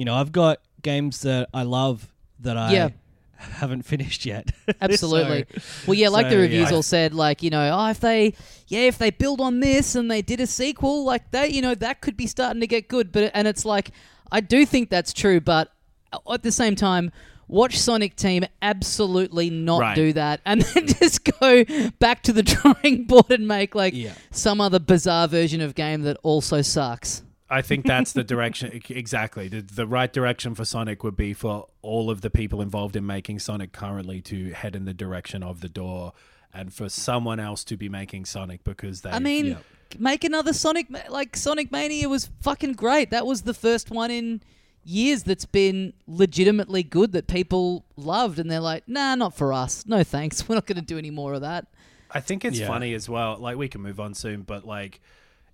you 0.00 0.06
know 0.06 0.14
I've 0.14 0.32
got 0.32 0.60
games 0.82 1.20
that 1.28 1.50
I 1.52 1.62
love 1.64 2.08
that 2.40 2.56
I 2.56 2.72
Yeah. 2.72 2.88
haven't 3.36 3.82
finished 3.82 4.24
yet. 4.24 4.50
Absolutely. 4.80 5.44
So- 5.58 5.62
well, 5.88 5.94
yeah, 5.94 6.08
like 6.08 6.30
the 6.30 6.38
reviews 6.38 6.70
yeah. 6.70 6.76
all 6.76 6.82
said, 6.82 7.12
like 7.14 7.42
you 7.42 7.50
know, 7.50 7.70
oh, 7.78 7.90
if 7.90 8.00
they, 8.00 8.32
yeah, 8.68 8.80
if 8.92 8.96
they 8.96 9.10
build 9.10 9.40
on 9.42 9.60
this 9.60 9.94
and 9.94 10.10
they 10.10 10.22
did 10.22 10.40
a 10.40 10.46
sequel, 10.46 11.04
like 11.04 11.30
that, 11.32 11.52
you 11.52 11.60
know, 11.60 11.74
that 11.74 12.00
could 12.00 12.16
be 12.16 12.26
starting 12.26 12.60
to 12.60 12.66
get 12.66 12.88
good. 12.88 13.12
But 13.12 13.30
and 13.34 13.46
it's 13.46 13.64
like, 13.66 13.90
I 14.32 14.40
do 14.40 14.64
think 14.64 14.88
that's 14.88 15.12
true, 15.12 15.38
but 15.40 15.70
at 16.32 16.42
the 16.42 16.52
same 16.52 16.74
time. 16.76 17.12
Watch 17.52 17.80
Sonic 17.80 18.14
Team 18.14 18.44
absolutely 18.62 19.50
not 19.50 19.80
Right. 19.80 19.96
do 19.96 20.12
that, 20.12 20.40
and 20.46 20.62
then 20.74 20.86
just 20.86 21.24
go 21.40 21.64
back 21.98 22.22
to 22.22 22.32
the 22.32 22.42
drawing 22.52 23.06
board 23.06 23.28
and 23.30 23.48
make 23.48 23.74
like 23.74 23.92
Yeah. 23.92 24.12
some 24.30 24.60
other 24.60 24.78
bizarre 24.78 25.26
version 25.26 25.60
of 25.60 25.74
game 25.74 26.02
that 26.02 26.16
also 26.22 26.62
sucks. 26.62 27.24
I 27.50 27.62
think 27.62 27.84
that's 27.84 28.12
the 28.12 28.22
direction 28.22 28.80
exactly. 28.88 29.48
The, 29.48 29.60
the 29.62 29.86
right 29.86 30.12
direction 30.12 30.54
for 30.54 30.64
Sonic 30.64 31.02
would 31.02 31.16
be 31.16 31.32
for 31.34 31.66
all 31.82 32.08
of 32.10 32.20
the 32.20 32.30
people 32.30 32.62
involved 32.62 32.94
in 32.96 33.04
making 33.04 33.40
Sonic 33.40 33.72
currently 33.72 34.20
to 34.22 34.50
head 34.52 34.76
in 34.76 34.84
the 34.84 34.94
direction 34.94 35.42
of 35.42 35.60
the 35.60 35.68
door 35.68 36.12
and 36.54 36.72
for 36.72 36.88
someone 36.88 37.40
else 37.40 37.64
to 37.64 37.76
be 37.76 37.88
making 37.88 38.24
Sonic 38.24 38.62
because 38.64 39.00
they 39.02 39.10
I 39.10 39.18
mean, 39.18 39.46
yeah. 39.46 39.56
make 39.98 40.24
another 40.24 40.52
Sonic 40.52 40.86
like 41.08 41.36
Sonic 41.36 41.72
Mania 41.72 42.08
was 42.08 42.30
fucking 42.40 42.74
great. 42.74 43.10
That 43.10 43.26
was 43.26 43.42
the 43.42 43.54
first 43.54 43.90
one 43.90 44.10
in 44.10 44.42
years 44.84 45.24
that's 45.24 45.44
been 45.44 45.92
legitimately 46.06 46.82
good 46.82 47.12
that 47.12 47.26
people 47.26 47.84
loved 47.96 48.38
and 48.38 48.50
they're 48.50 48.60
like, 48.60 48.88
"Nah, 48.88 49.14
not 49.14 49.34
for 49.36 49.52
us. 49.52 49.84
No 49.86 50.02
thanks. 50.04 50.46
We're 50.48 50.54
not 50.54 50.66
going 50.66 50.76
to 50.76 50.82
do 50.84 50.98
any 50.98 51.10
more 51.10 51.34
of 51.34 51.40
that." 51.42 51.66
I 52.12 52.20
think 52.20 52.44
it's 52.44 52.58
Yeah. 52.58 52.66
funny 52.66 52.94
as 52.94 53.08
well. 53.08 53.36
Like 53.38 53.56
we 53.56 53.68
can 53.68 53.80
move 53.82 54.00
on 54.00 54.14
soon, 54.14 54.42
but 54.42 54.64
like 54.66 55.00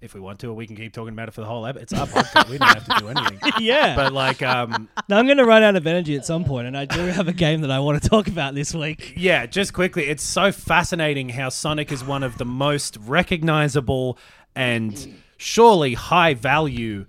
if 0.00 0.14
we 0.14 0.20
want 0.20 0.38
to, 0.40 0.48
or 0.48 0.54
we 0.54 0.66
can 0.66 0.76
keep 0.76 0.92
talking 0.92 1.12
about 1.12 1.28
it 1.28 1.32
for 1.32 1.40
the 1.40 1.46
whole 1.46 1.66
episode. 1.66 1.82
It's 1.82 1.92
our 1.92 2.06
podcast. 2.06 2.48
we 2.50 2.59
don't 2.59 2.68
have 2.68 2.85
to 2.85 2.94
do 2.98 3.09
anything. 3.09 3.38
yeah. 3.61 3.96
But 3.96 4.12
like, 4.12 4.42
um, 4.42 4.88
now 5.09 5.18
I'm 5.18 5.26
going 5.26 5.38
to 5.38 5.44
run 5.44 5.62
out 5.62 5.76
of 5.76 5.87
energy 5.87 6.16
at 6.16 6.26
some 6.26 6.44
point, 6.44 6.66
and 6.66 6.76
I 6.76 6.85
do 6.85 7.00
have 7.00 7.28
a 7.28 7.32
game 7.32 7.62
that 7.62 7.70
I 7.70 7.78
want 7.78 8.02
to 8.02 8.09
talk 8.09 8.28
about 8.28 8.54
this 8.54 8.74
week. 8.74 9.14
yeah, 9.16 9.46
just 9.46 9.72
quickly, 9.72 10.06
it's 10.06 10.22
so 10.22 10.52
fascinating 10.52 11.30
how 11.30 11.48
Sonic 11.48 11.90
is 11.90 12.04
one 12.04 12.22
of 12.22 12.38
the 12.38 12.44
most 12.44 12.98
recognizable 12.98 14.18
and 14.54 15.14
surely 15.37 15.94
high 15.94 16.35
value 16.35 17.06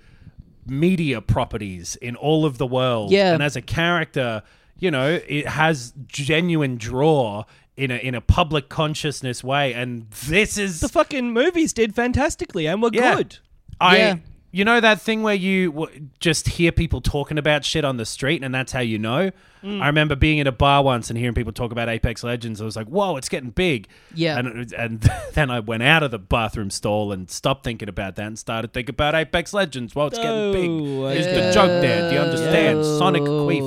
media 0.66 1.22
properties 1.22 1.96
in 1.98 2.16
all 2.16 2.46
of 2.46 2.58
the 2.58 2.68
world. 2.68 3.12
Yeah. 3.12 3.34
And 3.34 3.42
as 3.42 3.56
a 3.56 3.62
character, 3.62 4.44
you 4.80 4.92
know, 4.92 5.20
it 5.28 5.48
has 5.48 5.94
genuine 6.08 6.78
draw 6.78 7.46
in 7.78 7.92
a 7.92 7.96
in 7.98 8.16
a 8.16 8.22
public 8.22 8.68
consciousness 8.70 9.44
way. 9.44 9.74
And 9.74 10.10
this 10.28 10.58
is 10.58 10.80
The 10.82 10.90
fucking 10.90 11.32
movies 11.32 11.72
did 11.74 11.96
fantastically 11.96 12.66
and 12.68 12.82
were 12.82 12.90
Yeah. 12.92 13.16
good. 13.16 13.38
I 13.80 13.98
Yeah. 13.98 14.16
you 14.52 14.66
know 14.66 14.80
that 14.80 15.00
thing 15.00 15.22
where 15.22 15.36
you 15.36 15.72
w- 15.72 16.08
just 16.20 16.48
hear 16.48 16.72
people 16.72 17.00
talking 17.02 17.38
about 17.38 17.64
shit 17.64 17.86
on 17.86 17.98
the 17.98 18.06
street 18.06 18.44
and 18.44 18.54
that's 18.56 18.72
how 18.72 18.80
you 18.80 18.98
know. 18.98 19.30
Mm. 19.64 19.82
I 19.82 19.88
remember 19.88 20.16
being 20.16 20.38
in 20.38 20.48
a 20.48 20.52
bar 20.52 20.84
once 20.84 21.10
and 21.10 21.18
hearing 21.20 21.34
people 21.36 21.52
talk 21.52 21.72
about 21.72 21.90
Apex 21.90 22.24
Legends. 22.24 22.62
I 22.62 22.66
was 22.66 22.76
like, 22.76 22.88
"Whoa, 22.88 23.18
it's 23.18 23.28
getting 23.30 23.50
big!" 23.50 23.88
Yeah. 24.16 24.38
and 24.40 24.72
and 24.74 25.02
then 25.34 25.50
I 25.52 25.60
went 25.60 25.84
out 25.84 26.02
of 26.04 26.10
the 26.12 26.20
bathroom 26.20 26.70
stall 26.72 27.12
and 27.12 27.30
stopped 27.30 27.64
thinking 27.64 27.90
about 27.90 28.16
that 28.16 28.26
and 28.28 28.40
started 28.40 28.72
thinking 28.74 28.94
about 28.94 29.14
Apex 29.16 29.54
Legends. 29.54 29.94
Well, 29.96 30.08
it's 30.08 30.18
getting 30.18 30.52
big. 30.54 30.70
Oh, 30.70 31.08
Is 31.08 31.26
yeah. 31.28 31.34
the 31.48 31.52
joke 31.54 31.82
there? 31.82 32.10
Do 32.10 32.16
you 32.16 32.22
understand? 32.22 32.78
Yeah. 32.80 32.84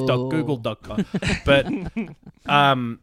SonicQueef.google.com. 0.06 1.06
But 1.44 1.66
um, 2.52 3.00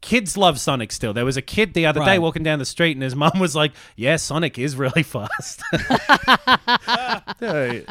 kids 0.00 0.36
love 0.36 0.58
Sonic 0.60 0.92
still. 0.92 1.12
There 1.12 1.24
was 1.24 1.36
a 1.36 1.42
kid 1.42 1.74
the 1.74 1.86
other 1.86 2.04
day 2.04 2.18
walking 2.18 2.42
down 2.42 2.58
the 2.58 2.64
street, 2.64 2.96
and 2.96 3.02
his 3.02 3.14
mum 3.14 3.38
was 3.38 3.54
like, 3.56 3.72
"Yeah, 3.96 4.16
Sonic 4.16 4.58
is 4.58 4.76
really 4.76 5.02
fast." 5.04 5.62
Wow. 7.40 7.82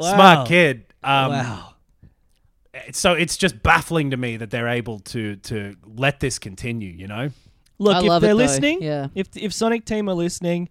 Smart 0.00 0.48
kid. 0.48 0.84
Um, 1.02 1.30
wow. 1.32 1.72
So 2.92 3.12
it's 3.14 3.36
just 3.36 3.62
baffling 3.62 4.10
to 4.10 4.16
me 4.16 4.36
that 4.36 4.50
they're 4.50 4.68
able 4.68 4.98
to 5.00 5.36
to 5.36 5.76
let 5.84 6.20
this 6.20 6.38
continue. 6.38 6.90
You 6.92 7.06
know. 7.08 7.30
Look, 7.78 7.96
I 7.96 8.00
if 8.00 8.06
love 8.06 8.22
they're 8.22 8.30
it, 8.32 8.34
listening, 8.34 8.82
Yeah. 8.82 9.08
if 9.14 9.28
if 9.36 9.52
Sonic 9.52 9.84
Team 9.84 10.08
are 10.08 10.14
listening, 10.14 10.68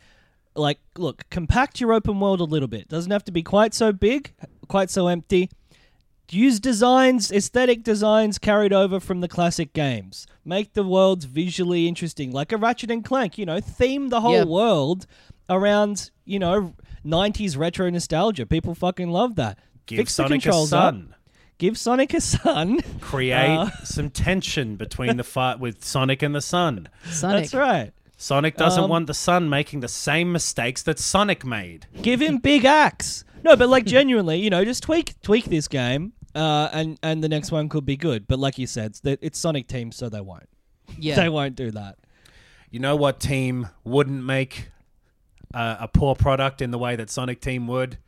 like, 0.55 0.79
look, 0.97 1.23
compact 1.29 1.79
your 1.79 1.93
open 1.93 2.19
world 2.19 2.41
a 2.41 2.43
little 2.45 2.67
bit. 2.67 2.87
Doesn't 2.87 3.11
have 3.11 3.23
to 3.25 3.31
be 3.31 3.43
quite 3.43 3.73
so 3.73 3.91
big, 3.91 4.33
quite 4.67 4.89
so 4.89 5.07
empty. 5.07 5.49
Use 6.31 6.59
designs, 6.59 7.31
aesthetic 7.31 7.83
designs 7.83 8.39
carried 8.39 8.73
over 8.73 8.99
from 8.99 9.21
the 9.21 9.27
classic 9.27 9.73
games. 9.73 10.25
Make 10.43 10.73
the 10.73 10.83
worlds 10.83 11.25
visually 11.25 11.87
interesting, 11.87 12.31
like 12.31 12.51
a 12.51 12.57
Ratchet 12.57 12.89
and 12.91 13.03
Clank. 13.05 13.37
You 13.37 13.45
know, 13.45 13.59
theme 13.59 14.09
the 14.09 14.21
whole 14.21 14.33
Yep. 14.33 14.47
world 14.47 15.07
around 15.49 16.09
you 16.25 16.39
know 16.39 16.73
'90s 17.05 17.55
retro 17.57 17.89
nostalgia. 17.89 18.45
People 18.45 18.73
fucking 18.73 19.09
love 19.11 19.35
that. 19.35 19.59
Give 19.85 19.97
Fix 19.97 20.15
the 20.15 20.23
Sonic 20.23 20.39
a 20.39 20.41
controls 20.43 20.73
up. 20.73 20.95
Give 21.57 21.77
Sonic 21.77 22.13
a 22.13 22.19
son. 22.21 22.79
Create 23.01 23.57
Uh. 23.57 23.69
some 23.83 24.09
tension 24.09 24.75
between 24.75 25.17
the 25.17 25.23
fight 25.23 25.59
with 25.59 25.85
Sonic 25.85 26.21
and 26.23 26.33
the 26.35 26.41
Sun. 26.41 26.89
Sonic. 27.09 27.43
That's 27.43 27.53
right. 27.53 27.91
Sonic 28.17 28.57
doesn't 28.57 28.83
Um, 28.85 28.89
want 28.89 29.07
the 29.07 29.13
Sun 29.13 29.49
making 29.49 29.81
the 29.81 29.87
same 29.87 30.31
mistakes 30.31 30.81
that 30.83 30.97
Sonic 30.99 31.45
made. 31.45 31.85
Give 32.01 32.21
him 32.21 32.39
big 32.39 32.65
axe. 32.65 33.23
No, 33.45 33.55
but 33.55 33.69
like 33.69 33.85
genuinely, 33.85 34.39
you 34.39 34.49
know, 34.49 34.65
just 34.65 34.81
tweak 34.83 35.21
tweak 35.21 35.45
this 35.45 35.67
game, 35.67 36.13
uh, 36.33 36.67
and 36.73 36.97
and 37.03 37.23
the 37.23 37.29
next 37.29 37.51
one 37.51 37.69
could 37.69 37.85
be 37.85 37.95
good. 37.95 38.27
But 38.27 38.39
like 38.39 38.57
you 38.57 38.65
said, 38.67 38.87
it's, 38.91 38.99
the- 39.01 39.19
it's 39.21 39.37
Sonic 39.39 39.67
Team, 39.67 39.91
so 39.91 40.09
they 40.09 40.19
won't. 40.19 40.49
Yeah. 40.97 41.15
They 41.15 41.29
won't 41.29 41.55
do 41.55 41.69
that. 41.71 41.97
You 42.71 42.79
know 42.79 42.95
what 42.95 43.19
team 43.19 43.69
wouldn't 43.83 44.23
make 44.25 44.69
uh, 45.53 45.77
a 45.79 45.87
poor 45.87 46.15
product 46.15 46.61
in 46.61 46.71
the 46.71 46.77
way 46.79 46.95
that 46.95 47.09
Sonic 47.09 47.39
Team 47.39 47.67
would? 47.67 47.99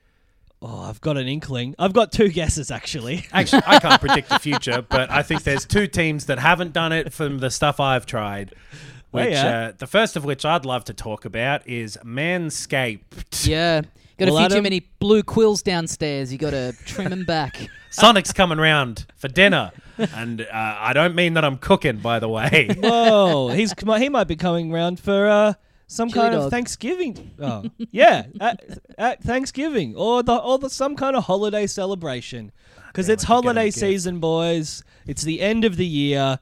Oh, 0.62 0.82
I've 0.82 1.00
got 1.02 1.18
an 1.18 1.28
inkling. 1.28 1.76
I've 1.78 1.94
got 1.94 2.12
two 2.12 2.30
guesses 2.30 2.72
actually. 2.72 3.26
Actually, 3.32 3.62
I 3.68 3.80
can't 3.80 4.02
predict 4.02 4.30
the 4.30 4.40
future, 4.40 4.82
but 4.82 5.12
I 5.12 5.22
think 5.22 5.44
there's 5.44 5.66
two 5.66 5.86
teams 5.86 6.26
that 6.26 6.40
haven't 6.40 6.74
done 6.74 6.92
it 6.92 7.14
from 7.14 7.38
the 7.38 7.52
stuff 7.52 7.80
I've 7.80 8.08
tried. 8.08 8.56
Oh, 8.74 8.78
Which 9.12 9.34
yeah. 9.34 9.68
uh, 9.68 9.72
the 9.78 9.86
first 9.88 10.16
of 10.16 10.26
which 10.26 10.46
I'd 10.46 10.66
love 10.66 10.84
to 10.86 10.94
talk 10.96 11.26
about 11.26 11.68
is 11.68 11.96
Manscaped. 12.04 13.48
Yeah. 13.48 13.82
Got 14.18 14.30
Well, 14.30 14.38
a 14.38 14.50
few 14.50 14.58
too 14.58 14.62
many 14.64 14.80
blue 15.00 15.22
quills 15.22 15.62
downstairs. 15.62 16.32
You 16.32 16.40
got 16.40 16.52
to 16.52 16.74
trim 16.86 17.10
them 17.10 17.24
back. 17.24 17.70
Sonic's 17.92 18.34
coming 18.34 18.58
round 18.58 19.06
for 19.16 19.28
dinner, 19.28 19.72
and 19.98 20.42
uh, 20.42 20.48
I 20.52 20.94
don't 20.94 21.16
mean 21.16 21.36
that 21.36 21.46
I'm 21.46 21.58
cooking, 21.58 21.98
by 21.98 22.20
the 22.20 22.28
way. 22.28 22.68
Whoa, 22.78 23.50
he's 23.50 23.74
he 23.98 24.10
might 24.10 24.28
be 24.28 24.36
coming 24.36 24.72
round 24.72 25.00
for 25.00 25.28
uh, 25.28 25.54
some 25.88 26.10
Chili 26.10 26.30
kind 26.30 26.36
of. 26.36 26.52
Thanksgiving. 26.52 27.32
Oh, 27.40 27.66
yeah, 27.92 28.26
at, 28.42 28.80
at 28.98 29.24
Thanksgiving 29.24 29.96
or 29.96 30.24
the 30.24 30.36
or 30.36 30.58
the 30.58 30.70
some 30.70 30.96
kind 30.96 31.16
of 31.16 31.26
holiday 31.26 31.68
celebration 31.68 32.52
because 32.88 33.10
it's 33.10 33.24
I 33.24 33.28
could 33.28 33.34
get 33.34 33.38
him 33.38 33.46
a 33.46 33.54
holiday 33.54 33.72
season, 33.72 34.20
boys. 34.20 34.84
It's 35.06 35.22
the 35.22 35.42
end 35.42 35.64
of 35.64 35.78
the 35.78 35.86
year. 35.86 36.40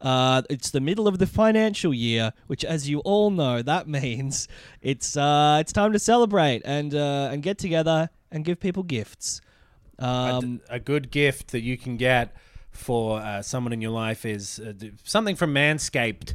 Uh, 0.00 0.42
it's 0.48 0.70
the 0.70 0.80
middle 0.80 1.08
of 1.08 1.18
the 1.18 1.26
financial 1.26 1.92
year, 1.92 2.32
which, 2.46 2.64
as 2.64 2.88
you 2.88 3.00
all 3.00 3.30
know, 3.30 3.62
that 3.62 3.88
means 4.00 4.48
it's 4.80 5.16
uh, 5.16 5.58
it's 5.60 5.72
time 5.72 5.92
to 5.92 5.98
celebrate 5.98 6.62
and 6.64 6.94
uh, 6.94 7.30
and 7.32 7.42
get 7.42 7.58
together 7.58 8.10
and 8.30 8.44
give 8.44 8.60
people 8.60 8.82
gifts. 8.82 9.40
Um, 9.98 10.60
a 10.70 10.78
good 10.78 11.10
gift 11.10 11.48
that 11.52 11.62
you 11.62 11.76
can 11.76 11.96
get 11.96 12.34
for 12.70 13.18
uh, 13.20 13.42
someone 13.42 13.72
in 13.72 13.80
your 13.80 13.90
life 13.90 14.24
is 14.24 14.60
uh, 14.60 14.72
d- 14.76 14.92
something 15.02 15.34
from 15.34 15.52
Manscaped. 15.52 16.34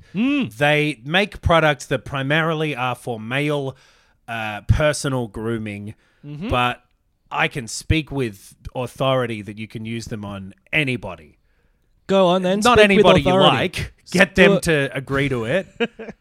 They 0.58 0.99
make 1.06 1.39
products 1.41 1.86
that 1.86 2.04
primarily 2.04 2.76
are 2.76 2.95
for 2.95 3.17
male 3.19 3.78
uh, 4.28 4.62
personal 4.67 5.28
grooming, 5.28 5.95
but 6.49 6.84
I 7.32 7.47
can 7.47 7.67
speak 7.69 8.12
with 8.12 8.56
authority 8.76 9.41
that 9.41 9.58
you 9.58 9.67
can 9.69 9.86
use 9.86 10.06
them 10.06 10.26
on 10.26 10.54
anybody. 10.73 11.38
Go 12.13 12.28
on 12.28 12.41
then. 12.43 12.60
Not 12.60 12.80
speak 12.80 12.97
with 12.97 13.06
anybody 13.06 13.21
you 13.21 13.34
like. 13.34 13.93
Get 14.12 14.36
them 14.36 14.62
to 14.62 14.95
agree 14.95 15.30
to 15.30 15.45
it. 15.45 15.67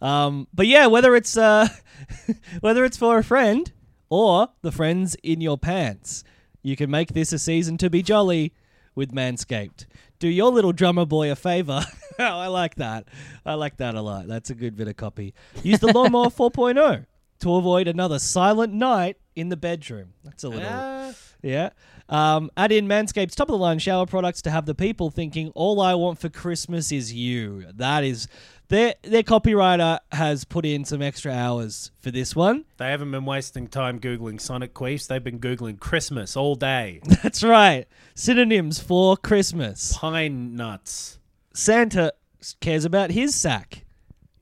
Um, 0.00 0.46
but 0.52 0.66
yeah, 0.66 0.86
whether 0.88 1.16
it's 1.16 1.38
uh, 1.38 1.68
whether 2.60 2.84
it's 2.84 2.96
for 2.96 3.18
a 3.18 3.24
friend 3.24 3.72
or 4.10 4.48
the 4.62 4.72
friends 4.72 5.16
in 5.22 5.40
your 5.40 5.56
pants, 5.56 6.24
you 6.62 6.76
can 6.76 6.90
make 6.90 7.14
this 7.14 7.32
a 7.32 7.38
season 7.38 7.78
to 7.78 7.90
be 7.90 8.02
jolly 8.02 8.52
with 8.94 9.12
Manscaped. 9.12 9.86
Do 10.18 10.28
your 10.28 10.50
little 10.50 10.72
drummer 10.72 11.04
boy 11.04 11.30
a 11.30 11.36
favor. 11.36 11.84
oh, 12.18 12.24
I 12.24 12.48
like 12.48 12.76
that. 12.76 13.06
I 13.44 13.54
like 13.54 13.78
that 13.78 13.94
a 13.94 14.00
lot. 14.00 14.28
That's 14.28 14.50
a 14.50 14.54
good 14.54 14.76
bit 14.76 14.88
of 14.88 14.96
copy. 14.96 15.34
Use 15.62 15.80
the 15.80 15.92
Lawnmower 15.92 16.26
4.0 16.26 17.06
to 17.40 17.54
avoid 17.54 17.88
another 17.88 18.18
silent 18.18 18.72
night 18.72 19.16
in 19.34 19.48
the 19.48 19.56
bedroom. 19.56 20.12
That's 20.22 20.44
a 20.44 20.48
little. 20.48 21.14
Yeah. 21.44 21.70
Um, 22.08 22.50
add 22.56 22.72
in 22.72 22.86
Manscaped's 22.88 23.34
top 23.34 23.48
of 23.48 23.52
the 23.52 23.58
line 23.58 23.78
shower 23.78 24.06
products 24.06 24.42
to 24.42 24.50
have 24.50 24.66
the 24.66 24.74
people 24.74 25.10
thinking, 25.10 25.50
all 25.54 25.80
I 25.80 25.94
want 25.94 26.18
for 26.18 26.28
Christmas 26.28 26.90
is 26.90 27.12
you. 27.12 27.66
That 27.74 28.02
is. 28.04 28.28
Their, 28.68 28.94
their 29.02 29.22
copywriter 29.22 29.98
has 30.10 30.44
put 30.44 30.64
in 30.64 30.86
some 30.86 31.02
extra 31.02 31.30
hours 31.32 31.90
for 32.00 32.10
this 32.10 32.34
one. 32.34 32.64
They 32.78 32.88
haven't 32.90 33.10
been 33.10 33.26
wasting 33.26 33.68
time 33.68 34.00
Googling 34.00 34.40
Sonic 34.40 34.72
Queefs. 34.72 35.06
They've 35.06 35.22
been 35.22 35.38
Googling 35.38 35.78
Christmas 35.78 36.34
all 36.34 36.54
day. 36.54 37.00
That's 37.22 37.42
right. 37.44 37.86
Synonyms 38.14 38.78
for 38.80 39.18
Christmas. 39.18 39.94
Pine 39.98 40.56
nuts. 40.56 41.18
Santa 41.52 42.14
cares 42.60 42.86
about 42.86 43.10
his 43.10 43.34
sack, 43.34 43.84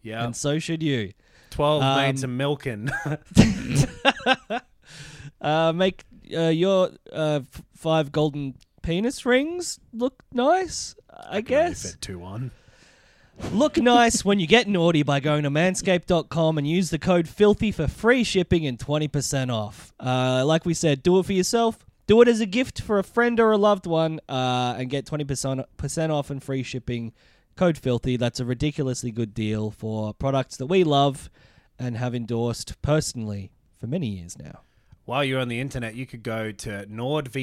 Yeah. 0.02 0.24
and 0.24 0.36
so 0.36 0.60
should 0.60 0.82
you. 0.84 1.12
12 1.50 1.82
Um, 1.82 1.96
made 1.96 2.18
some 2.20 2.36
milking. 2.36 2.90
Uh, 5.40 5.72
make 5.72 6.04
uh, 6.34 6.48
your 6.48 6.90
uh, 7.12 7.40
f- 7.42 7.62
five 7.74 8.12
golden 8.12 8.54
penis 8.82 9.24
rings 9.24 9.78
look 9.92 10.22
nice, 10.32 10.94
I, 11.30 11.40
guess. 11.40 11.92
fit 11.92 12.00
two 12.00 12.22
on. 12.24 12.50
Look 13.52 13.76
nice 13.78 14.24
when 14.24 14.40
you 14.40 14.46
get 14.46 14.68
naughty 14.68 15.02
by 15.02 15.20
going 15.20 15.44
to 15.44 15.50
manscaped.com 15.50 16.58
and 16.58 16.66
use 16.66 16.90
the 16.90 16.98
code 16.98 17.28
FILTHY 17.28 17.72
for 17.72 17.88
free 17.88 18.24
shipping 18.24 18.66
and 18.66 18.78
20% 18.78 19.52
off. 19.52 19.92
Uh, 19.98 20.44
like 20.44 20.64
we 20.64 20.74
said, 20.74 21.02
do 21.02 21.18
it 21.18 21.26
for 21.26 21.32
yourself. 21.32 21.84
Do 22.06 22.20
it 22.20 22.28
as 22.28 22.40
a 22.40 22.46
gift 22.46 22.80
for 22.80 22.98
a 22.98 23.04
friend 23.04 23.38
or 23.40 23.52
a 23.52 23.56
loved 23.56 23.86
one 23.86 24.20
uh, 24.28 24.74
and 24.76 24.90
get 24.90 25.06
20% 25.06 26.10
off 26.10 26.30
and 26.30 26.42
free 26.42 26.62
shipping. 26.62 27.12
Code 27.56 27.78
FILTHY. 27.78 28.16
That's 28.16 28.40
a 28.40 28.44
ridiculously 28.44 29.12
good 29.12 29.34
deal 29.34 29.70
for 29.70 30.12
products 30.14 30.56
that 30.56 30.66
we 30.66 30.84
love 30.84 31.30
and 31.78 31.96
have 31.96 32.14
endorsed 32.14 32.80
personally 32.82 33.50
for 33.78 33.86
many 33.86 34.08
years 34.08 34.38
now. 34.38 34.60
While 35.04 35.24
you're 35.24 35.40
on 35.40 35.48
the 35.48 35.58
internet, 35.60 35.94
you 35.96 36.06
could 36.06 36.22
go 36.22 36.52
to 36.52 36.86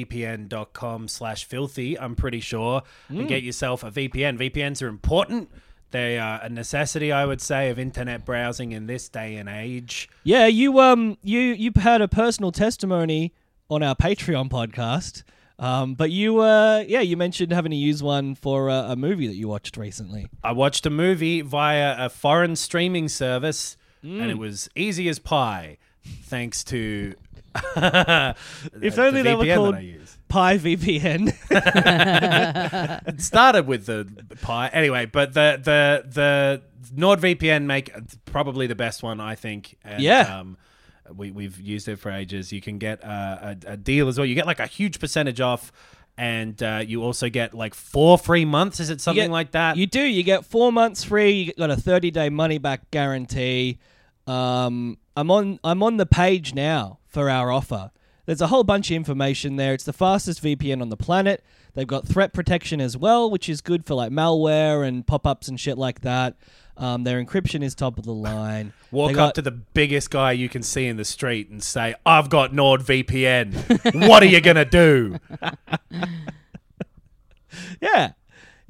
nordvpn.com 0.10 1.08
slash 1.08 1.46
filthy, 1.46 2.00
I'm 2.00 2.16
pretty 2.16 2.40
sure, 2.40 2.84
and 3.10 3.28
get 3.28 3.44
yourself 3.44 3.84
a 3.84 3.92
VPN. 3.92 4.38
VPNs 4.40 4.82
are 4.82 4.88
important. 4.88 5.50
They 5.92 6.20
are 6.20 6.40
a 6.42 6.50
necessity, 6.50 7.12
I 7.12 7.26
would 7.26 7.42
say, 7.42 7.70
of 7.70 7.80
internet 7.80 8.24
browsing 8.24 8.72
in 8.72 8.86
this 8.88 9.10
day 9.10 9.36
and 9.36 9.50
age. 9.50 10.08
Yeah, 10.24 10.46
you 10.46 10.80
um 10.80 11.18
you 11.24 11.40
you 11.40 11.72
had 11.76 12.02
a 12.02 12.08
personal 12.08 12.52
testimony 12.52 13.34
on 13.70 13.82
our 13.84 13.96
Patreon 13.96 14.50
podcast. 14.50 15.24
Um, 15.58 15.96
but 15.96 16.12
you 16.12 16.40
uh 16.40 16.86
yeah, 16.88 17.02
you 17.02 17.18
mentioned 17.18 17.52
having 17.52 17.72
to 17.72 17.76
use 17.76 18.04
one 18.04 18.36
for 18.36 18.70
a, 18.70 18.92
a 18.92 18.96
movie 18.96 19.28
that 19.28 19.36
you 19.36 19.48
watched 19.48 19.78
recently. 19.78 20.28
I 20.44 20.52
watched 20.52 20.86
a 20.86 20.90
movie 20.92 21.42
via 21.42 21.96
a 21.98 22.10
foreign 22.10 22.56
streaming 22.56 23.10
service, 23.10 23.76
and 24.04 24.30
it 24.32 24.38
was 24.38 24.70
easy 24.76 25.10
as 25.10 25.18
pie. 25.20 25.78
thanks 26.24 26.64
to 26.64 27.14
If 27.56 28.96
the 28.96 29.04
only 29.06 29.22
they 29.22 29.36
were 29.36 29.44
VPN 29.44 29.48
that 29.48 29.56
called 29.56 29.76
I 29.76 29.80
use. 29.80 30.18
Pi 30.28 30.58
VPN. 30.58 31.34
It 33.08 33.22
started 33.22 33.66
with 33.68 33.86
the 33.86 34.08
Pi 34.42 34.68
anyway, 34.70 35.06
but 35.06 35.34
the 35.34 35.60
the 35.62 36.04
the 36.10 36.62
NordVPN 36.96 37.66
make 37.66 37.92
probably 38.26 38.68
the 38.68 38.76
best 38.76 39.04
one 39.04 39.20
I 39.20 39.36
think. 39.36 39.78
And, 39.84 40.02
Yeah. 40.02 40.40
Um, 40.40 40.58
we 41.16 41.32
we've 41.32 41.60
used 41.60 41.88
it 41.88 41.98
for 41.98 42.12
ages. 42.12 42.52
You 42.54 42.62
can 42.62 42.78
get 42.78 43.04
uh, 43.04 43.56
a, 43.66 43.72
a 43.74 43.78
deal 43.78 44.08
as 44.08 44.18
well. 44.20 44.26
You 44.26 44.36
get 44.36 44.46
like 44.46 44.60
a 44.60 44.68
huge 44.68 45.00
percentage 45.00 45.42
off, 45.42 45.72
and 46.18 46.62
uh, 46.62 46.84
you 46.86 47.02
also 47.04 47.30
get 47.30 47.56
like 47.56 47.74
four 47.74 48.20
free 48.20 48.46
months. 48.46 48.80
Is 48.80 48.92
it 48.92 49.02
something 49.02 49.24
get- 49.26 49.32
like 49.32 49.52
that? 49.52 49.76
You 49.78 49.88
do. 49.88 50.02
You 50.02 50.22
get 50.22 50.46
four 50.46 50.72
months 50.72 51.04
free. 51.04 51.32
You 51.32 51.54
got 51.54 51.72
a 51.72 51.76
thirty 51.76 52.12
day 52.12 52.30
money 52.30 52.60
back 52.60 52.92
guarantee. 52.92 53.80
Um, 54.28 55.00
I'm 55.18 55.32
on. 55.32 55.60
I'm 55.64 55.82
on 55.82 55.98
the 55.98 56.06
page 56.06 56.54
now 56.54 56.99
for 57.10 57.30
our 57.30 57.52
offer. 57.52 57.92
There's 58.26 58.42
a 58.42 58.48
whole 58.48 58.64
bunch 58.64 58.92
of 58.92 58.96
information 58.96 59.56
there. 59.56 59.74
It's 59.74 59.84
the 59.84 59.94
fastest 59.94 60.44
VPN 60.44 60.82
on 60.82 60.90
the 60.90 60.98
planet. 60.98 61.44
They've 61.74 61.88
got 61.88 62.08
threat 62.08 62.32
protection 62.32 62.80
as 62.80 62.96
well, 62.96 63.30
which 63.30 63.50
is 63.50 63.60
good 63.62 63.86
for 63.86 63.96
like 63.96 64.12
malware 64.12 64.88
and 64.88 65.06
pop 65.06 65.26
ups 65.26 65.48
and 65.48 65.60
shit 65.60 65.78
like 65.78 66.02
that. 66.02 66.36
Um, 66.78 67.04
their 67.04 67.22
encryption 67.22 67.64
is 67.64 67.76
top 67.76 67.98
of 67.98 68.06
the 68.06 68.14
line. 68.14 68.72
Walk 68.92 69.14
got- 69.14 69.30
up 69.30 69.34
to 69.36 69.42
the 69.42 69.52
biggest 69.52 70.12
guy 70.12 70.32
you 70.34 70.48
can 70.48 70.64
see 70.64 70.86
in 70.86 70.96
the 70.96 71.04
street 71.06 71.50
and 71.50 71.62
say, 71.62 71.96
"I've 72.06 72.30
got 72.30 72.52
NordVPN. 72.52 74.08
what 74.10 74.24
are 74.24 74.28
you 74.28 74.40
gonna 74.42 74.64
do?" 74.66 75.18
Yeah, 77.82 78.12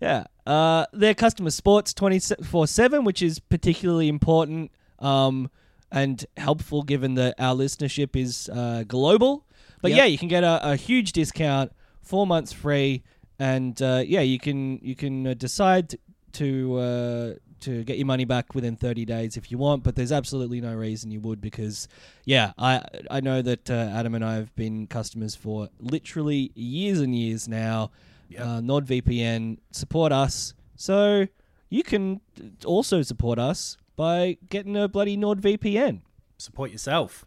yeah. 0.01 0.23
Uh, 0.45 0.85
their 0.93 1.13
customer 1.13 1.49
sports 1.49 1.93
twenty 1.93 2.19
four 2.19 2.65
seven, 2.65 3.03
which 3.03 3.21
is 3.21 3.39
particularly 3.39 4.07
important 4.07 4.71
um, 4.99 5.51
and 5.91 6.25
helpful 6.37 6.83
given 6.83 7.15
that 7.15 7.35
our 7.39 7.55
listenership 7.55 8.15
is 8.15 8.49
uh, 8.53 8.83
global. 8.87 9.45
But 9.81 9.91
Yep. 9.91 9.97
yeah, 9.97 10.05
you 10.05 10.17
can 10.17 10.27
get 10.27 10.43
a, 10.43 10.71
a 10.71 10.75
huge 10.75 11.13
discount, 11.13 11.71
four 12.01 12.27
months 12.27 12.51
free, 12.53 13.03
and 13.39 13.81
uh, 13.81 14.03
yeah, 14.05 14.21
you 14.21 14.37
can 14.39 14.79
you 14.83 14.95
can 14.95 15.27
uh, 15.27 15.33
decide 15.33 15.95
to 16.33 16.77
uh, 16.77 17.33
to 17.61 17.83
get 17.85 17.97
your 17.97 18.05
money 18.05 18.25
back 18.25 18.53
within 18.53 18.75
thirty 18.75 19.05
days 19.05 19.37
if 19.37 19.51
you 19.51 19.57
want. 19.57 19.83
But 19.83 19.95
there's 19.95 20.11
absolutely 20.11 20.59
no 20.61 20.73
reason 20.75 21.11
you 21.11 21.21
would 21.21 21.39
because 21.41 21.87
yeah, 22.25 22.51
I 22.57 22.81
I 23.09 23.21
know 23.21 23.41
that 23.41 23.69
uh, 23.69 23.73
Adam 23.73 24.15
and 24.15 24.23
I 24.25 24.35
have 24.35 24.53
been 24.55 24.85
customers 24.87 25.33
for 25.35 25.69
literally 25.79 26.51
years 26.55 26.99
and 26.99 27.15
years 27.15 27.47
now. 27.47 27.91
Uh, 28.37 28.59
NordVPN 28.61 29.57
support 29.71 30.11
us, 30.11 30.53
so 30.75 31.25
you 31.69 31.81
can 31.83 32.21
also 32.65 33.01
support 33.01 33.39
us 33.39 33.75
by 33.99 34.37
getting 34.49 34.77
a 34.77 34.87
bloody 34.87 35.17
NordVPN. 35.17 35.99
Support 36.37 36.71
yourself. 36.71 37.25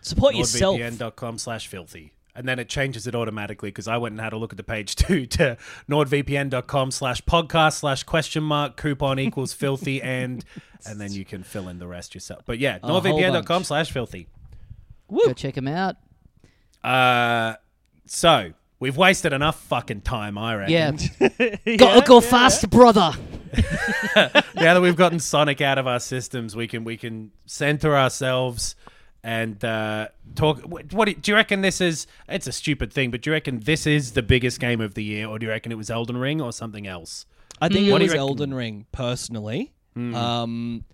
Support 0.00 0.34
yourself. 0.34 0.76
NordVPN.com 0.76 1.38
slash 1.38 1.68
filthy. 1.68 2.14
And 2.34 2.48
then 2.48 2.58
it 2.58 2.68
changes 2.68 3.06
it 3.06 3.14
automatically 3.14 3.68
because 3.68 3.86
I 3.86 3.96
went 3.96 4.14
and 4.14 4.20
had 4.20 4.32
a 4.32 4.36
look 4.36 4.52
at 4.52 4.56
the 4.56 4.64
page 4.64 4.96
too 4.96 5.26
to 5.26 5.56
nordvpn.com 5.88 6.90
slash 6.90 7.22
podcast 7.22 7.74
slash 7.74 8.02
question 8.02 8.42
mark 8.42 8.76
coupon 8.76 9.20
equals 9.20 9.52
filthy 9.52 10.02
and 10.18 10.44
and 10.84 11.00
then 11.00 11.12
you 11.12 11.24
can 11.24 11.44
fill 11.44 11.68
in 11.68 11.78
the 11.78 11.86
rest 11.86 12.12
yourself. 12.12 12.42
But 12.44 12.58
yeah, 12.58 12.80
whole 12.82 13.00
nordvpn.com 13.00 13.44
bunch. 13.44 13.66
slash 13.66 13.92
filthy. 13.92 14.26
Go 15.08 15.32
check 15.32 15.54
them 15.54 15.68
out. 15.68 15.94
Uh, 16.82 17.54
so 18.06 18.52
we've 18.80 18.96
wasted 18.96 19.32
enough 19.32 19.60
fucking 19.64 20.00
time, 20.00 20.36
I 20.36 20.56
reckon. 20.56 20.98
Yeah. 21.20 21.76
Gotta 21.76 22.04
go 22.06 22.20
fast, 22.20 22.68
brother. 22.68 23.12
now 24.16 24.74
that 24.74 24.80
we've 24.82 24.96
gotten 24.96 25.20
Sonic 25.20 25.60
out 25.60 25.78
of 25.78 25.86
our 25.86 26.00
systems, 26.00 26.56
we 26.56 26.66
can 26.66 26.82
we 26.84 26.96
can 26.96 27.30
center 27.46 27.96
ourselves 27.96 28.74
and 29.22 29.62
uh, 29.64 30.08
talk. 30.34 30.60
What, 30.62 30.92
what 30.92 31.06
do 31.20 31.30
you- 31.30 31.36
reckon 31.36 31.60
this 31.60 31.80
is? 31.80 32.06
It's 32.28 32.46
a 32.46 32.52
stupid 32.52 32.92
thing, 32.92 33.10
but 33.10 33.22
do 33.22 33.30
you 33.30 33.34
reckon 33.34 33.60
this 33.60 33.86
is 33.86 34.12
the 34.12 34.22
biggest 34.22 34.60
game 34.60 34.80
of 34.80 34.94
the 34.94 35.04
year, 35.04 35.26
or 35.28 35.38
do 35.38 35.46
you 35.46 35.50
reckon 35.52 35.70
it 35.72 35.76
was 35.78 35.90
Elden 35.90 36.16
Ring 36.16 36.40
or 36.40 36.52
something 36.52 36.86
else? 36.86 37.26
I 37.60 37.68
think 37.68 37.90
What 37.92 38.00
it 38.02 38.06
do 38.06 38.12
was? 38.12 38.18
Elden 38.18 38.54
Ring 38.54 38.86
personally. 38.92 39.72
Um, 39.96 40.84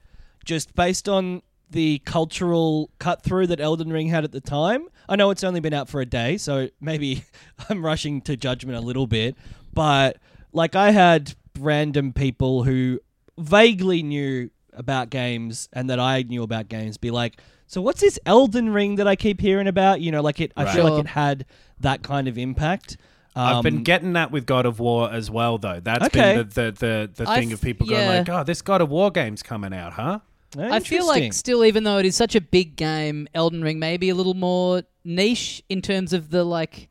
just 0.45 0.75
based 0.75 1.09
on 1.09 1.43
the 1.71 2.01
cultural 2.05 2.91
cut 2.99 3.23
through 3.23 3.49
that 3.49 3.61
Elden 3.61 3.93
Ring 3.93 4.09
had 4.09 4.25
at 4.25 4.33
the 4.33 4.41
time. 4.41 4.87
I 5.09 5.17
know 5.17 5.31
it's 5.31 5.45
only 5.45 5.61
been 5.61 5.75
out 5.75 5.89
for 5.89 6.01
a 6.01 6.07
day, 6.07 6.37
so 6.37 6.69
maybe 6.81 7.25
I'm 7.69 7.85
rushing 7.85 8.21
to 8.23 8.37
judgment 8.37 8.77
a 8.79 8.81
little 8.81 9.07
bit. 9.07 9.37
But 9.75 10.19
like, 10.53 10.75
I 10.77 10.91
had 10.93 11.35
random 11.59 12.13
people 12.13 12.63
who 12.65 13.01
vaguely 13.39 14.03
knew 14.03 14.51
about 14.73 15.11
games 15.11 15.69
and 15.73 15.89
that 15.91 15.99
I 16.01 16.23
knew 16.23 16.43
about 16.43 16.69
games 16.69 16.99
be 16.99 17.11
like, 17.11 17.41
"So 17.67 17.81
what's 17.81 18.01
this 18.01 18.19
Elden 18.27 18.71
Ring 18.71 18.97
that 18.97 19.09
I 19.09 19.17
keep 19.17 19.41
hearing 19.41 19.67
about?" 19.67 20.01
You 20.01 20.13
know, 20.13 20.23
like 20.23 20.41
it. 20.41 20.53
I 20.57 20.73
feel 20.73 20.85
like 20.85 21.01
it 21.01 21.09
had 21.09 21.47
that 21.81 22.03
kind 22.03 22.29
of 22.29 22.37
impact. 22.39 22.97
I've 23.35 23.63
been 23.63 23.79
Um, 23.79 23.83
getting 23.83 24.13
that 24.15 24.31
with 24.31 24.47
God 24.47 24.65
of 24.65 24.81
War 24.81 25.13
as 25.13 25.31
well, 25.31 25.59
though. 25.59 25.79
That's 25.81 26.07
Okay. 26.07 26.37
been 26.37 26.49
the 26.49 26.63
the, 26.63 26.73
the, 26.73 27.25
the 27.25 27.31
I 27.31 27.41
thing 27.41 27.53
of 27.53 27.61
people 27.61 27.87
yeah. 27.87 28.07
going 28.07 28.19
like, 28.19 28.29
"Oh, 28.31 28.45
this 28.45 28.63
God 28.63 28.81
of 28.81 28.89
War 28.91 29.11
game's 29.11 29.43
coming 29.43 29.75
out, 29.75 29.95
huh?" 29.95 30.21
Eh, 30.59 30.69
I 30.71 30.81
feel 30.81 31.07
like 31.07 31.33
still, 31.33 31.65
even 31.65 31.85
though 31.85 31.99
it 31.99 32.07
is 32.07 32.17
such 32.17 32.35
a 32.35 32.41
big 32.41 32.77
game, 32.77 33.29
Elden 33.35 33.63
Ring 33.63 33.79
may 33.79 33.97
be 33.97 34.09
a 34.09 34.15
little 34.15 34.35
more 34.35 34.83
niche 35.05 35.63
in 35.69 35.83
terms 35.83 36.13
of 36.13 36.31
the 36.31 36.45
like. 36.45 36.89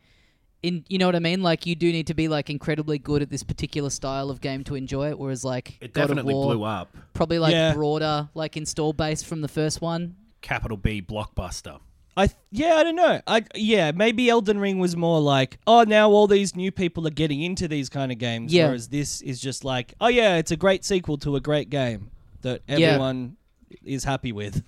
In, 0.63 0.84
you 0.89 0.97
know 0.97 1.05
what 1.05 1.16
I 1.16 1.20
mean? 1.20 1.43
Like 1.43 1.68
you 1.68 1.76
do 1.76 1.91
need 1.91 2.07
to 2.07 2.16
be 2.16 2.28
like 2.28 2.49
incredibly 2.49 2.97
good 2.97 3.22
at 3.22 3.30
this 3.30 3.43
particular 3.43 3.91
style 3.91 4.32
of 4.32 4.41
game 4.41 4.63
to 4.63 4.74
enjoy 4.74 5.09
it. 5.09 5.20
Whereas 5.20 5.45
like 5.45 5.78
It 5.80 5.93
God 5.93 6.07
definitely 6.07 6.34
of 6.34 6.38
War, 6.38 6.55
blew 6.55 6.63
up. 6.63 6.97
probably 7.13 7.38
like 7.38 7.51
Yeah. 7.51 7.74
broader 7.76 8.30
like 8.34 8.57
install 8.57 8.91
base 8.91 9.22
from 9.22 9.41
the 9.41 9.47
first 9.47 9.80
one. 9.80 10.16
Capital 10.41 10.76
B 10.76 11.03
blockbuster. 11.03 11.80
I 12.18 12.26
th- 12.28 12.38
yeah, 12.49 12.76
I 12.78 12.84
don't 12.84 12.95
know. 12.95 13.22
I 13.28 13.43
yeah, 13.53 13.91
maybe 13.91 14.28
Elden 14.28 14.57
Ring 14.57 14.80
was 14.80 14.95
more 14.95 15.20
like, 15.22 15.59
oh, 15.68 15.84
now 15.84 16.09
all 16.09 16.26
these 16.26 16.55
new 16.55 16.72
people 16.72 17.05
are 17.05 17.11
getting 17.11 17.43
into 17.43 17.68
these 17.68 17.88
kind 17.89 18.11
of 18.11 18.18
games. 18.18 18.51
Yeah. 18.51 18.66
Whereas 18.68 18.88
this 18.88 19.22
is 19.22 19.39
just 19.39 19.63
like, 19.63 19.93
oh 20.01 20.07
yeah, 20.07 20.38
it's 20.38 20.49
a 20.49 20.57
great 20.57 20.84
sequel 20.84 21.18
to 21.20 21.36
a 21.36 21.39
great 21.41 21.70
game 21.70 22.09
that 22.41 22.63
Yeah. 22.68 22.76
everyone 22.88 23.38
is 23.84 24.03
happy 24.03 24.32
with. 24.32 24.63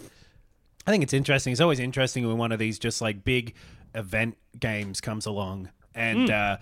I 0.86 0.92
think 0.92 1.04
it's 1.04 1.14
interesting. 1.14 1.52
It's 1.52 1.62
always 1.62 1.80
interesting 1.80 2.28
when 2.28 2.38
one 2.38 2.52
of 2.52 2.60
these 2.60 2.80
just 2.80 3.02
like 3.02 3.24
big 3.24 3.56
event 3.94 4.38
games 4.60 5.02
comes 5.02 5.26
along, 5.26 5.70
and 5.94 6.30
uh, 6.30 6.58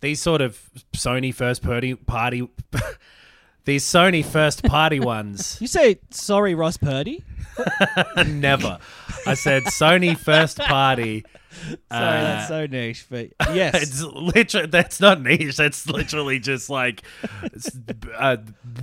these 0.00 0.20
sort 0.20 0.40
of 0.40 0.58
Sony 0.94 1.34
first 1.34 1.62
party 1.62 1.94
party, 1.94 2.48
these 3.64 3.84
Sony 3.84 4.24
first 4.24 4.64
party 4.64 4.98
ones. 5.00 5.58
You 5.60 5.66
say 5.66 6.00
sorry, 6.10 6.54
Ross 6.54 6.76
Purdy. 6.76 7.22
Never. 8.26 8.78
I 9.26 9.34
said 9.34 9.64
Sony 9.64 10.16
first 10.16 10.58
party. 10.58 11.24
Sorry, 11.52 11.76
that's 11.90 12.48
so 12.48 12.66
niche, 12.66 13.06
but 13.10 13.30
yes, 13.52 13.74
It's 13.82 14.02
literally 14.02 14.68
that's 14.68 15.00
not 15.00 15.20
niche. 15.20 15.56
That's 15.56 15.86
literally 15.86 16.38
just 16.38 16.70
like 16.70 17.02
it's, 17.42 17.70
uh, 18.16 18.36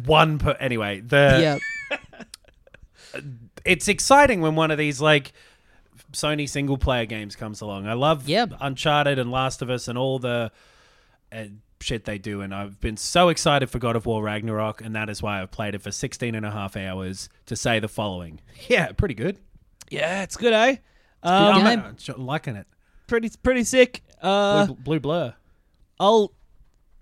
one 0.06 0.38
per. 0.38 0.52
Anyway, 0.60 1.00
the 1.00 1.60
yeah, 1.92 1.98
it's 3.66 3.88
exciting 3.88 4.42
when 4.42 4.56
one 4.56 4.72
of 4.72 4.78
these 4.78 5.00
like 5.02 5.34
Sony 6.14 6.48
single 6.48 6.78
player 6.78 7.06
games 7.06 7.36
comes 7.36 7.62
along. 7.62 7.88
I 7.88 7.94
love 7.94 8.28
Yeah. 8.28 8.46
Uncharted 8.60 9.20
and 9.20 9.32
Last 9.32 9.62
of 9.62 9.70
Us 9.70 9.88
and 9.88 9.98
all 9.98 10.20
the 10.20 10.52
uh, 11.32 11.44
shit 11.82 12.06
they 12.06 12.18
do 12.18 12.42
and 12.42 12.54
I've 12.56 12.80
been 12.80 12.98
so 12.98 13.30
excited 13.30 13.70
for 13.70 13.78
God 13.80 13.96
of 13.96 14.06
War 14.06 14.24
Ragnarok 14.24 14.82
and 14.82 14.96
that 14.96 15.10
is 15.10 15.22
why 15.22 15.42
I've 15.42 15.52
played 15.52 15.76
it 15.76 15.82
for 15.82 15.92
16 15.92 16.34
and 16.36 16.46
a 16.46 16.52
half 16.52 16.76
hours 16.78 17.30
to 17.48 17.56
say 17.56 17.80
the 17.80 17.88
following. 17.88 18.40
Yeah, 18.68 18.92
pretty 18.94 19.14
good. 19.16 19.38
yeah, 19.90 20.24
it's 20.24 20.38
good, 20.38 20.54
eh? 20.54 20.78
good 21.24 21.30
Um, 21.30 21.64
game. 21.64 21.80
I'm 21.82 21.98
uh, 22.10 22.18
liking 22.18 22.56
it. 22.56 22.68
pretty 23.08 23.30
pretty 23.44 23.64
sick. 23.64 24.02
Uh, 24.22 24.66
Blue, 24.68 24.76
blue 24.76 25.00
blur. 25.00 25.34
I'll 26.00 26.34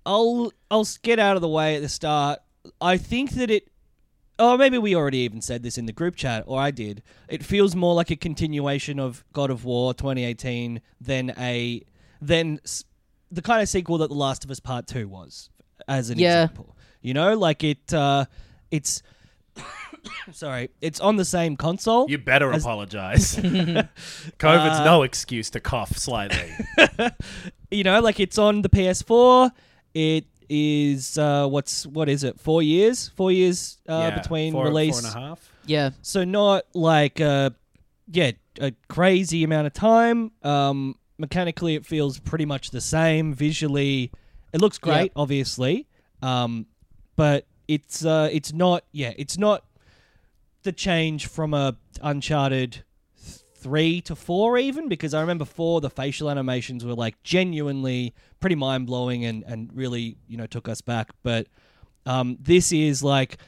I'll 0.06 0.52
I'll 0.70 0.86
get 1.04 1.20
out 1.20 1.36
of 1.36 1.42
the 1.42 1.48
way 1.48 1.76
at 1.76 1.82
the 1.82 1.90
start. 1.90 2.40
I 2.82 2.98
think 2.98 3.32
that 3.32 3.50
it 3.52 3.70
Oh, 4.38 4.58
maybe 4.58 4.78
we 4.78 4.96
already 4.96 5.20
even 5.20 5.42
said 5.42 5.64
this 5.64 5.78
in 5.78 5.86
the 5.86 5.94
group 5.94 6.16
chat 6.16 6.44
or 6.48 6.60
I 6.60 6.72
did. 6.72 7.02
It 7.30 7.44
feels 7.44 7.76
more 7.76 7.94
like 7.94 8.12
a 8.12 8.16
continuation 8.18 9.00
of 9.00 9.24
God 9.34 9.50
of 9.50 9.64
War 9.66 9.94
2018 9.94 10.82
than 11.00 11.34
a 11.38 11.82
than 12.22 12.60
s- 12.64 12.84
the 13.32 13.42
kind 13.42 13.62
of 13.62 13.70
sequel 13.70 13.98
that 14.00 14.10
The 14.10 14.16
Last 14.16 14.44
of 14.44 14.52
Us 14.52 14.60
Part 14.60 14.88
2 14.88 15.08
was 15.08 15.50
as 15.88 16.10
an 16.10 16.20
Yeah. 16.20 16.44
example. 16.44 16.76
You 17.02 17.14
know, 17.14 17.38
like 17.38 17.64
it 17.64 17.94
uh 17.94 18.26
it's 18.72 19.02
sorry, 20.32 20.70
it's 20.82 21.00
on 21.00 21.16
the 21.16 21.26
same 21.26 21.56
console. 21.56 22.10
You 22.10 22.18
better 22.18 22.52
apologize. 22.52 23.36
COVID's 24.40 24.80
no 24.86 25.04
excuse 25.04 25.50
to 25.52 25.60
cough 25.60 25.98
slightly. 25.98 26.52
you 27.72 27.84
know, 27.84 28.00
like 28.02 28.20
it's 28.20 28.38
on 28.38 28.62
the 28.62 28.70
PS4. 28.70 29.52
It 29.94 30.26
is 30.50 31.18
uh, 31.18 31.48
what's 31.48 31.86
what 31.88 32.08
is 32.10 32.24
it? 32.24 32.40
Four 32.40 32.62
years, 32.64 33.10
four 33.10 33.32
years 33.32 33.78
uh, 33.90 34.10
Yeah, 34.12 34.20
between 34.22 34.54
four, 34.54 34.66
release. 34.66 35.00
Four 35.02 35.10
and 35.10 35.18
a 35.26 35.28
half. 35.30 35.52
yeah. 35.66 35.90
So 36.02 36.24
not 36.24 36.64
like 36.74 37.20
uh, 37.20 37.50
yeah, 38.12 38.32
a 38.60 38.72
crazy 38.88 39.44
amount 39.44 39.68
of 39.68 39.74
time. 39.74 40.32
Um, 40.44 40.96
mechanically, 41.18 41.76
it 41.76 41.86
feels 41.86 42.20
pretty 42.20 42.46
much 42.46 42.72
the 42.72 42.82
same. 42.82 43.34
Visually, 43.34 44.12
it 44.54 44.62
looks 44.62 44.78
great, 44.78 45.12
Yeah. 45.16 45.22
obviously. 45.22 45.88
Um, 46.22 46.68
but 47.16 47.46
it's 47.68 48.06
uh, 48.06 48.30
it's 48.32 48.54
not. 48.54 48.84
Yeah, 48.92 49.14
it's 49.18 49.38
not 49.38 49.66
the 50.64 50.72
change 50.72 51.28
from 51.28 51.54
a 51.54 51.76
Uncharted 52.02 52.84
three 53.66 54.00
to 54.00 54.16
four 54.16 54.60
even 54.60 54.88
because 54.88 55.16
I 55.16 55.22
remember 55.22 55.44
four 55.44 55.82
the 55.82 55.90
facial 55.90 56.30
animations 56.30 56.86
were 56.86 56.94
like 56.94 57.16
genuinely 57.24 58.14
pretty 58.40 58.56
mind 58.56 58.86
blowing 58.86 59.26
and 59.26 59.44
and 59.48 59.72
really 59.74 60.18
you 60.28 60.38
know 60.38 60.46
took 60.46 60.70
us 60.70 60.82
back. 60.82 61.10
But 61.24 61.48
um, 62.06 62.38
this 62.40 62.72
is 62.72 63.04
like 63.04 63.40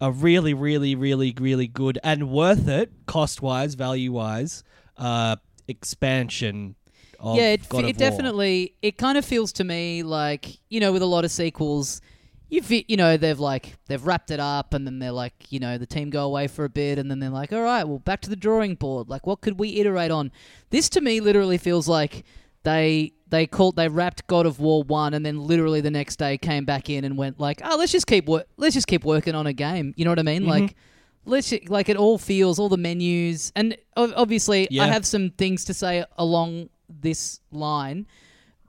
a 0.00 0.10
really 0.10 0.54
really 0.54 0.94
really 0.94 1.34
really 1.38 1.66
good 1.66 1.98
and 2.02 2.30
worth 2.30 2.68
it 2.68 2.90
cost 3.04 3.42
wise 3.42 3.74
value 3.74 4.12
wise 4.12 4.64
uh, 4.96 5.36
expansion. 5.68 6.74
Of 7.20 7.36
yeah, 7.36 7.50
it, 7.50 7.60
it 7.70 7.98
definitely 7.98 8.76
it 8.80 8.96
kind 8.96 9.18
of 9.18 9.26
feels 9.26 9.52
to 9.52 9.64
me 9.64 10.02
like 10.02 10.58
you 10.70 10.80
know 10.80 10.90
with 10.90 11.02
a 11.02 11.06
lot 11.06 11.26
of 11.26 11.30
sequels, 11.30 12.00
you 12.48 12.62
you 12.88 12.96
know 12.96 13.16
they've 13.16 13.40
like 13.40 13.76
they've 13.86 14.04
wrapped 14.04 14.30
it 14.30 14.40
up 14.40 14.72
and 14.72 14.86
then 14.86 14.98
they're 14.98 15.12
like 15.12 15.34
you 15.50 15.58
know 15.58 15.78
the 15.78 15.86
team 15.86 16.10
go 16.10 16.24
away 16.24 16.46
for 16.46 16.64
a 16.64 16.68
bit 16.68 16.98
and 16.98 17.10
then 17.10 17.18
they're 17.18 17.30
like 17.30 17.52
all 17.52 17.62
right 17.62 17.84
well 17.84 17.98
back 17.98 18.20
to 18.20 18.30
the 18.30 18.36
drawing 18.36 18.74
board 18.74 19.08
like 19.08 19.26
what 19.26 19.40
could 19.40 19.58
we 19.58 19.76
iterate 19.76 20.10
on? 20.10 20.30
This 20.70 20.88
to 20.90 21.00
me 21.00 21.20
literally 21.20 21.58
feels 21.58 21.88
like 21.88 22.24
they 22.62 23.12
they 23.28 23.46
called 23.46 23.76
they 23.76 23.88
wrapped 23.88 24.26
God 24.26 24.46
of 24.46 24.60
War 24.60 24.84
one 24.84 25.14
and 25.14 25.26
then 25.26 25.40
literally 25.40 25.80
the 25.80 25.90
next 25.90 26.16
day 26.16 26.38
came 26.38 26.64
back 26.64 26.88
in 26.88 27.04
and 27.04 27.16
went 27.16 27.40
like 27.40 27.60
oh 27.64 27.76
let's 27.76 27.92
just 27.92 28.06
keep 28.06 28.26
wor- 28.26 28.44
let's 28.56 28.74
just 28.74 28.86
keep 28.86 29.04
working 29.04 29.34
on 29.34 29.46
a 29.46 29.52
game. 29.52 29.92
You 29.96 30.04
know 30.04 30.12
what 30.12 30.18
I 30.18 30.22
mean? 30.22 30.42
Mm-hmm. 30.42 30.50
Like 30.50 30.76
let's 31.24 31.50
ju- 31.50 31.60
like 31.68 31.88
it 31.88 31.96
all 31.96 32.18
feels 32.18 32.58
all 32.60 32.68
the 32.68 32.76
menus 32.76 33.52
and 33.56 33.76
obviously 33.96 34.68
I 34.80 34.86
have 34.86 35.04
some 35.04 35.30
things 35.30 35.64
to 35.64 35.74
say 35.74 36.04
along 36.16 36.68
this 36.88 37.40
line 37.50 38.06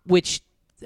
which 0.05 0.41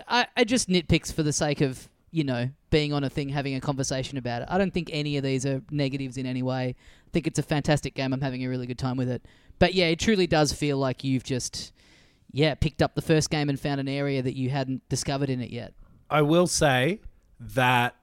I, 0.07 0.27
I 0.35 0.43
just 0.43 0.67
nitpicks 0.67 1.13
for 1.13 1.23
the 1.23 1.31
sake 1.31 1.61
of 1.61 1.87
you 2.11 2.23
know 2.23 2.49
being 2.69 2.93
on 2.93 3.03
a 3.03 3.09
thing 3.09 3.29
having 3.29 3.55
a 3.55 3.61
conversation 3.61 4.17
about 4.17 4.41
it 4.41 4.47
i 4.51 4.57
don't 4.57 4.73
think 4.73 4.89
any 4.91 5.17
of 5.17 5.23
these 5.23 5.45
are 5.45 5.61
negatives 5.71 6.17
in 6.17 6.25
any 6.25 6.43
way 6.43 6.75
i 7.07 7.09
think 7.11 7.25
it's 7.27 7.39
a 7.39 7.43
fantastic 7.43 7.93
game 7.95 8.13
i'm 8.13 8.21
having 8.21 8.43
a 8.43 8.47
really 8.47 8.67
good 8.67 8.77
time 8.79 8.97
with 8.97 9.09
it 9.09 9.23
but 9.59 9.73
yeah 9.73 9.85
it 9.85 9.99
truly 9.99 10.27
does 10.27 10.51
feel 10.53 10.77
like 10.77 11.03
you've 11.03 11.23
just 11.23 11.71
yeah 12.31 12.53
picked 12.55 12.81
up 12.81 12.95
the 12.95 13.01
first 13.01 13.29
game 13.29 13.49
and 13.49 13.59
found 13.59 13.79
an 13.79 13.87
area 13.87 14.21
that 14.21 14.35
you 14.35 14.49
hadn't 14.49 14.87
discovered 14.89 15.29
in 15.29 15.41
it 15.41 15.49
yet 15.49 15.73
I 16.09 16.21
will 16.23 16.47
say 16.47 16.99
that 17.39 17.95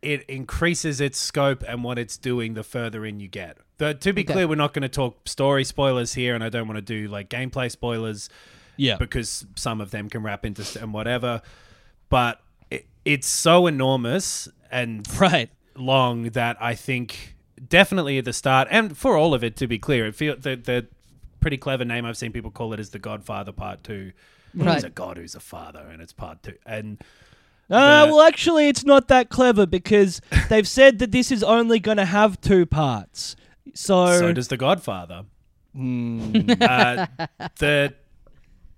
it 0.00 0.22
increases 0.22 0.98
its 0.98 1.18
scope 1.18 1.62
and 1.68 1.84
what 1.84 1.98
it's 1.98 2.16
doing 2.16 2.54
the 2.54 2.62
further 2.62 3.04
in 3.04 3.20
you 3.20 3.28
get. 3.28 3.58
The, 3.76 3.92
to 3.92 4.14
be 4.14 4.22
Okay. 4.22 4.32
clear, 4.32 4.48
we're 4.48 4.54
not 4.54 4.72
going 4.72 4.80
to 4.82 4.88
talk 4.88 5.28
story 5.28 5.64
spoilers 5.64 6.14
here, 6.14 6.34
and 6.34 6.42
I 6.42 6.48
don't 6.48 6.66
want 6.66 6.78
to 6.78 6.82
do 6.82 7.06
like 7.08 7.28
gameplay 7.28 7.70
spoilers 7.70 8.30
yeah 8.78 8.96
because 8.96 9.44
some 9.56 9.82
of 9.82 9.90
them 9.90 10.08
can 10.08 10.22
wrap 10.22 10.46
into 10.46 10.64
and 10.80 10.94
whatever. 10.94 11.42
But 12.08 12.40
it, 12.70 12.86
it's 13.04 13.26
so 13.26 13.66
enormous 13.66 14.48
and 14.70 15.06
right 15.20 15.50
long 15.76 16.24
that 16.30 16.56
I 16.60 16.74
think 16.74 17.36
definitely 17.68 18.18
at 18.18 18.24
the 18.24 18.32
start 18.32 18.68
and 18.70 18.96
for 18.96 19.16
all 19.16 19.34
of 19.34 19.42
it 19.44 19.56
to 19.56 19.66
be 19.66 19.78
clear, 19.78 20.06
it 20.06 20.14
feel 20.14 20.36
the 20.36 20.56
the 20.56 20.86
pretty 21.40 21.56
clever 21.56 21.84
name 21.84 22.04
I've 22.04 22.16
seen 22.16 22.32
people 22.32 22.50
call 22.50 22.72
it 22.72 22.80
is 22.80 22.90
the 22.90 22.98
Godfather 22.98 23.52
Part 23.52 23.82
Two. 23.82 24.12
Right. 24.54 24.74
He's 24.74 24.84
a 24.84 24.90
god 24.90 25.16
who's 25.16 25.34
a 25.34 25.40
father, 25.40 25.80
and 25.92 26.02
it's 26.02 26.12
Part 26.12 26.42
Two. 26.42 26.54
And 26.66 26.98
Uh, 27.70 28.06
well, 28.10 28.22
actually, 28.22 28.68
it's 28.68 28.84
not 28.84 29.08
that 29.08 29.28
clever 29.30 29.64
because 29.64 30.20
they've 30.48 30.66
said 30.66 30.98
that 30.98 31.12
this 31.12 31.30
is 31.30 31.42
only 31.42 31.78
going 31.78 31.98
to 31.98 32.04
have 32.04 32.40
two 32.40 32.66
parts. 32.66 33.36
So, 33.74 34.18
so 34.18 34.32
does 34.32 34.48
the 34.48 34.56
Godfather. 34.56 35.24
Hmm. 35.72 36.50
uh, 36.60 37.06
the 37.58 37.94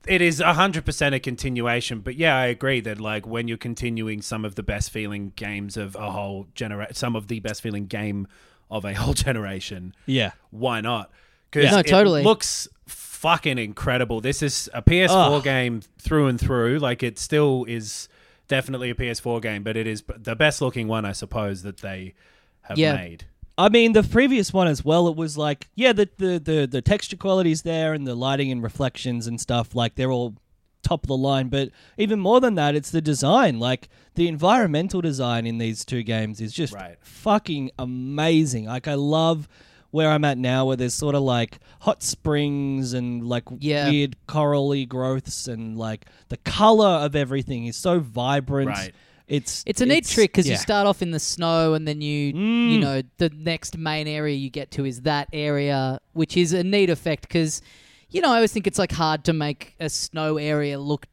it 0.07 0.21
is 0.21 0.41
hundred 0.41 0.85
percent 0.85 1.15
a 1.15 1.21
continuation, 1.21 2.01
but 2.01 2.17
yeah, 2.17 2.37
I 2.37 2.47
agree 2.47 2.81
that 2.81 3.01
like 3.01 3.27
when 3.27 3.49
you're 3.49 3.57
continuing 3.59 4.23
some 4.23 4.45
of 4.45 4.55
the 4.55 4.63
best 4.63 4.91
feeling 4.91 5.33
games 5.37 5.77
of 5.77 5.95
a 5.97 6.11
whole 6.11 6.47
generation, 6.55 6.95
some 6.95 7.15
of 7.17 7.29
the 7.29 7.41
best 7.41 7.63
feeling 7.63 7.87
game 7.87 8.27
of 8.71 8.85
a 8.85 8.95
whole 9.01 9.15
generation, 9.15 9.95
yeah, 10.07 10.33
why 10.51 10.81
not? 10.81 11.11
Because 11.51 11.71
No, 11.71 11.79
it 11.79 11.87
totally. 11.87 12.23
looks 12.23 12.67
fucking 12.87 13.59
incredible. 13.59 14.21
This 14.21 14.43
is 14.43 14.69
a 14.75 14.83
PS4 14.83 15.37
Ugh. 15.39 15.45
game 15.45 15.83
through 15.99 16.27
and 16.29 16.41
through. 16.41 16.79
Like 16.79 17.03
it 17.03 17.19
still 17.19 17.65
is 17.69 18.09
definitely 18.49 18.91
a 18.91 18.95
PS4 18.95 19.41
game, 19.43 19.63
but 19.63 19.77
it 19.77 19.87
is 19.87 20.03
the 20.17 20.35
best 20.35 20.61
looking 20.63 20.89
one, 20.89 21.05
I 21.05 21.13
suppose, 21.13 21.63
that 21.63 21.79
they 21.79 22.15
have 22.63 22.79
Yeah. 22.79 22.95
made. 22.97 23.25
I 23.59 23.69
mean, 23.69 23.93
the 23.93 24.03
previous 24.03 24.53
one 24.53 24.67
as 24.67 24.85
well. 24.85 25.09
It 25.09 25.17
was 25.17 25.37
like, 25.37 25.69
yeah, 25.75 25.93
the 25.93 26.09
the 26.17 26.39
the, 26.39 26.67
the 26.71 26.83
texture 26.83 27.17
quality's 27.17 27.63
there 27.63 27.93
and 27.93 28.07
the 28.07 28.15
lighting 28.15 28.51
and 28.51 28.63
reflections 28.63 29.27
and 29.27 29.41
stuff. 29.41 29.75
Like 29.75 29.95
they're 29.95 30.11
all 30.11 30.35
top 30.83 31.05
of 31.05 31.09
the 31.09 31.17
line. 31.17 31.49
But 31.49 31.71
even 31.99 32.19
more 32.19 32.41
than 32.41 32.55
that, 32.57 32.75
it's 32.75 32.91
the 32.91 33.01
design. 33.03 33.59
Like 33.61 33.89
the 34.15 34.27
environmental 34.29 35.01
design 35.01 35.47
in 35.47 35.59
these 35.59 35.85
two 35.85 36.03
games 36.03 36.41
is 36.41 36.53
just 36.53 36.73
Right. 36.75 36.97
fucking 37.03 37.71
amazing. 37.79 38.65
Like 38.67 38.89
I 38.89 38.95
love 38.95 39.49
where 39.91 40.09
I'm 40.11 40.25
at 40.25 40.39
now, 40.39 40.65
where 40.65 40.77
there's 40.77 40.95
sort 40.95 41.15
of 41.15 41.23
like 41.23 41.59
hot 41.81 42.03
springs 42.03 42.95
and 42.95 43.23
like 43.29 43.45
Yeah. 43.59 43.91
weird 43.91 44.17
corally 44.27 44.87
growths, 44.87 45.47
and 45.47 45.77
like 45.77 46.07
the 46.31 46.39
color 46.39 46.87
of 47.05 47.15
everything 47.15 47.67
is 47.67 47.77
so 47.77 48.01
vibrant. 48.01 48.69
Right. 48.71 48.95
It's 49.33 49.65
It's 49.67 49.81
a 49.81 49.87
neat 49.87 50.05
trick 50.07 50.31
because 50.33 50.47
yeah. 50.47 50.53
you 50.55 50.59
start 50.59 50.87
off 50.87 51.01
in 51.01 51.11
the 51.11 51.19
snow 51.21 51.73
and 51.75 51.89
then 51.89 52.01
you, 52.03 52.33
Mm. 52.35 52.71
you 52.73 52.79
know, 52.81 53.03
the 53.19 53.31
next 53.31 53.79
main 53.79 54.07
area 54.07 54.37
you 54.37 54.51
get 54.51 54.71
to 54.73 54.85
is 54.85 55.03
that 55.03 55.29
area, 55.33 56.01
which 56.13 56.37
is 56.37 56.53
a 56.53 56.63
neat 56.63 56.91
effect 56.91 57.23
because, 57.23 57.63
you 58.11 58.21
know, 58.21 58.31
I 58.31 58.37
always 58.37 58.53
think 58.53 58.67
it's 58.67 58.79
like 58.79 58.93
hard 58.93 59.25
to 59.25 59.33
make 59.33 59.75
a 59.81 59.89
snow 59.89 60.37
area 60.37 60.79
look 60.79 61.07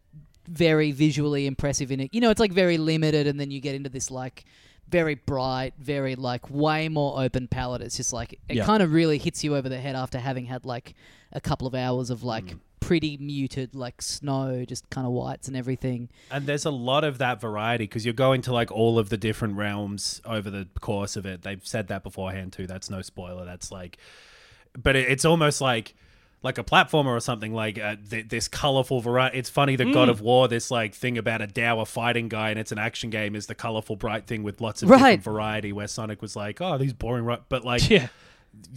very 0.47 0.91
visually 0.91 1.45
impressive 1.47 1.91
in 1.91 1.99
it. 2.01 2.09
You 2.13 2.21
know, 2.21 2.29
it's 2.29 2.39
like 2.39 2.51
very 2.51 2.77
limited 2.77 3.25
and 3.27 3.39
then 3.39 3.51
you 3.51 3.61
get 3.61 3.75
into 3.75 3.89
this 3.89 4.11
like 4.11 4.43
very 4.89 5.15
bright, 5.15 5.73
very 5.79 6.15
like 6.15 6.49
way 6.49 6.89
more 6.89 7.21
open 7.21 7.47
palette. 7.47 7.81
It's 7.81 7.95
just 7.95 8.11
like 8.11 8.33
it 8.49 8.55
Yeah. 8.57 8.65
kind 8.65 8.81
of 8.83 8.91
really 8.91 9.17
hits 9.17 9.43
you 9.45 9.55
over 9.55 9.69
the 9.69 9.77
head 9.79 9.95
after 9.95 10.17
having 10.19 10.45
had 10.45 10.65
like 10.65 10.93
a 11.31 11.39
couple 11.39 11.67
of 11.67 11.75
hours 11.75 12.09
of 12.09 12.23
like 12.23 12.45
Mm. 12.45 12.59
Pretty 12.89 13.17
muted 13.17 13.75
like 13.75 14.01
snow, 14.01 14.65
just 14.65 14.89
kind 14.89 15.05
of 15.05 15.13
whites 15.13 15.47
and 15.47 15.55
everything. 15.55 16.09
And 16.31 16.47
there's 16.47 16.65
a 16.65 16.71
lot 16.71 17.03
of 17.03 17.19
that 17.19 17.39
variety 17.39 17.83
because 17.83 18.03
you're 18.03 18.15
going 18.15 18.41
to 18.41 18.51
like 18.51 18.71
all 18.71 18.97
of 18.97 19.09
the 19.09 19.17
different 19.17 19.57
realms 19.57 20.19
over 20.25 20.49
the 20.49 20.67
course 20.81 21.15
of 21.15 21.23
it. 21.23 21.43
They've 21.43 21.61
said 21.63 21.87
that 21.89 22.01
beforehand 22.01 22.51
too. 22.51 22.65
That's 22.65 22.89
no 22.89 23.03
spoiler. 23.03 23.45
That's 23.45 23.71
like, 23.71 23.99
but 24.75 24.95
it, 24.95 25.07
it's 25.07 25.23
almost 25.23 25.61
like 25.61 25.93
like 26.41 26.57
a 26.57 26.63
platformer 26.63 27.15
or 27.15 27.19
something 27.19 27.53
like 27.53 27.77
uh, 27.77 27.95
th- 28.09 28.29
this 28.29 28.47
colorful 28.47 29.01
variety. 29.01 29.37
It's 29.37 29.51
funny 29.51 29.75
that 29.75 29.93
God 29.93 30.09
of 30.09 30.19
War, 30.21 30.47
this 30.47 30.71
like 30.71 30.95
thing 30.95 31.19
about 31.19 31.43
a 31.43 31.47
dour 31.47 31.85
fighting 31.85 32.27
guy 32.27 32.49
and 32.49 32.57
it's 32.57 32.71
an 32.71 32.79
action 32.79 33.11
game, 33.11 33.35
is 33.35 33.45
the 33.45 33.53
colorful 33.53 33.97
bright 33.97 34.25
thing 34.25 34.41
with 34.41 34.61
lots 34.61 34.81
of 34.81 34.89
Right. 34.89 34.97
different 34.99 35.23
variety. 35.25 35.71
Where 35.73 35.87
Sonic 35.87 36.23
was 36.23 36.35
like, 36.35 36.59
oh, 36.59 36.79
these 36.79 36.93
boring, 36.93 37.23
right? 37.25 37.41
But 37.49 37.63
like, 37.63 37.87
yeah. 37.91 38.07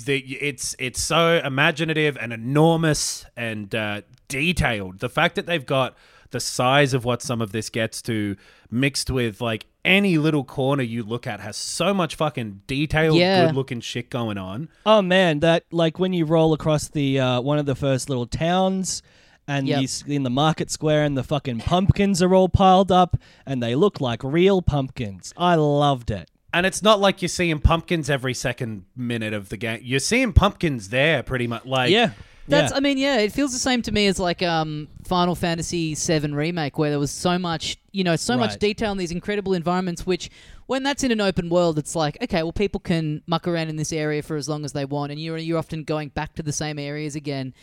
The, 0.04 0.18
it's 0.18 0.74
it's 0.78 1.00
so 1.00 1.40
imaginative 1.44 2.16
and 2.20 2.32
enormous 2.32 3.24
and 3.36 3.74
uh, 3.74 4.02
detailed. 4.28 4.98
The 5.00 5.08
fact 5.08 5.34
that 5.36 5.46
they've 5.46 5.64
got 5.66 5.96
the 6.30 6.40
size 6.40 6.94
of 6.94 7.04
what 7.04 7.20
some 7.20 7.42
of 7.42 7.52
this 7.52 7.68
gets 7.68 8.00
to 8.02 8.36
mixed 8.70 9.10
with 9.10 9.40
like 9.42 9.66
any 9.84 10.16
little 10.16 10.44
corner 10.44 10.82
you 10.82 11.02
look 11.02 11.26
at 11.26 11.40
has 11.40 11.56
so 11.56 11.92
much 11.92 12.14
fucking 12.14 12.62
detailed, 12.66 13.16
Yeah. 13.18 13.46
good 13.46 13.54
looking 13.54 13.80
shit 13.80 14.08
going 14.08 14.38
on. 14.38 14.68
Oh 14.86 15.02
man, 15.02 15.40
that 15.40 15.64
like 15.70 15.98
when 15.98 16.12
you 16.14 16.24
roll 16.24 16.54
across 16.54 16.88
the 16.88 17.20
uh, 17.20 17.40
one 17.42 17.58
of 17.58 17.66
the 17.66 17.74
first 17.74 18.08
little 18.08 18.26
towns, 18.26 19.02
and 19.46 19.66
Yep. 19.68 19.78
you 19.80 19.84
s- 19.84 20.04
in 20.06 20.22
the 20.22 20.30
market 20.30 20.70
square, 20.70 21.04
and 21.04 21.18
the 21.18 21.24
fucking 21.24 21.58
pumpkins 21.60 22.22
are 22.22 22.32
all 22.34 22.48
piled 22.48 22.90
up, 22.92 23.16
and 23.44 23.62
they 23.62 23.74
look 23.74 24.00
like 24.00 24.22
real 24.24 24.62
pumpkins. 24.62 25.34
I 25.36 25.56
loved 25.56 26.10
it. 26.10 26.30
And 26.54 26.66
it's 26.66 26.82
not 26.82 27.00
like 27.00 27.22
you're 27.22 27.28
seeing 27.28 27.60
pumpkins 27.60 28.10
every 28.10 28.34
second 28.34 28.84
minute 28.94 29.32
of 29.32 29.48
the 29.48 29.56
game. 29.56 29.80
You're 29.82 30.00
seeing 30.00 30.32
pumpkins 30.32 30.90
there 30.90 31.22
pretty 31.22 31.46
much. 31.46 31.64
Like 31.64 31.90
yeah, 31.90 32.10
That's. 32.46 32.72
yeah. 32.72 32.76
I 32.76 32.80
mean, 32.80 32.98
yeah, 32.98 33.18
it 33.18 33.32
feels 33.32 33.52
the 33.52 33.58
same 33.58 33.80
to 33.82 33.92
me 33.92 34.06
as 34.06 34.18
like 34.18 34.42
um, 34.42 34.88
Final 35.04 35.34
Fantasy 35.34 35.94
VII 35.94 36.32
remake, 36.32 36.76
where 36.76 36.90
there 36.90 36.98
was 36.98 37.10
so 37.10 37.38
much, 37.38 37.78
you 37.92 38.04
know, 38.04 38.16
so 38.16 38.36
much 38.36 38.58
detail 38.58 38.92
in 38.92 38.98
these 38.98 39.12
incredible 39.12 39.54
environments. 39.54 40.06
Which, 40.06 40.30
when 40.66 40.82
that's 40.82 41.02
in 41.02 41.10
an 41.10 41.20
open 41.20 41.48
world, 41.48 41.78
it's 41.78 41.96
like, 41.96 42.18
okay, 42.22 42.42
well, 42.42 42.52
people 42.52 42.80
can 42.80 43.22
muck 43.26 43.48
around 43.48 43.68
in 43.68 43.76
this 43.76 43.92
area 43.92 44.22
for 44.22 44.36
as 44.36 44.48
long 44.48 44.64
as 44.64 44.72
they 44.72 44.84
want, 44.84 45.10
and 45.10 45.20
you're 45.20 45.38
you're 45.38 45.58
often 45.58 45.84
going 45.84 46.10
back 46.10 46.34
to 46.34 46.42
the 46.42 46.52
same 46.52 46.78
areas 46.78 47.14
again. 47.14 47.54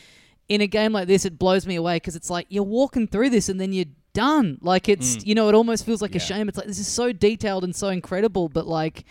In 0.47 0.61
a 0.61 0.67
game 0.67 0.93
like 0.93 1.07
this, 1.07 1.25
it 1.25 1.37
blows 1.37 1.67
me 1.67 1.75
away 1.75 1.97
because 1.97 2.15
it's 2.15 2.31
like 2.31 2.47
you're 2.49 2.63
walking 2.63 3.07
through 3.07 3.29
this 3.29 3.49
and 3.49 3.61
then 3.61 3.71
you're 3.71 3.85
done. 4.13 4.57
Like 4.61 4.89
it's, 4.89 5.17
mm. 5.17 5.27
you 5.27 5.35
know, 5.35 5.49
it 5.49 5.55
almost 5.55 5.85
feels 5.85 6.01
like 6.01 6.15
a 6.15 6.19
shame. 6.19 6.49
It's 6.49 6.57
like 6.57 6.67
this 6.67 6.79
is 6.79 6.87
so 6.87 7.11
detailed 7.11 7.63
and 7.63 7.75
so 7.75 7.89
incredible, 7.89 8.49
but 8.49 8.67
like 8.67 9.05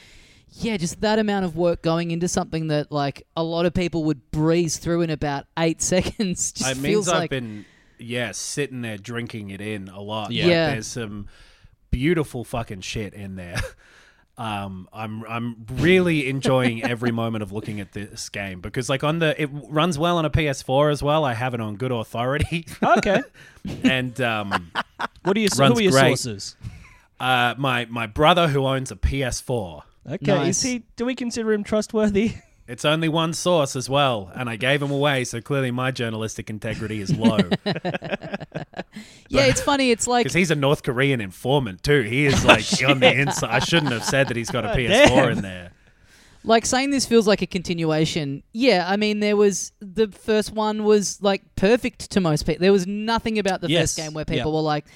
yeah, 0.52 0.76
just 0.76 1.00
that 1.02 1.18
amount 1.18 1.44
of 1.44 1.56
work 1.56 1.82
going 1.82 2.10
into 2.10 2.28
something 2.28 2.68
that 2.68 2.90
like 2.90 3.26
a 3.36 3.42
lot 3.42 3.66
of 3.66 3.74
people 3.74 4.04
would 4.04 4.30
breeze 4.30 4.78
through 4.78 5.02
in 5.02 5.10
about 5.10 5.46
eight 5.58 5.82
seconds. 5.82 6.52
Just 6.52 6.70
it 6.70 6.74
feels 6.74 6.82
means 6.82 7.08
I've 7.08 7.18
like 7.20 7.30
been 7.30 7.64
yeah 7.98 8.32
sitting 8.32 8.82
there 8.82 8.98
drinking 8.98 9.50
it 9.50 9.60
in 9.60 9.88
a 9.88 10.00
lot. 10.00 10.30
Yeah. 10.30 10.44
Like, 10.44 10.50
Yeah. 10.50 10.70
there's 10.70 10.86
some 10.86 11.28
beautiful 11.90 12.44
fucking 12.44 12.80
shit 12.80 13.14
in 13.14 13.36
there. 13.36 13.60
Um, 14.38 14.88
I'm 14.92 15.24
I'm 15.28 15.66
really 15.78 16.28
enjoying 16.28 16.84
every 16.84 17.10
moment 17.22 17.42
of 17.42 17.50
looking 17.52 17.80
at 17.80 17.92
this 17.92 18.28
game 18.28 18.60
because 18.60 18.88
like 18.88 19.02
on 19.02 19.18
the 19.18 19.40
it 19.40 19.50
runs 19.52 19.98
well 19.98 20.16
on 20.16 20.24
a 20.24 20.30
PS4 20.30 20.92
as 20.92 21.02
well. 21.02 21.24
I 21.24 21.34
have 21.34 21.54
it 21.54 21.60
on 21.60 21.74
good 21.76 21.90
authority, 21.92 22.64
okay. 22.82 23.20
and 23.82 24.18
um, 24.20 24.70
What 25.24 25.36
are 25.36 25.40
your 25.40 25.48
Runs 25.58 25.72
who 25.74 25.78
are 25.80 25.82
your 25.82 25.90
great. 25.92 26.06
sources? 26.18 26.56
uh, 27.18 27.54
my 27.58 27.86
my 27.86 28.06
brother 28.06 28.46
who 28.48 28.64
owns 28.64 28.92
a 28.92 28.96
PS4. 28.96 29.82
Okay, 30.08 30.24
Nice. 30.26 30.58
is 30.58 30.62
he? 30.62 30.82
Do 30.96 31.04
we 31.04 31.14
consider 31.16 31.52
him 31.52 31.64
trustworthy? 31.64 32.34
It's 32.68 32.84
only 32.84 33.08
one 33.08 33.32
source 33.32 33.74
as 33.76 33.88
well, 33.88 34.30
and 34.34 34.48
I 34.50 34.56
gave 34.56 34.80
them 34.80 34.90
away, 34.90 35.24
so 35.24 35.40
clearly 35.40 35.70
my 35.70 35.90
journalistic 35.90 36.50
integrity 36.50 37.00
is 37.00 37.16
low. 37.16 37.38
Yeah, 39.30 39.44
it's 39.46 39.60
funny. 39.60 39.90
It's 39.90 40.06
like 40.06 40.24
Because 40.24 40.34
he's 40.34 40.50
a 40.50 40.54
North 40.56 40.82
Korean 40.82 41.20
informant 41.20 41.82
too. 41.82 42.02
He 42.02 42.26
is 42.26 42.44
like 42.44 42.64
on 42.88 43.00
the 43.00 43.12
inside. 43.12 43.50
I 43.50 43.58
shouldn't 43.58 43.92
have 43.92 44.04
said 44.04 44.28
that 44.28 44.36
he's 44.36 44.50
got 44.50 44.64
a 44.64 44.68
PS4 44.68 45.06
Damn. 45.08 45.30
in 45.32 45.42
there. 45.42 45.70
like 46.44 46.64
saying 46.66 46.90
this 46.90 47.06
feels 47.06 47.26
like 47.26 47.42
a 47.42 47.46
continuation. 47.46 48.42
Yeah, 48.52 48.86
I 48.88 48.96
mean 48.96 49.20
there 49.20 49.36
was 49.36 49.72
the 49.80 50.08
first 50.08 50.52
one 50.52 50.84
was 50.84 51.22
like 51.22 51.42
perfect 51.56 52.10
to 52.12 52.20
most 52.20 52.46
people. 52.46 52.60
There 52.62 52.72
was 52.72 52.86
nothing 52.86 53.38
about 53.38 53.60
the 53.60 53.68
Yes, 53.68 53.82
first 53.94 53.96
game 53.98 54.14
where 54.14 54.24
people 54.24 54.50
yeah. 54.50 54.56
were 54.56 54.62
like, 54.62 54.86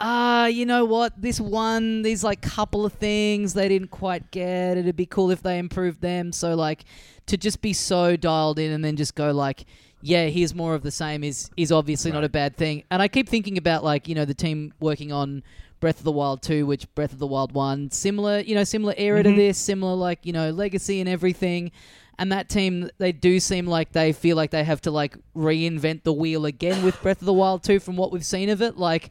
ah, 0.00 0.46
you 0.46 0.66
know 0.66 0.84
what? 0.84 1.20
This 1.20 1.40
one, 1.40 2.02
these 2.02 2.22
like 2.22 2.42
couple 2.42 2.84
of 2.84 2.92
things 2.94 3.54
they 3.54 3.68
didn't 3.68 3.90
quite 3.90 4.30
get. 4.30 4.76
It'd 4.76 4.96
be 4.96 5.06
cool 5.06 5.30
if 5.30 5.42
they 5.42 5.58
improved 5.58 6.00
them. 6.00 6.32
So 6.32 6.54
like 6.54 6.84
to 7.26 7.36
just 7.36 7.60
be 7.60 7.72
so 7.72 8.16
dialed 8.16 8.58
in 8.58 8.72
and 8.72 8.84
then 8.84 8.96
just 8.96 9.14
go 9.14 9.32
like. 9.32 9.64
Yeah, 10.02 10.26
here's 10.26 10.54
more 10.54 10.74
of 10.74 10.82
the 10.82 10.90
same 10.90 11.24
is 11.24 11.50
is 11.56 11.72
obviously 11.72 12.12
not 12.12 12.22
a 12.22 12.28
bad 12.28 12.54
thing. 12.54 12.84
And 12.90 13.02
I 13.02 13.08
keep 13.08 13.28
thinking 13.28 13.58
about 13.58 13.82
like, 13.82 14.06
you 14.06 14.14
know, 14.14 14.26
the 14.26 14.34
team 14.34 14.72
working 14.78 15.10
on 15.10 15.42
Breath 15.80 15.98
of 15.98 16.04
the 16.04 16.12
Wild 16.12 16.42
2, 16.42 16.66
which 16.66 16.92
Breath 16.94 17.12
of 17.12 17.18
the 17.18 17.26
Wild 17.26 17.52
1, 17.52 17.90
similar, 17.90 18.40
you 18.40 18.54
know, 18.54 18.62
similar 18.62 18.94
era 18.96 19.22
to 19.22 19.32
this, 19.32 19.58
similar 19.58 19.94
like, 19.94 20.24
you 20.24 20.32
know, 20.32 20.50
legacy 20.50 21.00
and 21.00 21.08
everything. 21.08 21.72
And 22.18 22.32
that 22.32 22.48
team, 22.48 22.88
they 22.98 23.12
do 23.12 23.40
seem 23.40 23.66
like 23.66 23.92
they 23.92 24.12
feel 24.12 24.36
like 24.36 24.50
they 24.50 24.64
have 24.64 24.80
to 24.82 24.90
like 24.90 25.16
reinvent 25.34 26.02
the 26.04 26.12
wheel 26.12 26.46
again 26.46 26.82
with 26.82 27.00
Breath 27.02 27.20
of 27.20 27.26
the 27.26 27.32
Wild 27.32 27.62
2 27.62 27.80
from 27.80 27.96
what 27.96 28.10
we've 28.12 28.24
seen 28.24 28.48
of 28.48 28.62
it. 28.62 28.76
Like, 28.76 29.10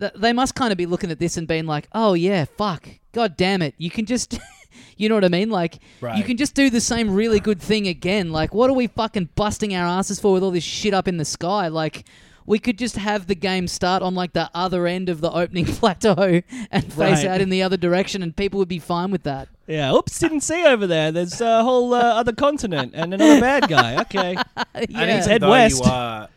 th- 0.00 0.12
they 0.16 0.32
must 0.32 0.54
kind 0.54 0.72
of 0.72 0.78
be 0.78 0.86
looking 0.86 1.10
at 1.10 1.18
this 1.18 1.36
and 1.36 1.46
being 1.48 1.66
like, 1.66 1.88
oh 1.92 2.14
yeah, 2.14 2.44
fuck, 2.56 2.88
god 3.12 3.36
damn 3.36 3.62
it, 3.62 3.74
you 3.78 3.90
can 3.90 4.06
just. 4.06 4.38
You 4.96 5.08
know 5.08 5.16
what 5.16 5.24
I 5.24 5.28
mean? 5.28 5.50
Like, 5.50 5.78
you 6.16 6.22
can 6.22 6.36
just 6.36 6.54
do 6.54 6.70
the 6.70 6.80
same 6.80 7.10
really 7.14 7.40
good 7.40 7.60
thing 7.60 7.86
again. 7.88 8.30
Like, 8.30 8.54
what 8.54 8.70
are 8.70 8.74
we 8.74 8.86
fucking 8.88 9.28
busting 9.34 9.74
our 9.74 9.86
asses 9.86 10.20
for 10.20 10.32
with 10.32 10.42
all 10.44 10.50
this 10.52 10.62
shit 10.64 10.94
up 10.94 11.08
in 11.08 11.16
the 11.16 11.24
sky? 11.24 11.66
Like, 11.66 12.04
we 12.46 12.60
could 12.60 12.78
just 12.78 12.96
have 12.96 13.26
the 13.26 13.34
game 13.34 13.66
start 13.66 14.02
on 14.04 14.14
like 14.14 14.34
the 14.34 14.48
other 14.54 14.86
end 14.86 15.08
of 15.08 15.20
the 15.20 15.30
opening 15.32 15.64
plateau 15.66 16.42
and 16.70 16.84
face 16.92 16.96
Right. 16.96 17.26
out 17.26 17.40
in 17.40 17.50
the 17.50 17.62
other 17.62 17.76
direction, 17.76 18.22
and 18.22 18.36
people 18.36 18.58
would 18.58 18.68
be 18.68 18.78
fine 18.78 19.10
with 19.10 19.24
that. 19.24 19.48
Yeah. 19.66 19.92
Oops, 19.94 20.16
didn't 20.18 20.42
see 20.42 20.64
over 20.64 20.86
there. 20.86 21.10
There's 21.10 21.40
a 21.40 21.62
whole 21.64 21.92
uh, 21.94 21.98
other 22.00 22.32
continent 22.32 22.92
and 22.94 23.14
another 23.14 23.40
bad 23.40 23.68
guy. 23.68 24.00
Okay. 24.02 24.36
And 24.74 24.90
Yeah. 24.90 25.18
even 25.18 25.28
head 25.28 25.42
west. 25.42 25.84
you 25.84 25.90
are 25.90 26.28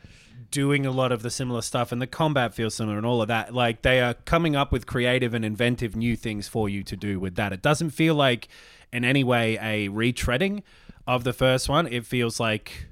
doing 0.52 0.86
a 0.86 0.92
lot 0.92 1.12
of 1.12 1.22
the 1.22 1.30
similar 1.30 1.62
stuff 1.62 1.92
and 1.92 2.02
the 2.02 2.08
combat 2.08 2.54
feels 2.54 2.76
similar 2.76 2.98
and 2.98 3.06
all 3.06 3.22
of 3.22 3.28
that, 3.28 3.54
like 3.54 3.82
they 3.82 4.02
are 4.02 4.14
coming 4.14 4.56
up 4.56 4.72
with 4.72 4.86
creative 4.86 5.34
and 5.34 5.44
inventive 5.44 5.96
new 5.96 6.16
things 6.16 6.48
for 6.48 6.70
you 6.70 6.84
to 6.84 6.96
do 6.96 7.20
with 7.20 7.36
that. 7.36 7.54
It 7.54 7.62
doesn't 7.62 7.92
feel 7.92 8.16
like 8.16 8.48
in 8.92 9.04
any 9.04 9.24
way 9.24 9.58
a 9.62 9.90
retreading 9.90 10.64
of 11.06 11.24
the 11.24 11.34
first 11.34 11.68
one. 11.70 11.88
It 11.88 12.06
feels 12.06 12.40
like 12.40 12.88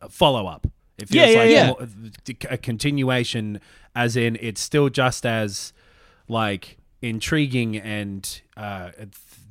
a 0.00 0.08
follow 0.08 0.46
up. 0.46 0.66
It 0.98 1.10
Yeah, 1.14 1.26
feels 1.26 1.50
yeah, 1.50 1.70
like 1.70 1.88
yeah. 2.26 2.48
a 2.50 2.58
continuation, 2.58 3.60
as 3.94 4.16
in 4.16 4.36
it's 4.40 4.60
still 4.60 4.88
just 4.88 5.24
as 5.24 5.72
like 6.28 6.78
intriguing 7.00 7.76
and 7.76 8.40
uh, 8.56 8.90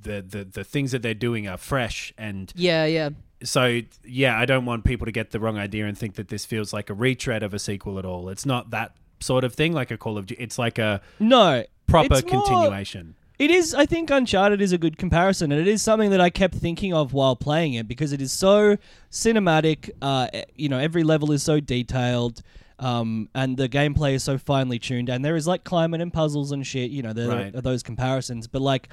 the, 0.04 0.22
the 0.22 0.44
the 0.44 0.64
things 0.64 0.92
that 0.92 1.02
they're 1.02 1.14
doing 1.14 1.48
are 1.48 1.58
fresh 1.58 2.14
and 2.18 2.52
Yeah, 2.56 2.86
yeah. 2.86 3.10
So 3.44 3.82
yeah, 4.04 4.38
I 4.40 4.46
don't 4.46 4.66
want 4.66 4.84
people 4.84 5.06
to 5.06 5.12
get 5.12 5.32
the 5.32 5.40
wrong 5.40 5.58
idea 5.58 5.86
and 5.86 5.98
think 5.98 6.16
that 6.16 6.28
this 6.30 6.46
feels 6.46 6.74
like 6.74 6.90
a 6.90 6.94
retread 6.94 7.44
of 7.44 7.54
a 7.54 7.60
sequel 7.60 8.00
at 8.00 8.06
all. 8.06 8.30
It's 8.30 8.46
not 8.46 8.72
that 8.72 8.96
sort 9.20 9.44
of 9.44 9.54
thing, 9.54 9.74
like 9.74 9.92
a 9.92 9.98
Call 9.98 10.18
of 10.18 10.26
Duty. 10.28 10.42
It's 10.44 10.58
like 10.60 10.78
a 10.80 11.02
No. 11.20 11.64
proper 11.88 12.16
more- 12.16 12.22
continuation. 12.22 13.16
It 13.40 13.52
is. 13.52 13.76
I 13.76 13.86
think 13.86 14.10
Uncharted 14.10 14.62
is 14.64 14.72
a 14.72 14.80
good 14.80 14.98
comparison, 14.98 15.52
and 15.52 15.62
it 15.62 15.68
is 15.68 15.84
something 15.84 16.10
that 16.10 16.20
I 16.20 16.32
kept 16.32 16.56
thinking 16.56 16.92
of 16.92 17.14
while 17.14 17.36
playing 17.36 17.74
it 17.76 17.88
because 17.88 18.12
it 18.12 18.20
is 18.20 18.32
so 18.32 18.78
cinematic. 19.12 19.92
Uh, 20.02 20.28
you 20.56 20.70
know, 20.70 20.80
every 20.80 21.04
level 21.04 21.32
is 21.32 21.44
so 21.44 21.60
detailed, 21.60 22.42
um, 22.80 23.30
and 23.36 23.56
the 23.58 23.70
gameplay 23.70 24.14
is 24.14 24.24
so 24.24 24.40
finely 24.40 24.80
tuned. 24.80 25.10
And 25.10 25.24
there 25.24 25.36
is 25.36 25.46
like 25.48 25.64
climate 25.64 26.02
and 26.02 26.12
puzzles 26.12 26.52
and 26.52 26.66
shit. 26.66 26.90
You 26.90 27.04
know, 27.04 27.14
there 27.14 27.28
Right. 27.30 27.56
are 27.56 27.62
those 27.62 27.84
comparisons. 27.84 28.48
But 28.48 28.64
like, 28.64 28.90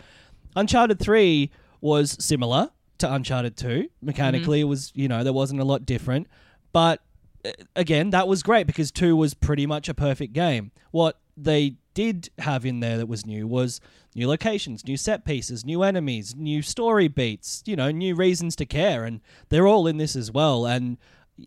Uncharted 0.57 0.99
Three 1.01 1.51
was 1.81 2.17
similar 2.23 2.71
to 2.99 3.13
Uncharted 3.13 3.57
Two. 3.57 3.89
Mechanically, 4.03 4.61
it 4.61 4.65
was. 4.65 4.93
You 4.95 5.09
know, 5.09 5.25
there 5.25 5.33
wasn't 5.33 5.61
a 5.61 5.65
lot 5.65 5.85
different, 5.87 6.27
but 6.73 7.03
uh, 7.45 7.51
again, 7.77 8.11
that 8.11 8.29
was 8.29 8.43
great 8.43 8.67
because 8.67 8.91
two 8.91 9.17
was 9.17 9.35
pretty 9.35 9.67
much 9.67 9.89
a 9.89 9.95
perfect 9.95 10.33
game. 10.33 10.71
What 10.91 11.19
they 11.37 11.77
did 11.95 12.31
have 12.39 12.67
in 12.67 12.81
there 12.81 12.97
that 12.99 13.07
was 13.07 13.25
new 13.25 13.47
was 13.47 13.81
new 14.15 14.29
locations, 14.29 14.85
new 14.85 14.97
set 14.97 15.25
pieces, 15.25 15.65
new 15.65 15.83
enemies, 15.83 16.35
new 16.37 16.63
story 16.63 17.09
beats, 17.09 17.63
you 17.67 17.77
know, 17.77 17.91
new 17.91 18.15
reasons 18.15 18.57
to 18.57 18.67
care, 18.67 19.05
and 19.05 19.21
they're 19.49 19.67
all 19.67 19.87
in 19.87 19.97
this 19.97 20.17
as 20.17 20.31
well. 20.31 20.67
And 20.67 20.99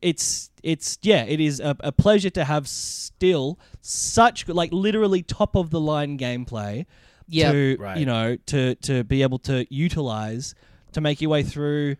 it's 0.01 0.51
it's 0.63 0.97
yeah, 1.01 1.23
it 1.23 1.39
is 1.39 1.59
a, 1.59 1.75
a 1.79 1.91
pleasure 1.91 2.29
to 2.31 2.43
have 2.43 2.67
still 2.67 3.57
such 3.81 4.47
like 4.47 4.71
literally 4.73 5.23
top 5.23 5.55
of 5.55 5.69
the 5.69 5.79
line 5.79 6.17
gameplay. 6.17 6.85
Yeah. 7.29 7.51
to 7.51 7.77
Right. 7.77 7.97
you 7.97 8.05
know 8.05 8.37
to 8.47 8.75
to 8.75 9.03
be 9.03 9.21
able 9.21 9.39
to 9.39 9.65
utilize 9.73 10.55
to 10.97 11.01
make 11.01 11.21
your 11.21 11.29
way 11.29 11.43
through 11.43 11.95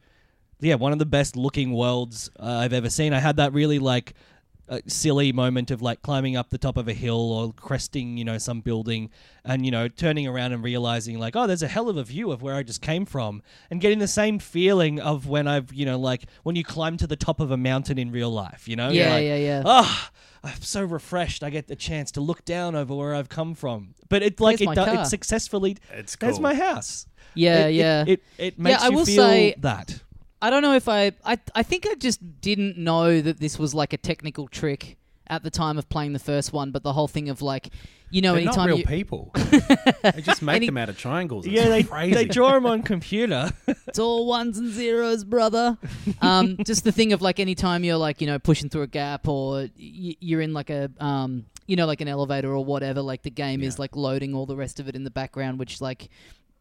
yeah, 0.59 0.75
one 0.75 0.91
of 0.91 0.97
the 0.97 1.05
best 1.05 1.35
looking 1.35 1.71
worlds 1.71 2.31
uh, 2.39 2.45
I've 2.45 2.73
ever 2.73 2.89
seen. 2.89 3.13
I 3.13 3.19
had 3.19 3.37
that 3.37 3.53
really 3.53 3.77
like 3.77 4.15
uh, 4.69 4.79
silly 4.87 5.31
moment 5.31 5.71
of 5.71 5.81
like 5.81 6.01
climbing 6.01 6.35
up 6.35 6.49
the 6.49 6.57
top 6.57 6.75
of 6.77 6.87
a 6.87 6.93
hill 6.93 7.31
or 7.31 7.53
cresting, 7.53 8.17
you 8.17 8.25
know, 8.25 8.37
some 8.37 8.61
building 8.61 9.09
and, 9.45 9.65
you 9.65 9.71
know, 9.71 9.87
turning 9.87 10.27
around 10.27 10.51
and 10.53 10.63
realizing 10.63 11.17
like, 11.19 11.35
oh, 11.35 11.47
there's 11.47 11.63
a 11.63 11.67
hell 11.67 11.87
of 11.89 11.95
a 11.97 12.03
view 12.03 12.31
of 12.31 12.41
where 12.41 12.55
I 12.55 12.63
just 12.63 12.81
came 12.81 13.05
from 13.05 13.41
and 13.71 13.79
getting 13.79 13.99
the 13.99 14.07
same 14.07 14.39
feeling 14.39 14.99
of 14.99 15.25
when 15.27 15.47
I've, 15.47 15.73
you 15.73 15.85
know, 15.85 15.97
like 15.97 16.25
when 16.43 16.55
you 16.55 16.63
climb 16.63 16.97
to 16.97 17.07
the 17.07 17.15
top 17.15 17.39
of 17.39 17.51
a 17.51 17.57
mountain 17.57 17.97
in 17.97 18.11
real 18.11 18.29
life, 18.29 18.67
you 18.67 18.75
know? 18.75 18.89
Yeah, 18.89 19.13
like, 19.13 19.23
yeah, 19.23 19.35
yeah. 19.37 19.63
Oh, 19.65 20.09
I'm 20.43 20.61
so 20.61 20.83
refreshed. 20.83 21.43
I 21.43 21.49
get 21.49 21.67
the 21.67 21.75
chance 21.75 22.11
to 22.11 22.21
look 22.21 22.43
down 22.45 22.75
over 22.75 22.93
where 22.93 23.15
I've 23.15 23.29
come 23.29 23.55
from. 23.55 23.95
But 24.09 24.21
it 24.23 24.39
like 24.39 24.57
There's 24.59 24.71
it, 24.71 24.75
my 24.75 24.93
do- 24.93 24.99
it 25.01 25.05
successfully 25.05 25.77
It's 25.93 26.15
There's 26.15 26.33
cool. 26.35 26.41
my 26.41 26.53
house. 26.53 27.07
Yeah, 27.35 27.65
It- 27.65 27.69
it- 27.69 27.73
yeah. 27.75 28.03
It, 28.07 28.23
it, 28.37 28.59
makes 28.59 28.81
I 28.81 28.89
you 28.89 28.95
will 28.95 29.05
feel 29.05 29.23
say- 29.23 29.55
that. 29.59 30.01
I 30.41 30.49
don't 30.49 30.61
know 30.61 30.73
if 30.73 30.87
I, 30.87 31.11
I. 31.25 31.39
I 31.55 31.63
think 31.63 31.87
I 31.89 31.95
just 31.95 32.41
didn't 32.41 32.77
know 32.77 33.21
that 33.21 33.39
this 33.39 33.57
was 33.57 33.73
like 33.73 33.93
a 33.93 33.97
technical 33.97 34.47
trick 34.47 34.97
at 35.29 35.43
the 35.43 35.49
time 35.49 35.77
of 35.77 35.89
playing 35.89 36.13
the 36.13 36.19
first 36.19 36.53
one, 36.53 36.71
but 36.71 36.83
the 36.83 36.93
whole 36.93 37.07
thing 37.07 37.27
of 37.27 37.41
like, 37.41 37.69
you 38.11 38.21
know, 38.21 38.35
They're 38.35 38.45
not 38.45 38.65
real 38.67 38.77
you, 38.77 38.85
people. 38.85 39.31
they 39.35 40.21
just 40.21 40.41
make 40.41 40.55
Any- 40.57 40.65
them 40.67 40.77
out 40.77 40.87
of 40.89 40.97
triangles. 40.97 41.45
It's 41.45 41.53
Yeah, 41.53 41.67
they, 41.67 41.83
crazy. 41.83 42.13
they 42.13 42.25
draw 42.25 42.53
them 42.53 42.65
on 42.65 42.83
computer. 42.83 43.51
It's 43.87 43.99
all 43.99 44.25
ones 44.27 44.57
and 44.57 44.71
zeros, 44.71 45.23
brother. 45.25 45.77
um, 46.21 46.57
just 46.65 46.83
the 46.85 46.91
thing 46.93 47.11
of 47.13 47.21
like 47.21 47.39
anytime 47.39 47.83
you're 47.83 47.97
like 47.97 48.21
you 48.21 48.27
know 48.27 48.37
pushing 48.39 48.69
through 48.69 48.83
a 48.83 48.87
gap 48.87 49.27
or 49.27 49.67
y- 49.77 50.15
you're 50.19 50.41
in 50.41 50.53
like 50.53 50.69
a 50.69 50.89
um, 50.99 51.45
you 51.65 51.75
know 51.75 51.85
like 51.87 51.99
an 52.01 52.07
elevator 52.07 52.53
or 52.53 52.63
whatever, 52.63 53.01
like 53.01 53.23
the 53.23 53.31
game 53.31 53.63
is 53.63 53.79
like 53.79 53.95
loading 53.95 54.33
all 54.35 54.45
the 54.45 54.55
rest 54.55 54.79
of 54.79 54.87
it 54.87 54.95
in 54.95 55.03
the 55.03 55.09
background, 55.11 55.57
which 55.59 55.81
like 55.81 56.09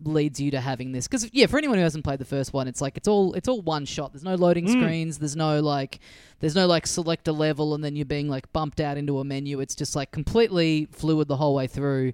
leads 0.05 0.41
you 0.41 0.51
to 0.51 0.61
having 0.61 0.93
this. 0.93 1.07
Because 1.07 1.29
yeah 1.33 1.47
for 1.47 1.59
anyone 1.59 1.79
who 1.79 1.85
hasn't 1.85 2.05
played 2.05 2.19
the 2.19 2.25
first 2.25 2.53
one 2.53 2.69
it's 2.69 2.81
like 2.81 2.97
it's 2.97 3.09
all 3.09 3.35
it's 3.35 3.49
all 3.49 3.63
one 3.63 3.85
shot. 3.85 4.13
There's 4.13 4.25
no 4.25 4.35
loading 4.35 4.67
mm. 4.67 4.73
screens. 4.73 5.19
There's 5.19 5.37
no 5.37 5.61
like 5.61 6.01
there's 6.41 6.55
no 6.55 6.67
like 6.67 6.87
select 6.87 7.29
a 7.29 7.33
level 7.33 7.75
and 7.75 7.83
then 7.83 7.97
you're 7.97 8.07
being 8.07 8.29
like 8.29 8.53
bumped 8.53 8.81
out 8.81 8.97
into 8.97 9.19
a 9.19 9.25
menu. 9.25 9.61
It's 9.61 9.75
just 9.75 9.97
like 9.97 10.11
completely 10.11 10.89
fluid 10.93 11.29
the 11.29 11.37
whole 11.37 11.55
way 11.55 11.67
through. 11.67 12.13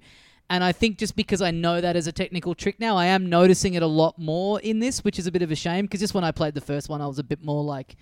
And 0.50 0.62
I 0.62 0.72
think 0.72 0.98
just 0.98 1.16
because 1.16 1.40
I 1.40 1.50
know 1.50 1.80
that 1.80 1.96
as 1.96 2.06
a 2.06 2.12
technical 2.12 2.54
trick 2.54 2.78
now, 2.78 2.94
I 2.94 3.06
am 3.06 3.30
noticing 3.30 3.72
it 3.72 3.82
a 3.82 3.86
lot 3.86 4.18
more 4.18 4.60
in 4.60 4.80
this, 4.80 5.02
which 5.02 5.18
is 5.18 5.26
a 5.26 5.32
bit 5.32 5.40
of 5.40 5.50
a 5.50 5.54
shame. 5.54 5.86
Because 5.86 6.00
just 6.00 6.12
when 6.12 6.24
I 6.24 6.30
played 6.30 6.52
the 6.52 6.60
first 6.60 6.90
one, 6.90 7.00
I 7.00 7.06
was 7.06 7.18
a 7.18 7.22
bit 7.22 7.42
more 7.42 7.64
like, 7.64 7.96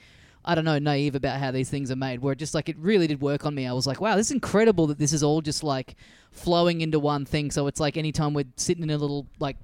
I 0.44 0.54
don't 0.54 0.64
know, 0.64 0.78
naive 0.78 1.14
about 1.14 1.38
how 1.38 1.50
these 1.50 1.68
things 1.68 1.90
are 1.90 1.96
made. 1.96 2.20
Where 2.20 2.32
it 2.32 2.38
just 2.38 2.54
like 2.54 2.68
it 2.68 2.76
really 2.78 3.06
did 3.06 3.20
work 3.20 3.44
on 3.44 3.54
me. 3.54 3.66
I 3.66 3.72
was 3.72 3.86
like, 3.86 4.00
wow, 4.00 4.16
this 4.16 4.28
is 4.28 4.32
incredible 4.32 4.86
that 4.88 4.98
this 4.98 5.12
is 5.12 5.22
all 5.22 5.40
just 5.40 5.62
like 5.62 5.96
flowing 6.30 6.80
into 6.80 6.98
one 6.98 7.24
thing. 7.24 7.50
So 7.50 7.66
it's 7.66 7.80
like 7.80 7.96
anytime 7.96 8.34
we're 8.34 8.46
sitting 8.56 8.82
in 8.82 8.90
a 8.90 8.98
little 8.98 9.26
like. 9.38 9.56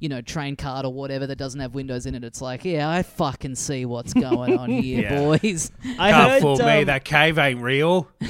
You 0.00 0.08
know, 0.08 0.20
train 0.22 0.56
card 0.56 0.84
or 0.86 0.92
whatever 0.92 1.26
that 1.26 1.36
doesn't 1.36 1.60
have 1.60 1.74
windows 1.74 2.06
in 2.06 2.14
it. 2.14 2.24
It's 2.24 2.40
like, 2.40 2.64
yeah, 2.64 2.88
I 2.90 3.02
fucking 3.02 3.54
see 3.54 3.84
what's 3.84 4.12
going 4.14 4.56
on 4.58 4.70
here, 4.82 5.02
Yeah. 5.02 5.18
boys. 5.20 5.70
I 5.98 6.10
Can't 6.10 6.30
heard, 6.30 6.40
fool 6.42 6.56
me. 6.58 6.78
um, 6.80 6.84
That 6.86 7.04
cave 7.04 7.38
ain't 7.38 7.60
real. 7.60 8.08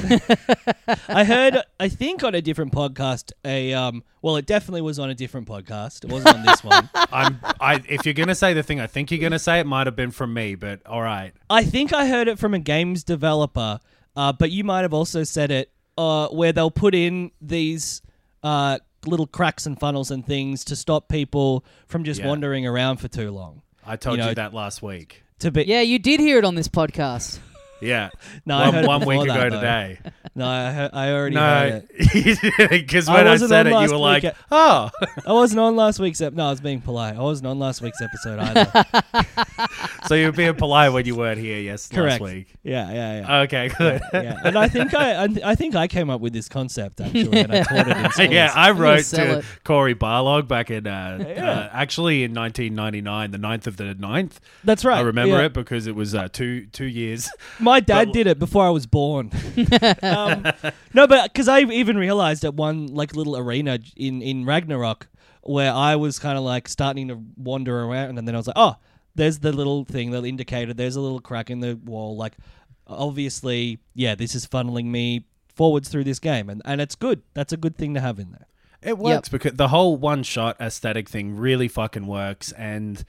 I 1.09 1.25
heard, 1.25 1.59
I 1.79 1.89
think 1.89 2.25
on 2.25 2.35
a 2.35 2.43
different 2.43 2.73
podcast, 2.73 3.33
a 3.45 3.73
um, 3.73 4.03
well, 4.23 4.37
it 4.37 4.47
definitely 4.47 4.83
was 4.83 4.99
on 4.99 5.11
a 5.11 5.15
different 5.15 5.47
podcast. 5.49 6.05
It 6.05 6.11
wasn't 6.11 6.37
on 6.39 6.43
this 6.45 6.63
one. 6.65 6.91
I'm. 6.95 7.39
I. 7.61 7.83
If 7.89 8.05
you're 8.05 8.15
gonna 8.15 8.35
say 8.35 8.53
the 8.55 8.63
thing 8.63 8.81
I 8.81 8.87
think 8.87 9.11
you're 9.11 9.21
gonna 9.21 9.39
say, 9.39 9.61
it 9.61 9.67
might 9.67 9.87
have 9.87 9.97
been 9.97 10.11
from 10.11 10.35
me. 10.35 10.55
But 10.57 10.85
all 10.87 11.03
right. 11.03 11.33
I 11.49 11.65
think 11.65 11.93
I 11.93 12.07
heard 12.09 12.29
it 12.29 12.39
from 12.39 12.53
a 12.55 12.59
games 12.59 13.05
developer, 13.05 13.79
uh, 14.17 14.33
but 14.33 14.51
you 14.51 14.65
might 14.65 14.83
have 14.83 14.93
also 14.95 15.23
said 15.25 15.51
it 15.51 15.71
uh, 15.97 16.29
where 16.29 16.53
they'll 16.53 16.71
put 16.71 16.95
in 16.95 17.31
these 17.41 18.03
uh, 18.43 18.79
little 19.07 19.27
cracks 19.27 19.67
and 19.67 19.79
funnels 19.79 20.11
and 20.11 20.27
things 20.27 20.65
to 20.65 20.77
stop 20.77 21.09
people 21.09 21.65
from 21.87 22.05
just 22.05 22.21
Yeah. 22.21 22.29
wandering 22.29 22.67
around 22.67 22.99
for 22.99 23.09
too 23.09 23.31
long. 23.31 23.63
I 23.87 23.97
told 23.97 24.19
You 24.19 24.23
you, 24.25 24.29
know- 24.31 24.35
that 24.35 24.53
last 24.55 24.83
week. 24.83 25.23
To 25.41 25.51
be 25.51 25.65
Yeah, 25.65 25.81
you 25.81 25.99
did 25.99 26.21
hear 26.21 26.39
it 26.39 26.45
on 26.45 26.55
this 26.55 26.69
podcast. 26.69 27.39
Yeah. 27.81 28.11
No, 28.45 28.59
I 28.59 28.65
heard 28.71 28.75
one, 28.75 28.85
it 28.85 28.87
one 28.87 29.01
week 29.01 29.21
before 29.29 29.47
ago 29.47 29.51
that, 29.51 29.51
though. 29.51 29.57
today. 29.57 29.99
no, 30.35 30.47
I, 30.47 30.89
I 30.93 31.13
already 31.13 31.35
No, 31.35 31.41
heard 31.41 31.89
it. 31.93 32.71
because 32.71 33.09
when 33.09 33.27
I, 33.27 33.31
wasn't 33.31 33.49
said 33.51 33.67
it, 33.67 33.71
you 33.71 33.77
last 33.77 33.91
were 33.91 33.97
like, 33.99 34.23
week. 34.23 34.33
"Oh, 34.51 34.91
I 35.27 35.33
wasn't 35.33 35.61
on 35.61 35.77
last 35.77 35.99
week's 35.99 36.21
episode." 36.21 36.37
No, 36.37 36.47
I 36.47 36.51
was 36.51 36.61
being 36.61 36.81
polite. 36.81 37.17
I 37.17 37.21
wasn't 37.21 37.49
on 37.49 37.59
last 37.59 37.83
week's 37.83 38.01
episode 38.01 38.39
either. 38.41 39.27
so 40.07 40.15
you 40.15 40.27
were 40.27 40.33
being 40.33 40.55
polite 40.55 40.93
when 40.93 41.05
you 41.07 41.17
weren't 41.17 41.39
here 41.41 41.59
yes 41.59 41.89
Correct. 41.89 42.21
last 42.21 42.33
week." 42.33 42.55
Yeah, 42.63 42.93
yeah, 42.93 43.21
yeah. 43.21 43.41
Okay, 43.43 43.69
good. 43.77 44.01
yeah. 44.13 44.41
And 44.45 44.57
I 44.57 44.69
think 44.69 44.95
I, 44.95 45.25
I, 45.25 45.29
I 45.45 45.55
think 45.55 45.75
I 45.75 45.89
came 45.89 46.11
up 46.11 46.21
with 46.21 46.33
this 46.33 46.49
concept 46.49 47.01
actually, 47.01 47.39
and 47.41 47.53
I 47.53 47.63
taught 47.63 47.89
it 47.89 47.97
in 47.97 48.11
schools. 48.13 48.31
yeah, 48.31 48.53
I 48.55 48.71
wrote 48.71 49.05
sell 49.05 49.27
to 49.27 49.39
it. 49.39 49.45
Cory 49.65 49.95
Barlog 49.95 50.47
back 50.47 50.71
in 50.71 50.87
uh, 50.87 51.19
uh, 51.21 51.71
actually 51.77 52.23
in 52.25 52.35
1999, 52.35 53.31
the 53.33 53.39
9th 53.39 53.67
of 53.67 53.77
the 53.77 53.95
9th. 53.95 54.35
that's 54.65 54.85
right. 54.85 54.99
I 54.99 55.03
remember 55.03 55.39
yeah. 55.39 55.47
it 55.47 55.53
because 55.55 55.87
it 55.87 55.95
was 55.95 56.15
uh, 56.15 56.29
two 56.29 56.67
two 56.67 56.87
years. 56.87 57.29
My 57.59 57.81
dad 57.81 58.07
But- 58.09 58.15
did 58.15 58.27
it 58.27 58.39
before 58.39 58.65
I 58.67 58.71
was 58.71 58.87
born. 58.87 59.31
Um, 60.29 60.73
no, 60.95 61.07
but 61.07 61.33
because 61.33 61.49
I 61.49 61.61
even 61.61 61.97
realized 61.97 62.45
at 62.45 62.55
one 62.55 62.89
like 62.89 63.15
little 63.15 63.37
arena 63.37 63.79
in 63.97 64.23
in 64.23 64.45
Ragnarok 64.45 65.09
where 65.43 65.73
I 65.73 65.97
was 65.97 66.19
kind 66.19 66.37
of 66.37 66.45
like 66.45 66.69
starting 66.69 67.09
to 67.09 67.21
wander 67.37 67.83
around, 67.83 68.19
and 68.19 68.29
then 68.29 68.35
I 68.35 68.39
was 68.39 68.47
like, 68.47 68.57
oh, 68.57 68.77
there's 69.15 69.39
the 69.39 69.53
little 69.53 69.85
thing 69.85 70.11
that 70.11 70.25
indicated 70.25 70.77
there's 70.77 70.97
a 70.97 71.01
little 71.01 71.21
crack 71.21 71.51
in 71.51 71.61
the 71.61 71.77
wall. 71.77 72.17
Like, 72.17 72.37
obviously, 72.87 73.79
yeah, 73.95 74.15
this 74.15 74.35
is 74.35 74.47
funneling 74.47 74.87
me 74.87 75.25
forwards 75.55 75.89
through 75.89 76.05
this 76.05 76.19
game, 76.19 76.49
and 76.51 76.63
and 76.65 76.81
it's 76.81 76.95
good. 76.95 77.23
That's 77.35 77.53
a 77.53 77.57
good 77.57 77.77
thing 77.77 77.95
to 77.95 78.01
have 78.01 78.19
in 78.19 78.33
there. 78.33 78.47
It 78.83 78.97
works 78.97 79.29
because 79.29 79.55
the 79.55 79.69
whole 79.69 79.97
one 79.97 80.23
shot 80.23 80.57
aesthetic 80.59 81.09
thing 81.09 81.37
really 81.37 81.69
fucking 81.69 82.07
works 82.07 82.51
and 82.53 83.05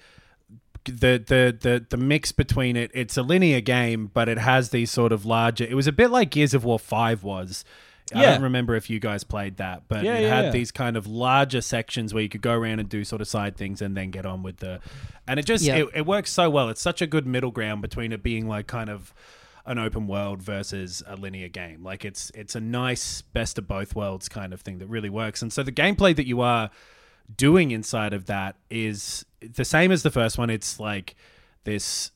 the, 0.86 1.24
the 1.26 1.58
the 1.60 1.86
the 1.90 1.98
mix 1.98 2.32
between 2.32 2.76
it 2.76 2.90
it's 2.94 3.16
a 3.18 3.22
linear 3.22 3.62
game 3.62 4.10
but 4.14 4.28
it 4.28 4.38
has 4.40 4.72
these 4.72 4.90
sort 4.90 5.12
of 5.12 5.26
larger 5.26 5.64
it 5.64 5.76
was 5.76 5.88
a 5.88 5.92
bit 5.92 6.10
like 6.10 6.32
Gears 6.32 6.54
of 6.54 6.64
War 6.64 6.80
5 6.80 7.24
was 7.24 7.64
I 8.14 8.22
Yeah. 8.24 8.32
don't 8.34 8.42
remember 8.44 8.76
if 8.76 8.90
you 8.90 9.00
guys 9.00 9.24
played 9.24 9.58
that 9.58 9.84
but 9.88 10.04
Yeah, 10.04 10.16
it 10.18 10.24
yeah, 10.24 10.42
had 10.42 10.52
these 10.54 10.72
kind 10.72 10.98
of 10.98 11.06
larger 11.08 11.62
sections 11.62 12.14
where 12.14 12.24
you 12.24 12.30
could 12.30 12.42
go 12.42 12.54
around 12.54 12.80
and 12.80 12.90
do 12.90 13.04
sort 13.04 13.22
of 13.22 13.28
side 13.28 13.56
things 13.58 13.82
and 13.82 13.96
then 13.96 14.10
get 14.12 14.26
on 14.26 14.42
with 14.44 14.58
the 14.58 14.80
and 15.28 15.40
it 15.40 15.46
just 15.46 15.66
it, 15.68 15.88
it 15.94 16.06
works 16.06 16.32
so 16.32 16.50
well 16.50 16.68
it's 16.70 16.82
such 16.82 17.02
a 17.02 17.08
good 17.08 17.28
middle 17.28 17.52
ground 17.52 17.82
between 17.82 18.12
it 18.12 18.24
being 18.24 18.48
like 18.48 18.66
kind 18.68 18.90
of 18.90 19.14
an 19.68 19.78
open 19.78 20.08
world 20.08 20.42
versus 20.42 21.04
a 21.06 21.16
linear 21.16 21.48
game. 21.48 21.84
Like 21.84 22.04
it's 22.04 22.32
it's 22.34 22.56
a 22.56 22.60
nice 22.60 23.22
best 23.22 23.60
of 23.60 23.68
both 23.68 23.94
worlds 23.96 24.28
kind 24.28 24.54
of 24.54 24.62
thing 24.62 24.80
that 24.80 24.88
really 24.88 25.08
works. 25.12 25.44
And 25.44 25.54
so 25.54 25.62
the 25.62 25.72
gameplay 25.72 26.16
that 26.16 26.26
you 26.26 26.42
are 26.42 26.72
doing 27.38 27.72
inside 27.72 28.14
of 28.14 28.26
that 28.28 28.56
is 28.70 29.26
the 29.42 29.66
same 29.66 29.92
as 29.92 30.04
the 30.04 30.12
first 30.12 30.38
one. 30.38 30.50
It's 30.50 30.80
like 30.80 31.16
this 31.64 32.12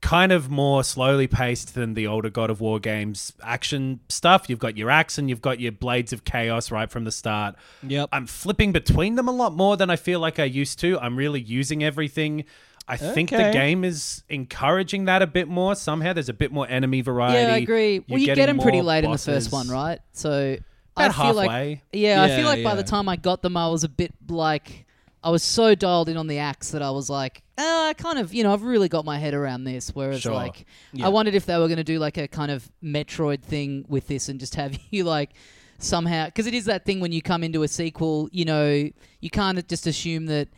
kind 0.00 0.30
of 0.30 0.50
more 0.50 0.84
slowly 0.84 1.26
paced 1.26 1.74
than 1.74 1.94
the 1.94 2.06
older 2.06 2.30
God 2.30 2.50
of 2.50 2.60
War 2.60 2.78
games 2.78 3.32
action 3.42 4.00
stuff. 4.08 4.48
You've 4.48 4.58
got 4.58 4.76
your 4.76 4.90
axe 4.90 5.18
and 5.18 5.28
you've 5.28 5.42
got 5.42 5.58
your 5.58 5.72
blades 5.72 6.12
of 6.12 6.24
chaos 6.24 6.70
right 6.70 6.90
from 6.90 7.04
the 7.04 7.10
start. 7.10 7.56
Yep. 7.82 8.10
I'm 8.12 8.26
flipping 8.26 8.72
between 8.72 9.16
them 9.16 9.26
a 9.26 9.32
lot 9.32 9.52
more 9.54 9.76
than 9.76 9.90
I 9.90 9.96
feel 9.96 10.20
like 10.20 10.38
I 10.38 10.44
used 10.44 10.78
to. 10.80 10.98
I'm 11.00 11.16
really 11.16 11.40
using 11.40 11.82
everything. 11.82 12.44
I 12.88 12.96
think 12.96 13.30
the 13.30 13.50
game 13.52 13.82
is 13.82 14.22
encouraging 14.28 15.06
that 15.06 15.20
a 15.20 15.26
bit 15.26 15.48
more 15.48 15.74
somehow. 15.74 16.12
There's 16.12 16.28
a 16.28 16.34
bit 16.34 16.52
more 16.52 16.68
enemy 16.68 17.00
variety. 17.00 17.38
Yeah, 17.38 17.54
I 17.54 17.56
agree. 17.56 17.94
You're 17.94 18.04
well, 18.08 18.18
you 18.20 18.26
get 18.32 18.46
them 18.46 18.60
pretty 18.60 18.80
late 18.80 19.02
in 19.02 19.10
the 19.10 19.18
first 19.18 19.50
one, 19.50 19.68
right? 19.68 19.98
So 20.12 20.56
I 20.96 21.06
About 21.06 21.14
feel 21.16 21.34
like 21.34 21.50
halfway. 21.50 21.82
yeah, 21.92 22.22
I 22.22 22.28
feel 22.28 22.46
like 22.46 22.64
by 22.64 22.74
the 22.74 22.82
time 22.82 23.08
I 23.08 23.16
got 23.16 23.42
them, 23.42 23.56
I 23.56 23.68
was 23.68 23.84
a 23.84 23.88
bit 23.88 24.12
like 24.28 24.86
I 25.22 25.30
was 25.30 25.42
so 25.42 25.74
dialed 25.74 26.08
in 26.08 26.16
on 26.16 26.26
the 26.28 26.38
axe 26.38 26.70
that 26.70 26.82
I 26.82 26.90
was 26.90 27.10
like, 27.10 27.42
uh, 27.58 27.62
I 27.62 27.94
kind 27.98 28.18
of, 28.18 28.32
you 28.32 28.44
know, 28.44 28.52
I've 28.52 28.62
really 28.62 28.88
got 28.88 29.04
my 29.04 29.18
head 29.18 29.34
around 29.34 29.64
this. 29.64 29.90
Whereas, 29.92 30.20
Sure. 30.20 30.32
like, 30.32 30.66
Yeah. 30.92 31.06
I 31.06 31.08
wondered 31.08 31.34
if 31.34 31.46
they 31.46 31.56
were 31.58 31.66
going 31.66 31.78
to 31.78 31.84
do 31.84 31.98
like 31.98 32.16
a 32.16 32.28
kind 32.28 32.50
of 32.52 32.70
Metroid 32.82 33.42
thing 33.42 33.84
with 33.88 34.06
this 34.06 34.28
and 34.28 34.38
just 34.38 34.54
have 34.54 34.78
you 34.90 35.04
like 35.04 35.30
somehow 35.78 36.26
because 36.26 36.46
it 36.46 36.54
is 36.54 36.64
that 36.66 36.84
thing 36.86 37.00
when 37.00 37.12
you 37.12 37.20
come 37.22 37.42
into 37.42 37.62
a 37.62 37.68
sequel, 37.68 38.28
you 38.32 38.44
know, 38.44 38.88
you 39.20 39.30
can't 39.30 39.66
just 39.68 39.86
assume 39.86 40.26
that 40.26 40.48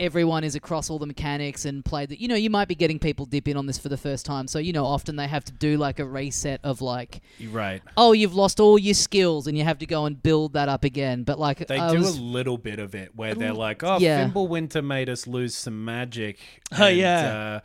everyone 0.00 0.44
is 0.44 0.54
across 0.54 0.90
all 0.90 0.98
the 0.98 1.06
mechanics 1.06 1.64
and 1.64 1.84
play 1.84 2.06
that. 2.06 2.20
You 2.20 2.28
know, 2.28 2.34
you 2.34 2.50
might 2.50 2.68
be 2.68 2.74
getting 2.74 2.98
people 2.98 3.26
dip 3.26 3.48
in 3.48 3.56
on 3.56 3.66
this 3.66 3.78
for 3.78 3.88
the 3.88 3.96
first 3.96 4.24
time, 4.26 4.46
so 4.46 4.58
you 4.58 4.72
know, 4.72 4.84
often 4.86 5.16
they 5.16 5.26
have 5.26 5.44
to 5.44 5.52
do 5.52 5.76
like 5.76 5.98
a 5.98 6.04
reset 6.04 6.60
of 6.64 6.80
like 6.80 7.20
You're 7.38 7.50
right. 7.52 7.82
oh, 7.96 8.12
you've 8.12 8.34
lost 8.34 8.60
all 8.60 8.78
your 8.78 8.94
skills 8.94 9.46
and 9.46 9.56
you 9.58 9.64
have 9.64 9.78
to 9.78 9.86
go 9.86 10.04
and 10.06 10.22
build 10.22 10.52
that 10.52 10.68
up 10.68 10.84
again. 10.84 11.22
But 11.24 11.38
like, 11.38 11.66
They 11.66 11.78
I 11.78 11.90
do 11.92 11.98
was- 11.98 12.16
a 12.16 12.22
little 12.22 12.58
bit 12.58 12.78
of 12.78 12.94
it 12.94 13.16
where 13.16 13.34
they're 13.34 13.52
like, 13.52 13.82
"Oh, 13.82 13.98
Yeah. 13.98 14.28
Fimbulwinter 14.28 14.84
made 14.84 15.08
us 15.08 15.26
lose 15.26 15.54
some 15.56 15.84
magic." 15.84 16.38
Oh, 16.78 16.84
and, 16.86 16.96
yeah. 16.98 17.18
Uh, 17.56 17.60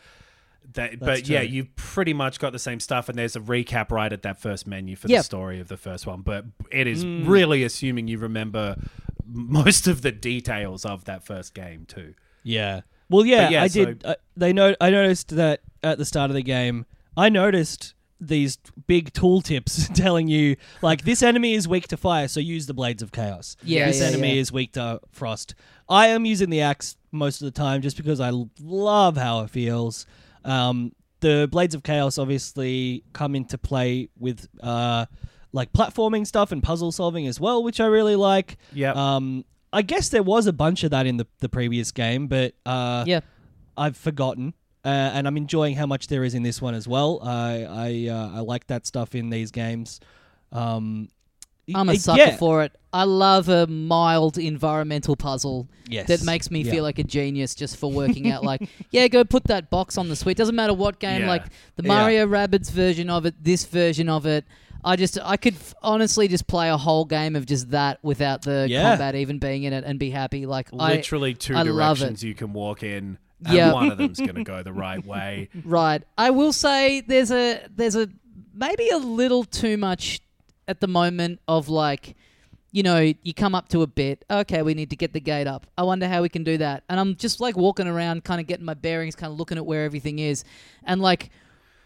that, 0.75 0.97
but 0.99 1.05
That's 1.05 1.29
yeah, 1.29 1.39
true. 1.41 1.49
you 1.49 1.65
pretty 1.75 2.13
much 2.13 2.39
got 2.39 2.51
the 2.53 2.57
same 2.57 2.79
stuff, 2.79 3.09
and 3.09 3.17
there's 3.19 3.36
a 3.36 3.39
recap 3.41 3.91
right 3.91 4.11
at 4.11 4.23
that 4.23 4.41
first 4.41 4.65
menu 4.65 4.95
for 4.95 5.07
Yep. 5.07 5.19
the 5.19 5.23
story 5.23 5.59
of 5.59 5.67
the 5.67 5.77
first 5.77 6.07
one. 6.07 6.21
But 6.21 6.45
it 6.71 6.88
is 6.88 7.03
Mm. 7.05 7.27
really 7.27 7.63
assuming 7.63 8.07
you 8.07 8.17
remember 8.17 8.77
most 9.25 9.88
of 9.88 10.01
the 10.01 10.11
details 10.11 10.84
of 10.86 11.05
that 11.05 11.23
first 11.25 11.53
game 11.53 11.86
too. 11.86 12.15
Yeah. 12.44 12.82
Well, 13.10 13.26
yeah, 13.26 13.46
But 13.46 13.52
yeah, 13.52 13.64
I 13.64 13.68
so- 13.68 13.86
did. 13.86 14.06
Uh, 14.06 14.16
they 14.36 14.54
know. 14.54 14.76
I 14.82 14.89
noticed 14.89 15.36
that 15.36 15.62
at 15.84 15.98
the 15.98 16.06
start 16.06 16.32
of 16.32 16.36
the 16.36 16.41
game, 16.44 16.86
I 17.16 17.30
noticed 17.30 17.94
these 18.20 18.58
big 18.88 19.12
tooltips 19.14 19.94
telling 19.94 20.28
you 20.30 20.56
like 20.82 21.04
this 21.04 21.22
enemy 21.22 21.54
is 21.54 21.68
weak 21.68 21.88
to 21.89 21.98
fire, 21.98 22.28
so 22.28 22.39
use 22.39 22.66
the 22.68 22.74
blades 22.74 23.04
of 23.04 23.12
chaos. 23.12 23.56
Yeah, 23.64 23.88
this 23.88 24.00
yeah, 24.00 24.08
enemy 24.08 24.36
yeah. 24.36 24.41
is 24.41 24.52
weak 24.52 24.74
to 24.74 25.00
frost. 25.12 25.56
I 25.89 26.08
am 26.08 26.26
using 26.26 26.50
the 26.50 26.62
axe 26.62 26.96
most 27.12 27.41
of 27.41 27.46
the 27.46 27.52
time 27.52 27.82
just 27.82 27.98
because 27.98 28.20
I 28.20 28.30
l- 28.30 28.50
love 28.62 29.18
how 29.18 29.41
it 29.41 29.50
feels. 29.50 30.06
Um, 30.46 30.94
the 31.20 31.48
blades 31.52 31.76
of 31.76 31.84
chaos 31.84 32.18
obviously 32.18 33.04
come 33.14 33.36
into 33.36 33.58
play 33.58 34.10
with 34.18 34.48
uh, 34.62 35.06
like 35.52 35.72
platforming 35.74 36.26
stuff 36.26 36.52
and 36.52 36.64
puzzle 36.64 36.91
solving 36.91 37.28
as 37.28 37.39
well, 37.39 37.62
which 37.64 37.80
I 37.80 37.86
really 37.86 38.16
like. 38.16 38.58
Yep. 38.74 38.96
Um, 38.96 39.46
I 39.74 39.82
guess 39.82 40.09
there 40.09 40.24
was 40.24 40.45
a 40.47 40.53
bunch 40.53 40.84
of 40.84 40.91
that 40.91 41.05
in 41.07 41.17
the, 41.17 41.28
the 41.39 41.49
previous 41.49 41.91
game, 41.91 42.28
but 42.28 42.53
uh, 42.65 43.03
yeah, 43.07 43.21
I've 43.76 43.97
forgotten, 43.97 44.53
uh, 44.86 44.88
and 44.88 45.28
I'm 45.28 45.36
enjoying 45.36 45.76
how 45.76 45.86
much 45.88 46.07
there 46.07 46.24
is 46.24 46.34
in 46.36 46.43
this 46.43 46.61
one 46.61 46.76
as 46.76 46.88
well. 46.88 47.19
I 47.24 47.63
I 47.67 48.09
uh, 48.09 48.38
I 48.38 48.39
like 48.41 48.67
that 48.67 48.86
stuff 48.86 49.15
in 49.15 49.30
these 49.30 49.51
games. 49.51 49.99
Um, 50.51 51.09
I'm 51.74 51.88
a 51.89 51.93
y- 51.93 51.97
sucker 51.97 52.19
yeah. 52.21 52.36
for 52.38 52.63
it. 52.63 52.74
I 52.91 53.05
love 53.05 53.47
a 53.49 53.65
mild 53.67 54.38
environmental 54.38 55.15
puzzle 55.15 55.67
Yes. 55.88 56.07
that 56.09 56.24
makes 56.24 56.51
me 56.51 56.61
Yeah. 56.61 56.71
feel 56.71 56.84
like 56.84 56.99
a 56.99 57.03
genius 57.03 57.55
just 57.55 57.78
for 57.78 57.89
working 57.91 58.30
out. 58.30 58.43
Like, 58.43 58.67
yeah, 58.91 59.07
go 59.07 59.24
put 59.24 59.45
that 59.45 59.69
box 59.69 59.97
on 59.97 60.09
the 60.09 60.15
Switch. 60.15 60.38
Doesn't 60.38 60.55
matter 60.55 60.74
what 60.74 60.99
game. 60.99 61.21
Yeah. 61.21 61.28
Like 61.30 61.45
the 61.78 61.84
Yeah. 61.84 61.88
Mario 61.88 62.28
Rabbids 62.28 62.69
version 62.69 63.09
of 63.09 63.26
it, 63.26 63.41
this 63.41 63.63
version 63.65 64.09
of 64.09 64.26
it. 64.26 64.45
I 64.86 64.95
just, 64.95 65.17
I 65.23 65.38
could 65.38 65.53
f- 65.55 65.73
honestly 65.81 66.27
just 66.27 66.47
play 66.47 66.69
a 66.69 66.77
whole 66.77 67.05
game 67.05 67.36
of 67.36 67.45
just 67.45 67.71
that 67.71 67.99
without 68.03 68.41
the 68.41 68.67
Yeah. 68.69 68.91
combat 68.91 69.15
even 69.15 69.39
being 69.39 69.63
in 69.63 69.73
it 69.73 69.84
and 69.86 69.97
be 69.99 70.09
happy. 70.09 70.45
Like, 70.45 70.69
I, 70.77 70.95
Literally 70.95 71.34
two 71.34 71.55
I 71.55 71.61
love 71.63 71.97
directions 71.99 72.23
you 72.23 72.34
can 72.36 72.53
walk 72.53 72.84
in, 72.84 73.17
and 73.45 73.55
Yeah. 73.55 73.71
one 73.73 73.91
of 73.91 73.97
them's 73.97 74.19
going 74.19 74.36
to 74.36 74.43
go 74.43 74.61
the 74.63 74.73
right 74.73 75.03
way. 75.05 75.49
Right. 75.65 76.03
I 76.17 76.29
will 76.31 76.53
say 76.53 77.01
there's 77.01 77.31
a 77.31 77.65
there's 77.75 77.95
a 77.95 78.09
maybe 78.53 78.89
a 78.89 78.97
little 78.97 79.43
too 79.43 79.77
much 79.77 80.19
at 80.67 80.79
the 80.81 80.88
moment 80.88 81.39
of 81.47 81.69
like 81.69 82.15
you 82.75 82.81
know, 82.81 83.13
you 83.21 83.36
come 83.36 83.53
up 83.53 83.69
to 83.69 83.84
a 83.84 83.88
bit, 83.88 84.25
okay, 84.31 84.63
we 84.63 84.73
need 84.73 84.89
to 84.89 84.95
get 84.95 85.13
the 85.13 85.19
gate 85.19 85.45
up. 85.45 85.67
I 85.77 85.84
wonder 85.84 86.07
how 86.07 86.23
we 86.23 86.29
can 86.29 86.43
do 86.43 86.57
that. 86.57 86.84
And 86.89 86.99
I'm 86.99 87.15
just 87.15 87.39
like 87.39 87.55
walking 87.55 87.86
around 87.86 88.23
kind 88.23 88.41
of 88.41 88.47
getting 88.47 88.65
my 88.65 88.73
bearings, 88.73 89.15
kind 89.15 89.31
of 89.31 89.38
looking 89.38 89.59
at 89.59 89.65
where 89.67 89.84
everything 89.86 90.17
is. 90.17 90.43
And 90.84 90.99
like 90.99 91.29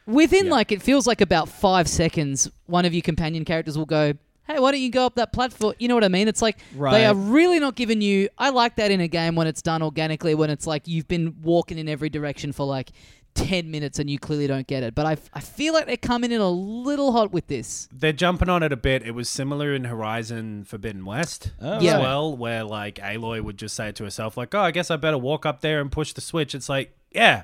within 0.08 0.46
Yeah. 0.46 0.52
like 0.52 0.72
it 0.72 0.82
feels 0.82 1.06
like 1.06 1.22
about 1.22 1.48
5 1.50 1.88
seconds 1.88 2.50
one 2.66 2.86
of 2.86 2.94
your 2.94 3.02
companion 3.04 3.46
characters 3.46 3.78
will 3.78 3.86
go 3.86 4.14
Hey, 4.48 4.60
why 4.60 4.72
don't 4.72 4.80
you 4.80 4.90
go 4.90 5.06
up 5.06 5.16
that 5.16 5.34
platform? 5.34 5.74
You 5.78 5.90
know 5.90 5.94
what 5.96 6.06
I 6.06 6.08
mean? 6.08 6.30
It's 6.30 6.42
like 6.42 6.58
Right. 6.74 6.94
they 6.94 7.06
are 7.06 7.14
really 7.14 7.60
not 7.60 7.76
giving 7.76 8.00
you. 8.00 8.30
I 8.38 8.50
like 8.52 8.78
that 8.78 8.92
in 8.92 9.02
a 9.02 9.08
game 9.10 9.36
when 9.36 9.46
it's 9.46 9.62
done 9.62 9.82
organically, 9.84 10.36
when 10.36 10.50
it's 10.50 10.66
like 10.66 10.88
you've 10.88 11.06
been 11.10 11.36
walking 11.44 11.78
in 11.78 11.90
every 11.90 12.08
direction 12.10 12.54
for 12.54 12.66
like 12.66 12.92
10 13.36 13.70
minutes 13.70 14.00
and 14.00 14.10
you 14.10 14.18
clearly 14.18 14.48
don't 14.48 14.66
get 14.66 14.84
it. 14.84 14.96
But 14.96 15.06
I, 15.06 15.18
I 15.34 15.42
feel 15.42 15.74
like 15.74 15.86
they're 15.86 15.98
coming 15.98 16.32
in 16.32 16.40
a 16.40 16.50
little 16.50 17.12
hot 17.12 17.34
with 17.34 17.48
this. 17.48 17.90
They're 17.92 18.14
jumping 18.14 18.48
on 18.48 18.64
it 18.64 18.72
a 18.72 18.78
bit. 18.78 19.04
It 19.06 19.12
was 19.12 19.28
similar 19.28 19.74
in 19.76 19.84
Horizon 19.84 20.64
Forbidden 20.64 21.04
West 21.04 21.52
Oh, 21.62 21.74
as 21.74 21.84
Yeah. 21.84 22.00
well, 22.00 22.34
where 22.38 22.64
like 22.64 22.96
Aloy 23.00 23.42
would 23.44 23.58
just 23.58 23.76
say 23.76 23.92
to 23.92 24.06
herself, 24.06 24.38
like, 24.38 24.56
"Oh, 24.56 24.62
I 24.62 24.72
guess 24.72 24.90
I 24.90 24.96
better 24.96 25.18
walk 25.18 25.46
up 25.46 25.60
there 25.60 25.82
and 25.82 25.92
push 25.92 26.14
the 26.14 26.22
switch." 26.22 26.56
It's 26.56 26.70
like, 26.70 26.96
yeah, 27.12 27.44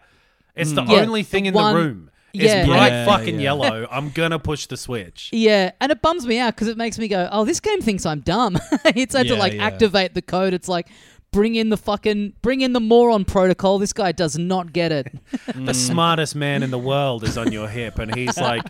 it's 0.55 0.71
the 0.71 0.83
mm. 0.83 0.89
Yeah, 0.89 1.01
only 1.01 1.23
thing 1.23 1.43
the 1.43 1.49
in 1.49 1.53
one- 1.53 1.75
the 1.75 1.81
room. 1.81 2.09
Yeah. 2.33 2.61
It's 2.61 2.67
bright 2.67 2.89
Yeah, 2.91 3.05
fucking 3.05 3.35
yeah. 3.35 3.41
yellow. 3.41 3.87
I'm 3.91 4.09
gonna 4.09 4.39
push 4.39 4.65
the 4.65 4.75
switch. 4.77 5.29
Yeah, 5.31 5.71
and 5.79 5.91
it 5.91 6.01
bums 6.01 6.25
me 6.25 6.39
out 6.39 6.55
because 6.55 6.67
it 6.67 6.77
makes 6.77 6.97
me 6.97 7.07
go, 7.07 7.29
oh, 7.31 7.45
this 7.45 7.59
game 7.59 7.81
thinks 7.81 8.05
I'm 8.05 8.21
dumb. 8.21 8.57
it's 8.85 9.15
had 9.15 9.27
to 9.27 9.35
like 9.35 9.53
yeah. 9.53 9.65
activate 9.65 10.13
the 10.15 10.21
code. 10.23 10.53
It's 10.53 10.67
like, 10.67 10.87
bring 11.31 11.53
in 11.55 11.69
the 11.69 11.77
fucking, 11.77 12.33
bring 12.41 12.61
in 12.61 12.73
the 12.73 12.79
moron 12.79 13.23
protocol. 13.25 13.77
This 13.77 13.93
guy 13.93 14.11
does 14.13 14.37
not 14.37 14.73
get 14.73 14.91
it. 14.91 15.13
The 15.53 15.73
smartest 15.75 16.35
man 16.35 16.63
in 16.63 16.71
the 16.71 16.79
world 16.79 17.23
is 17.23 17.37
on 17.37 17.51
your 17.51 17.67
hip, 17.69 17.99
and 17.99 18.13
he's 18.15 18.37
like, 18.37 18.63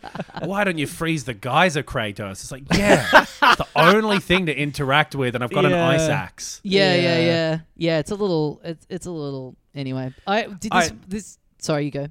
"Why 0.43 0.64
don't 0.66 0.78
you 0.78 0.86
freeze 0.88 1.24
the 1.24 1.34
geyser, 1.34 1.82
Kratos?" 1.84 2.32
It's 2.32 2.51
like, 2.51 2.64
yeah, 2.74 3.07
it's 3.22 3.39
the 3.39 3.68
only 3.76 4.20
thing 4.20 4.47
to 4.47 4.55
interact 4.55 5.16
with, 5.16 5.36
and 5.36 5.43
I've 5.43 5.51
got 5.51 5.66
an 5.66 5.74
ice 5.74 6.09
axe. 6.09 6.59
yeah, 6.64 6.93
yeah, 6.95 7.01
Yeah. 7.01 7.20
yeah, 7.20 7.59
yeah. 7.78 7.99
It's 7.99 8.11
a 8.11 8.16
little, 8.16 8.59
it's, 8.64 8.86
it's 8.89 9.05
a 9.05 9.11
little. 9.11 9.55
Anyway, 9.74 10.14
I 10.28 10.43
did 10.43 10.59
this. 10.64 10.72
I- 10.72 10.95
this. 11.07 11.38
Sorry, 11.59 11.86
you 11.86 11.91
go. 11.91 12.07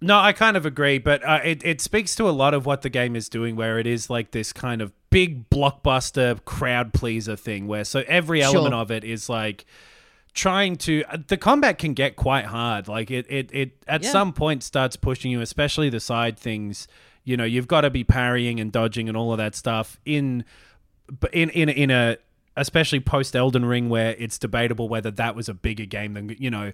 No, 0.00 0.18
I 0.18 0.32
kind 0.32 0.56
of 0.56 0.66
agree, 0.66 0.98
but 0.98 1.24
uh, 1.24 1.40
it 1.42 1.64
it 1.64 1.80
speaks 1.80 2.14
to 2.16 2.28
a 2.28 2.30
lot 2.30 2.52
of 2.54 2.66
what 2.66 2.82
the 2.82 2.90
game 2.90 3.16
is 3.16 3.28
doing, 3.28 3.56
where 3.56 3.78
it 3.78 3.86
is 3.86 4.10
like 4.10 4.30
this 4.32 4.52
kind 4.52 4.82
of 4.82 4.92
big 5.10 5.48
blockbuster 5.48 6.44
crowd 6.44 6.92
pleaser 6.92 7.34
thing, 7.36 7.66
where 7.66 7.84
so 7.84 8.04
every 8.06 8.40
Sure. 8.40 8.54
element 8.56 8.74
of 8.74 8.90
it 8.90 9.04
is 9.04 9.28
like 9.30 9.64
trying 10.34 10.76
to 10.76 11.02
uh, 11.08 11.16
the 11.28 11.36
combat 11.38 11.78
can 11.78 11.94
get 11.94 12.14
quite 12.14 12.44
hard 12.44 12.88
like 12.88 13.10
it 13.10 13.24
it, 13.30 13.48
it 13.54 13.82
at 13.88 14.02
Yeah. 14.02 14.10
some 14.10 14.34
point 14.34 14.62
starts 14.62 14.94
pushing 14.94 15.30
you 15.30 15.40
especially 15.40 15.88
the 15.88 15.98
side 15.98 16.38
things 16.38 16.86
you 17.24 17.38
know 17.38 17.44
you've 17.44 17.66
got 17.66 17.80
to 17.80 17.88
be 17.90 18.04
parrying 18.04 18.60
and 18.60 18.70
dodging 18.70 19.08
and 19.08 19.16
all 19.16 19.32
of 19.32 19.38
that 19.38 19.54
stuff 19.54 19.98
in 20.04 20.44
but 21.20 21.32
in 21.32 21.48
in 21.50 21.70
in 21.70 21.90
a 21.90 22.18
especially 22.54 23.00
post 23.00 23.34
Elden 23.34 23.64
Ring 23.64 23.88
where 23.88 24.14
it's 24.18 24.38
debatable 24.38 24.90
whether 24.90 25.10
that 25.12 25.34
was 25.34 25.48
a 25.48 25.54
bigger 25.54 25.86
game 25.86 26.12
than 26.12 26.28
you 26.38 26.50
know 26.50 26.70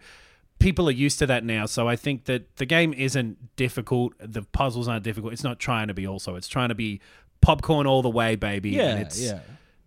people 0.63 0.89
are 0.89 0.93
used 0.93 1.19
to 1.19 1.27
that 1.27 1.45
now 1.45 1.67
so 1.67 1.89
I 1.89 1.97
think 1.97 2.25
that 2.25 2.57
the 2.57 2.67
game 2.67 2.93
isn't 2.95 3.57
difficult 3.57 4.15
the 4.19 4.43
puzzles 4.43 4.89
aren't 4.89 5.05
difficult 5.05 5.33
it's 5.33 5.45
not 5.45 5.59
trying 5.59 5.89
to 5.89 5.95
be 5.95 6.07
also 6.07 6.37
it's 6.37 6.49
trying 6.49 6.69
to 6.71 6.75
be 6.75 7.01
popcorn 7.41 7.87
all 7.87 8.03
the 8.03 8.09
way 8.11 8.37
baby 8.37 8.71
Yeah, 8.71 8.83
and 8.91 9.03
it's 9.03 9.21
yeah. 9.21 9.41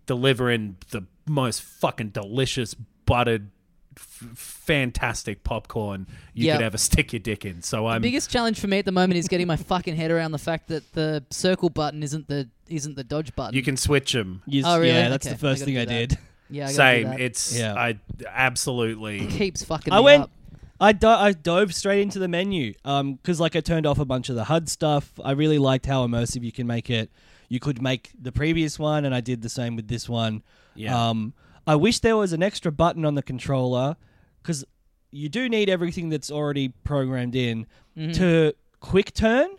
delivering 0.06 0.78
the 0.92 1.04
most 1.28 1.62
fucking 1.62 2.10
delicious 2.10 2.74
buttered 3.06 3.50
f- 3.98 4.24
fantastic 4.36 5.44
popcorn 5.44 6.08
you 6.34 6.48
Yeah. 6.48 6.58
could 6.58 6.66
ever 6.66 6.78
stick 6.78 7.14
your 7.14 7.20
dick 7.22 7.46
in 7.46 7.62
so 7.62 7.88
I'm 7.88 8.02
the 8.02 8.08
biggest 8.10 8.30
challenge 8.30 8.60
for 8.60 8.68
me 8.68 8.80
at 8.80 8.86
the 8.86 8.92
moment 8.92 9.18
is 9.18 9.28
getting 9.28 9.48
my 9.48 9.56
fucking 9.56 9.96
head 9.96 10.12
around 10.12 10.32
the 10.32 10.38
fact 10.38 10.68
that 10.68 10.92
the 10.94 11.24
circle 11.30 11.70
button 11.70 12.04
isn't 12.04 12.28
the 12.28 12.50
isn't 12.68 12.96
the 12.96 13.04
dodge 13.04 13.36
button. 13.36 13.56
you 13.56 13.62
can 13.64 13.78
switch 13.78 14.12
them 14.14 14.42
You- 14.46 14.64
Oh, 14.66 14.78
really? 14.80 14.90
Yeah, 14.94 15.10
that's 15.10 15.26
Okay, 15.28 15.34
the 15.34 15.40
first 15.40 15.62
I 15.62 15.66
thing 15.66 15.78
I 15.78 15.86
do 15.86 15.92
did. 16.08 16.18
yeah, 16.50 16.64
I 16.64 16.66
gotta 16.66 16.72
do 16.74 16.76
same 16.76 17.08
that. 17.10 17.20
it's 17.22 17.58
Yeah. 17.58 17.74
I 17.76 18.00
absolutely 18.28 19.28
keeps 19.28 19.64
fucking. 19.64 19.94
I 19.94 19.98
me 20.00 20.04
went. 20.04 20.24
up. 20.24 20.32
I, 20.80 20.92
do- 20.92 21.08
I 21.08 21.32
dove 21.32 21.74
straight 21.74 22.02
into 22.02 22.20
the 22.20 22.28
menu 22.28 22.74
because 22.84 23.40
like 23.40 23.56
I 23.56 23.62
turned 23.62 23.86
off 23.86 24.00
a 24.00 24.06
bunch 24.06 24.30
of 24.30 24.36
the 24.36 24.44
HUD 24.46 24.68
stuff. 24.70 25.12
I 25.24 25.32
really 25.32 25.58
liked 25.58 25.86
how 25.86 26.06
immersive 26.06 26.44
you 26.44 26.52
can 26.52 26.68
make 26.68 26.90
it. 26.90 27.10
You 27.48 27.60
could 27.60 27.82
make 27.82 28.12
the 28.20 28.32
previous 28.32 28.78
one, 28.80 29.06
and 29.06 29.14
I 29.14 29.22
did 29.22 29.42
the 29.42 29.50
same 29.50 29.76
with 29.76 29.88
this 29.88 30.10
one. 30.10 30.42
Yeah. 30.76 31.10
Um, 31.10 31.34
I 31.68 31.76
wish 31.76 32.00
there 32.00 32.18
was 32.18 32.34
an 32.34 32.44
extra 32.44 32.72
button 32.72 33.06
on 33.06 33.16
the 33.16 33.24
controller 33.24 33.96
because 34.42 34.66
you 35.12 35.30
do 35.30 35.48
need 35.48 35.70
everything 35.70 36.10
that's 36.10 36.30
already 36.32 36.70
programmed 36.84 37.36
in 37.36 37.68
to 38.14 38.54
quick 38.82 39.14
turn. 39.14 39.50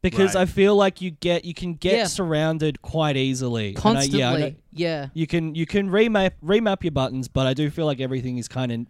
Because 0.00 0.36
Right. 0.36 0.42
I 0.42 0.46
feel 0.46 0.76
like 0.76 1.00
you 1.00 1.10
get 1.10 1.44
you 1.44 1.54
can 1.54 1.74
get 1.74 1.94
Yeah. 1.96 2.04
surrounded 2.06 2.80
quite 2.82 3.16
easily. 3.16 3.70
And 3.70 3.78
I- 3.78 3.80
constantly. 3.80 4.20
yeah, 4.20 4.30
I 4.32 4.38
know- 4.38 4.54
yeah, 4.72 5.08
you 5.12 5.26
can 5.26 5.56
you 5.56 5.66
can 5.66 5.90
remap 5.90 6.32
remap 6.44 6.84
your 6.84 6.92
buttons, 6.92 7.26
but 7.26 7.48
I 7.48 7.54
do 7.54 7.68
feel 7.68 7.84
like 7.86 7.98
everything 8.00 8.38
is 8.38 8.46
kind 8.46 8.70
of 8.70 8.86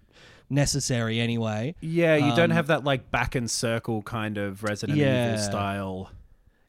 necessary 0.50 1.20
anyway. 1.20 1.74
Yeah, 1.80 2.16
you 2.16 2.34
don't 2.34 2.50
Um, 2.50 2.56
have 2.56 2.66
that 2.68 2.84
like 2.84 3.10
back 3.10 3.34
and 3.34 3.50
circle 3.50 4.02
kind 4.02 4.38
of 4.38 4.62
Resident 4.62 4.98
Yeah. 4.98 5.32
Evil 5.34 5.44
style 5.44 6.10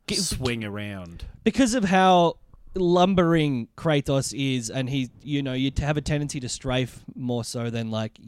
G- 0.07 0.15
swing 0.15 0.63
around. 0.63 1.25
because 1.43 1.73
of 1.73 1.86
how 1.86 2.38
lumbering 2.75 3.67
Kratos 3.77 4.34
is, 4.38 4.69
and 4.69 4.89
he, 4.89 5.09
you 5.23 5.41
know, 5.41 5.53
you 5.53 5.71
have 5.80 5.97
a 5.97 6.01
tendency 6.01 6.39
to 6.39 6.49
strafe 6.49 7.03
more 7.15 7.43
so 7.43 7.69
than 7.69 7.89
like, 7.91 8.19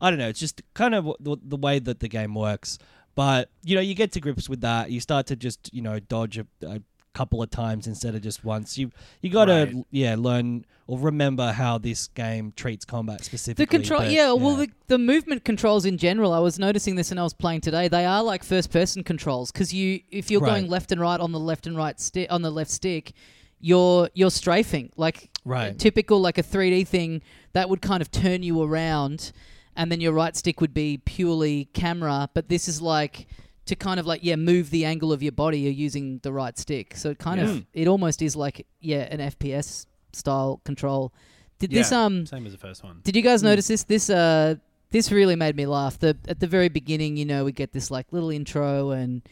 I 0.00 0.10
don't 0.10 0.18
know. 0.18 0.28
It's 0.28 0.40
just 0.40 0.62
kind 0.74 0.94
of 0.94 1.12
the, 1.20 1.36
the 1.42 1.56
way 1.56 1.78
that 1.78 2.00
the 2.00 2.08
game 2.08 2.34
works. 2.34 2.78
But 3.14 3.50
you 3.62 3.74
know, 3.74 3.82
you 3.82 3.94
get 3.94 4.12
to 4.12 4.20
grips 4.20 4.48
with 4.48 4.62
that. 4.62 4.90
You 4.90 4.98
start 5.00 5.26
to 5.26 5.36
just, 5.36 5.72
you 5.74 5.82
know, 5.82 6.00
dodge 6.00 6.38
a, 6.38 6.46
a 6.62 6.80
couple 7.14 7.42
of 7.42 7.50
times 7.50 7.86
instead 7.86 8.14
of 8.14 8.22
just 8.22 8.44
once. 8.44 8.78
You 8.78 8.90
you 9.20 9.30
got 9.30 9.46
to 9.46 9.52
Right. 9.52 9.74
yeah 9.90 10.16
learn 10.18 10.64
or 10.86 10.98
remember 10.98 11.52
how 11.52 11.78
this 11.78 12.08
game 12.08 12.52
treats 12.56 12.84
combat 12.84 13.24
specifically. 13.24 13.64
the 13.64 13.70
control. 13.70 14.00
but, 14.00 14.10
yeah, 14.10 14.32
well, 14.32 14.56
the, 14.56 14.68
the 14.88 14.98
movement 14.98 15.44
controls 15.44 15.84
in 15.84 15.96
general. 15.98 16.32
I 16.32 16.38
was 16.40 16.58
noticing 16.58 16.96
this 16.96 17.10
when 17.10 17.18
I 17.18 17.22
was 17.22 17.34
playing 17.34 17.60
today. 17.60 17.88
They 17.88 18.04
are 18.04 18.22
like 18.22 18.42
first-person 18.44 19.04
controls 19.04 19.50
because 19.52 19.72
you, 19.72 20.00
if 20.10 20.30
you're 20.30 20.40
Right. 20.40 20.50
going 20.50 20.68
left 20.68 20.90
and 20.92 21.00
right 21.00 21.20
on 21.20 21.32
the 21.32 21.38
left 21.40 21.66
and 21.66 21.76
right 21.76 21.98
stick 22.00 22.26
on 22.30 22.42
the 22.42 22.50
left 22.50 22.70
stick, 22.70 23.12
you're 23.60 24.08
you're 24.14 24.30
strafing 24.30 24.90
like 24.96 25.28
Right. 25.44 25.78
typical 25.78 26.20
like 26.20 26.38
a 26.38 26.42
3D 26.42 26.86
thing 26.86 27.22
that 27.52 27.68
would 27.68 27.80
kind 27.82 28.00
of 28.00 28.10
turn 28.10 28.42
you 28.42 28.62
around, 28.62 29.32
and 29.76 29.90
then 29.92 30.00
your 30.00 30.12
right 30.12 30.36
stick 30.36 30.60
would 30.60 30.74
be 30.74 30.98
purely 31.04 31.66
camera. 31.72 32.28
But 32.34 32.48
this 32.48 32.68
is 32.68 32.80
like 32.82 33.26
to 33.66 33.76
kind 33.76 34.00
of 34.00 34.06
like 34.06 34.20
yeah 34.22 34.36
move 34.36 34.70
the 34.70 34.84
angle 34.84 35.12
of 35.12 35.22
your 35.22 35.32
body. 35.32 35.60
You're 35.60 35.72
using 35.72 36.18
the 36.22 36.32
right 36.32 36.56
stick, 36.58 36.96
so 36.96 37.10
it 37.10 37.18
kind 37.18 37.40
of 37.40 37.66
it 37.72 37.88
almost 37.88 38.22
is 38.22 38.36
like 38.36 38.66
yeah 38.80 39.08
an 39.10 39.20
FPS 39.20 39.86
style 40.12 40.60
control. 40.64 41.12
Did 41.58 41.70
this 41.70 41.92
um 41.92 42.26
same 42.26 42.46
as 42.46 42.52
the 42.52 42.58
first 42.58 42.82
one. 42.82 43.00
did 43.04 43.14
you 43.14 43.22
guys 43.22 43.42
notice 43.42 43.68
this? 43.68 43.84
This 43.84 44.10
uh, 44.10 44.56
this 44.90 45.12
really 45.12 45.36
made 45.36 45.56
me 45.56 45.66
laugh. 45.66 45.98
The 45.98 46.16
at 46.26 46.40
the 46.40 46.46
very 46.46 46.68
beginning, 46.68 47.16
you 47.16 47.24
know, 47.24 47.44
we 47.44 47.52
get 47.52 47.72
this 47.72 47.90
like 47.90 48.06
little 48.12 48.30
intro, 48.30 48.90
and 48.90 49.22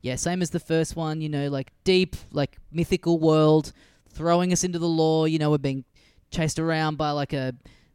yeah, 0.00 0.14
same 0.14 0.40
as 0.40 0.50
the 0.50 0.60
first 0.60 0.94
one. 0.94 1.20
You 1.20 1.28
know, 1.28 1.48
like 1.48 1.72
deep, 1.82 2.16
like 2.30 2.58
mythical 2.70 3.18
world, 3.18 3.72
throwing 4.08 4.52
us 4.52 4.62
into 4.62 4.78
the 4.78 4.88
lore. 4.88 5.26
You 5.26 5.38
know, 5.40 5.50
we're 5.50 5.58
being 5.58 5.84
chased 6.30 6.60
around 6.60 6.96
by 6.96 7.10
like 7.10 7.32
a 7.32 7.54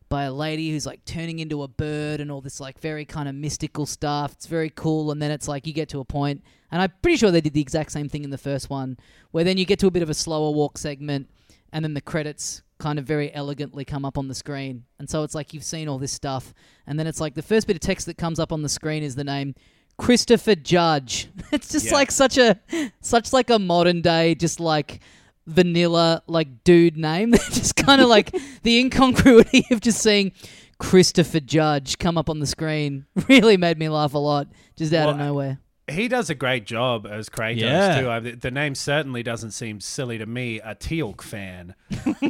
by 0.09 0.23
a 0.23 0.31
lady 0.33 0.69
who's 0.71 0.85
like 0.85 1.03
turning 1.05 1.39
into 1.39 1.63
a 1.63 1.67
bird 1.67 2.21
and 2.21 2.31
all 2.31 2.41
this 2.41 2.59
like 2.59 2.79
very 2.79 3.05
kind 3.05 3.27
of 3.27 3.35
mystical 3.35 3.85
stuff. 3.85 4.33
It's 4.33 4.45
very 4.47 4.69
cool, 4.69 5.11
and 5.11 5.21
then 5.21 5.31
it's 5.31 5.47
like 5.47 5.65
you 5.65 5.73
get 5.73 5.89
to 5.89 5.99
a 5.99 6.05
point, 6.05 6.43
and 6.71 6.81
I'm 6.81 6.93
pretty 7.01 7.17
sure 7.17 7.31
they 7.31 7.41
did 7.41 7.53
the 7.53 7.61
exact 7.61 7.91
same 7.91 8.07
thing 8.09 8.23
in 8.23 8.29
the 8.29 8.37
first 8.37 8.69
one, 8.69 8.97
where 9.31 9.43
then 9.43 9.57
you 9.57 9.65
get 9.65 9.79
to 9.79 9.87
a 9.87 9.91
bit 9.91 10.03
of 10.03 10.09
a 10.09 10.13
slower 10.13 10.51
walk 10.51 10.77
segment, 10.77 11.29
and 11.73 11.83
then 11.83 11.93
the 11.93 12.01
credits 12.01 12.61
kind 12.77 12.99
of 12.99 13.05
very 13.05 13.33
elegantly 13.33 13.85
come 13.85 14.03
up 14.05 14.17
on 14.17 14.27
the 14.27 14.35
screen. 14.35 14.83
And 14.99 15.09
so 15.09 15.23
it's 15.23 15.33
like 15.33 15.53
you've 15.53 15.63
seen 15.63 15.87
all 15.87 15.97
this 15.97 16.11
stuff, 16.11 16.53
and 16.85 16.99
then 16.99 17.07
it's 17.07 17.19
like 17.21 17.33
the 17.33 17.41
first 17.41 17.67
bit 17.67 17.75
of 17.75 17.79
text 17.79 18.05
that 18.05 18.17
comes 18.17 18.39
up 18.39 18.51
on 18.51 18.61
the 18.61 18.69
screen 18.69 19.01
is 19.01 19.15
the 19.15 19.23
name 19.23 19.55
Christopher 19.97 20.55
Judge. 20.55 21.29
It's 21.51 21.71
just 21.71 21.85
Yeah. 21.87 21.93
like 21.93 22.11
such 22.11 22.37
a 22.37 22.59
such 23.01 23.31
like 23.31 23.49
a 23.49 23.57
modern 23.59 24.01
day 24.01 24.35
just 24.35 24.59
like 24.59 24.99
vanilla 25.47 26.23
like 26.27 26.63
dude 26.63 26.97
name. 26.97 27.31
They're 27.31 27.39
just 27.51 27.75
kind 27.75 28.01
of 28.01 28.07
like 28.09 28.31
the 28.63 28.79
incongruity 28.79 29.65
of 29.71 29.81
just 29.81 30.01
seeing 30.01 30.31
Christopher 30.77 31.39
Judge 31.39 31.97
come 31.97 32.17
up 32.17 32.29
on 32.29 32.39
the 32.39 32.47
screen 32.47 33.05
really 33.29 33.57
made 33.57 33.77
me 33.77 33.87
laugh 33.89 34.13
a 34.13 34.17
lot 34.17 34.47
just 34.75 34.93
out 34.93 35.09
of 35.09 35.17
nowhere. 35.17 35.59
He 35.87 36.07
does 36.07 36.31
a 36.31 36.35
great 36.35 36.65
job 36.65 37.05
as 37.05 37.29
Kratos 37.29 37.57
Yeah. 37.59 38.01
too. 38.01 38.09
I, 38.09 38.19
the 38.19 38.31
the 38.31 38.49
name 38.49 38.73
certainly 38.73 39.21
doesn't 39.21 39.51
seem 39.51 39.79
silly 39.79 40.17
to 40.17 40.25
me, 40.25 40.59
a 40.59 40.73
Teal'c 40.73 41.21
fan. 41.21 41.75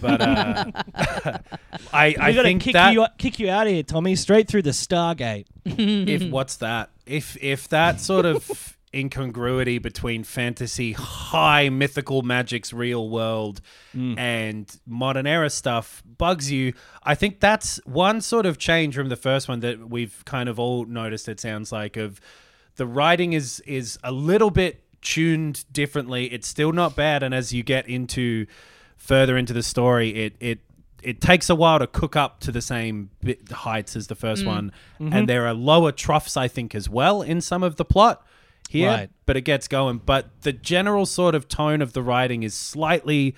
But 0.02 0.22
uh, 0.22 0.66
I, 0.94 1.40
I 1.94 2.16
I 2.20 2.32
gotta 2.34 2.44
think 2.50 2.62
kick 2.64 2.74
that 2.74 2.94
you 2.94 3.06
kick 3.18 3.40
you 3.40 3.50
out 3.50 3.66
of 3.68 3.72
here, 3.74 3.84
Tommy, 3.84 4.18
straight 4.18 4.50
through 4.50 4.64
the 4.64 4.72
Stargate. 4.72 5.46
if 5.64 6.30
what's 6.30 6.58
that? 6.58 6.90
If 7.06 7.38
if 7.42 7.70
that 7.70 8.02
sort 8.02 8.26
of 8.26 8.75
incongruity 8.96 9.78
between 9.78 10.24
fantasy, 10.24 10.94
high 10.94 11.70
mythical 11.70 12.22
magic's 12.22 12.72
real 12.72 13.10
world 13.10 13.62
hmm. 13.92 14.18
and 14.18 14.80
modern 14.88 15.28
era 15.28 15.50
stuff 15.50 16.02
bugs 16.18 16.52
you, 16.52 16.74
I 17.04 17.16
think 17.16 17.40
that's 17.40 17.80
one 17.86 18.22
sort 18.22 18.46
of 18.46 18.58
change 18.58 18.96
from 18.96 19.10
the 19.10 19.16
first 19.16 19.48
one 19.50 19.60
that 19.60 19.90
we've 19.90 20.24
kind 20.26 20.48
of 20.48 20.60
all 20.60 20.86
noticed. 20.86 21.28
It 21.28 21.40
sounds 21.40 21.72
like 21.72 21.98
of 21.98 22.22
the 22.78 22.86
writing 22.86 23.34
is 23.34 23.60
is 23.62 24.00
a 24.04 24.12
little 24.12 24.52
bit 24.52 24.84
tuned 25.02 25.66
differently. 25.72 26.32
It's 26.34 26.48
still 26.48 26.72
not 26.72 26.96
bad, 26.96 27.24
and 27.24 27.34
as 27.34 27.54
you 27.54 27.64
get 27.64 27.88
into 27.88 28.48
further 28.98 29.38
into 29.38 29.54
the 29.54 29.64
story, 29.64 30.10
it 30.10 30.36
it 30.40 30.60
it 31.04 31.22
takes 31.22 31.50
a 31.50 31.56
while 31.56 31.80
to 31.80 31.88
cook 31.88 32.16
up 32.16 32.40
to 32.40 32.52
the 32.52 32.62
same 32.62 33.12
bit 33.22 33.52
heights 33.52 33.96
as 33.96 34.08
the 34.08 34.16
first 34.16 34.44
hmm. 34.44 34.48
one, 34.48 34.72
mm-hmm. 35.00 35.14
and 35.14 35.30
there 35.30 35.46
are 35.46 35.54
lower 35.54 35.92
troughs, 35.92 36.38
I 36.38 36.48
think, 36.48 36.74
as 36.74 36.90
well 36.90 37.22
in 37.22 37.42
some 37.42 37.64
of 37.64 37.76
the 37.76 37.86
plot 37.86 38.26
here. 38.76 38.90
Right. 38.90 39.10
But 39.26 39.38
it 39.38 39.42
gets 39.42 39.68
going. 39.68 40.02
But 40.06 40.42
the 40.42 40.54
general 40.54 41.06
sort 41.06 41.36
of 41.36 41.48
tone 41.48 41.82
of 41.82 41.94
the 41.94 42.02
writing 42.02 42.44
is 42.44 42.54
slightly 42.54 43.36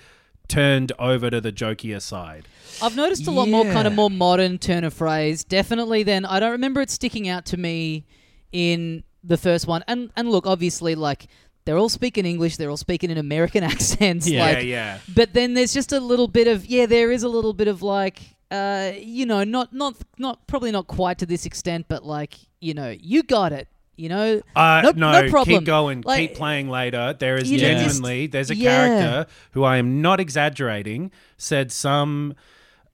turned 0.48 0.92
over 0.98 1.30
to 1.30 1.40
the 1.40 1.52
jokier 1.52 2.00
side. 2.00 2.48
I've 2.82 2.96
noticed 2.96 3.26
a 3.26 3.30
lot 3.30 3.48
more 3.48 3.64
kind 3.64 3.86
of 3.86 3.94
more 3.94 4.10
modern 4.10 4.58
turn 4.58 4.84
of 4.84 4.94
phrase. 4.94 5.44
Definitely 5.44 6.02
then 6.02 6.24
I 6.24 6.40
don't 6.40 6.52
remember 6.52 6.80
it 6.80 6.90
sticking 6.90 7.28
out 7.28 7.44
to 7.46 7.56
me 7.56 8.06
in 8.52 9.04
the 9.22 9.36
first 9.36 9.66
one. 9.66 9.84
And 9.86 10.10
and 10.16 10.30
look, 10.30 10.46
obviously 10.46 10.94
like 10.94 11.26
they're 11.64 11.76
all 11.76 11.90
speaking 11.90 12.24
English, 12.24 12.56
they're 12.56 12.70
all 12.70 12.78
speaking 12.78 13.10
in 13.10 13.18
American 13.18 13.62
accents. 13.74 14.28
Yeah. 14.28 14.44
like, 14.44 14.56
yeah, 14.58 14.62
yeah. 14.62 14.98
But 15.14 15.34
then 15.34 15.54
there's 15.54 15.74
just 15.74 15.92
a 15.92 16.00
little 16.00 16.28
bit 16.28 16.48
of 16.48 16.64
yeah, 16.66 16.86
there 16.86 17.12
is 17.12 17.22
a 17.22 17.28
little 17.28 17.52
bit 17.52 17.68
of 17.68 17.82
like 17.82 18.38
uh, 18.50 18.92
you 18.98 19.26
know, 19.26 19.44
not 19.44 19.72
not 19.72 19.96
not 20.18 20.46
probably 20.46 20.70
not 20.70 20.86
quite 20.86 21.18
to 21.18 21.26
this 21.26 21.44
extent, 21.44 21.86
but 21.88 22.04
like, 22.04 22.34
you 22.60 22.74
know, 22.74 22.94
you 22.98 23.22
got 23.22 23.52
it. 23.52 23.68
You 23.98 24.08
know, 24.08 24.42
Uh, 24.54 24.80
no, 24.84 24.90
no, 24.92 25.22
no 25.22 25.30
problem. 25.30 25.58
keep 25.58 25.66
going. 25.66 26.02
Like, 26.02 26.18
keep 26.20 26.34
playing 26.36 26.68
later. 26.68 27.16
There 27.18 27.36
is 27.36 27.50
genuinely, 27.50 28.28
there's 28.28 28.50
a 28.50 28.54
yeah. 28.54 28.70
character 28.70 29.32
who 29.52 29.64
I 29.64 29.78
am 29.78 30.00
not 30.00 30.20
exaggerating, 30.20 31.10
said 31.36 31.72
some 31.72 32.34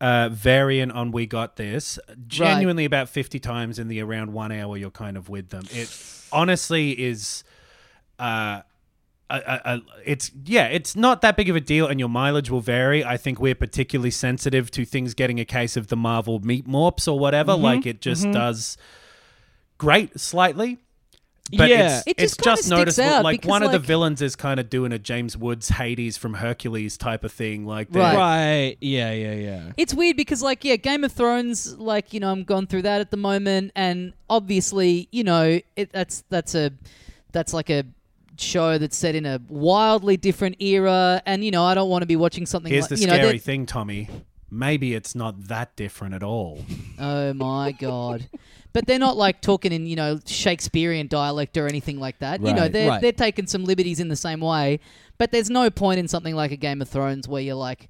uh, 0.01 0.31
variant 0.31 0.93
on 0.93 1.13
We 1.13 1.27
Got 1.27 1.57
This, 1.57 1.99
genuinely 2.27 2.87
about 2.87 3.11
50 3.11 3.39
times 3.39 3.79
in 3.79 3.89
the 3.89 4.01
around 4.01 4.33
one 4.33 4.51
hour 4.51 4.79
you're 4.79 4.91
kind 4.91 5.19
of 5.19 5.29
with 5.29 5.51
them. 5.51 5.65
It 5.71 5.95
honestly 6.33 6.91
is. 6.93 7.45
Uh, 8.19 8.63
a, 9.31 9.61
a, 9.65 9.83
it's 10.05 10.31
yeah, 10.45 10.67
it's 10.67 10.95
not 10.95 11.23
that 11.23 11.37
big 11.37 11.49
of 11.49 11.57
a 11.57 11.61
deal, 11.61 11.87
and 11.87 11.99
your 11.99 12.09
mileage 12.09 12.51
will 12.51 12.61
vary. 12.61 13.05
I 13.05 13.17
think 13.17 13.41
we're 13.41 13.55
particularly 13.55 14.11
sensitive 14.11 14.71
to 14.73 14.85
things 14.85 15.15
getting 15.15 15.41
a 15.41 15.45
case 15.45 15.77
of 15.77 15.89
the 15.89 15.97
Marvel 15.97 16.41
meat 16.41 16.69
morphs 16.69 17.09
or 17.11 17.19
whatever. 17.19 17.55
Like 17.55 17.87
it 17.87 18.01
just 18.01 18.31
does 18.31 18.77
great 19.79 20.21
slightly. 20.21 20.79
But 21.57 21.69
Yeah. 21.69 21.99
it's, 21.99 22.05
It 22.07 22.19
just 22.19 22.39
kinda 22.39 22.51
just 22.57 22.63
sticks 22.65 22.71
noticeable. 22.79 23.09
out 23.11 23.25
like 23.25 23.41
because, 23.43 23.49
one 23.51 23.63
of 23.63 23.71
the 23.71 23.79
villains 23.79 24.23
is 24.23 24.35
kind 24.35 24.59
of 24.59 24.71
doing 24.71 24.93
a 24.93 24.99
James 24.99 25.37
Woods 25.37 25.69
Hades 25.69 26.17
from 26.17 26.35
Hercules 26.35 26.97
type 26.97 27.23
of 27.23 27.33
thing. 27.33 27.67
Like 27.67 27.89
Right. 27.91 28.17
Right. 28.17 28.77
Yeah, 28.81 29.13
yeah, 29.13 29.35
yeah. 29.35 29.73
It's 29.77 29.93
weird 29.95 30.17
because, 30.17 30.43
like, 30.43 30.65
yeah, 30.65 30.77
Game 30.77 31.05
of 31.05 31.13
Thrones, 31.13 31.77
like, 31.79 32.13
you 32.15 32.19
know, 32.21 32.31
I'm 32.33 32.45
going 32.45 32.67
through 32.67 32.83
that 32.83 33.01
at 33.03 33.11
the 33.11 33.19
moment, 33.19 33.73
and 33.77 34.15
obviously, 34.31 35.09
you 35.13 35.23
know, 35.23 35.61
it, 35.77 35.93
that's 35.93 36.25
that's 36.31 36.55
a 36.55 36.71
that's 37.33 37.53
like 37.53 37.69
a 37.71 37.85
show 38.39 38.79
that's 38.79 38.97
set 38.97 39.15
in 39.15 39.27
a 39.27 39.39
wildly 39.49 40.17
different 40.17 40.57
era, 40.61 41.23
and 41.27 41.45
you 41.45 41.51
know, 41.51 41.65
I 41.65 41.75
don't 41.75 41.91
want 41.91 42.03
to 42.03 42.07
be 42.07 42.17
watching 42.17 42.47
something. 42.47 42.73
Here's 42.73 42.85
like, 42.85 42.99
the 42.99 43.01
you 43.03 43.07
know, 43.07 43.15
scary 43.15 43.33
that- 43.39 43.43
thing, 43.45 43.67
Tommy. 43.67 44.09
Maybe 44.55 44.95
it's 44.95 45.15
not 45.15 45.49
that 45.49 45.75
different 45.77 46.15
at 46.15 46.23
all. 46.23 46.65
Oh 46.99 47.33
my 47.35 47.73
god. 47.73 48.29
But 48.73 48.87
they're 48.87 48.99
not 48.99 49.17
like 49.17 49.41
talking 49.41 49.73
in, 49.73 49.87
you 49.87 49.95
know, 49.97 50.19
Shakespearean 50.27 51.07
dialect 51.07 51.57
or 51.57 51.69
anything 51.69 52.01
like 52.01 52.19
that. 52.19 52.41
you 52.41 52.53
know, 52.53 52.63
Right, 52.63 52.73
they're 52.73 52.89
right. 52.89 53.01
they're 53.03 53.13
taking 53.13 53.47
some 53.47 53.65
liberties 53.65 54.01
in 54.01 54.09
the 54.09 54.17
same 54.17 54.41
way. 54.41 54.81
But 55.19 55.31
there's 55.31 55.51
no 55.51 55.71
point 55.71 56.01
in 56.01 56.09
something 56.09 56.35
like 56.35 56.51
a 56.51 56.57
Game 56.57 56.83
of 56.83 56.89
Thrones 56.89 57.29
where 57.29 57.41
you're 57.41 57.55
like, 57.55 57.89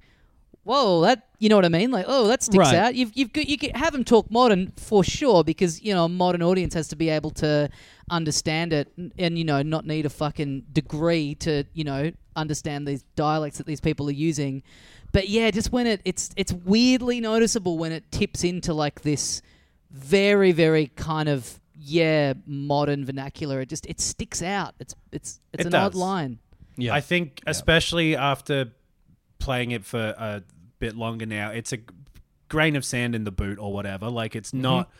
whoa, 0.63 1.01
that 1.01 1.27
you 1.39 1.49
know 1.49 1.55
what 1.55 1.65
I 1.65 1.69
mean? 1.69 1.89
Like, 1.91 2.05
oh, 2.07 2.27
that 2.27 2.43
sticks 2.43 2.57
Right. 2.59 2.75
out. 2.75 2.95
You've 2.95 3.11
you've 3.15 3.33
got, 3.33 3.47
you 3.47 3.57
can 3.57 3.71
have 3.71 3.93
them 3.93 4.03
talk 4.03 4.29
modern 4.29 4.73
for 4.77 5.03
sure 5.03 5.43
because 5.43 5.81
you 5.81 5.93
know 5.93 6.05
a 6.05 6.09
modern 6.09 6.43
audience 6.43 6.73
has 6.75 6.87
to 6.89 6.95
be 6.95 7.09
able 7.09 7.31
to 7.31 7.69
understand 8.09 8.71
it 8.73 8.91
and, 8.97 9.11
and 9.17 9.37
you 9.37 9.43
know 9.43 9.61
not 9.63 9.85
need 9.87 10.05
a 10.05 10.09
fucking 10.09 10.65
degree 10.71 11.33
to 11.35 11.63
you 11.73 11.83
know 11.83 12.11
understand 12.35 12.87
these 12.87 13.03
dialects 13.15 13.57
that 13.57 13.65
these 13.65 13.81
people 13.81 14.07
are 14.07 14.11
using. 14.11 14.61
But 15.11 15.29
yeah, 15.29 15.51
just 15.51 15.71
when 15.71 15.87
it 15.87 16.01
it's 16.05 16.31
it's 16.35 16.51
weirdly 16.51 17.21
noticeable 17.21 17.77
when 17.77 17.91
it 17.91 18.11
tips 18.11 18.43
into 18.43 18.73
like 18.73 19.01
this 19.01 19.41
very 19.91 20.51
very 20.51 20.87
kind 20.87 21.29
of 21.29 21.59
yeah 21.73 22.33
modern 22.45 23.05
vernacular. 23.05 23.61
It 23.61 23.69
just 23.69 23.85
it 23.85 23.99
sticks 24.01 24.41
out. 24.41 24.75
It's 24.79 24.95
it's 25.11 25.39
it's 25.53 25.61
It 25.61 25.67
an 25.67 25.75
odd 25.75 25.95
line. 25.95 26.39
Yeah. 26.77 26.93
I 26.93 27.01
think, 27.01 27.41
especially 27.47 28.15
after 28.15 28.71
playing 29.39 29.71
it 29.71 29.85
for 29.85 29.99
a 30.17 30.43
bit 30.79 30.95
longer 30.95 31.25
now, 31.25 31.51
it's 31.51 31.71
a 31.71 31.77
grain 32.49 32.75
of 32.75 32.83
sand 32.83 33.15
in 33.15 33.23
the 33.23 33.31
boot 33.31 33.57
or 33.59 33.71
whatever. 33.73 34.09
Like 34.09 34.35
it's 34.35 34.49
mm-hmm. 34.49 34.61
not 34.61 34.91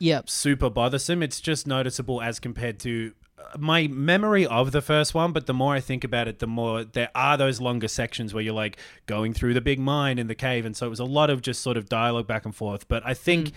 Yep. 0.00 0.30
super 0.30 0.70
bothersome. 0.70 1.22
It's 1.22 1.40
just 1.40 1.66
noticeable 1.66 2.22
as 2.22 2.40
compared 2.40 2.80
to 2.80 3.12
my 3.58 3.86
memory 3.88 4.46
of 4.46 4.72
the 4.72 4.82
first 4.82 5.14
one. 5.14 5.32
But 5.32 5.46
the 5.46 5.54
more 5.54 5.74
I 5.74 5.80
think 5.80 6.04
about 6.04 6.28
it, 6.28 6.38
the 6.38 6.46
more 6.46 6.84
there 6.84 7.10
are 7.14 7.36
those 7.36 7.60
longer 7.60 7.88
sections 7.88 8.32
where 8.32 8.42
you're 8.42 8.54
like 8.54 8.78
going 9.06 9.34
through 9.34 9.54
the 9.54 9.60
big 9.60 9.78
mine 9.78 10.18
in 10.18 10.26
the 10.26 10.34
cave, 10.34 10.64
and 10.64 10.76
so 10.76 10.86
it 10.86 10.90
was 10.90 11.00
a 11.00 11.04
lot 11.04 11.30
of 11.30 11.42
just 11.42 11.62
sort 11.62 11.76
of 11.76 11.88
dialogue 11.88 12.26
back 12.26 12.44
and 12.44 12.54
forth. 12.54 12.88
But 12.88 13.02
I 13.04 13.14
think 13.14 13.48
mm. 13.48 13.52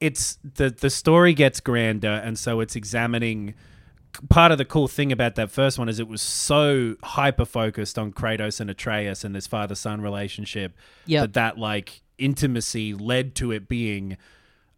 it's 0.00 0.38
the 0.42 0.70
the 0.70 0.90
story 0.90 1.34
gets 1.34 1.60
grander, 1.60 2.20
and 2.24 2.38
so 2.38 2.60
it's 2.60 2.76
examining. 2.76 3.54
Part 4.30 4.50
of 4.50 4.56
the 4.56 4.64
cool 4.64 4.88
thing 4.88 5.12
about 5.12 5.34
that 5.34 5.50
first 5.50 5.78
one 5.78 5.90
is 5.90 6.00
it 6.00 6.08
was 6.08 6.22
so 6.22 6.96
hyper 7.02 7.44
focused 7.44 7.98
on 7.98 8.12
Kratos 8.12 8.60
and 8.60 8.70
Atreus 8.70 9.24
and 9.24 9.34
this 9.34 9.46
father 9.46 9.74
son 9.74 10.00
relationship 10.00 10.74
Yep. 11.04 11.20
that 11.20 11.32
that 11.34 11.58
like 11.58 12.00
intimacy 12.16 12.94
led 12.94 13.34
to 13.34 13.52
it 13.52 13.68
being 13.68 14.16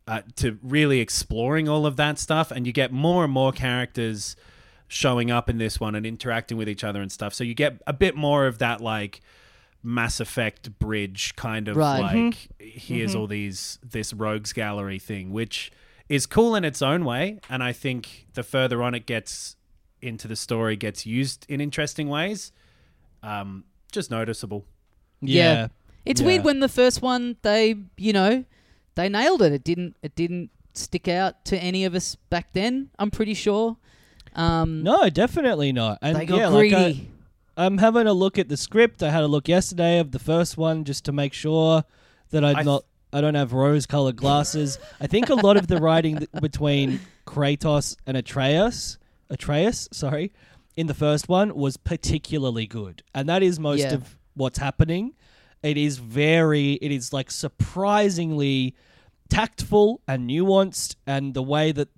uh, 0.08 0.22
to 0.36 0.58
really 0.62 1.00
exploring 1.00 1.68
all 1.68 1.84
of 1.86 1.96
that 1.96 2.18
stuff, 2.18 2.50
and 2.50 2.66
you 2.66 2.72
get 2.72 2.90
more 2.92 3.22
and 3.24 3.32
more 3.32 3.52
characters 3.52 4.34
showing 4.88 5.30
up 5.30 5.50
in 5.50 5.58
this 5.58 5.78
one 5.78 5.94
and 5.94 6.06
interacting 6.06 6.56
with 6.56 6.68
each 6.68 6.82
other 6.82 7.02
and 7.02 7.12
stuff. 7.12 7.34
So 7.34 7.44
you 7.44 7.54
get 7.54 7.80
a 7.86 7.92
bit 7.92 8.16
more 8.16 8.46
of 8.46 8.56
that 8.58 8.80
like 8.80 9.20
Mass 9.82 10.18
Effect 10.18 10.78
bridge 10.78 11.36
kind 11.36 11.68
of 11.68 11.76
Right. 11.76 12.00
like 12.26 12.48
here's 12.58 13.14
all 13.14 13.26
these 13.26 13.78
this 13.82 14.12
rogues 14.14 14.52
gallery 14.54 14.98
thing, 14.98 15.30
which 15.30 15.70
is 16.08 16.24
cool 16.26 16.54
in 16.56 16.64
its 16.64 16.80
own 16.80 17.04
way, 17.04 17.38
and 17.50 17.62
I 17.62 17.72
think 17.72 18.26
the 18.32 18.42
further 18.42 18.82
on 18.82 18.94
it 18.94 19.04
gets 19.04 19.56
into 20.00 20.26
the 20.26 20.36
story, 20.36 20.74
gets 20.74 21.04
used 21.04 21.44
in 21.50 21.60
interesting 21.60 22.08
ways. 22.08 22.50
Um, 23.22 23.64
just 23.92 24.10
noticeable. 24.10 24.64
yeah. 25.20 25.68
It's 26.06 26.20
Yeah. 26.22 26.26
weird 26.28 26.44
when 26.44 26.60
the 26.60 26.68
first 26.68 27.02
one 27.02 27.36
they, 27.42 27.74
you 27.98 28.12
know, 28.14 28.44
they 28.98 29.08
nailed 29.08 29.42
it. 29.42 29.52
It 29.52 29.64
didn't 29.64 29.96
it 30.02 30.14
didn't 30.14 30.50
stick 30.74 31.08
out 31.08 31.44
to 31.46 31.56
any 31.58 31.84
of 31.84 31.94
us 31.94 32.16
back 32.30 32.52
then, 32.52 32.90
I'm 32.98 33.10
pretty 33.10 33.34
sure. 33.34 33.76
Um 34.34 34.82
No, 34.82 35.08
definitely 35.08 35.72
not. 35.72 35.98
And 36.02 36.16
they 36.16 36.26
got 36.26 36.38
yeah, 36.38 36.48
like 36.48 36.72
I- 36.72 36.82
greedy. 36.92 37.10
I'm 37.56 37.78
having 37.78 38.06
a 38.06 38.12
look 38.12 38.38
at 38.38 38.48
the 38.48 38.56
script. 38.56 39.02
I 39.02 39.10
had 39.10 39.24
a 39.24 39.26
look 39.26 39.48
yesterday 39.48 39.98
of 39.98 40.12
the 40.12 40.20
first 40.20 40.56
one 40.56 40.84
just 40.84 41.04
to 41.06 41.12
make 41.12 41.32
sure 41.32 41.82
that 42.30 42.44
I'd 42.44 42.50
I 42.56 42.62
th- 42.62 42.66
not. 42.66 42.84
I 43.12 43.20
don't 43.22 43.34
have 43.34 43.52
rose-colored 43.54 44.16
glasses. 44.16 44.78
I 45.00 45.06
think 45.08 45.28
a 45.30 45.34
lot 45.34 45.56
of 45.56 45.66
the 45.66 45.78
writing 45.78 46.18
th- 46.18 46.30
between 46.42 47.00
Kratos 47.26 47.96
and 48.06 48.16
Atreus, 48.16 48.98
Atreus, 49.30 49.88
sorry, 49.92 50.30
in 50.76 50.86
the 50.88 50.94
first 50.94 51.28
one 51.28 51.54
was 51.56 51.76
particularly 51.78 52.66
good, 52.66 53.02
and 53.14 53.28
that 53.28 53.42
is 53.42 53.58
most 53.58 53.80
Yeah. 53.80 53.94
of 53.94 54.16
what's 54.34 54.58
happening. 54.58 55.14
It 55.62 55.76
is 55.76 55.98
very. 55.98 56.74
It 56.74 56.92
is 56.92 57.12
like 57.12 57.30
surprisingly 57.32 58.76
tactful 59.28 60.00
and 60.08 60.28
nuanced, 60.28 60.96
and 61.06 61.34
the 61.34 61.42
way 61.42 61.72
that 61.72 61.88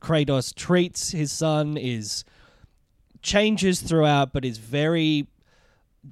Kratos 0.00 0.54
treats 0.54 1.10
his 1.10 1.32
son 1.32 1.76
is 1.76 2.24
changes 3.22 3.80
throughout, 3.82 4.32
but 4.32 4.44
is 4.44 4.58
very 4.58 5.26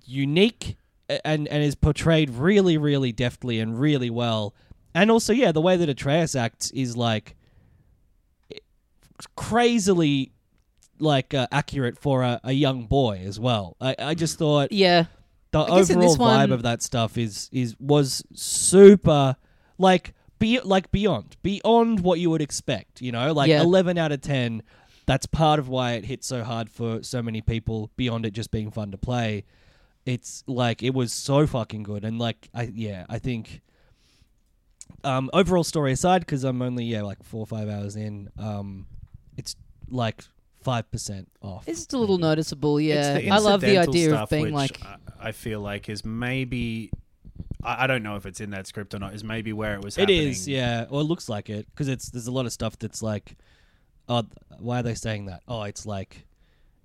unique 0.04 0.76
and 1.24 1.46
and 1.48 1.62
is 1.62 1.74
portrayed 1.74 2.30
really, 2.30 2.76
really 2.76 3.12
deftly 3.12 3.60
and 3.60 3.78
really 3.80 4.10
well. 4.10 4.54
And 4.94 5.10
also, 5.10 5.32
yeah, 5.32 5.52
the 5.52 5.60
way 5.60 5.76
that 5.76 5.88
Atreus 5.88 6.34
acts 6.34 6.70
is 6.72 6.96
like 6.96 7.36
crazily 9.34 10.32
like 10.98 11.34
uh, 11.34 11.46
accurate 11.52 11.98
for 11.98 12.22
a, 12.22 12.40
a 12.44 12.52
young 12.52 12.86
boy 12.86 13.20
as 13.24 13.38
well. 13.38 13.76
I, 13.80 13.94
I 13.98 14.14
just 14.14 14.38
thought 14.38 14.72
Yeah. 14.72 15.04
the 15.52 15.60
overall 15.64 16.16
vibe 16.16 16.18
one- 16.18 16.52
of 16.52 16.62
that 16.62 16.82
stuff 16.82 17.18
is 17.18 17.48
is 17.52 17.76
was 17.78 18.24
super 18.34 19.36
like 19.78 20.14
be 20.38 20.60
like 20.60 20.90
beyond 20.90 21.36
beyond 21.42 22.00
what 22.00 22.18
you 22.18 22.30
would 22.30 22.42
expect 22.42 23.00
you 23.00 23.12
know? 23.12 23.32
Like 23.32 23.48
Yeah. 23.48 23.62
11 23.62 23.98
out 23.98 24.12
of 24.12 24.20
10 24.20 24.62
that's 25.06 25.26
part 25.26 25.58
of 25.58 25.68
why 25.68 25.92
it 25.92 26.04
hit 26.04 26.24
so 26.24 26.42
hard 26.42 26.68
for 26.68 27.02
so 27.02 27.22
many 27.22 27.40
people 27.40 27.90
beyond 27.96 28.26
it 28.26 28.32
just 28.32 28.50
being 28.50 28.70
fun 28.72 28.90
to 28.90 28.98
play. 28.98 29.44
It's 30.04 30.42
like 30.46 30.82
it 30.82 30.94
was 30.94 31.12
so 31.12 31.46
fucking 31.46 31.82
good. 31.84 32.04
And 32.04 32.18
like 32.18 32.48
i 32.54 32.70
yeah 32.74 33.06
i 33.08 33.18
think 33.18 33.60
um 35.04 35.30
overall 35.32 35.64
story 35.64 35.92
aside 35.92 36.20
because 36.20 36.44
i'm 36.44 36.62
only 36.62 36.84
yeah 36.84 37.02
like 37.02 37.22
four 37.22 37.40
or 37.40 37.46
five 37.46 37.68
hours 37.68 37.96
in 37.96 38.30
um 38.38 38.86
it's 39.36 39.56
like 39.88 40.22
five 40.62 40.90
percent 40.90 41.28
off. 41.42 41.68
It's 41.68 41.80
just 41.80 41.92
a 41.92 41.98
little 41.98 42.18
noticeable, 42.18 42.80
yeah. 42.80 43.20
I 43.30 43.38
love 43.38 43.60
the 43.60 43.78
idea 43.78 44.08
stuff 44.08 44.22
of 44.24 44.30
being 44.30 44.44
which 44.46 44.52
like 44.52 44.80
I, 44.84 45.28
I 45.28 45.32
feel 45.32 45.60
like 45.60 45.88
is 45.88 46.04
maybe 46.04 46.90
I, 47.62 47.84
I 47.84 47.86
don't 47.86 48.02
know 48.02 48.16
if 48.16 48.26
it's 48.26 48.40
in 48.40 48.50
that 48.50 48.66
script 48.66 48.94
or 48.94 48.98
not. 48.98 49.14
Is 49.14 49.24
maybe 49.24 49.52
where 49.52 49.74
it 49.74 49.84
was. 49.84 49.96
It 49.96 50.02
happening. 50.02 50.28
is, 50.28 50.46
yeah. 50.48 50.86
Well, 50.90 51.00
it 51.00 51.04
looks 51.04 51.28
like 51.28 51.48
it 51.50 51.66
because 51.70 51.88
it's 51.88 52.10
there's 52.10 52.26
a 52.26 52.32
lot 52.32 52.46
of 52.46 52.52
stuff 52.52 52.78
that's 52.78 53.02
like, 53.02 53.36
oh, 54.08 54.24
why 54.58 54.80
are 54.80 54.82
they 54.82 54.94
saying 54.94 55.26
that? 55.26 55.42
Oh, 55.48 55.62
it's 55.62 55.86
like 55.86 56.26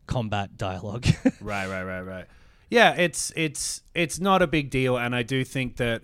combat 0.07 0.57
dialogue. 0.57 1.05
Right, 1.41 1.67
right, 1.67 1.83
right, 1.83 2.01
right. 2.01 2.25
Yeah, 2.69 2.93
it's 2.95 3.33
it's 3.35 3.81
it's 3.93 4.19
not 4.19 4.41
a 4.41 4.47
big 4.47 4.69
deal, 4.69 4.97
and 4.97 5.15
I 5.15 5.23
do 5.23 5.43
think 5.43 5.77
that 5.77 6.03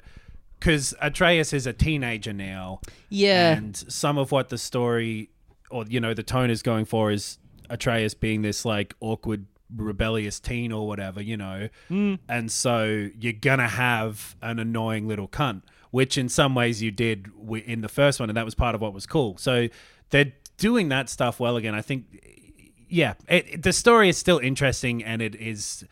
because 0.59 0.93
Atreus 1.01 1.53
is 1.53 1.65
a 1.67 1.73
teenager 1.73 2.33
now, 2.33 2.81
Yeah. 3.09 3.53
and 3.53 3.75
some 3.77 4.17
of 4.17 4.31
what 4.31 4.49
the 4.49 4.57
story 4.57 5.29
or 5.69 5.85
you 5.87 5.99
know 5.99 6.13
the 6.13 6.23
tone 6.23 6.49
is 6.49 6.61
going 6.63 6.85
for 6.85 7.11
is 7.11 7.37
Atreus 7.69 8.13
being 8.13 8.41
this 8.41 8.65
like 8.65 8.95
awkward 8.99 9.45
rebellious 9.75 10.39
teen 10.39 10.71
or 10.71 10.87
whatever, 10.87 11.21
you 11.21 11.37
know. 11.37 11.69
Mm. 11.89 12.19
And 12.29 12.51
so 12.51 13.09
you're 13.19 13.33
going 13.33 13.59
to 13.59 13.67
have 13.67 14.35
an 14.41 14.59
annoying 14.59 15.07
little 15.07 15.27
cunt, 15.27 15.63
which 15.91 16.17
in 16.17 16.29
some 16.29 16.55
ways 16.55 16.81
you 16.81 16.91
did 16.91 17.27
in 17.65 17.81
the 17.81 17.89
first 17.89 18.19
one 18.19 18.29
and 18.29 18.37
that 18.37 18.45
was 18.45 18.55
part 18.55 18.75
of 18.75 18.81
what 18.81 18.93
was 18.93 19.05
cool. 19.05 19.37
So 19.37 19.67
they're 20.09 20.33
doing 20.57 20.89
that 20.89 21.09
stuff 21.09 21.39
well 21.39 21.57
again. 21.57 21.75
I 21.75 21.81
think 21.81 22.05
yeah, 22.89 23.15
it, 23.27 23.61
the 23.63 23.73
story 23.73 24.09
is 24.09 24.17
still 24.17 24.39
interesting 24.39 25.03
and 25.03 25.21
it 25.21 25.35
is 25.35 25.85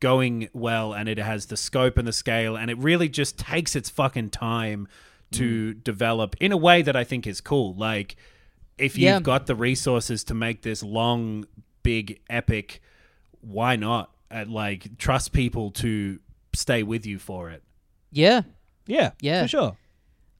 going 0.00 0.48
well 0.54 0.94
and 0.94 1.08
it 1.08 1.18
has 1.18 1.46
the 1.46 1.56
scope 1.56 1.98
and 1.98 2.08
the 2.08 2.12
scale 2.12 2.56
and 2.56 2.70
it 2.70 2.78
really 2.78 3.08
just 3.08 3.38
takes 3.38 3.76
its 3.76 3.90
fucking 3.90 4.30
time 4.30 4.88
to 5.32 5.74
mm. 5.74 5.84
develop 5.84 6.34
in 6.40 6.52
a 6.52 6.56
way 6.56 6.80
that 6.82 6.96
I 6.96 7.04
think 7.04 7.26
is 7.26 7.40
cool. 7.40 7.74
Like 7.74 8.16
if 8.78 8.96
you've 8.96 9.02
Yeah. 9.04 9.20
got 9.20 9.46
the 9.46 9.54
resources 9.54 10.24
to 10.24 10.34
make 10.34 10.62
this 10.62 10.82
long, 10.82 11.44
big, 11.82 12.20
epic, 12.30 12.80
why 13.40 13.76
not? 13.76 14.10
Uh, 14.30 14.44
like 14.48 14.96
trust 14.98 15.32
people 15.32 15.70
to 15.72 16.18
stay 16.54 16.82
with 16.82 17.04
you 17.06 17.18
for 17.18 17.50
it. 17.50 17.62
yeah. 18.12 18.42
yeah, 18.86 19.10
Yeah. 19.20 19.42
for 19.42 19.48
sure. 19.48 19.76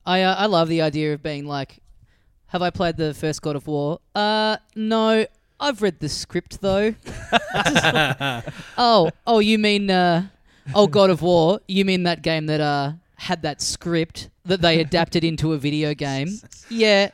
I 0.06 0.22
uh, 0.22 0.34
I 0.34 0.46
love 0.46 0.68
the 0.68 0.80
idea 0.82 1.12
of 1.14 1.22
being 1.22 1.44
like, 1.46 1.78
have 2.46 2.62
I 2.62 2.70
played 2.70 2.96
the 2.96 3.12
first 3.14 3.42
God 3.42 3.56
of 3.56 3.66
War? 3.66 3.98
Uh, 4.14 4.56
no. 4.74 5.26
I've 5.58 5.82
read 5.82 6.00
the 6.00 6.08
script 6.08 6.60
though. 6.62 6.94
oh, 8.78 9.10
oh, 9.26 9.38
you 9.40 9.58
mean 9.58 9.90
uh, 9.90 10.28
oh 10.74 10.86
God 10.86 11.10
of 11.10 11.20
War? 11.22 11.60
You 11.68 11.84
mean 11.84 12.04
that 12.04 12.22
game 12.22 12.46
that 12.46 12.60
uh 12.60 12.92
had 13.20 13.42
that 13.42 13.60
script 13.60 14.30
that 14.46 14.62
they 14.62 14.80
adapted 14.86 15.22
into 15.24 15.52
a 15.52 15.58
video 15.58 15.92
game, 15.92 16.28
yeah, 16.70 17.10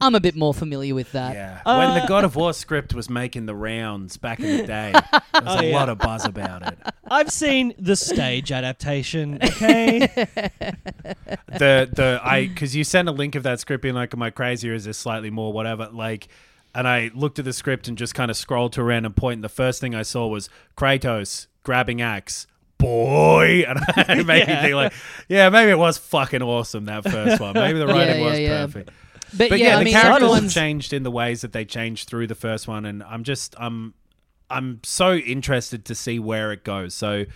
I'm 0.00 0.14
a 0.14 0.20
bit 0.20 0.36
more 0.36 0.54
familiar 0.54 0.94
with 0.94 1.10
that. 1.12 1.34
Yeah. 1.34 1.60
Uh, 1.66 1.76
when 1.78 2.00
the 2.00 2.06
God 2.06 2.22
of 2.24 2.36
War 2.36 2.52
script 2.52 2.94
was 2.94 3.10
making 3.10 3.46
the 3.46 3.56
rounds 3.56 4.16
back 4.16 4.38
in 4.38 4.58
the 4.58 4.66
day, 4.66 4.92
there 4.92 5.02
was 5.34 5.42
Oh, 5.46 5.58
a 5.58 5.64
yeah. 5.70 5.74
lot 5.76 5.88
of 5.88 5.98
buzz 5.98 6.24
about 6.24 6.62
it. 6.66 6.78
I've 7.10 7.30
seen 7.32 7.74
the 7.78 7.96
stage 7.96 8.52
adaptation. 8.52 9.38
Okay. 9.42 9.98
the 11.48 11.88
the 11.92 12.20
I 12.22 12.46
because 12.46 12.76
you 12.76 12.84
sent 12.84 13.08
a 13.08 13.12
link 13.12 13.34
of 13.34 13.42
that 13.42 13.60
script 13.60 13.82
being 13.82 13.94
like, 13.94 14.14
am 14.14 14.22
I 14.22 14.30
crazy 14.30 14.70
or 14.70 14.74
is 14.74 14.84
this 14.84 14.98
slightly 14.98 15.30
more 15.30 15.52
whatever? 15.52 15.88
Like, 15.92 16.28
and 16.74 16.86
I 16.86 17.10
looked 17.14 17.38
at 17.38 17.44
the 17.44 17.52
script 17.52 17.88
and 17.88 17.98
just 17.98 18.14
kind 18.14 18.30
of 18.30 18.36
scrolled 18.36 18.72
to 18.74 18.80
a 18.82 18.84
random 18.84 19.12
point. 19.12 19.38
And 19.38 19.44
the 19.44 19.48
first 19.48 19.80
thing 19.80 19.94
I 19.94 20.02
saw 20.02 20.26
was 20.28 20.48
Kratos 20.76 21.46
grabbing 21.64 22.00
axe. 22.00 22.46
Boy, 22.78 23.64
and 23.68 23.78
it 24.20 24.26
made 24.26 24.46
me 24.46 24.54
think 24.54 24.74
like, 24.74 24.92
yeah, 25.28 25.48
maybe 25.48 25.70
it 25.70 25.78
was 25.78 25.98
fucking 25.98 26.42
awesome 26.42 26.86
that 26.86 27.04
first 27.04 27.40
one. 27.40 27.54
Maybe 27.54 27.78
the 27.78 27.86
writing 27.88 28.20
yeah, 28.20 28.30
was 28.30 28.38
yeah. 28.38 28.66
perfect. 28.66 28.90
But, 29.36 29.50
But 29.50 29.58
yeah, 29.58 29.66
yeah, 29.66 29.74
I 29.74 29.78
the 29.80 29.84
mean, 29.84 29.94
characters 29.94 30.34
have 30.34 30.50
changed 30.50 30.92
in 30.92 31.02
the 31.02 31.10
ways 31.10 31.42
that 31.42 31.52
they 31.52 31.64
changed 31.64 32.08
through 32.08 32.28
the 32.28 32.34
first 32.34 32.66
one, 32.66 32.86
and 32.86 33.02
I'm 33.02 33.24
just 33.24 33.54
I'm 33.58 33.94
I'm 34.48 34.80
so 34.84 35.14
interested 35.14 35.84
to 35.86 35.94
see 35.94 36.18
where 36.18 36.52
it 36.52 36.64
goes. 36.64 36.94
So, 36.94 37.26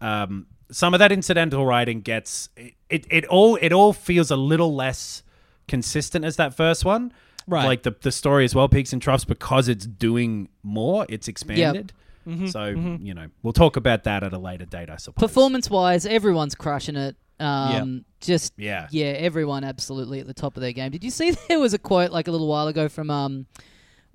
um, 0.00 0.46
some 0.70 0.94
of 0.94 1.00
that 1.00 1.12
incidental 1.12 1.66
writing 1.66 2.00
gets 2.00 2.48
it, 2.56 2.74
it, 2.88 3.06
it 3.10 3.24
all 3.26 3.56
it 3.60 3.72
all 3.72 3.92
feels 3.92 4.30
a 4.30 4.36
little 4.36 4.74
less 4.74 5.22
consistent 5.68 6.24
as 6.24 6.36
that 6.36 6.54
first 6.54 6.84
one. 6.84 7.12
Right. 7.46 7.66
Like 7.66 7.82
the 7.82 7.94
the 8.00 8.12
story 8.12 8.44
as 8.44 8.54
well 8.54 8.68
peaks 8.68 8.92
and 8.92 9.02
troughs 9.02 9.24
because 9.24 9.68
it's 9.68 9.86
doing 9.86 10.48
more. 10.62 11.06
It's 11.08 11.28
expanded. 11.28 11.92
Mm-hmm. 12.26 12.46
So 12.46 12.64
you 12.66 13.14
know 13.14 13.28
we'll 13.42 13.52
talk 13.52 13.76
about 13.76 14.04
that 14.04 14.22
at 14.22 14.32
a 14.32 14.38
later 14.38 14.64
date, 14.64 14.90
I 14.90 14.96
suppose. 14.96 15.20
performance 15.20 15.70
wise, 15.70 16.06
everyone's 16.06 16.54
crushing 16.54 16.96
it. 16.96 17.16
Um, 17.38 18.04
just 18.20 18.54
Yeah. 18.56 18.88
yeah, 18.90 19.06
everyone 19.06 19.62
absolutely 19.62 20.20
at 20.20 20.26
the 20.26 20.34
top 20.34 20.56
of 20.56 20.62
their 20.62 20.72
game. 20.72 20.90
Did 20.90 21.04
you 21.04 21.10
see 21.10 21.30
there 21.48 21.60
was 21.60 21.74
a 21.74 21.78
quote 21.78 22.10
like 22.10 22.28
a 22.28 22.30
little 22.30 22.48
while 22.48 22.66
ago 22.68 22.88
from 22.88 23.10
um 23.10 23.46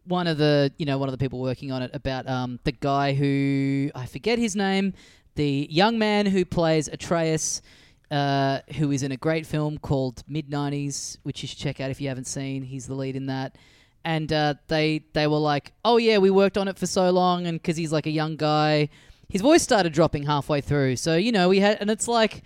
one 0.05 0.25
of 0.27 0.37
the 0.39 0.73
you 0.77 0.85
know 0.85 0.97
one 0.97 1.07
of 1.07 1.13
the 1.13 1.19
people 1.19 1.39
working 1.39 1.71
on 1.71 1.83
it 1.83 1.91
about 1.93 2.27
um 2.27 2.59
the 2.63 2.71
guy 2.71 3.13
who 3.13 3.91
I 3.95 4.05
forget 4.07 4.39
his 4.39 4.55
name, 4.55 4.93
the 5.35 5.67
young 5.69 5.97
man 5.99 6.25
who 6.25 6.45
plays 6.45 6.87
Atreus. 6.87 7.61
Uh, 8.09 8.59
who 8.75 8.91
is 8.91 9.03
in 9.03 9.13
a 9.13 9.15
great 9.15 9.45
film 9.45 9.77
called 9.77 10.21
Mid 10.27 10.49
'90s, 10.49 11.17
which 11.23 11.41
you 11.41 11.47
should 11.47 11.59
check 11.59 11.79
out 11.79 11.89
if 11.91 12.01
you 12.01 12.09
haven't 12.09 12.27
seen. 12.27 12.61
He's 12.61 12.85
the 12.85 12.93
lead 12.93 13.15
in 13.15 13.27
that, 13.27 13.55
and 14.03 14.31
uh, 14.31 14.55
they 14.67 15.03
they 15.13 15.27
were 15.27 15.37
like, 15.37 15.73
"Oh 15.85 15.97
yeah, 15.97 16.17
we 16.17 16.29
worked 16.29 16.57
on 16.57 16.67
it 16.67 16.77
for 16.77 16.85
so 16.87 17.09
long," 17.11 17.47
and 17.47 17.61
because 17.61 17.77
he's 17.77 17.91
like 17.91 18.05
a 18.05 18.11
young 18.11 18.35
guy, 18.35 18.89
his 19.29 19.41
voice 19.41 19.61
started 19.61 19.93
dropping 19.93 20.23
halfway 20.23 20.61
through. 20.61 20.95
So 20.97 21.15
you 21.15 21.31
know 21.31 21.49
we 21.49 21.59
had, 21.59 21.77
and 21.81 21.89
it's 21.89 22.07
like, 22.07 22.43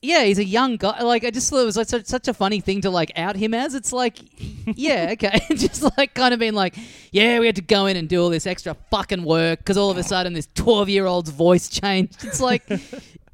yeah, 0.00 0.24
he's 0.24 0.38
a 0.38 0.44
young 0.44 0.76
guy. 0.76 1.02
Like 1.02 1.24
I 1.24 1.30
just 1.30 1.50
thought 1.50 1.60
it 1.60 1.64
was 1.66 1.76
like 1.76 1.88
such, 1.88 2.06
such 2.06 2.28
a 2.28 2.34
funny 2.34 2.60
thing 2.60 2.80
to 2.82 2.90
like 2.90 3.12
out 3.16 3.36
him 3.36 3.54
as. 3.54 3.74
It's 3.74 3.92
like, 3.92 4.18
yeah, 4.66 5.08
okay, 5.12 5.40
just 5.50 5.82
like 5.96 6.14
kind 6.14 6.32
of 6.32 6.40
being 6.40 6.54
like, 6.54 6.76
yeah, 7.12 7.38
we 7.38 7.46
had 7.46 7.56
to 7.56 7.62
go 7.62 7.86
in 7.86 7.96
and 7.96 8.08
do 8.08 8.22
all 8.22 8.30
this 8.30 8.46
extra 8.46 8.74
fucking 8.90 9.24
work 9.24 9.58
because 9.58 9.76
all 9.76 9.90
of 9.90 9.98
a 9.98 10.02
sudden 10.02 10.32
this 10.32 10.48
twelve 10.54 10.88
year 10.88 11.06
old's 11.06 11.30
voice 11.30 11.68
changed. 11.80 12.24
It's 12.24 12.40
like. 12.40 12.64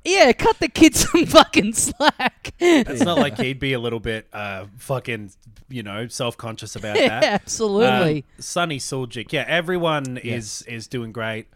Yeah, 0.05 0.33
cut 0.33 0.59
the 0.59 0.69
kid 0.69 0.95
some 0.97 1.27
fucking 1.27 1.73
slack. 1.73 2.53
It's 2.59 3.03
not 3.03 3.17
like 3.19 3.39
he'd 3.39 3.59
be 3.59 3.73
a 3.73 3.79
little 3.81 4.01
bit 4.01 4.27
uh, 4.33 4.67
fucking 4.79 5.33
you 5.69 5.83
know 5.83 6.09
self 6.09 6.37
conscious 6.37 6.77
about 6.77 6.99
yeah, 7.01 7.09
that. 7.21 7.25
absolutely. 7.25 8.25
Uh, 8.39 8.43
Sunny 8.43 8.79
Suljic. 8.79 9.33
Yeah, 9.33 9.45
everyone 9.49 10.19
is 10.19 10.63
is 10.69 10.87
doing 10.87 11.11
great. 11.13 11.47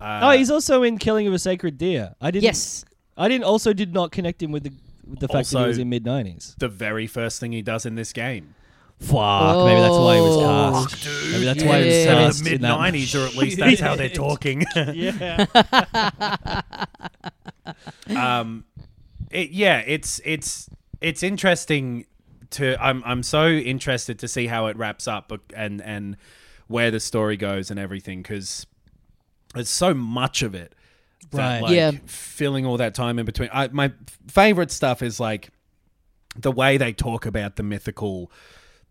Uh, 0.00 0.20
oh, 0.24 0.30
he's 0.30 0.50
also 0.50 0.82
in 0.82 0.98
Killing 0.98 1.26
of 1.26 1.32
a 1.32 1.38
Sacred 1.38 1.78
Deer. 1.78 2.14
I 2.20 2.30
didn't. 2.30 2.44
yes. 2.44 2.84
I 3.16 3.28
didn't. 3.28 3.44
Also, 3.44 3.72
did 3.72 3.92
not 3.94 4.12
connect 4.12 4.42
him 4.42 4.52
with 4.52 4.62
the 4.64 4.72
with 5.08 5.20
the 5.20 5.28
fact 5.28 5.50
that 5.50 5.60
he 5.62 5.66
was 5.66 5.78
in 5.78 5.88
mid 5.88 6.04
nineties. 6.04 6.54
the 6.58 6.68
very 6.68 7.06
first 7.06 7.40
thing 7.40 7.52
he 7.52 7.62
does 7.62 7.86
in 7.86 7.94
this 7.94 8.12
game. 8.12 8.54
Fuck. 9.00 9.66
Maybe 9.66 9.80
that's 9.80 9.94
why 9.96 10.14
he 10.16 10.20
was 10.22 10.36
Oh, 10.38 10.86
cast. 10.88 11.06
Maybe 11.32 11.44
that's 11.44 11.62
why 11.64 11.80
he 11.80 11.86
was 11.86 11.96
Yeah. 11.96 12.14
cast 12.14 12.44
the 12.44 12.54
in 12.54 12.60
Mid 12.62 12.62
nineties, 12.62 13.14
or 13.14 13.26
at 13.26 13.34
least 13.36 13.58
that's 13.60 13.80
how 13.80 13.94
they're 13.96 14.08
talking. 14.08 14.64
yeah. 14.76 15.46
um, 18.16 18.64
it, 19.30 19.50
yeah, 19.50 19.82
it's 19.86 20.20
it's 20.24 20.68
it's 21.00 21.22
interesting 21.22 22.06
to. 22.50 22.76
I'm 22.82 23.02
I'm 23.04 23.22
so 23.22 23.48
interested 23.48 24.18
to 24.20 24.28
see 24.28 24.46
how 24.46 24.66
it 24.66 24.76
wraps 24.76 25.08
up 25.08 25.32
and 25.54 25.80
and 25.82 26.16
where 26.68 26.90
the 26.90 27.00
story 27.00 27.36
goes 27.36 27.70
and 27.70 27.78
everything 27.78 28.22
because 28.22 28.66
there's 29.54 29.68
so 29.68 29.94
much 29.94 30.42
of 30.42 30.54
it. 30.54 30.74
That, 31.30 31.38
Right. 31.38 31.62
Like, 31.62 31.74
Yeah. 31.74 31.90
Filling 32.06 32.66
all 32.66 32.76
that 32.76 32.94
time 32.94 33.18
in 33.18 33.26
between. 33.26 33.48
I, 33.52 33.68
my 33.68 33.92
favorite 34.28 34.70
stuff 34.70 35.02
is 35.02 35.18
like 35.18 35.50
the 36.36 36.52
way 36.52 36.76
they 36.76 36.92
talk 36.92 37.24
about 37.26 37.56
the 37.56 37.62
mythical 37.62 38.30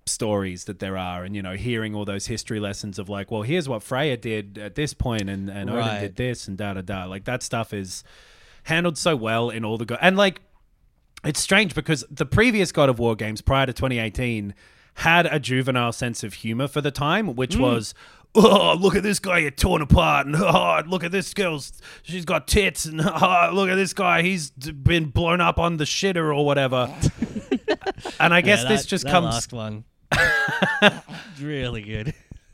stories 0.07 0.65
that 0.65 0.77
there 0.79 0.97
are 0.97 1.23
and 1.23 1.35
you 1.35 1.41
know 1.41 1.53
hearing 1.53 1.95
all 1.95 2.05
those 2.05 2.27
history 2.27 2.59
lessons 2.59 2.99
of 2.99 3.09
like 3.09 3.31
well 3.31 3.41
here's 3.41 3.67
what 3.67 3.81
Freya 3.81 4.15
did 4.15 4.55
at 4.59 4.75
this 4.75 4.93
point 4.93 5.29
and 5.31 5.49
and 5.49 5.67
Odin 5.67 5.81
Right. 5.81 5.99
did 6.01 6.15
this 6.15 6.47
and 6.47 6.55
da 6.55 6.75
da 6.75 6.81
da 6.81 7.05
like 7.05 7.25
that 7.25 7.41
stuff 7.41 7.73
is 7.73 8.03
handled 8.65 8.97
so 8.97 9.15
well 9.15 9.49
in 9.49 9.65
all 9.65 9.77
the 9.77 9.85
go- 9.85 9.97
and 10.01 10.15
like 10.17 10.41
it's 11.23 11.39
strange 11.39 11.73
because 11.73 12.05
the 12.11 12.25
previous 12.25 12.71
God 12.71 12.87
of 12.87 12.99
War 12.99 13.15
games 13.15 13.41
prior 13.41 13.65
to 13.65 13.73
2018 13.73 14.53
had 14.99 15.25
a 15.25 15.39
juvenile 15.39 15.91
sense 15.91 16.23
of 16.23 16.35
humor 16.35 16.67
for 16.67 16.81
the 16.81 16.91
time, 16.91 17.35
which 17.35 17.57
was, 17.57 17.93
oh, 18.35 18.75
look 18.79 18.95
at 18.95 19.01
this 19.03 19.17
guy 19.19 19.41
get 19.41 19.57
torn 19.57 19.81
apart, 19.81 20.27
and 20.27 20.35
oh, 20.39 20.81
look 20.87 21.03
at 21.03 21.11
this 21.11 21.33
girl's, 21.33 21.73
she's 22.03 22.25
got 22.25 22.47
tits, 22.47 22.85
and 22.85 23.01
oh, 23.03 23.49
look 23.53 23.69
at 23.69 23.75
this 23.75 23.91
guy, 23.93 24.21
he's 24.21 24.51
been 24.51 25.05
blown 25.07 25.41
up 25.41 25.57
on 25.57 25.77
the 25.77 25.83
shitter 25.83 26.33
or 26.35 26.45
whatever. 26.45 26.93
and 28.19 28.33
I 28.33 28.41
guess 28.41 28.61
Yeah, 28.63 28.69
this 28.69 28.85
just 28.85 29.03
that 29.05 29.11
comes, 29.11 29.25
last 29.25 29.51
one. 29.51 29.83
really 31.41 31.81
good. 31.81 32.13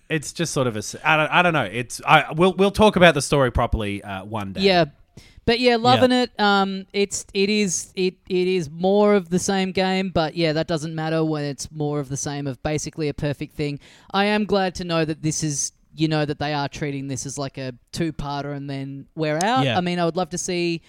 it's 0.09 0.33
just 0.33 0.53
sort 0.53 0.67
of 0.67 0.75
a 0.77 0.83
I 1.03 1.17
don't, 1.17 1.29
I 1.31 1.41
don't 1.41 1.53
know. 1.53 1.69
It's, 1.71 2.01
I, 2.05 2.31
we'll, 2.33 2.53
we'll 2.53 2.71
talk 2.71 2.95
about 2.95 3.13
the 3.13 3.21
story 3.21 3.51
properly 3.51 4.03
uh, 4.03 4.23
one 4.25 4.53
day. 4.53 4.61
Yeah. 4.61 4.85
But 5.51 5.59
yeah, 5.59 5.75
loving 5.75 6.13
it. 6.13 6.39
Um, 6.39 6.85
it's 6.93 7.25
it 7.33 7.49
is 7.49 7.91
it 7.93 8.13
it 8.29 8.47
is 8.47 8.69
more 8.69 9.15
of 9.15 9.27
the 9.27 9.37
same 9.37 9.73
game, 9.73 10.07
but 10.09 10.33
yeah, 10.33 10.53
that 10.53 10.65
doesn't 10.65 10.95
matter 10.95 11.25
when 11.25 11.43
it's 11.43 11.69
more 11.69 11.99
of 11.99 12.07
the 12.07 12.15
same 12.15 12.47
of 12.47 12.63
basically 12.63 13.09
a 13.09 13.13
perfect 13.13 13.55
thing. 13.57 13.81
I 14.13 14.23
am 14.27 14.45
glad 14.45 14.75
to 14.75 14.85
know 14.85 15.03
that 15.03 15.21
this 15.23 15.43
is 15.43 15.73
you 15.93 16.07
know 16.07 16.23
that 16.23 16.39
they 16.39 16.53
are 16.53 16.69
treating 16.69 17.09
this 17.09 17.25
as 17.25 17.37
like 17.37 17.57
a 17.57 17.73
two 17.91 18.13
parter 18.13 18.55
and 18.55 18.69
then 18.69 19.07
we're 19.13 19.39
out. 19.43 19.65
Yeah. 19.65 19.77
I 19.77 19.81
mean, 19.81 19.99
I 19.99 20.05
would 20.05 20.15
love 20.15 20.29
to 20.29 20.37
see 20.37 20.83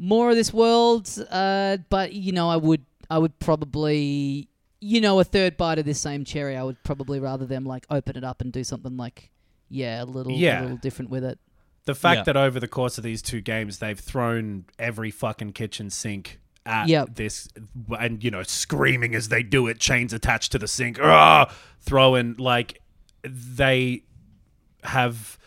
more 0.00 0.30
of 0.30 0.34
this 0.34 0.52
world, 0.52 1.08
uh, 1.30 1.76
but 1.88 2.12
you 2.12 2.32
know, 2.32 2.48
I 2.48 2.56
would 2.56 2.84
I 3.08 3.18
would 3.18 3.38
probably 3.38 4.48
you 4.80 5.00
know 5.00 5.20
a 5.20 5.24
third 5.24 5.56
bite 5.56 5.78
of 5.78 5.84
this 5.84 6.00
same 6.00 6.24
cherry. 6.24 6.56
I 6.56 6.64
would 6.64 6.82
probably 6.82 7.20
rather 7.20 7.46
them 7.46 7.64
like 7.64 7.86
open 7.88 8.16
it 8.16 8.24
up 8.24 8.40
and 8.40 8.52
do 8.52 8.64
something 8.64 8.96
like 8.96 9.30
yeah, 9.68 10.02
a 10.02 10.06
little 10.06 10.32
Yeah. 10.32 10.58
a 10.58 10.62
little 10.62 10.76
different 10.78 11.12
with 11.12 11.22
it. 11.22 11.38
The 11.88 11.94
fact 11.96 12.18
Yeah. 12.18 12.22
that 12.24 12.36
over 12.36 12.60
the 12.60 12.68
course 12.68 12.96
of 12.98 13.02
these 13.04 13.20
two 13.20 13.40
games 13.40 13.78
they've 13.80 13.98
thrown 13.98 14.64
every 14.78 15.10
fucking 15.10 15.52
kitchen 15.54 15.90
sink 15.90 16.38
at 16.64 16.86
Yep. 16.88 17.14
this 17.16 17.48
and 17.98 18.22
you 18.22 18.30
know 18.30 18.42
screaming 18.44 19.14
as 19.14 19.28
they 19.28 19.42
do 19.42 19.66
it 19.66 19.80
chains 19.80 20.12
attached 20.12 20.52
to 20.52 20.58
the 20.58 20.68
sink 20.68 20.98
ah 21.00 21.52
throwing 21.80 22.36
like 22.36 22.80
they 23.24 24.02
have 24.84 25.38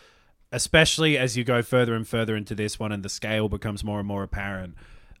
especially 0.50 1.16
as 1.16 1.36
you 1.36 1.44
go 1.44 1.62
further 1.62 1.94
and 1.94 2.06
further 2.06 2.36
into 2.36 2.54
this 2.54 2.78
one 2.78 2.92
and 2.92 3.02
the 3.02 3.08
scale 3.08 3.48
becomes 3.48 3.82
more 3.82 3.98
and 3.98 4.08
more 4.08 4.22
apparent 4.22 4.74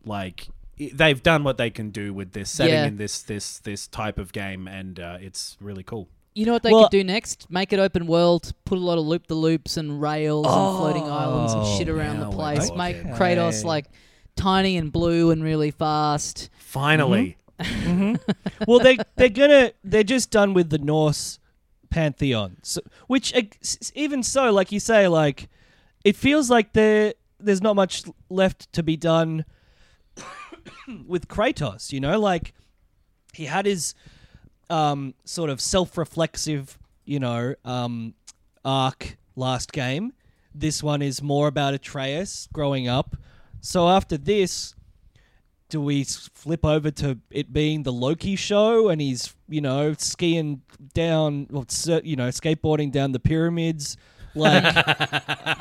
like 0.04 0.48
i- 0.80 0.90
they've 0.92 1.22
done 1.22 1.44
what 1.44 1.56
they 1.56 1.70
can 1.70 1.90
do 1.90 2.12
with 2.12 2.32
this 2.32 2.50
setting 2.50 2.74
Yeah. 2.74 2.86
in 2.86 2.96
this 2.96 3.22
this 3.22 3.58
this 3.60 3.86
type 3.86 4.18
of 4.18 4.32
game 4.32 4.66
and 4.68 4.98
uh, 5.00 5.18
it's 5.20 5.56
really 5.60 5.82
cool 5.84 6.08
You 6.34 6.46
know 6.46 6.52
what 6.52 6.62
they 6.62 6.72
Well- 6.72 6.84
could 6.84 6.90
do 6.90 7.04
next? 7.04 7.50
Make 7.50 7.72
it 7.72 7.78
open 7.78 8.06
world, 8.06 8.52
put 8.64 8.78
a 8.78 8.80
lot 8.80 8.98
of 8.98 9.04
loop 9.04 9.26
the 9.26 9.34
loops 9.34 9.76
and 9.76 10.00
rails 10.00 10.46
and 10.46 10.76
floating 10.78 11.02
oh, 11.02 11.12
islands 11.12 11.52
and 11.52 11.66
shit 11.78 11.88
around 11.88 12.20
the 12.20 12.30
place. 12.30 12.68
talking. 12.68 12.78
Make 12.78 13.04
Kratos 13.14 13.64
like 13.64 13.86
tiny 14.36 14.76
and 14.76 14.90
blue 14.90 15.30
and 15.30 15.42
really 15.42 15.70
fast. 15.70 16.48
finally 16.58 17.36
mm-hmm. 17.58 18.14
Mm-hmm. 18.14 18.64
well, 18.66 18.78
they 18.78 18.98
they're 19.16 19.28
gonna 19.28 19.72
they're 19.84 20.02
just 20.02 20.30
done 20.30 20.54
with 20.54 20.70
the 20.70 20.78
Norse 20.78 21.38
pantheon, 21.90 22.56
so, 22.62 22.80
which 23.06 23.34
uh, 23.34 23.42
even 23.94 24.22
so, 24.22 24.50
like 24.50 24.72
you 24.72 24.80
say, 24.80 25.08
like 25.08 25.48
it 26.04 26.16
feels 26.16 26.50
like 26.50 26.72
there 26.72 27.14
there's 27.38 27.62
not 27.62 27.76
much 27.76 28.04
left 28.28 28.72
to 28.72 28.82
be 28.82 28.96
done 28.96 29.44
with 31.06 31.28
Kratos. 31.28 31.92
You 31.92 32.00
know, 32.00 32.18
like 32.18 32.54
he 33.32 33.46
had 33.46 33.66
his 33.66 33.94
um, 34.70 35.14
sort 35.24 35.50
of 35.50 35.60
self-reflexive, 35.60 36.78
you 37.04 37.20
know, 37.20 37.54
um, 37.64 38.14
arc 38.64 39.16
last 39.36 39.72
game. 39.72 40.12
This 40.54 40.82
one 40.82 41.02
is 41.02 41.22
more 41.22 41.48
about 41.48 41.74
Atreus 41.74 42.48
growing 42.52 42.88
up. 42.88 43.16
So 43.60 43.88
after 43.88 44.16
this, 44.18 44.74
do 45.68 45.80
we 45.80 46.04
flip 46.04 46.64
over 46.66 46.90
to 46.90 47.18
it 47.30 47.52
being 47.52 47.82
the 47.82 47.92
Loki 47.92 48.36
show 48.36 48.88
and 48.90 49.00
he's 49.00 49.34
you 49.48 49.62
know 49.62 49.94
skiing 49.94 50.60
down, 50.92 51.46
well, 51.50 51.64
you 52.04 52.16
know, 52.16 52.28
skateboarding 52.28 52.92
down 52.92 53.12
the 53.12 53.20
pyramids? 53.20 53.96
Like, 54.34 54.64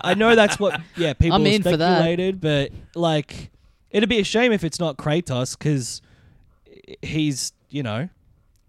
I 0.04 0.14
know 0.18 0.36
that's 0.36 0.60
what 0.60 0.82
yeah 0.98 1.14
people 1.14 1.36
I'm 1.38 1.46
have 1.46 1.54
in 1.54 1.64
for 1.64 1.78
that. 1.78 1.98
speculated, 2.00 2.42
but 2.42 2.72
like, 2.96 3.52
It'd 3.92 4.08
be 4.08 4.20
a 4.20 4.24
shame 4.24 4.54
if 4.54 4.64
it's 4.64 4.80
not 4.80 4.98
Kratos 4.98 5.58
because 5.58 6.02
he's 7.02 7.52
you 7.70 7.84
know 7.84 8.10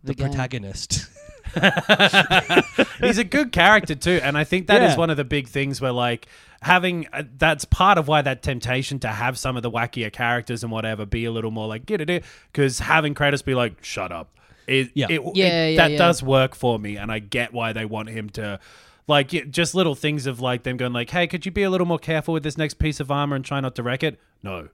the, 0.04 0.14
The 0.14 0.22
protagonist. 0.24 1.06
He's 3.00 3.18
a 3.18 3.24
good 3.24 3.52
character 3.52 3.94
too, 3.94 4.20
and 4.22 4.38
I 4.38 4.44
think 4.44 4.66
that 4.68 4.82
is 4.82 4.92
Yeah. 4.92 4.98
one 4.98 5.10
of 5.10 5.16
the 5.16 5.24
big 5.24 5.48
things 5.48 5.80
where 5.80 5.92
like 5.92 6.26
having 6.62 7.06
uh, 7.12 7.24
that's 7.36 7.64
part 7.64 7.98
of 7.98 8.08
why 8.08 8.22
that 8.22 8.42
temptation 8.42 8.98
to 9.00 9.08
have 9.08 9.36
some 9.38 9.56
of 9.56 9.62
the 9.62 9.70
wackier 9.70 10.12
characters 10.12 10.62
and 10.62 10.70
whatever 10.72 11.04
be 11.04 11.24
a 11.24 11.30
little 11.32 11.50
more 11.50 11.66
like 11.66 11.84
get 11.86 12.00
it 12.08 12.24
because 12.52 12.78
having 12.78 13.14
Kratos 13.14 13.44
be 13.44 13.54
like 13.54 13.82
shut 13.84 14.12
up. 14.12 14.30
It, 14.66 14.92
Yeah. 14.94 15.06
it, 15.10 15.20
Yeah, 15.34 15.64
it- 15.66 15.72
yeah, 15.72 15.76
that 15.82 15.90
yeah. 15.92 15.98
does 15.98 16.22
work 16.22 16.54
for 16.54 16.78
me, 16.78 16.96
and 16.96 17.10
I 17.10 17.18
get 17.18 17.52
why 17.52 17.72
they 17.72 17.84
want 17.84 18.08
him 18.08 18.30
to. 18.30 18.60
Like 19.08 19.28
just 19.50 19.74
little 19.74 19.96
things 19.96 20.26
of 20.26 20.40
like 20.40 20.62
them 20.62 20.76
going 20.76 20.92
like, 20.92 21.10
"Hey, 21.10 21.26
could 21.26 21.44
you 21.44 21.50
be 21.50 21.64
a 21.64 21.70
little 21.70 21.86
more 21.88 21.98
careful 21.98 22.32
with 22.32 22.44
this 22.44 22.56
next 22.56 22.74
piece 22.74 23.00
of 23.00 23.10
armor 23.10 23.34
and 23.34 23.44
try 23.44 23.58
not 23.60 23.74
to 23.74 23.82
wreck 23.82 24.04
it?" 24.04 24.18
No, 24.44 24.62
That's 24.62 24.72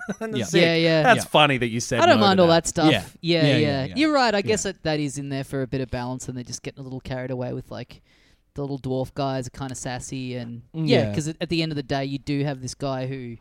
Yeah, 0.20 0.44
it. 0.52 0.82
yeah. 0.82 1.02
That's 1.02 1.24
Yeah. 1.24 1.30
funny 1.30 1.58
that 1.58 1.68
you 1.68 1.80
said. 1.80 2.00
I 2.00 2.06
don't 2.06 2.16
no 2.16 2.22
to 2.22 2.26
mind 2.28 2.40
all 2.40 2.48
that 2.48 2.66
stuff. 2.66 2.90
Yeah. 2.92 3.04
Yeah, 3.20 3.42
Yeah, 3.42 3.46
yeah. 3.46 3.56
yeah, 3.58 3.84
yeah. 3.86 3.94
You're 3.96 4.12
right. 4.12 4.34
I 4.34 4.42
guess 4.42 4.62
that, 4.64 4.82
that 4.82 5.00
is 5.00 5.18
in 5.18 5.28
there 5.28 5.44
for 5.44 5.62
a 5.62 5.66
bit 5.66 5.80
of 5.80 5.90
balance, 5.90 6.28
and 6.28 6.36
they're 6.36 6.44
just 6.44 6.62
getting 6.62 6.80
a 6.80 6.82
little 6.82 7.00
carried 7.00 7.30
away 7.30 7.52
with 7.52 7.70
like 7.70 8.02
the 8.54 8.62
little 8.62 8.78
dwarf 8.78 9.12
guys 9.14 9.46
are 9.46 9.50
kind 9.50 9.70
of 9.70 9.76
sassy, 9.76 10.34
and 10.36 10.62
Mm, 10.74 10.88
yeah, 10.88 11.02
yeah. 11.02 11.08
because 11.10 11.28
at 11.28 11.48
the 11.48 11.62
end 11.62 11.72
of 11.72 11.76
the 11.76 11.82
day, 11.82 12.04
you 12.04 12.18
do 12.18 12.42
have 12.44 12.62
this 12.62 12.74
guy 12.74 13.06
who, 13.06 13.36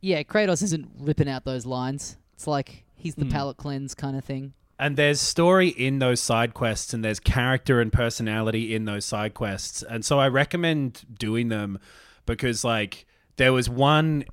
yeah, 0.00 0.22
Kratos 0.22 0.62
isn't 0.62 0.88
ripping 0.98 1.28
out 1.28 1.44
those 1.44 1.66
lines. 1.66 2.16
It's 2.34 2.46
like 2.46 2.84
he's 2.96 3.14
the 3.16 3.24
Mm. 3.26 3.32
palate 3.32 3.56
cleanse 3.58 3.94
kind 3.94 4.16
of 4.16 4.24
thing. 4.24 4.54
And 4.78 4.96
there's 4.96 5.20
story 5.20 5.68
in 5.68 5.98
those 5.98 6.20
side 6.20 6.54
quests, 6.54 6.94
and 6.94 7.04
there's 7.04 7.20
character 7.20 7.82
and 7.82 7.92
personality 7.92 8.74
in 8.74 8.86
those 8.86 9.04
side 9.04 9.34
quests. 9.34 9.82
And 9.82 10.06
so 10.06 10.18
I 10.18 10.28
recommend 10.28 11.02
doing 11.18 11.48
them 11.48 11.78
because, 12.24 12.64
like, 12.64 13.04
there 13.36 13.52
was 13.52 13.68
one 13.68 14.24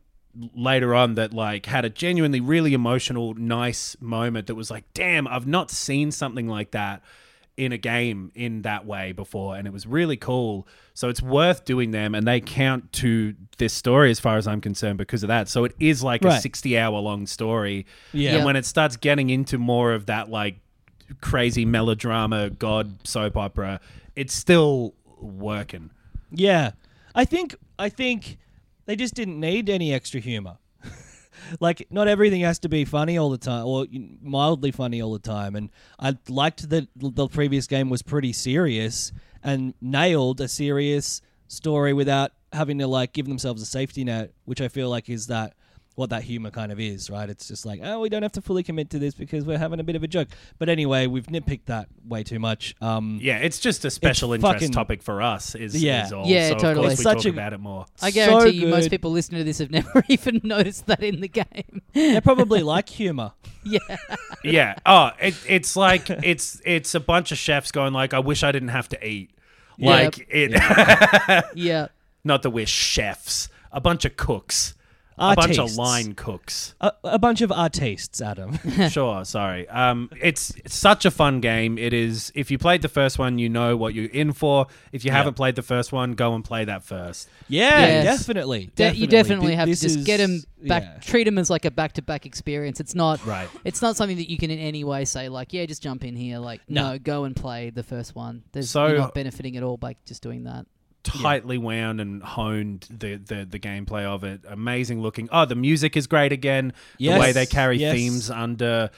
later 0.55 0.93
on 0.93 1.15
that 1.15 1.33
like 1.33 1.65
had 1.65 1.85
a 1.85 1.89
genuinely 1.89 2.39
really 2.39 2.73
emotional 2.73 3.33
nice 3.33 3.97
moment 3.99 4.47
that 4.47 4.55
was 4.55 4.69
like 4.69 4.83
damn 4.93 5.27
i've 5.27 5.47
not 5.47 5.71
seen 5.71 6.11
something 6.11 6.47
like 6.47 6.71
that 6.71 7.01
in 7.57 7.71
a 7.71 7.77
game 7.77 8.31
in 8.35 8.61
that 8.61 8.85
way 8.85 9.11
before 9.11 9.55
and 9.55 9.67
it 9.67 9.73
was 9.73 9.87
really 9.87 10.15
cool. 10.15 10.67
So 10.93 11.09
it's 11.09 11.23
worth 11.23 11.65
doing 11.65 11.89
them 11.89 12.13
and 12.13 12.27
they 12.27 12.39
count 12.39 12.93
to 12.93 13.33
this 13.57 13.73
story 13.73 14.11
as 14.11 14.19
far 14.19 14.37
as 14.37 14.47
i'm 14.47 14.61
concerned 14.61 14.99
because 14.99 15.23
of 15.23 15.27
that. 15.29 15.49
So 15.49 15.63
it 15.63 15.73
is 15.79 16.03
like 16.03 16.23
a 16.23 16.39
60 16.39 16.77
hour 16.77 16.99
long 16.99 17.25
story. 17.25 17.87
Yeah. 18.13 18.35
and 18.35 18.45
when 18.45 18.55
it 18.55 18.65
starts 18.65 18.95
getting 18.95 19.31
into 19.31 19.57
more 19.57 19.93
of 19.93 20.05
that 20.05 20.29
like 20.29 20.59
crazy 21.21 21.65
melodrama 21.65 22.49
god 22.49 23.07
soap 23.07 23.37
opera 23.37 23.79
it's 24.15 24.33
still 24.33 24.93
working. 25.19 25.89
Yeah, 26.31 26.71
I 27.15 27.25
think 27.25 27.55
I 27.79 27.89
think 27.89 28.37
they 28.87 28.95
just 28.95 29.13
didn't 29.13 29.39
need 29.39 29.69
any 29.69 29.93
extra 29.93 30.19
humor. 30.19 30.57
like, 31.59 31.85
not 31.91 32.07
everything 32.07 32.41
has 32.41 32.57
to 32.59 32.69
be 32.69 32.85
funny 32.85 33.17
all 33.17 33.29
the 33.29 33.37
time, 33.37 33.65
or 33.65 33.85
mildly 34.21 34.71
funny 34.71 35.01
all 35.01 35.13
the 35.13 35.19
time. 35.19 35.55
And 35.55 35.69
I 35.99 36.17
liked 36.27 36.69
that 36.69 36.87
the 36.95 37.27
previous 37.27 37.67
game 37.67 37.89
was 37.89 38.01
pretty 38.01 38.33
serious 38.33 39.11
and 39.43 39.73
nailed 39.81 40.41
a 40.41 40.47
serious 40.47 41.21
story 41.47 41.93
without 41.93 42.31
having 42.53 42.79
to 42.79 42.87
like 42.87 43.13
give 43.13 43.27
themselves 43.27 43.61
a 43.61 43.65
safety 43.65 44.03
net, 44.05 44.31
which 44.45 44.61
I 44.61 44.69
feel 44.69 44.89
like 44.89 45.09
is 45.09 45.27
that 45.27 45.53
what 45.97 46.11
that 46.11 46.21
humor 46.21 46.51
kind 46.51 46.71
of 46.71 46.79
is, 46.79 47.09
right? 47.09 47.27
It's 47.27 47.47
just 47.47 47.65
like, 47.65 47.79
oh, 47.83 47.99
we 47.99 48.07
don't 48.09 48.21
have 48.21 48.33
to 48.33 48.41
fully 48.41 48.61
commit 48.61 48.91
to 48.91 48.99
this 48.99 49.15
because 49.15 49.45
we're 49.45 49.57
having 49.57 49.79
a 49.79 49.83
bit 49.83 49.95
of 49.95 50.03
a 50.03 50.07
joke. 50.07 50.27
But 50.59 50.69
anyway, 50.69 51.07
we've 51.07 51.25
nitpicked 51.25 51.65
that 51.65 51.87
way 52.07 52.21
too 52.23 52.37
much. 52.37 52.75
Um, 52.81 53.17
yeah 53.19 53.37
it's 53.39 53.57
just 53.59 53.83
a 53.83 53.89
special 53.89 54.31
interest 54.33 54.53
fucking- 54.53 54.71
topic 54.73 55.01
for 55.01 55.23
us 55.23 55.55
is, 55.55 55.81
Yeah. 55.81 56.05
is 56.05 56.13
all. 56.13 56.27
Yeah, 56.27 56.49
so 56.49 56.53
totally. 56.53 56.71
of 56.71 56.77
course 56.77 56.91
It's 56.93 56.99
we 56.99 57.03
such 57.03 57.17
talk 57.17 57.25
a- 57.25 57.29
about 57.29 57.53
it 57.53 57.59
more 57.59 57.85
I 57.99 58.11
So 58.11 58.13
guarantee 58.13 58.57
you, 58.59 58.67
most 58.67 58.91
people 58.91 59.09
listening 59.09 59.39
to 59.39 59.43
this 59.43 59.57
have 59.57 59.71
never 59.79 60.03
even 60.07 60.39
noticed 60.43 60.85
that 60.85 61.01
in 61.01 61.19
the 61.19 61.27
game. 61.29 61.81
they 61.93 62.21
probably 62.21 62.61
like 62.75 62.89
humor. 62.89 63.31
yeah, 63.65 63.79
yeah. 64.43 64.75
Oh, 64.85 65.09
it, 65.19 65.35
it's 65.49 65.75
like 65.75 66.11
it's 66.11 66.61
it's 66.63 66.93
a 66.93 66.99
bunch 66.99 67.31
of 67.31 67.39
chefs 67.39 67.71
going 67.71 67.91
like, 67.93 68.13
I 68.13 68.19
wish 68.19 68.43
I 68.43 68.51
didn't 68.51 68.69
have 68.69 68.87
to 68.89 69.03
eat. 69.03 69.31
Like 69.79 70.27
it. 70.29 70.51
yeah. 71.55 71.87
not 72.23 72.43
that 72.43 72.51
we're 72.51 72.65
chefs. 72.67 73.49
A 73.71 73.81
bunch 73.81 74.05
of 74.05 74.15
cooks. 74.15 74.73
A 75.19 75.35
bunch 75.35 75.57
of 75.57 75.75
line 75.75 76.13
cooks. 76.13 76.75
A, 76.79 76.91
a 77.03 77.17
bunch 77.19 77.41
of 77.41 77.51
artistes, 77.51 78.21
Adam. 78.21 78.59
sure, 78.89 79.25
sorry. 79.25 79.67
Um, 79.69 80.09
it's, 80.21 80.51
it's 80.57 80.75
such 80.75 81.05
a 81.05 81.11
fun 81.11 81.39
game. 81.41 81.77
It 81.79 81.91
is. 81.93 82.31
If 82.35 82.51
you 82.51 82.57
played 82.59 82.83
the 82.83 82.89
first 82.89 83.17
one, 83.17 83.39
you 83.39 83.49
know 83.49 83.75
what 83.75 83.95
you're 83.95 84.11
in 84.11 84.31
for. 84.33 84.67
If 84.91 85.03
you 85.05 85.11
haven't 85.11 85.33
played 85.33 85.55
the 85.55 85.63
first 85.63 85.91
one, 85.91 86.11
go 86.13 86.35
and 86.35 86.43
play 86.45 86.65
that 86.65 86.83
first. 86.83 87.29
yeah, 87.47 87.87
Yes. 88.03 88.19
definitely, 88.19 88.69
De- 88.75 88.93
you 88.95 89.07
definitely. 89.07 89.07
definitely 89.07 89.47
Th- 89.47 89.57
have 89.57 89.65
to 89.67 89.71
just 89.73 89.83
is- 89.97 90.05
get 90.05 90.19
him 90.19 90.43
back, 90.67 90.83
yeah. 90.83 90.99
treat 90.99 91.27
him 91.27 91.37
as 91.37 91.49
like 91.49 91.65
a 91.65 91.71
back-to-back 91.71 92.25
experience. 92.25 92.79
It's 92.79 92.93
not 92.95 93.25
Right. 93.25 93.49
It's 93.63 93.81
not 93.81 93.95
something 93.95 94.17
that 94.17 94.29
you 94.29 94.37
can 94.37 94.51
in 94.51 94.59
any 94.59 94.83
way 94.83 95.05
say 95.05 95.29
like, 95.29 95.51
yeah, 95.53 95.65
just 95.65 95.81
jump 95.81 96.03
in 96.03 96.15
here. 96.15 96.37
Like, 96.37 96.61
no, 96.69 96.91
No. 96.93 96.99
go 96.99 97.23
and 97.23 97.35
play 97.35 97.69
the 97.71 97.83
first 97.83 98.15
one. 98.15 98.43
There's 98.51 98.69
So- 98.69 98.87
you're 98.87 98.97
not 98.99 99.13
benefiting 99.15 99.57
at 99.57 99.63
all 99.63 99.77
by 99.77 99.95
just 100.05 100.21
doing 100.21 100.43
that. 100.43 100.65
Tightly 101.07 101.57
wound 101.57 102.01
and 102.01 102.21
honed 102.21 102.87
the, 102.89 103.15
the 103.15 103.45
the 103.45 103.59
gameplay 103.59 104.03
of 104.03 104.23
it. 104.23 104.41
Amazing 104.47 105.01
looking. 105.01 105.29
Oh, 105.31 105.45
the 105.45 105.55
music 105.55 105.97
is 105.97 106.07
great 106.07 106.31
again. 106.31 106.73
The 106.99 107.09
way 107.09 107.31
they 107.31 107.45
carry 107.45 107.77
yes. 107.77 107.93
themes 107.93 108.29
under 108.29 108.89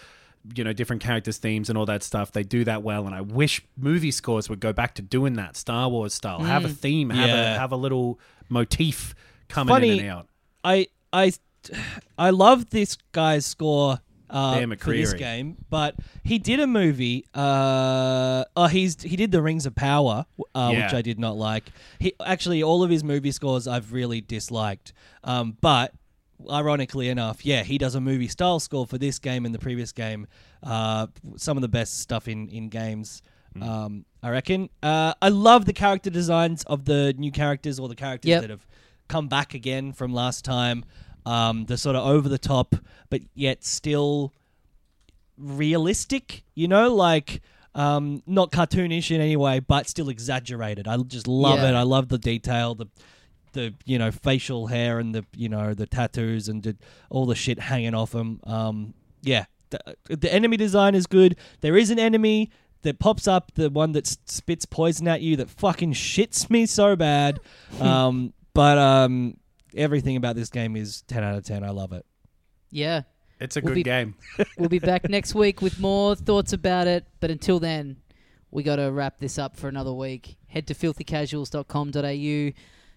you 0.56 0.64
know 0.64 0.72
different 0.72 1.02
characters 1.02 1.38
themes 1.38 1.68
and 1.69 1.77
all 1.77 1.86
that 1.86 2.02
stuff 2.02 2.31
they 2.31 2.44
do 2.44 2.64
that 2.64 2.81
well 2.81 3.06
and 3.06 3.14
i 3.14 3.19
wish 3.19 3.61
movie 3.76 4.10
scores 4.10 4.49
would 4.49 4.61
go 4.61 4.72
back 4.72 4.95
to 4.95 5.02
doing 5.02 5.34
that 5.34 5.57
star 5.57 5.90
wars 5.90 6.14
style 6.14 6.40
have 6.40 6.64
a 6.64 6.69
mm. 6.69 6.77
theme 6.77 7.10
have 7.10 7.30
a 7.30 7.60
have 7.60 7.73
a 7.73 7.76
little 7.76 8.18
motif 8.48 9.14
coming 9.49 9.84
in 9.84 9.99
and 9.99 10.10
out 10.10 10.30
I 10.64 10.88
I 11.11 11.34
I 12.18 12.30
love 12.30 12.69
this 12.69 12.98
guy's 13.11 13.45
score 13.45 13.99
uh, 14.30 14.60
Dan 14.60 14.76
for 14.77 14.91
this 14.91 15.14
game, 15.14 15.57
but 15.69 15.95
he 16.23 16.38
did 16.39 16.60
a 16.60 16.68
movie. 16.68 17.26
Uh, 17.34 18.45
oh, 18.56 18.68
he's 18.68 19.01
he 19.01 19.15
did 19.15 19.31
the 19.31 19.41
Rings 19.41 19.65
of 19.65 19.76
Power, 19.76 20.26
uh, 20.56 20.72
which 20.73 20.93
I 20.93 21.01
did 21.01 21.19
not 21.19 21.35
like. 21.38 21.72
He 21.99 22.14
actually 22.26 22.61
all 22.64 22.84
of 22.84 22.89
his 22.89 23.03
movie 23.03 23.31
scores 23.31 23.68
I've 23.68 23.91
really 23.93 24.22
disliked. 24.22 24.93
Um, 25.23 25.57
but 25.61 25.93
ironically 26.49 27.10
enough, 27.10 27.45
yeah, 27.45 27.64
he 27.64 27.77
does 27.77 27.95
a 27.95 28.01
movie 28.01 28.27
style 28.27 28.60
score 28.60 28.85
for 28.85 28.97
this 28.97 29.19
game 29.19 29.45
and 29.45 29.53
the 29.53 29.60
previous 29.60 29.91
game. 29.91 30.27
Uh, 30.64 31.07
some 31.38 31.57
of 31.57 31.61
the 31.61 31.68
best 31.68 31.99
stuff 31.99 32.27
in 32.27 32.47
in 32.49 32.69
games. 32.69 33.22
Mm. 33.56 33.64
Um, 33.64 34.06
I 34.22 34.30
reckon. 34.30 34.69
Uh, 34.84 35.14
I 35.22 35.30
love 35.30 35.65
the 35.65 35.73
character 35.73 36.10
designs 36.10 36.64
of 36.65 36.85
the 36.85 37.14
new 37.18 37.31
characters 37.31 37.80
or 37.80 37.88
the 37.89 37.95
characters 37.95 38.30
Yep. 38.30 38.41
that 38.41 38.49
have 38.51 38.68
come 39.07 39.27
back 39.27 39.53
again 39.56 39.91
from 39.91 40.14
last 40.14 40.45
time. 40.45 40.85
Um, 41.26 41.66
they're 41.66 41.78
sort 41.78 41.96
of 41.96 42.06
over 42.06 42.28
the 42.30 42.38
top, 42.38 42.76
but 43.10 43.22
yet 43.36 43.64
still 43.64 44.34
realistic. 45.38 46.44
You 46.56 46.68
know, 46.68 46.94
like 46.94 47.41
um, 47.76 48.22
not 48.26 48.52
cartoonish 48.52 49.14
in 49.14 49.22
any 49.22 49.36
way, 49.36 49.60
but 49.60 49.88
still 49.88 50.10
exaggerated. 50.10 50.88
I 50.88 50.98
just 50.98 51.28
love 51.28 51.60
Yeah. 51.60 51.70
it. 51.70 51.76
I 51.76 51.84
love 51.84 52.10
the 52.10 52.18
detail, 52.18 52.76
the 52.76 52.88
the 53.54 53.74
you 53.86 53.98
know 53.98 54.12
facial 54.12 54.68
hair 54.68 55.00
and 55.00 55.14
the 55.16 55.26
you 55.36 55.50
know 55.50 55.74
the 55.74 55.88
tattoos 55.88 56.48
and 56.50 56.64
the, 56.64 56.76
all 57.10 57.26
the 57.26 57.36
shit 57.36 57.60
hanging 57.60 57.94
off 57.96 58.12
them. 58.12 58.40
Um, 58.44 58.94
yeah, 59.22 59.46
the, 59.70 59.80
the 60.08 60.32
enemy 60.34 60.58
design 60.58 60.96
is 60.96 61.08
good. 61.08 61.36
There 61.62 61.78
is 61.78 61.90
an 61.90 62.00
enemy 62.00 62.52
that 62.84 62.98
pops 63.00 63.28
up, 63.28 63.52
the 63.56 63.70
one 63.70 63.91
that 63.91 64.08
spits 64.08 64.66
poison 64.66 65.08
at 65.08 65.22
you 65.22 65.36
that 65.36 65.50
fucking 65.50 65.94
shits 65.94 66.50
me 66.50 66.66
so 66.66 66.96
bad. 66.96 67.40
um, 67.82 68.34
but 68.54 68.78
um, 68.78 69.36
everything 69.76 70.16
about 70.16 70.36
this 70.36 70.50
game 70.50 70.76
is 70.76 71.02
ten 71.04 71.24
out 71.24 71.36
of 71.36 71.44
ten. 71.46 71.64
I 71.64 71.70
love 71.70 71.91
it. 71.94 72.06
Yeah. 72.72 73.02
it's 73.40 73.58
a 73.58 73.62
We'll 73.62 73.70
good 73.72 73.76
be- 73.76 73.84
game 73.84 74.16
We'll 74.58 74.70
be 74.70 74.80
back 74.80 75.10
next 75.10 75.34
week 75.34 75.62
with 75.62 75.80
more 75.80 76.16
thoughts 76.16 76.54
about 76.54 76.88
it. 76.88 77.06
But 77.20 77.32
until 77.32 77.60
then, 77.60 77.98
we 78.52 78.64
got 78.64 78.76
to 78.78 78.91
wrap 78.91 79.20
this 79.20 79.38
up 79.40 79.56
for 79.58 79.68
another 79.68 79.94
week. 79.94 80.38
Head 80.48 80.68
to 80.68 80.74
filthycasuals.com.au 80.74 82.52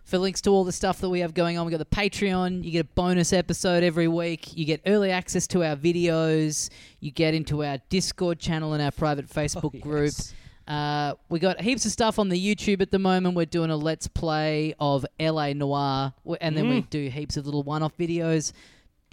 for 0.05 0.19
links 0.19 0.41
to 0.43 0.51
all 0.51 0.65
the 0.65 0.73
stuff 0.73 1.01
that 1.01 1.09
we 1.09 1.21
have 1.21 1.33
going 1.33 1.57
on. 1.59 1.65
We 1.67 1.71
got 1.71 1.79
the 1.79 1.85
Patreon. 1.85 2.65
You 2.65 2.71
get 2.73 2.81
a 2.87 2.89
bonus 2.95 3.33
episode 3.33 3.85
every 3.85 4.09
week. 4.09 4.57
You 4.57 4.65
get 4.65 4.81
early 4.87 5.11
access 5.11 5.47
to 5.49 5.63
our 5.65 5.77
videos. 5.77 6.71
You 7.01 7.11
get 7.13 7.35
into 7.35 7.65
our 7.65 7.79
Discord 7.89 8.39
channel 8.41 8.73
and 8.73 8.83
our 8.83 8.91
private 8.91 9.27
oh, 9.31 9.35
Facebook 9.35 9.81
group. 9.81 10.07
yes. 10.07 10.35
Uh, 10.67 11.15
we 11.29 11.39
got 11.39 11.61
heaps 11.61 11.85
of 11.85 11.93
stuff 11.93 12.19
on 12.19 12.29
the 12.29 12.55
YouTube 12.55 12.81
at 12.81 12.91
the 12.91 12.99
moment. 12.99 13.35
We're 13.35 13.47
doing 13.47 13.71
a 13.71 13.77
let's 13.77 14.07
play 14.07 14.75
of 14.79 15.05
L.A. 15.19 15.55
Noire, 15.55 16.15
and 16.41 16.57
then 16.57 16.69
we 16.69 16.83
do 16.83 17.09
heaps 17.09 17.37
of 17.37 17.47
little 17.47 17.63
one-off 17.63 17.97
videos. 17.97 18.53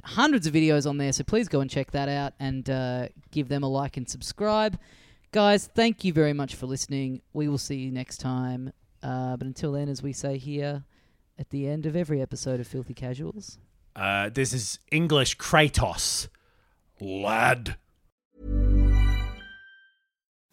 Hundreds 0.03 0.47
of 0.47 0.53
videos 0.53 0.88
on 0.89 0.97
there, 0.97 1.11
so 1.11 1.23
please 1.23 1.49
go 1.49 1.59
and 1.59 1.69
check 1.69 1.91
that 1.91 2.07
out 2.07 2.34
and 2.39 2.69
uh, 2.69 3.07
give 3.31 3.49
them 3.49 3.63
a 3.63 3.67
like 3.67 3.97
and 3.97 4.07
subscribe. 4.07 4.80
Guys, 5.31 5.67
thank 5.67 6.03
you 6.03 6.13
very 6.13 6.34
much 6.34 6.55
for 6.55 6.65
listening. 6.65 7.21
We 7.34 7.47
will 7.47 7.57
see 7.57 7.76
you 7.76 7.91
next 7.91 8.17
time. 8.19 8.71
Uh, 9.03 9.38
but 9.38 9.45
until 9.45 9.73
then, 9.73 9.89
as 9.89 10.01
we 10.01 10.13
say 10.13 10.38
here 10.38 10.84
at 11.38 11.49
the 11.49 11.67
end 11.67 11.85
of 11.85 11.95
every 11.95 12.21
episode 12.21 12.59
of 12.59 12.67
Filthy 12.67 12.93
Casuals, 12.93 13.57
uh, 13.95 14.30
this 14.30 14.53
is 14.53 14.80
english 14.91 15.38
kratos 15.38 16.27
lad 17.01 17.76